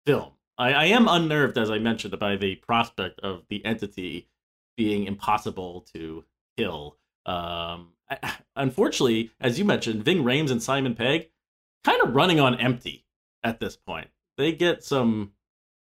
film. 0.04 0.32
I, 0.58 0.72
I 0.72 0.84
am 0.86 1.06
unnerved, 1.08 1.58
as 1.58 1.70
I 1.70 1.78
mentioned, 1.78 2.18
by 2.18 2.36
the 2.36 2.56
prospect 2.56 3.20
of 3.20 3.42
the 3.48 3.64
entity 3.64 4.28
being 4.76 5.04
impossible 5.04 5.86
to 5.94 6.24
kill. 6.56 6.96
Um, 7.26 7.92
I- 8.10 8.36
unfortunately, 8.54 9.30
as 9.40 9.58
you 9.58 9.64
mentioned, 9.64 10.04
Ving 10.04 10.22
Rhames 10.22 10.50
and 10.50 10.62
Simon 10.62 10.94
Pegg 10.94 11.28
kind 11.84 12.00
of 12.02 12.14
running 12.14 12.40
on 12.40 12.54
empty 12.56 13.04
at 13.44 13.60
this 13.60 13.76
point. 13.76 14.08
They 14.36 14.52
get 14.52 14.82
some 14.84 15.32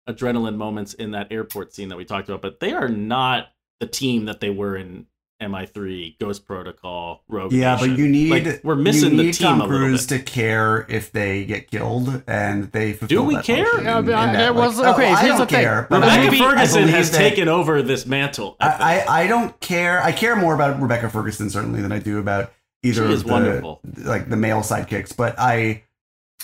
adrenaline 0.07 0.55
moments 0.55 0.93
in 0.93 1.11
that 1.11 1.31
airport 1.31 1.73
scene 1.73 1.89
that 1.89 1.97
we 1.97 2.05
talked 2.05 2.27
about, 2.29 2.41
but 2.41 2.59
they 2.59 2.73
are 2.73 2.89
not 2.89 3.50
the 3.81 3.87
team 3.87 4.25
that 4.25 4.39
they 4.39 4.49
were 4.49 4.77
in 4.77 5.07
MI3, 5.41 6.19
Ghost 6.19 6.45
Protocol, 6.45 7.23
Rogue 7.27 7.51
Yeah, 7.51 7.73
Nation. 7.73 7.89
but 7.89 7.99
you 7.99 8.07
need 8.07 8.29
Like, 8.45 8.63
we're 8.63 8.75
missing 8.75 9.15
you 9.15 9.23
the 9.23 9.31
team 9.31 9.47
Tom 9.47 9.61
a 9.61 9.63
little 9.65 9.79
Cruise 9.87 10.05
bit. 10.05 10.19
to 10.19 10.23
care 10.31 10.85
if 10.87 11.11
they 11.11 11.45
get 11.45 11.69
killed, 11.71 12.21
and 12.27 12.71
they 12.71 12.93
do 12.93 13.23
we 13.23 13.35
that 13.35 13.43
care? 13.43 13.65
function 13.65 13.85
Yeah, 13.85 13.99
in- 13.99 14.05
but 14.05 14.11
in 14.27 14.33
that, 14.33 14.53
was- 14.55 14.77
like, 14.77 14.93
okay, 14.95 15.09
oh, 15.09 15.13
I 15.15 15.21
here's 15.21 15.29
don't 15.31 15.39
the 15.39 15.45
thing. 15.55 15.63
care, 15.63 15.87
Rebecca 15.89 16.25
believe- 16.25 16.43
Ferguson 16.43 16.87
has 16.89 17.09
that- 17.11 17.17
taken 17.17 17.47
over 17.47 17.81
this 17.81 18.05
mantle. 18.05 18.55
I. 18.59 18.67
I, 18.67 18.73
I, 19.17 19.21
I 19.23 19.27
don't 19.27 19.59
care. 19.59 20.01
I 20.03 20.11
care 20.11 20.35
more 20.35 20.53
about 20.53 20.79
Rebecca 20.79 21.09
Ferguson 21.09 21.49
certainly 21.49 21.81
than 21.81 21.91
I 21.91 21.97
do 21.97 22.19
about 22.19 22.53
either 22.83 23.07
She 23.07 23.13
is 23.13 23.21
of 23.21 23.27
the, 23.27 23.33
wonderful. 23.33 23.81
like 23.97 24.29
the 24.29 24.37
male 24.37 24.61
sidekicks. 24.61 25.17
But 25.17 25.33
I 25.39 25.81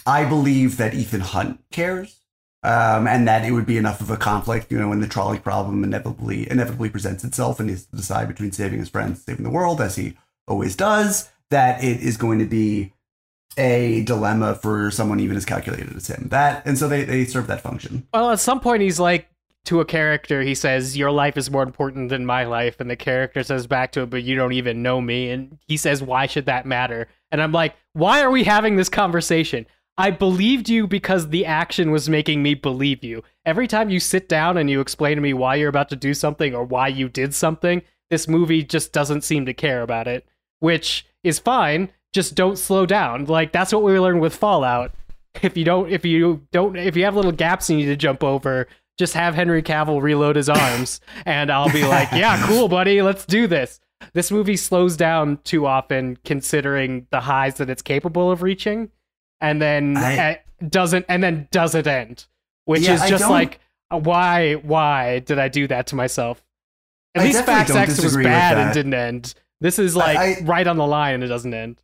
I 0.07 0.25
believe 0.25 0.77
that 0.77 0.95
Ethan 0.95 1.21
Hunt 1.21 1.59
cares, 1.71 2.21
um, 2.68 3.07
and 3.07 3.26
that 3.30 3.45
it 3.45 3.51
would 3.51 3.65
be 3.65 3.78
enough 3.78 4.01
of 4.01 4.11
a 4.11 4.18
conflict, 4.18 4.70
you 4.72 4.78
know, 4.78 4.89
when 4.89 4.99
the 4.99 5.07
trolley 5.07 5.39
problem 5.39 5.86
inevitably 5.86 6.51
inevitably 6.51 6.89
presents 6.89 7.24
itself, 7.24 7.61
and 7.61 7.70
he 7.70 7.74
has 7.74 7.86
to 7.86 7.95
decide 7.95 8.28
between 8.28 8.51
saving 8.51 8.80
his 8.80 8.89
friends, 8.89 9.24
saving 9.24 9.43
the 9.43 9.49
world, 9.49 9.80
as 9.80 9.95
he 9.95 10.18
always 10.47 10.76
does. 10.76 11.30
That 11.49 11.82
it 11.82 12.01
is 12.01 12.18
going 12.18 12.39
to 12.39 12.45
be 12.45 12.91
a 13.55 14.03
dilemma 14.03 14.55
for 14.55 14.91
someone 14.91 15.22
even 15.22 15.38
as 15.38 15.45
calculated 15.45 15.95
as 15.95 16.07
him. 16.07 16.28
That 16.30 16.61
and 16.65 16.78
so 16.78 16.89
they 16.89 17.05
they 17.05 17.24
serve 17.24 17.47
that 17.47 17.61
function. 17.61 18.05
Well, 18.13 18.32
at 18.32 18.41
some 18.41 18.59
point, 18.59 18.82
he's 18.82 18.99
like 18.99 19.30
to 19.68 19.82
a 19.82 19.86
character, 19.86 20.41
he 20.41 20.55
says, 20.55 20.97
Your 20.97 21.11
life 21.11 21.36
is 21.38 21.51
more 21.51 21.63
important 21.63 22.09
than 22.09 22.26
my 22.26 22.45
life. 22.45 22.80
And 22.80 22.89
the 22.89 22.95
character 22.95 23.43
says 23.43 23.68
back 23.68 23.91
to 23.93 24.01
him, 24.01 24.09
But 24.09 24.24
you 24.24 24.36
don't 24.36 24.53
even 24.53 24.82
know 24.82 25.01
me. 25.01 25.30
And 25.30 25.57
he 25.68 25.78
says, 25.78 26.01
Why 26.01 26.26
should 26.26 26.45
that 26.45 26.65
matter? 26.65 27.07
And 27.32 27.41
I'm 27.41 27.51
like, 27.51 27.76
Why 27.93 28.22
are 28.22 28.32
we 28.32 28.45
having 28.45 28.78
this 28.78 28.89
conversation? 28.89 29.68
I 29.98 30.12
believed 30.12 30.70
you 30.70 30.86
because 30.86 31.30
the 31.30 31.45
action 31.45 31.91
was 31.91 32.08
making 32.08 32.43
me 32.43 32.54
believe 32.54 33.04
you. 33.04 33.24
Every 33.45 33.68
time 33.68 33.89
you 33.89 34.00
sit 34.00 34.30
down 34.30 34.58
and 34.58 34.70
you 34.70 34.80
explain 34.80 35.16
to 35.16 35.22
me 35.22 35.34
why 35.34 35.56
you're 35.56 35.70
about 35.70 35.89
to 35.89 35.95
do 35.95 36.14
something 36.14 36.54
or 36.54 36.64
why 36.64 36.88
you 36.88 37.10
did 37.10 37.34
something, 37.34 37.82
this 38.10 38.28
movie 38.28 38.64
just 38.64 38.93
doesn't 38.93 39.24
seem 39.24 39.45
to 39.48 39.54
care 39.54 39.82
about 39.82 40.08
it, 40.08 40.28
which 40.60 41.06
is 41.24 41.39
fine. 41.39 41.89
Just 42.14 42.36
don't 42.36 42.60
slow 42.60 42.86
down. 42.86 43.26
Like 43.26 43.52
that's 43.52 43.74
what 43.74 43.84
we 43.84 44.00
learned 44.00 44.22
with 44.22 44.36
Fallout. 44.36 44.93
If 45.41 45.58
you 45.58 45.66
don't, 45.66 45.91
if 45.91 46.06
you 46.06 46.48
don't, 46.52 46.76
if 46.78 46.95
you 46.95 47.04
have 47.04 47.16
little 47.16 47.32
gaps 47.32 47.70
you 47.70 47.78
need 47.78 47.86
to 47.86 47.95
jump 47.95 48.24
over, 48.24 48.68
just 48.98 49.14
have 49.14 49.36
Henry 49.36 49.62
Cavill 49.62 50.02
reload 50.02 50.36
his 50.36 50.50
arms, 50.50 51.00
and 51.26 51.52
I'll 51.52 51.72
be 51.72 51.86
like, 51.86 52.12
yeah, 52.12 52.43
cool, 52.48 52.68
buddy, 52.68 53.02
let's 53.02 53.26
do 53.26 53.45
this. 53.45 53.80
This 54.14 54.32
movie 54.32 54.58
slows 54.58 54.98
down 54.98 55.39
too 55.43 55.66
often, 55.68 56.18
considering 56.24 57.08
the 57.12 57.20
highs 57.20 57.56
that 57.56 57.70
it's 57.70 57.82
capable 57.82 58.32
of 58.32 58.41
reaching, 58.41 58.89
and 59.41 59.61
then 59.61 59.97
I- 59.97 60.41
doesn't, 60.67 61.05
and 61.07 61.21
then 61.23 61.47
doesn't 61.51 61.88
end, 61.88 62.25
which 62.65 62.81
Yeah, 62.81 62.95
is 62.95 63.09
just 63.09 63.29
like, 63.29 63.59
uh, 63.91 63.99
why, 63.99 64.53
why 64.55 65.19
did 65.19 65.39
I 65.39 65.47
do 65.49 65.67
that 65.67 65.88
to 65.88 65.95
myself? 65.95 66.43
At 67.15 67.21
I 67.21 67.25
least 67.25 67.45
Fast 67.45 67.71
X 67.75 68.01
was 68.01 68.15
bad 68.17 68.57
and 68.57 68.73
didn't 68.73 68.93
end. 68.93 69.33
This 69.61 69.79
is 69.79 69.95
like 69.95 70.17
I- 70.17 70.41
right 70.43 70.67
on 70.67 70.77
the 70.77 70.85
line 70.88 71.15
and 71.15 71.23
it 71.23 71.27
doesn't 71.27 71.53
end. 71.53 71.81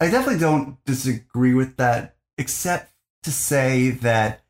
I 0.00 0.10
definitely 0.10 0.40
don't 0.40 0.82
disagree 0.86 1.52
with 1.52 1.76
that, 1.76 2.16
except 2.38 2.92
to 3.24 3.30
say 3.30 3.90
that 3.90 4.40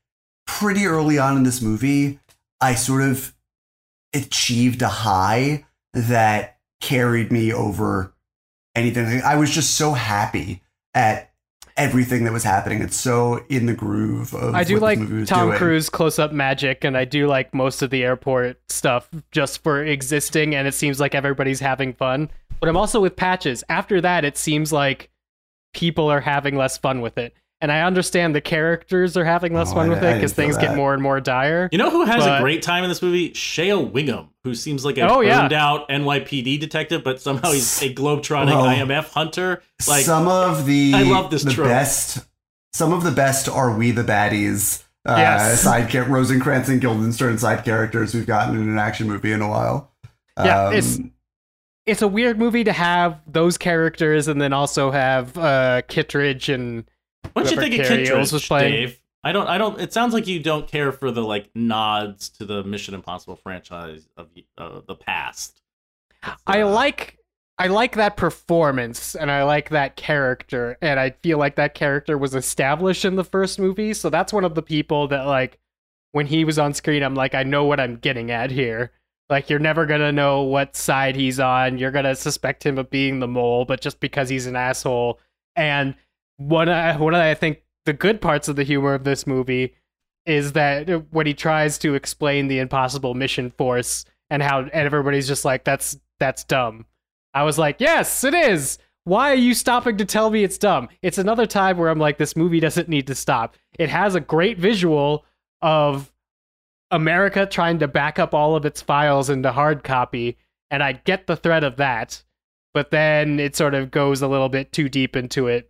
pretty 0.46 0.86
early 0.86 1.18
on 1.18 1.36
in 1.36 1.42
this 1.42 1.60
movie, 1.60 2.20
I 2.60 2.74
sort 2.74 3.02
of 3.02 3.34
achieved 4.14 4.82
a 4.82 4.88
high 4.88 5.64
that 5.92 6.58
carried 6.80 7.32
me 7.32 7.52
over 7.52 8.12
anything. 8.76 9.22
I 9.22 9.36
was 9.36 9.50
just 9.50 9.74
so 9.76 9.92
happy 9.92 10.62
at 10.94 11.29
everything 11.80 12.24
that 12.24 12.32
was 12.32 12.44
happening. 12.44 12.82
It's 12.82 12.96
so 12.96 13.44
in 13.48 13.66
the 13.66 13.72
groove 13.72 14.34
of 14.34 14.54
I 14.54 14.64
do 14.64 14.78
like 14.78 14.98
this 14.98 15.08
movie 15.08 15.20
was 15.20 15.28
Tom 15.28 15.48
doing. 15.48 15.58
Cruise 15.58 15.88
close 15.88 16.18
up 16.18 16.32
magic, 16.32 16.84
and 16.84 16.96
I 16.96 17.04
do 17.04 17.26
like 17.26 17.54
most 17.54 17.82
of 17.82 17.90
the 17.90 18.04
airport 18.04 18.60
stuff 18.68 19.08
just 19.32 19.62
for 19.62 19.82
existing, 19.82 20.54
and 20.54 20.68
it 20.68 20.74
seems 20.74 21.00
like 21.00 21.14
everybody's 21.14 21.60
having 21.60 21.94
fun. 21.94 22.30
But 22.60 22.68
I'm 22.68 22.76
also 22.76 23.00
with 23.00 23.16
Patches. 23.16 23.64
After 23.70 24.00
that, 24.02 24.24
it 24.24 24.36
seems 24.36 24.72
like 24.72 25.10
people 25.72 26.10
are 26.10 26.20
having 26.20 26.56
less 26.56 26.76
fun 26.76 27.00
with 27.00 27.16
it. 27.16 27.34
And 27.62 27.70
I 27.70 27.82
understand 27.82 28.34
the 28.34 28.40
characters 28.40 29.16
are 29.18 29.24
having 29.24 29.52
less 29.52 29.70
Oh, 29.72 29.74
fun 29.74 29.86
I- 29.86 29.88
with 29.90 30.02
I 30.02 30.12
it 30.12 30.14
because 30.14 30.32
feel 30.32 30.44
things 30.46 30.56
get 30.56 30.76
more 30.76 30.94
and 30.94 31.02
more 31.02 31.20
dire. 31.20 31.68
You 31.70 31.76
know 31.78 31.90
who 31.90 32.04
has 32.06 32.24
But- 32.24 32.38
a 32.38 32.42
great 32.42 32.62
time 32.62 32.84
in 32.84 32.88
this 32.90 33.02
movie? 33.02 33.34
Shea 33.34 33.74
Whigham, 33.74 34.28
who 34.44 34.54
seems 34.54 34.82
like 34.84 34.96
a 34.96 35.02
Oh, 35.02 35.20
yeah. 35.20 35.40
burned 35.42 35.52
out 35.52 35.86
NYPD 35.90 36.58
detective, 36.58 37.04
but 37.04 37.20
somehow 37.20 37.52
he's 37.52 37.82
a 37.82 37.92
globetrotting 37.92 38.46
Well, 38.46 38.64
IMF 38.64 39.12
hunter. 39.12 39.62
Like 39.86 40.04
some 40.06 40.26
of 40.26 40.64
the 40.64 40.92
I 40.96 41.02
love 41.02 41.30
this 41.30 41.42
the 41.42 41.50
trope. 41.52 41.68
best 41.68 42.26
some 42.72 42.92
of 42.92 43.02
the 43.02 43.10
best 43.10 43.48
are 43.48 43.76
we 43.76 43.90
the 43.90 44.04
baddies 44.04 44.84
uh 45.06 45.16
Yes. 45.18 45.60
side 45.62 45.90
char- 45.90 46.04
Rosencrantz 46.04 46.68
and 46.68 46.80
Guildenstern 46.80 47.36
side 47.36 47.64
characters 47.64 48.14
we've 48.14 48.26
gotten 48.26 48.54
in 48.54 48.68
an 48.68 48.78
action 48.78 49.06
movie 49.08 49.32
in 49.32 49.42
a 49.42 49.48
while 49.48 49.90
Yeah, 50.42 50.66
Um, 50.68 50.72
it's- 50.72 50.98
it's 51.86 52.00
a 52.02 52.08
weird 52.08 52.38
movie 52.38 52.62
to 52.64 52.72
have 52.72 53.18
those 53.26 53.58
characters 53.58 54.28
and 54.28 54.40
then 54.40 54.52
also 54.54 54.90
have 54.92 55.36
uh 55.36 55.82
Kittredge 55.88 56.48
and 56.48 56.84
What 57.32 57.50
you 57.50 57.56
think 57.56 57.74
of 57.74 57.86
Kittredge, 57.86 58.32
was 58.32 58.46
playing. 58.46 58.72
Dave? 58.72 59.00
I 59.22 59.32
don't. 59.32 59.46
I 59.46 59.58
don't. 59.58 59.80
It 59.80 59.92
sounds 59.92 60.14
like 60.14 60.26
you 60.26 60.40
don't 60.40 60.66
care 60.66 60.92
for 60.92 61.10
the 61.10 61.22
like 61.22 61.50
nods 61.54 62.28
to 62.30 62.44
the 62.44 62.64
Mission 62.64 62.94
Impossible 62.94 63.36
franchise 63.36 64.08
of 64.16 64.28
uh, 64.56 64.80
the 64.86 64.94
past. 64.94 65.60
I 66.46 66.62
Uh, 66.62 66.68
like 66.68 67.18
I 67.60 67.66
like 67.66 67.96
that 67.96 68.16
performance 68.16 69.14
and 69.14 69.30
I 69.30 69.44
like 69.44 69.68
that 69.68 69.96
character 69.96 70.78
and 70.80 70.98
I 70.98 71.10
feel 71.22 71.36
like 71.36 71.56
that 71.56 71.74
character 71.74 72.16
was 72.16 72.34
established 72.34 73.04
in 73.04 73.16
the 73.16 73.24
first 73.24 73.58
movie 73.58 73.92
so 73.92 74.08
that's 74.08 74.32
one 74.32 74.44
of 74.44 74.54
the 74.54 74.62
people 74.62 75.08
that 75.08 75.26
like 75.26 75.58
when 76.12 76.26
he 76.26 76.44
was 76.44 76.58
on 76.58 76.72
screen 76.72 77.02
I'm 77.02 77.14
like 77.14 77.34
I 77.34 77.42
know 77.42 77.64
what 77.64 77.78
I'm 77.78 77.96
getting 77.96 78.30
at 78.30 78.50
here 78.50 78.92
like 79.28 79.50
you're 79.50 79.58
never 79.58 79.86
to 79.86 80.10
know 80.10 80.42
what 80.42 80.74
side 80.74 81.16
he's 81.16 81.38
on 81.38 81.76
you're 81.76 81.90
to 81.90 82.16
suspect 82.16 82.64
him 82.64 82.78
of 82.78 82.88
being 82.88 83.20
the 83.20 83.28
mole 83.28 83.66
but 83.66 83.82
just 83.82 84.00
because 84.00 84.30
he's 84.30 84.46
an 84.46 84.56
asshole 84.56 85.20
and 85.54 85.94
one 86.40 86.70
of, 86.70 86.98
one 86.98 87.14
I 87.14 87.34
think 87.34 87.62
the 87.84 87.92
good 87.92 88.20
parts 88.20 88.48
of 88.48 88.56
the 88.56 88.64
humor 88.64 88.94
of 88.94 89.04
this 89.04 89.26
movie 89.26 89.74
is 90.24 90.52
that 90.52 90.88
when 91.12 91.26
he 91.26 91.34
tries 91.34 91.76
to 91.78 91.94
explain 91.94 92.48
the 92.48 92.58
impossible 92.58 93.14
mission 93.14 93.50
force 93.50 94.06
and 94.30 94.42
how 94.42 94.60
and 94.60 94.70
everybody's 94.72 95.28
just 95.28 95.44
like 95.44 95.64
that's 95.64 95.98
that's 96.18 96.44
dumb. 96.44 96.86
I 97.34 97.42
was 97.42 97.58
like, 97.58 97.76
"Yes, 97.78 98.24
it 98.24 98.32
is. 98.32 98.78
Why 99.04 99.32
are 99.32 99.36
you 99.36 99.54
stopping 99.54 99.98
to 99.98 100.04
tell 100.06 100.30
me 100.30 100.42
it's 100.42 100.56
dumb?" 100.56 100.88
It's 101.02 101.18
another 101.18 101.46
time 101.46 101.76
where 101.76 101.90
I'm 101.90 101.98
like 101.98 102.16
this 102.16 102.36
movie 102.36 102.60
doesn't 102.60 102.88
need 102.88 103.06
to 103.08 103.14
stop. 103.14 103.54
It 103.78 103.90
has 103.90 104.14
a 104.14 104.20
great 104.20 104.58
visual 104.58 105.26
of 105.60 106.10
America 106.90 107.44
trying 107.44 107.80
to 107.80 107.88
back 107.88 108.18
up 108.18 108.32
all 108.32 108.56
of 108.56 108.64
its 108.64 108.80
files 108.80 109.28
into 109.28 109.52
hard 109.52 109.84
copy, 109.84 110.38
and 110.70 110.82
I 110.82 110.92
get 110.92 111.26
the 111.26 111.36
threat 111.36 111.64
of 111.64 111.76
that, 111.76 112.22
but 112.72 112.90
then 112.90 113.38
it 113.38 113.56
sort 113.56 113.74
of 113.74 113.90
goes 113.90 114.22
a 114.22 114.28
little 114.28 114.48
bit 114.48 114.72
too 114.72 114.88
deep 114.88 115.16
into 115.16 115.46
it 115.46 115.69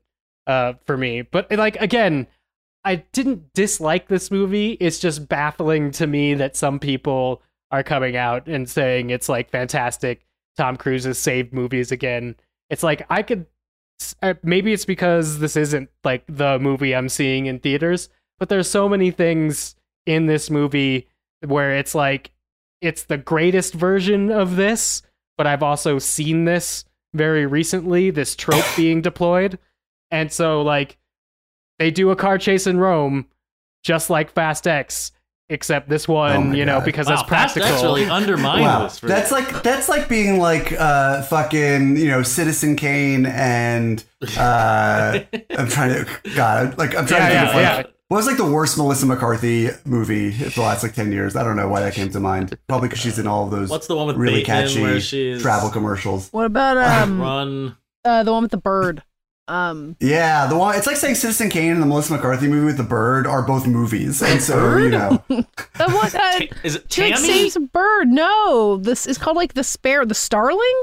uh, 0.51 0.75
for 0.85 0.97
me. 0.97 1.23
But 1.23 1.51
like 1.53 1.77
again, 1.77 2.27
I 2.85 2.97
didn't 2.97 3.53
dislike 3.55 4.09
this 4.09 4.31
movie. 4.31 4.73
It's 4.73 4.99
just 4.99 5.29
baffling 5.29 5.93
to 5.93 6.07
me 6.07 6.35
that 6.35 6.57
some 6.57 6.81
people 6.81 7.43
are 7.71 7.85
coming 7.85 8.17
out 8.17 8.49
and 8.49 8.69
saying 8.69 9.11
it's 9.11 9.29
like 9.29 9.51
fantastic. 9.51 10.27
Tom 10.57 10.77
Cruise 10.77 11.05
has 11.05 11.19
saved 11.19 11.53
movies 11.53 11.93
again. 11.93 12.35
It's 12.69 12.83
like 12.83 13.07
I 13.09 13.23
could 13.23 13.47
uh, 14.23 14.35
maybe 14.43 14.73
it's 14.73 14.85
because 14.85 15.39
this 15.39 15.57
isn't 15.57 15.89
like 16.05 16.25
the 16.27 16.59
movie 16.59 16.97
I'm 16.97 17.09
seeing 17.09 17.47
in 17.47 17.61
theaters, 17.61 18.09
but 18.39 18.49
there's 18.49 18.69
so 18.69 18.89
many 18.89 19.11
things 19.11 19.77
in 20.07 20.27
this 20.27 20.51
movie 20.51 21.07
where 21.47 21.77
it's 21.77 21.95
like 21.95 22.33
it's 22.81 23.05
the 23.05 23.19
greatest 23.19 23.75
version 23.75 24.33
of 24.33 24.57
this, 24.57 25.03
but 25.39 25.47
I've 25.47 25.63
also 25.63 25.99
seen 25.99 26.45
this 26.45 26.85
very 27.15 27.47
recently, 27.47 28.11
this 28.11 28.35
trope 28.35 28.65
being 28.77 29.01
deployed. 29.01 29.59
And 30.11 30.33
so 30.33 30.63
like 30.63 30.99
they 31.79 31.91
do 31.91 32.11
a 32.11 32.17
car 32.17 32.39
chase 32.39 32.67
in 32.67 32.79
Rome 32.79 33.27
just 33.83 34.11
like 34.11 34.31
Fast 34.31 34.67
X, 34.69 35.13
except 35.49 35.89
this 35.89 36.07
one, 36.07 36.53
Oh 36.53 36.55
you 36.55 36.65
know, 36.65 36.79
God. 36.79 36.85
because 36.85 37.07
wow, 37.07 37.17
that's 37.17 37.29
practical. 37.29 37.69
That's 37.69 37.83
really 37.83 38.05
undermined 38.11 38.63
Wow, 38.63 38.83
this. 38.85 38.99
For 38.99 39.07
that's 39.07 39.31
like 39.33 39.63
that's 39.63 39.89
like 39.89 40.09
being 40.09 40.39
like 40.39 40.73
uh 40.73 41.23
fucking 41.23 41.97
you 41.97 42.09
know 42.09 42.23
Citizen 42.23 42.77
Kane 42.77 43.25
and 43.27 44.05
uh 44.37 45.21
I'm 45.57 45.69
trying 45.69 46.05
to 46.05 46.09
God 46.35 46.77
like 46.79 46.95
I'm 46.97 47.07
trying 47.07 47.33
Yeah, 47.33 47.45
to 47.45 47.47
think 47.51 47.55
yeah, 47.63 47.71
of 47.73 47.77
like 47.79 47.87
yeah. 47.87 47.93
what 48.09 48.17
was 48.19 48.27
like 48.27 48.37
the 48.37 48.51
worst 48.51 48.77
Melissa 48.77 49.07
McCarthy 49.07 49.69
movie 49.87 50.29
of 50.45 50.55
the 50.55 50.61
last 50.61 50.83
like 50.83 50.95
ten 50.95 51.11
years? 51.13 51.37
I 51.37 51.43
don't 51.45 51.57
know 51.57 51.69
why 51.69 51.81
that 51.81 51.95
came 51.95 52.11
to 52.11 52.21
mind. 52.21 52.59
Probably 52.69 52.89
because 52.89 53.01
she's 53.01 53.19
in 53.19 53.27
all 53.27 53.45
of 53.45 53.51
those 53.51 53.71
What's 53.71 53.87
the 53.87 53.97
one 53.97 54.09
with 54.09 54.17
really 54.17 54.43
Bateman 54.45 55.01
catchy 55.01 55.39
travel 55.41 55.71
commercials. 55.71 56.29
What 56.33 56.45
about 56.47 56.77
um 56.77 57.21
run? 57.21 57.77
uh, 58.05 58.23
the 58.25 58.33
one 58.33 58.43
with 58.43 58.51
the 58.51 58.57
bird? 58.59 59.03
Um, 59.51 59.97
Yeah, 60.01 60.47
the 60.47 60.57
one 60.57 60.77
it's 60.77 60.87
like 60.87 60.97
saying 60.97 61.17
Citizen 61.17 61.51
Kane 61.51 61.73
and 61.73 61.83
the 61.83 61.87
Melissa 61.87 62.13
McCarthy 62.13 62.47
movie 62.49 62.67
with 62.67 62.77
the 62.77 62.83
bird 62.85 63.27
are 63.27 63.43
both 63.43 63.67
movies, 63.67 64.23
and 64.23 64.41
so 64.41 64.77
you 64.77 64.91
know 64.91 65.23
the 65.29 65.45
one 65.79 66.07
uh, 66.07 66.09
Ta- 66.11 66.39
Is 66.63 66.77
it 66.77 66.93
she 66.93 67.03
like 67.03 67.15
Tammy? 67.17 67.27
saves 67.29 67.57
a 67.57 67.61
bird. 67.61 68.09
No, 68.09 68.77
this 68.77 69.07
is 69.07 69.19
called 69.19 69.37
like 69.37 69.55
the 69.55 69.65
spare, 69.65 70.05
the 70.07 70.15
starling. 70.15 70.83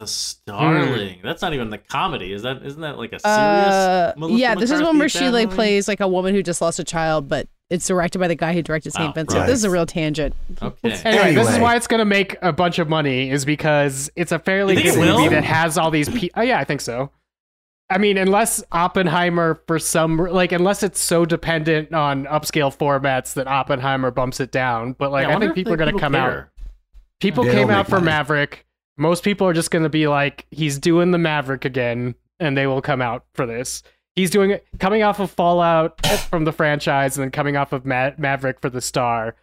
The 0.00 0.06
Starling. 0.08 1.20
That's 1.22 1.40
not 1.40 1.54
even 1.54 1.70
the 1.70 1.78
comedy. 1.78 2.32
Is 2.32 2.42
that? 2.42 2.62
Isn't 2.64 2.80
that 2.82 2.98
like 2.98 3.12
a 3.12 3.20
serious? 3.20 3.24
Uh, 3.38 4.12
Melissa 4.16 4.38
yeah, 4.38 4.54
this 4.54 4.70
is 4.70 4.82
one 4.82 4.98
where 4.98 5.08
she 5.08 5.28
like 5.30 5.46
movie? 5.46 5.54
plays 5.56 5.88
like 5.88 6.00
a 6.00 6.08
woman 6.08 6.34
who 6.34 6.42
just 6.42 6.60
lost 6.60 6.78
a 6.80 6.84
child, 6.84 7.28
but 7.28 7.46
it's 7.70 7.86
directed 7.86 8.18
by 8.18 8.28
the 8.28 8.34
guy 8.34 8.52
who 8.52 8.60
directed 8.62 8.92
Saint 8.92 9.10
Oh, 9.10 9.12
Vincent. 9.12 9.40
right. 9.40 9.46
This 9.46 9.58
is 9.58 9.64
a 9.64 9.70
real 9.70 9.86
tangent. 9.86 10.34
Okay. 10.60 11.00
Anyway, 11.04 11.34
this 11.34 11.48
is 11.50 11.58
why 11.58 11.76
it's 11.76 11.86
gonna 11.86 12.04
make 12.04 12.36
a 12.42 12.52
bunch 12.52 12.78
of 12.78 12.88
money, 12.88 13.30
is 13.30 13.44
because 13.44 14.10
it's 14.16 14.32
a 14.32 14.38
fairly 14.38 14.74
good 14.74 14.96
movie 14.98 15.28
that 15.28 15.44
has 15.44 15.78
all 15.78 15.90
these. 15.90 16.08
Pe- 16.08 16.30
oh 16.36 16.42
yeah, 16.42 16.58
I 16.58 16.64
think 16.64 16.80
so. 16.80 17.10
I 17.90 17.98
mean, 17.98 18.16
unless 18.16 18.62
Oppenheimer, 18.72 19.60
for 19.66 19.78
some 19.78 20.16
like, 20.16 20.52
unless 20.52 20.82
it's 20.82 21.00
so 21.00 21.24
dependent 21.24 21.92
on 21.92 22.24
upscale 22.24 22.74
formats 22.74 23.34
that 23.34 23.46
Oppenheimer 23.46 24.10
bumps 24.10 24.40
it 24.40 24.50
down. 24.50 24.94
But 24.94 25.12
like, 25.12 25.24
Yeah, 25.24 25.28
I, 25.28 25.32
wonder 25.32 25.46
think 25.48 25.54
people 25.56 25.72
are 25.74 25.76
gonna 25.76 25.90
people 25.90 26.00
come 26.00 26.14
out. 26.14 26.48
People 27.20 27.46
Yeah, 27.46 27.52
came 27.52 27.70
out 27.70 27.86
for 27.86 27.96
money. 27.96 28.06
Maverick. 28.06 28.66
Most 28.96 29.22
people 29.22 29.46
are 29.46 29.52
just 29.52 29.70
gonna 29.70 29.88
be 29.90 30.08
like, 30.08 30.46
he's 30.50 30.78
doing 30.78 31.10
the 31.10 31.18
Maverick 31.18 31.64
again, 31.64 32.14
and 32.40 32.56
they 32.56 32.66
will 32.66 32.82
come 32.82 33.02
out 33.02 33.24
for 33.34 33.44
this. 33.44 33.82
He's 34.16 34.30
doing 34.30 34.50
it 34.50 34.66
coming 34.78 35.02
off 35.02 35.20
of 35.20 35.30
Fallout 35.30 36.04
from 36.30 36.44
the 36.44 36.52
franchise, 36.52 37.16
and 37.16 37.24
then 37.24 37.30
coming 37.32 37.56
off 37.56 37.72
of 37.72 37.84
Ma- 37.84 38.12
Maverick 38.16 38.60
for 38.60 38.70
the 38.70 38.80
Star. 38.80 39.36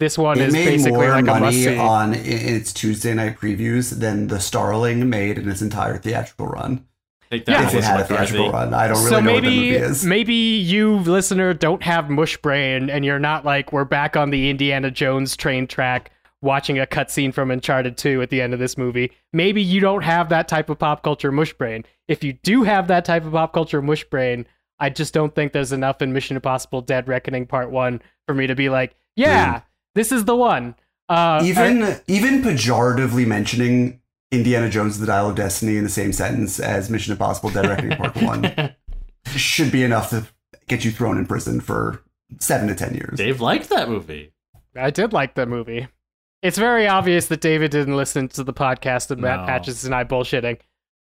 This 0.00 0.18
one 0.18 0.38
it 0.38 0.48
is 0.48 0.52
made 0.52 0.66
basically 0.66 0.92
more 0.92 1.08
like 1.10 1.26
a 1.26 1.40
must 1.40 1.56
see 1.56 1.76
on 1.78 2.14
its 2.14 2.72
Tuesday 2.72 3.14
night 3.14 3.38
previews 3.38 3.98
than 3.98 4.26
the 4.26 4.40
Starling 4.40 5.08
made 5.08 5.38
in 5.38 5.48
its 5.48 5.62
entire 5.62 5.96
theatrical 5.98 6.48
run. 6.48 6.84
Take 7.30 7.48
Yeah. 7.48 7.62
that, 7.62 7.72
if 7.74 7.78
it 7.78 7.84
had 7.84 7.96
a 7.96 7.98
McCarthy. 8.02 8.14
theatrical 8.32 8.52
run, 8.52 8.74
I 8.74 8.88
don't 8.88 8.96
really 8.98 9.10
so 9.10 9.20
know 9.20 9.32
what 9.32 9.42
that 9.42 9.48
maybe 9.48 9.56
movie 9.72 9.76
is. 9.76 10.04
maybe 10.04 10.34
you 10.34 10.96
listener 10.98 11.54
don't 11.54 11.82
have 11.82 12.08
mush 12.10 12.36
brain 12.38 12.88
and 12.90 13.04
you're 13.04 13.18
not 13.18 13.44
like 13.44 13.72
we're 13.72 13.84
back 13.84 14.16
on 14.16 14.30
the 14.30 14.48
Indiana 14.50 14.90
Jones 14.90 15.36
train 15.36 15.66
track 15.66 16.10
watching 16.42 16.78
a 16.78 16.86
cutscene 16.86 17.32
from 17.34 17.50
Uncharted 17.50 17.96
2 17.96 18.22
at 18.22 18.30
the 18.30 18.40
end 18.40 18.52
of 18.52 18.60
this 18.60 18.76
movie. 18.78 19.10
Maybe 19.32 19.62
you 19.62 19.80
don't 19.80 20.02
have 20.02 20.28
that 20.28 20.46
type 20.48 20.68
of 20.70 20.78
pop 20.78 21.02
culture 21.02 21.32
mush 21.32 21.52
brain. 21.54 21.84
If 22.08 22.22
you 22.22 22.34
do 22.34 22.62
have 22.62 22.86
that 22.88 23.04
type 23.04 23.24
of 23.24 23.32
pop 23.32 23.52
culture 23.52 23.82
mush 23.82 24.04
brain, 24.04 24.46
I 24.78 24.90
just 24.90 25.14
don't 25.14 25.34
think 25.34 25.52
there's 25.52 25.72
enough 25.72 26.02
in 26.02 26.12
Mission 26.12 26.36
Impossible 26.36 26.82
Dead 26.82 27.08
Reckoning 27.08 27.46
Part 27.46 27.70
1 27.70 28.00
for 28.26 28.34
me 28.34 28.46
to 28.46 28.54
be 28.54 28.68
like, 28.68 28.94
yeah, 29.16 29.62
this 29.94 30.12
is 30.12 30.26
the 30.26 30.36
one. 30.36 30.74
Uh, 31.08 31.40
even 31.44 31.96
even 32.06 32.42
pejoratively 32.42 33.26
mentioning 33.26 34.00
Indiana 34.36 34.68
Jones: 34.68 34.98
The 34.98 35.06
Dial 35.06 35.30
of 35.30 35.36
Destiny 35.36 35.76
in 35.76 35.84
the 35.84 35.90
same 35.90 36.12
sentence 36.12 36.60
as 36.60 36.90
Mission 36.90 37.12
Impossible: 37.12 37.50
Dead 37.50 37.66
Reckoning 37.66 37.96
Part 37.96 38.16
One 38.22 38.74
should 39.34 39.72
be 39.72 39.82
enough 39.82 40.10
to 40.10 40.26
get 40.68 40.84
you 40.84 40.90
thrown 40.90 41.18
in 41.18 41.26
prison 41.26 41.60
for 41.60 42.02
seven 42.38 42.68
to 42.68 42.74
ten 42.74 42.94
years. 42.94 43.16
Dave 43.18 43.40
liked 43.40 43.68
that 43.70 43.88
movie. 43.88 44.32
I 44.76 44.90
did 44.90 45.12
like 45.12 45.34
that 45.34 45.48
movie. 45.48 45.88
It's 46.42 46.58
very 46.58 46.86
obvious 46.86 47.26
that 47.26 47.40
David 47.40 47.70
didn't 47.70 47.96
listen 47.96 48.28
to 48.28 48.44
the 48.44 48.52
podcast 48.52 49.10
of 49.10 49.18
Matt 49.18 49.40
No. 49.40 49.46
Patches 49.46 49.84
and 49.84 49.94
I 49.94 50.04
bullshitting. 50.04 50.58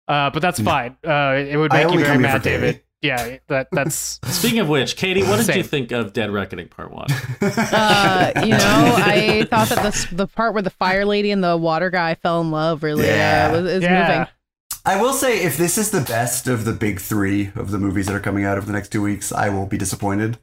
Uh, 0.09 0.29
but 0.31 0.43
that's 0.43 0.61
fine. 0.61 0.97
Uh, 1.07 1.35
it 1.37 1.57
would 1.57 1.73
make 1.73 1.91
you 1.93 2.01
very 2.01 2.19
mad. 2.19 2.43
David. 2.43 2.83
Yeah, 3.03 3.39
that 3.49 3.69
that's 3.73 4.21
Speaking 4.27 4.59
of 4.59 4.69
which, 4.69 4.97
Katey, 4.97 5.27
what 5.27 5.45
did 5.45 5.57
you 5.57 5.63
think 5.63 5.91
of 5.93 6.13
Dead 6.13 6.31
Reckoning 6.31 6.69
Part 6.69 6.93
One? 6.93 7.07
Uh, 7.43 8.33
you 8.45 8.51
know, 8.51 8.59
I 8.59 9.47
thought 9.49 9.69
that 9.71 9.83
this 9.83 10.05
the 10.07 10.27
part 10.27 10.53
where 10.53 10.63
the 10.63 10.71
fire 10.71 11.05
lady 11.07 11.31
and 11.31 11.43
the 11.43 11.57
water 11.57 11.89
guy 11.91 12.15
fell 12.17 12.41
in 12.43 12.51
love 12.51 12.83
really 12.83 13.07
Yeah. 13.07 13.49
uh, 13.51 13.63
was, 13.63 13.71
is 13.73 13.83
yeah. 13.83 14.09
moving. 14.09 14.27
I 14.85 15.01
will 15.01 15.13
say, 15.13 15.43
if 15.43 15.57
this 15.57 15.79
is 15.79 15.91
the 15.91 16.01
best 16.01 16.47
of 16.47 16.65
the 16.65 16.73
big 16.73 17.01
three 17.01 17.53
of 17.55 17.71
the 17.71 17.79
movies 17.79 18.07
that 18.07 18.15
are 18.17 18.21
coming 18.21 18.45
out 18.45 18.57
over 18.59 18.67
the 18.67 18.73
next 18.73 18.91
two 18.91 19.03
weeks, 19.03 19.31
I 19.33 19.49
will 19.51 19.67
be 19.67 19.77
disappointed. 19.79 20.39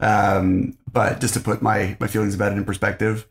Um, 0.00 0.76
but 0.90 1.20
just 1.20 1.34
to 1.34 1.40
put 1.40 1.62
my 1.62 1.96
my 2.00 2.06
feelings 2.08 2.34
about 2.34 2.52
it 2.52 2.58
in 2.58 2.64
perspective, 2.64 3.26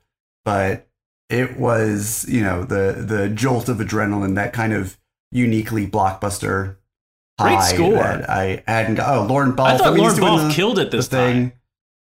but 0.46 0.88
it 1.30 1.58
was 1.58 2.26
you 2.28 2.42
know 2.44 2.64
the 2.64 3.04
the 3.06 3.30
jolt 3.30 3.70
of 3.70 3.78
adrenaline 3.78 4.36
that 4.36 4.54
kind 4.54 4.74
of 4.74 4.98
uniquely 5.32 5.86
blockbuster 5.88 6.78
Great 7.42 7.56
high 7.56 7.74
score. 7.74 7.94
that 7.94 8.30
I 8.30 8.64
hadn't. 8.68 9.00
Oh, 9.00 9.26
Lorne 9.30 9.52
Balfe. 9.54 9.74
I 9.74 9.78
thought 9.78 9.94
mean, 9.94 10.02
Lauren 10.04 10.16
doing 10.16 10.28
Ball 10.28 10.48
the- 10.48 10.54
killed 10.54 10.80
it 10.80 10.92
this 10.92 11.08
thing. 11.08 11.52
time. 11.52 11.60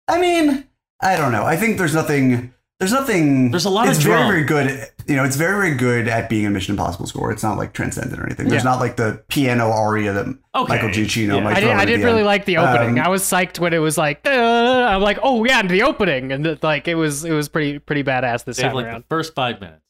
I 0.09 0.21
mean, 0.21 0.65
I 1.01 1.17
don't 1.17 1.33
know. 1.33 1.45
I 1.45 1.57
think 1.57 1.79
there's 1.79 1.95
nothing. 1.95 2.53
There's 2.81 2.93
nothing. 2.93 3.53
There's 3.53 3.65
a 3.65 3.71
lot 3.71 3.87
It's 3.89 3.99
very, 3.99 4.17
drum. 4.17 4.29
very 4.29 4.43
good. 4.45 4.89
You 5.07 5.15
know, 5.15 5.23
it's 5.25 5.37
very, 5.37 5.55
very 5.55 5.77
good 5.77 6.09
at 6.09 6.29
being 6.29 6.47
a 6.47 6.51
Mission 6.51 6.73
Impossible 6.73 7.07
score. 7.07 7.31
It's 7.31 7.43
not 7.45 7.57
like 7.57 7.73
transcendent 7.73 8.21
or 8.21 8.27
anything. 8.27 8.49
There's 8.49 8.65
Yeah. 8.65 8.71
not 8.71 8.81
like 8.81 8.97
the 8.97 9.23
piano 9.29 9.71
aria 9.71 10.13
that 10.13 10.27
Okay. 10.27 10.39
Michael 10.75 10.89
Giacchino 10.89 11.37
Yeah. 11.37 11.41
might 11.45 11.57
I 11.59 11.61
did. 11.61 11.71
in 11.71 11.77
I 11.77 11.85
did 11.85 12.01
the 12.01 12.05
really 12.07 12.19
end. 12.19 12.27
like 12.27 12.45
the 12.45 12.57
opening. 12.59 12.99
Um, 12.99 13.07
I 13.07 13.09
was 13.09 13.23
psyched 13.23 13.61
when 13.61 13.73
it 13.73 13.79
was 13.79 13.97
like, 13.97 14.27
uh, 14.27 14.31
I'm 14.31 15.01
like, 15.01 15.19
oh 15.23 15.45
yeah, 15.45 15.63
the 15.63 15.83
opening, 15.83 16.33
and 16.33 16.45
it, 16.45 16.63
like 16.65 16.89
it 16.89 16.97
was, 16.97 17.25
it 17.25 17.33
was 17.33 17.49
pretty, 17.49 17.79
pretty 17.79 18.03
badass 18.03 18.45
this 18.45 18.57
Dave 18.57 18.67
time 18.67 18.75
like 18.75 18.87
around. 18.87 19.03
the 19.03 19.07
first 19.09 19.35
five 19.37 19.61
minutes. 19.61 19.83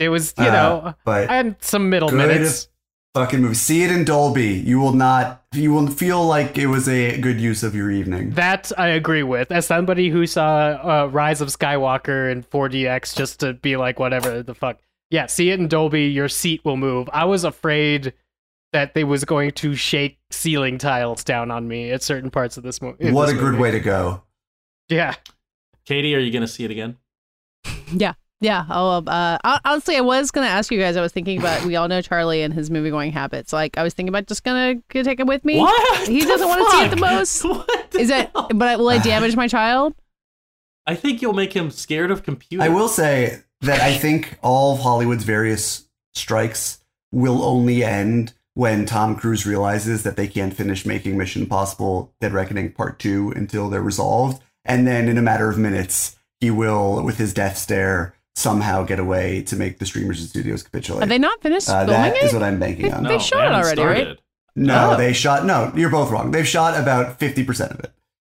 It 0.00 0.08
was, 0.08 0.34
you 0.38 0.46
Uh, 0.46 0.50
know, 0.52 0.94
but 1.04 1.30
I 1.30 1.36
had 1.36 1.56
some 1.62 1.88
middle 1.90 2.08
good 2.08 2.16
minutes. 2.28 2.68
Fucking 3.16 3.40
movie. 3.40 3.54
See 3.54 3.82
it 3.82 3.90
in 3.90 4.04
Dolby. 4.04 4.44
You 4.46 4.78
will 4.78 4.92
not. 4.92 5.42
You 5.54 5.72
will 5.72 5.86
feel 5.86 6.26
like 6.26 6.58
it 6.58 6.66
was 6.66 6.86
a 6.86 7.18
good 7.18 7.40
use 7.40 7.62
of 7.62 7.74
your 7.74 7.90
evening. 7.90 8.32
That 8.32 8.70
I 8.76 8.88
agree 8.88 9.22
with. 9.22 9.50
As 9.50 9.66
somebody 9.66 10.10
who 10.10 10.26
saw 10.26 11.04
uh, 11.04 11.08
Rise 11.10 11.40
of 11.40 11.48
Skywalker 11.48 12.30
in 12.30 12.42
4DX 12.42 13.16
just 13.16 13.40
to 13.40 13.54
be 13.54 13.78
like, 13.78 13.98
whatever 13.98 14.42
the 14.42 14.54
fuck, 14.54 14.80
Yeah, 15.08 15.24
see 15.28 15.48
it 15.48 15.58
in 15.58 15.66
Dolby, 15.66 16.08
your 16.08 16.28
seat 16.28 16.62
will 16.62 16.76
move. 16.76 17.08
I 17.10 17.24
was 17.24 17.44
afraid 17.44 18.12
that 18.74 18.92
they 18.92 19.02
was 19.04 19.24
going 19.24 19.52
to 19.52 19.74
shake 19.74 20.18
ceiling 20.30 20.76
tiles 20.76 21.24
down 21.24 21.50
on 21.50 21.66
me 21.66 21.92
at 21.92 22.02
certain 22.02 22.30
parts 22.30 22.58
of 22.58 22.64
this 22.64 22.82
movie. 22.82 23.12
What 23.12 23.30
a 23.30 23.34
good 23.34 23.58
way 23.58 23.70
to 23.70 23.80
go. 23.80 24.24
Yeah. 24.90 25.14
Katey, 25.88 26.14
are 26.14 26.20
you 26.20 26.30
going 26.30 26.42
to 26.42 26.48
see 26.48 26.66
it 26.66 26.70
again? 26.70 26.98
Yeah. 27.90 28.12
Yeah. 28.40 28.66
Oh, 28.68 29.02
uh, 29.06 29.38
honestly, 29.64 29.96
I 29.96 30.02
was 30.02 30.30
gonna 30.30 30.46
ask 30.46 30.70
you 30.70 30.78
guys. 30.78 30.96
I 30.96 31.00
was 31.00 31.12
thinking 31.12 31.38
about. 31.38 31.64
We 31.64 31.76
all 31.76 31.88
know 31.88 32.02
Charlie 32.02 32.42
and 32.42 32.52
his 32.52 32.70
movie 32.70 32.90
going 32.90 33.12
habits. 33.12 33.52
Like, 33.52 33.78
I 33.78 33.82
was 33.82 33.94
thinking 33.94 34.10
about 34.10 34.26
just 34.26 34.44
gonna, 34.44 34.74
gonna 34.90 35.04
take 35.04 35.18
him 35.20 35.26
with 35.26 35.44
me. 35.44 35.58
What? 35.58 36.08
He 36.08 36.20
the 36.20 36.26
doesn't 36.26 36.46
want 36.48 36.70
to 36.70 36.76
see 36.76 36.84
it 36.84 36.90
the 36.90 36.96
most. 36.96 37.44
What 37.44 37.90
the 37.90 37.98
Is 37.98 38.10
it? 38.10 38.30
hell? 38.34 38.48
But 38.54 38.68
I, 38.68 38.76
will 38.76 38.88
I 38.90 38.98
damage 38.98 39.36
my 39.36 39.48
child? 39.48 39.94
I 40.86 40.94
think 40.94 41.22
you'll 41.22 41.32
make 41.32 41.54
him 41.54 41.70
scared 41.70 42.10
of 42.10 42.22
computers. 42.22 42.64
I 42.64 42.68
will 42.68 42.88
say 42.88 43.42
that 43.62 43.80
I 43.80 43.96
think 43.96 44.38
all 44.42 44.74
of 44.74 44.80
Hollywood's 44.80 45.24
various 45.24 45.88
strikes 46.14 46.80
will 47.12 47.42
only 47.42 47.82
end 47.82 48.34
when 48.54 48.86
Tom 48.86 49.16
Cruise 49.16 49.46
realizes 49.46 50.02
that 50.02 50.16
they 50.16 50.28
can't 50.28 50.54
finish 50.54 50.86
making 50.86 51.16
Mission 51.16 51.42
Impossible 51.42 52.12
Dead 52.20 52.32
Reckoning 52.32 52.72
Part 52.72 52.98
2 52.98 53.32
until 53.34 53.68
they're 53.68 53.82
resolved. 53.82 54.42
And 54.64 54.86
then 54.86 55.08
in 55.08 55.18
a 55.18 55.22
matter 55.22 55.48
of 55.48 55.58
minutes, 55.58 56.16
he 56.40 56.50
will, 56.50 57.02
with 57.02 57.18
his 57.18 57.34
death 57.34 57.56
stare, 57.58 58.14
somehow 58.36 58.84
get 58.84 58.98
away 59.00 59.42
to 59.42 59.56
make 59.56 59.78
the 59.78 59.86
streamers 59.86 60.20
and 60.20 60.28
studios 60.28 60.62
capitulate. 60.62 61.00
Have 61.00 61.08
they 61.08 61.18
not 61.18 61.40
finished 61.42 61.68
uh, 61.68 61.86
filming 61.86 61.92
that 61.94 62.16
it? 62.16 62.22
is 62.24 62.32
what 62.34 62.42
I'm 62.42 62.60
banking 62.60 62.92
on. 62.92 63.02
They 63.02 63.14
No, 63.14 63.18
shot 63.18 63.38
it 63.46 63.52
haven't 63.54 63.78
already, 63.78 64.04
right? 64.04 64.18
No, 64.54 64.92
Oh. 64.92 64.96
they 64.96 65.12
shot. 65.12 65.44
No, 65.44 65.72
you're 65.74 65.90
both 65.90 66.10
wrong. 66.10 66.30
They've 66.30 66.46
shot 66.46 66.78
about 66.80 67.18
50% 67.18 67.70
of 67.72 67.80
it. 67.80 67.92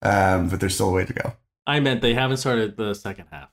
Um, 0.03 0.49
but 0.49 0.59
there's 0.59 0.75
still 0.75 0.89
a 0.89 0.93
way 0.93 1.05
to 1.05 1.13
go. 1.13 1.33
I 1.65 1.79
meant 1.79 2.01
they 2.01 2.13
haven't 2.13 2.37
started 2.37 2.77
the 2.77 2.93
second 2.93 3.25
half. 3.31 3.49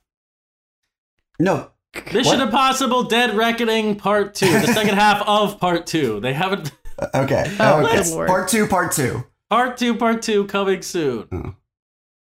No, 1.39 1.71
Mission 2.13 2.39
What? 2.39 2.47
Impossible 2.47 3.03
Dead 3.03 3.35
Reckoning 3.35 3.95
Part 3.97 4.35
2, 4.35 4.45
the 4.45 4.67
second 4.73 4.95
half 4.95 5.21
of 5.27 5.59
Part 5.59 5.85
2. 5.87 6.19
They 6.21 6.33
haven't. 6.33 6.71
Uh, 6.97 7.07
okay. 7.25 7.53
Oh, 7.59 7.85
okay. 7.85 8.09
lord. 8.09 8.29
Part 8.29 8.47
two, 8.47 8.67
part 8.67 8.93
two, 8.93 9.25
Part 9.49 9.75
2, 9.75 9.95
Part 9.95 10.21
2 10.21 10.45
coming 10.45 10.81
soon. 10.81 11.57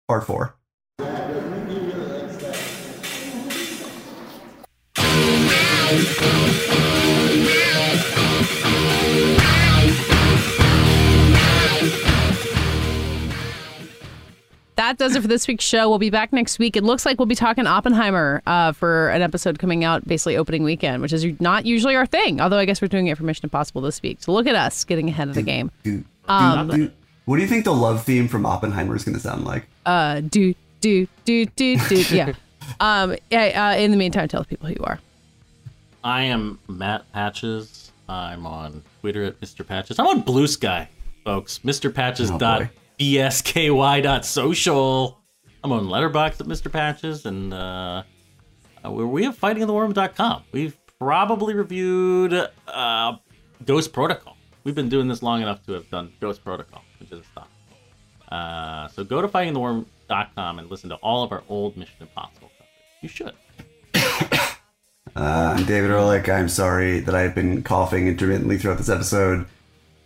part 0.07 0.25
four. 0.25 0.55
That 14.77 14.97
does 14.97 15.15
it 15.15 15.21
for 15.21 15.27
this 15.27 15.47
week's 15.47 15.65
show. 15.65 15.89
We'll 15.89 15.99
be 15.99 16.09
back 16.09 16.33
next 16.33 16.57
week. 16.57 16.75
It 16.75 16.83
looks 16.83 17.05
like 17.05 17.19
we'll 17.19 17.25
be 17.27 17.35
talking 17.35 17.67
Oppenheimer 17.67 18.41
uh, 18.47 18.71
for 18.71 19.09
an 19.09 19.21
episode 19.21 19.59
coming 19.59 19.83
out 19.83 20.07
basically 20.07 20.37
opening 20.37 20.63
weekend, 20.63 21.01
which 21.01 21.13
is 21.13 21.25
not 21.39 21.65
usually 21.65 21.95
our 21.95 22.05
thing. 22.05 22.41
Although 22.41 22.57
I 22.57 22.65
guess 22.65 22.81
we're 22.81 22.87
doing 22.87 23.07
it 23.07 23.17
for 23.17 23.23
Mission 23.23 23.45
Impossible 23.45 23.81
this 23.81 24.01
week. 24.01 24.17
So 24.21 24.31
look 24.31 24.47
at 24.47 24.55
us 24.55 24.83
getting 24.83 25.09
ahead 25.09 25.27
of 25.29 25.35
the 25.35 25.41
game. 25.43 25.71
Do, 25.83 26.03
Um, 26.27 26.69
do, 26.69 26.77
do, 26.77 26.91
what 27.25 27.35
do 27.35 27.41
you 27.43 27.47
think 27.47 27.65
the 27.65 27.73
love 27.73 28.03
theme 28.03 28.27
from 28.27 28.45
Oppenheimer 28.45 28.95
is 28.95 29.03
going 29.03 29.15
to 29.15 29.21
sound 29.21 29.45
like? 29.45 29.67
Uh, 29.85 30.21
do 30.21 30.55
do 30.79 31.07
do 31.25 31.45
do 31.45 31.77
do. 31.77 31.95
Yeah. 32.15 32.33
Um. 32.79 33.15
Yeah. 33.29 33.73
Uh, 33.73 33.77
in 33.79 33.91
the 33.91 33.97
meantime, 33.97 34.27
tell 34.29 34.45
people 34.45 34.67
who 34.69 34.75
you 34.75 34.83
are. 34.83 34.99
I 36.03 36.23
am 36.23 36.59
Matt 36.67 37.11
Patches. 37.13 37.91
I'm 38.09 38.45
on 38.45 38.83
Twitter 38.99 39.23
at 39.23 39.39
Mr. 39.39 39.65
Patches. 39.65 39.99
I'm 39.99 40.07
on 40.07 40.21
Blue 40.21 40.47
Sky, 40.47 40.89
folks. 41.23 41.59
Mr. 41.59 41.93
Patches 41.93 42.31
Oh, 42.31 42.37
dot 42.37 42.63
bsky 42.99 44.03
dot 44.03 44.25
social. 44.25 45.19
I'm 45.63 45.71
on 45.71 45.85
Letterboxd 45.85 46.41
at 46.41 46.47
Mr. 46.47 46.71
Patches, 46.71 47.25
and 47.25 47.53
uh, 47.53 48.03
uh, 48.83 48.91
we 48.91 49.23
have 49.23 49.39
fightinginthewarroom.com. 49.39 50.43
We've 50.51 50.75
probably 50.97 51.53
reviewed 51.53 52.33
uh, 52.67 53.17
Ghost 53.65 53.93
Protocol. 53.93 54.37
We've 54.63 54.75
been 54.75 54.89
doing 54.89 55.07
this 55.07 55.21
long 55.21 55.41
enough 55.41 55.63
to 55.67 55.73
have 55.73 55.89
done 55.91 56.11
Ghost 56.19 56.43
Protocol, 56.43 56.83
which 56.99 57.11
is 57.11 57.19
a 57.19 57.23
stop. 57.23 57.49
Uh, 58.31 58.87
so 58.87 59.03
go 59.03 59.21
to 59.21 59.27
fightingtheworm.com 59.27 60.59
and 60.59 60.69
listen 60.71 60.89
to 60.89 60.95
all 60.95 61.23
of 61.23 61.31
our 61.31 61.43
old 61.47 61.77
Mission 61.77 61.95
Impossible 61.99 62.49
coverage. 62.57 63.01
You 63.01 63.09
should. 63.09 63.33
Uh, 65.15 65.55
I'm 65.57 65.65
David 65.65 65.91
Ehrlich. 65.91 66.29
I'm 66.29 66.47
sorry 66.47 67.01
that 67.01 67.13
I've 67.13 67.35
been 67.35 67.63
coughing 67.63 68.07
intermittently 68.07 68.57
throughout 68.57 68.77
this 68.77 68.89
episode. 68.89 69.45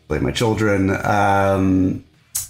Blame 0.08 0.24
my 0.24 0.32
children. 0.32 0.90
Um, 1.06 2.04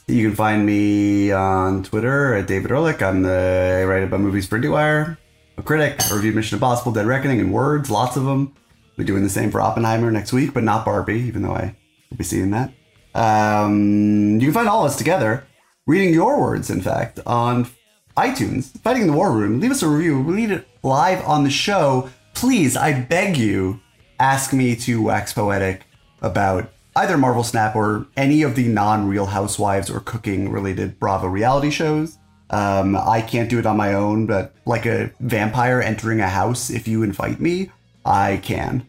you 0.08 0.28
can 0.28 0.36
find 0.36 0.66
me 0.66 1.32
on 1.32 1.84
Twitter 1.84 2.34
at 2.34 2.48
David 2.48 2.72
Ehrlich. 2.72 3.02
I'm 3.02 3.24
the 3.24 3.80
I 3.82 3.84
write 3.84 4.04
about 4.04 4.22
movies 4.22 4.48
for 4.48 4.58
IndieWire. 4.58 5.18
A 5.58 5.64
critic. 5.64 6.02
I 6.10 6.16
review 6.16 6.32
Mission 6.32 6.56
Impossible: 6.56 6.94
Dead 6.94 7.06
Reckoning 7.06 7.40
in 7.40 7.52
words, 7.52 7.90
lots 7.92 8.16
of 8.16 8.24
them. 8.24 8.54
We're 8.98 9.04
doing 9.04 9.24
the 9.24 9.30
same 9.30 9.52
for 9.52 9.60
Oppenheimer 9.60 10.10
next 10.10 10.32
week, 10.32 10.54
but 10.54 10.64
not 10.64 10.86
Barbie, 10.86 11.20
even 11.22 11.42
though 11.42 11.56
I 11.56 11.76
will 12.10 12.18
be 12.18 12.24
seeing 12.24 12.52
that. 12.52 12.72
Um, 13.14 14.40
you 14.40 14.48
can 14.48 14.54
find 14.54 14.70
all 14.70 14.86
of 14.86 14.92
us 14.92 14.98
together, 14.98 15.46
reading 15.88 16.14
your 16.14 16.40
words, 16.40 16.70
in 16.70 16.82
fact, 16.82 17.20
on 17.26 17.68
iTunes, 18.16 18.80
Fighting 18.82 19.02
in 19.02 19.08
the 19.10 19.14
War 19.14 19.34
Room. 19.34 19.60
Leave 19.60 19.72
us 19.72 19.84
a 19.84 19.90
review. 19.90 20.22
We 20.22 20.36
read 20.36 20.52
it 20.52 20.68
live 20.84 21.22
on 21.26 21.44
the 21.44 21.50
show. 21.50 22.10
Please, 22.46 22.78
I 22.78 23.02
beg 23.02 23.38
you, 23.38 23.80
ask 24.20 24.54
me 24.54 24.76
to 24.76 25.02
wax 25.02 25.34
poetic 25.34 25.82
about 26.22 26.70
either 26.96 27.18
Marvel 27.18 27.44
Snap 27.44 27.76
or 27.76 28.06
any 28.16 28.44
of 28.44 28.54
the 28.54 28.68
non 28.68 29.08
Real 29.08 29.26
Housewives 29.26 29.90
or 29.90 30.00
cooking 30.00 30.52
related 30.52 31.00
Bravo 31.00 31.26
reality 31.26 31.72
shows. 31.72 32.20
Um, 32.52 32.96
I 32.96 33.22
can't 33.22 33.50
do 33.50 33.58
it 33.58 33.66
on 33.66 33.78
my 33.78 33.96
own, 33.96 34.28
but 34.28 34.54
like 34.68 34.86
a 34.86 35.12
vampire 35.22 35.82
entering 35.82 36.20
a 36.20 36.30
house, 36.30 36.70
if 36.70 36.88
you 36.88 37.02
invite 37.02 37.40
me, 37.40 37.72
I 38.06 38.38
can. 38.44 38.86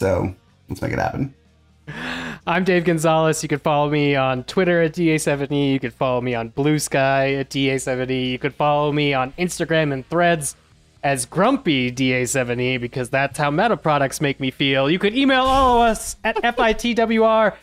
So 0.00 0.34
let's 0.70 0.80
make 0.80 0.94
it 0.94 0.98
happen. 0.98 1.34
I'm 2.46 2.64
Dave 2.64 2.84
Gonzalez. 2.84 3.42
You 3.42 3.50
can 3.50 3.58
follow 3.58 3.90
me 3.90 4.16
on 4.16 4.44
Twitter 4.44 4.80
at 4.80 4.94
DA7E. 4.94 5.74
You 5.74 5.78
can 5.78 5.90
follow 5.90 6.22
me 6.22 6.34
on 6.34 6.48
Blue 6.48 6.78
Sky 6.78 7.34
at 7.34 7.50
DA7E. 7.50 8.30
You 8.30 8.38
can 8.38 8.52
follow 8.52 8.92
me 8.92 9.12
on 9.12 9.32
Instagram 9.32 9.92
and 9.92 10.08
threads 10.08 10.56
as 11.04 11.26
Grumpy 11.26 11.92
DA7E 11.92 12.80
because 12.80 13.10
that's 13.10 13.38
how 13.38 13.50
meta 13.50 13.76
products 13.76 14.20
make 14.22 14.40
me 14.40 14.50
feel. 14.50 14.90
You 14.90 14.98
can 14.98 15.14
email 15.14 15.44
all 15.44 15.82
of 15.82 15.90
us 15.90 16.16
at 16.24 16.36
fitwr.podcast 16.42 17.54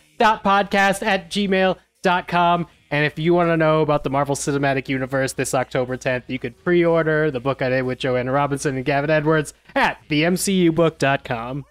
at 1.02 1.28
gmail.com. 1.30 2.66
And 2.90 3.06
if 3.06 3.18
you 3.18 3.34
want 3.34 3.48
to 3.48 3.56
know 3.56 3.80
about 3.80 4.04
the 4.04 4.10
Marvel 4.10 4.36
Cinematic 4.36 4.88
Universe 4.88 5.32
this 5.32 5.54
October 5.54 5.96
10th, 5.96 6.24
you 6.28 6.38
could 6.38 6.62
pre 6.62 6.84
order 6.84 7.30
the 7.30 7.40
book 7.40 7.62
I 7.62 7.70
did 7.70 7.82
with 7.82 7.98
Joanna 7.98 8.30
Robinson 8.32 8.76
and 8.76 8.84
Gavin 8.84 9.10
Edwards 9.10 9.54
at 9.74 9.98
themcubook.com. 10.08 11.64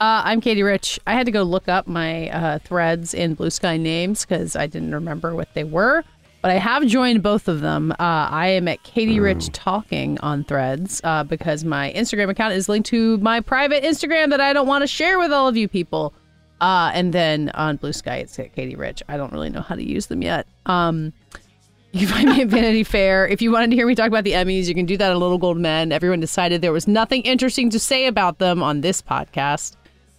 Uh, 0.00 0.22
I'm 0.24 0.40
Katey 0.40 0.64
Rich. 0.64 0.98
I 1.06 1.12
had 1.12 1.26
to 1.26 1.32
go 1.32 1.42
look 1.42 1.68
up 1.68 1.86
my 1.86 2.30
uh, 2.30 2.58
threads 2.58 3.12
in 3.14 3.34
Blue 3.34 3.50
Sky 3.50 3.76
names 3.76 4.24
because 4.24 4.56
I 4.56 4.66
didn't 4.66 4.94
remember 4.94 5.34
what 5.34 5.52
they 5.54 5.64
were. 5.64 6.04
But 6.42 6.52
I 6.52 6.54
have 6.54 6.86
joined 6.86 7.22
both 7.22 7.48
of 7.48 7.60
them. 7.60 7.92
Uh, 7.92 7.96
I 7.98 8.48
am 8.48 8.66
at 8.66 8.82
Katey 8.82 9.20
Rich 9.20 9.50
Talking 9.50 10.18
on 10.20 10.44
threads 10.44 11.00
uh, 11.04 11.22
because 11.24 11.64
my 11.64 11.92
Instagram 11.94 12.30
account 12.30 12.54
is 12.54 12.68
linked 12.68 12.88
to 12.90 13.18
my 13.18 13.40
private 13.40 13.84
Instagram 13.84 14.30
that 14.30 14.40
I 14.40 14.54
don't 14.54 14.66
want 14.66 14.82
to 14.82 14.86
share 14.86 15.18
with 15.18 15.32
all 15.32 15.48
of 15.48 15.56
you 15.56 15.68
people. 15.68 16.14
Uh, 16.60 16.90
and 16.94 17.12
then 17.12 17.50
on 17.50 17.76
Blue 17.76 17.92
Sky, 17.92 18.16
it's 18.16 18.38
at 18.38 18.54
Katey 18.54 18.76
Rich. 18.76 19.02
I 19.08 19.18
don't 19.18 19.32
really 19.32 19.50
know 19.50 19.60
how 19.60 19.74
to 19.74 19.82
use 19.82 20.06
them 20.06 20.22
yet. 20.22 20.46
Um, 20.64 21.12
you 21.92 22.06
can 22.06 22.16
find 22.16 22.28
me 22.30 22.42
at 22.42 22.48
Vanity 22.48 22.84
Fair. 22.84 23.26
If 23.26 23.42
you 23.42 23.50
wanted 23.50 23.70
to 23.70 23.76
hear 23.76 23.86
me 23.86 23.94
talk 23.94 24.08
about 24.08 24.24
the 24.24 24.32
Emmys, 24.32 24.66
you 24.66 24.74
can 24.74 24.86
do 24.86 24.96
that 24.96 25.10
at 25.10 25.18
Little 25.18 25.38
Gold 25.38 25.58
Men. 25.58 25.92
Everyone 25.92 26.20
decided 26.20 26.62
there 26.62 26.72
was 26.72 26.88
nothing 26.88 27.22
interesting 27.22 27.68
to 27.70 27.78
say 27.78 28.06
about 28.06 28.38
them 28.38 28.62
on 28.62 28.80
this 28.80 29.02
podcast. 29.02 29.76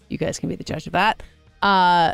You 0.09 0.19
guys 0.19 0.37
can 0.37 0.49
be 0.49 0.55
the 0.55 0.63
judge 0.63 0.85
of 0.85 0.93
that. 0.93 1.23
Uh, 1.63 2.13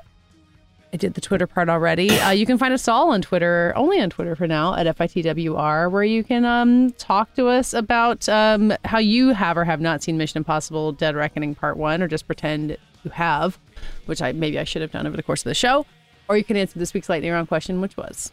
I 0.94 0.98
did 0.98 1.16
the 1.16 1.22
Twitter 1.22 1.48
part 1.48 1.68
already. 1.68 2.10
Uh, 2.10 2.32
you 2.32 2.46
can 2.46 2.58
find 2.58 2.74
us 2.74 2.88
all 2.88 3.12
on 3.12 3.22
Twitter, 3.22 3.74
only 3.76 4.00
on 4.00 4.10
Twitter 4.10 4.36
for 4.36 4.48
now, 4.48 4.74
at 4.74 4.86
FITWR, 4.98 5.92
where 5.92 6.04
you 6.04 6.24
can 6.24 6.46
um, 6.46 6.92
talk 6.94 7.34
to 7.36 7.48
us 7.48 7.74
about 7.74 8.28
um, 8.30 8.74
how 8.86 8.98
you 8.98 9.30
have 9.30 9.58
or 9.58 9.66
have 9.66 9.82
not 9.82 10.02
seen 10.02 10.18
Mission 10.18 10.38
Impossible 10.38 10.94
Dead 10.94 11.16
Reckoning 11.16 11.56
Part 11.56 11.76
1, 11.76 12.02
or 12.02 12.08
just 12.08 12.26
pretend 12.26 12.78
you 13.04 13.12
have, 13.12 13.60
which 14.06 14.22
I 14.22 14.32
maybe 14.32 14.58
I 14.58 14.64
should 14.64 14.82
have 14.82 14.92
done 14.92 15.06
over 15.06 15.18
the 15.18 15.24
course 15.24 15.42
of 15.42 15.50
the 15.50 15.56
show. 15.56 15.86
Or 16.30 16.38
you 16.38 16.44
can 16.44 16.56
answer 16.56 16.80
this 16.80 16.94
week's 16.94 17.10
lightning 17.10 17.32
round 17.32 17.50
question, 17.50 17.82
which 17.82 17.98
was 17.98 18.32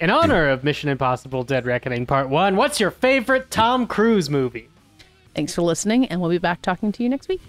In 0.00 0.08
honor 0.08 0.48
of 0.48 0.64
Mission 0.64 0.88
Impossible 0.88 1.44
Dead 1.44 1.66
Reckoning 1.66 2.06
Part 2.06 2.30
1, 2.30 2.56
what's 2.56 2.80
your 2.80 2.90
favorite 2.90 3.50
Tom 3.50 3.86
Cruise 3.86 4.30
movie? 4.30 4.68
Thanks 5.34 5.54
for 5.54 5.62
listening, 5.62 6.06
and 6.06 6.22
we'll 6.22 6.30
be 6.30 6.38
back 6.38 6.62
talking 6.62 6.90
to 6.92 7.02
you 7.02 7.10
next 7.10 7.28
week. 7.28 7.40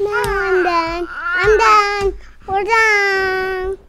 Now 0.00 0.22
I'm 0.26 0.62
done. 0.62 1.08
I'm 1.10 1.58
done. 1.58 2.14
We're 2.46 2.64
done. 2.64 3.87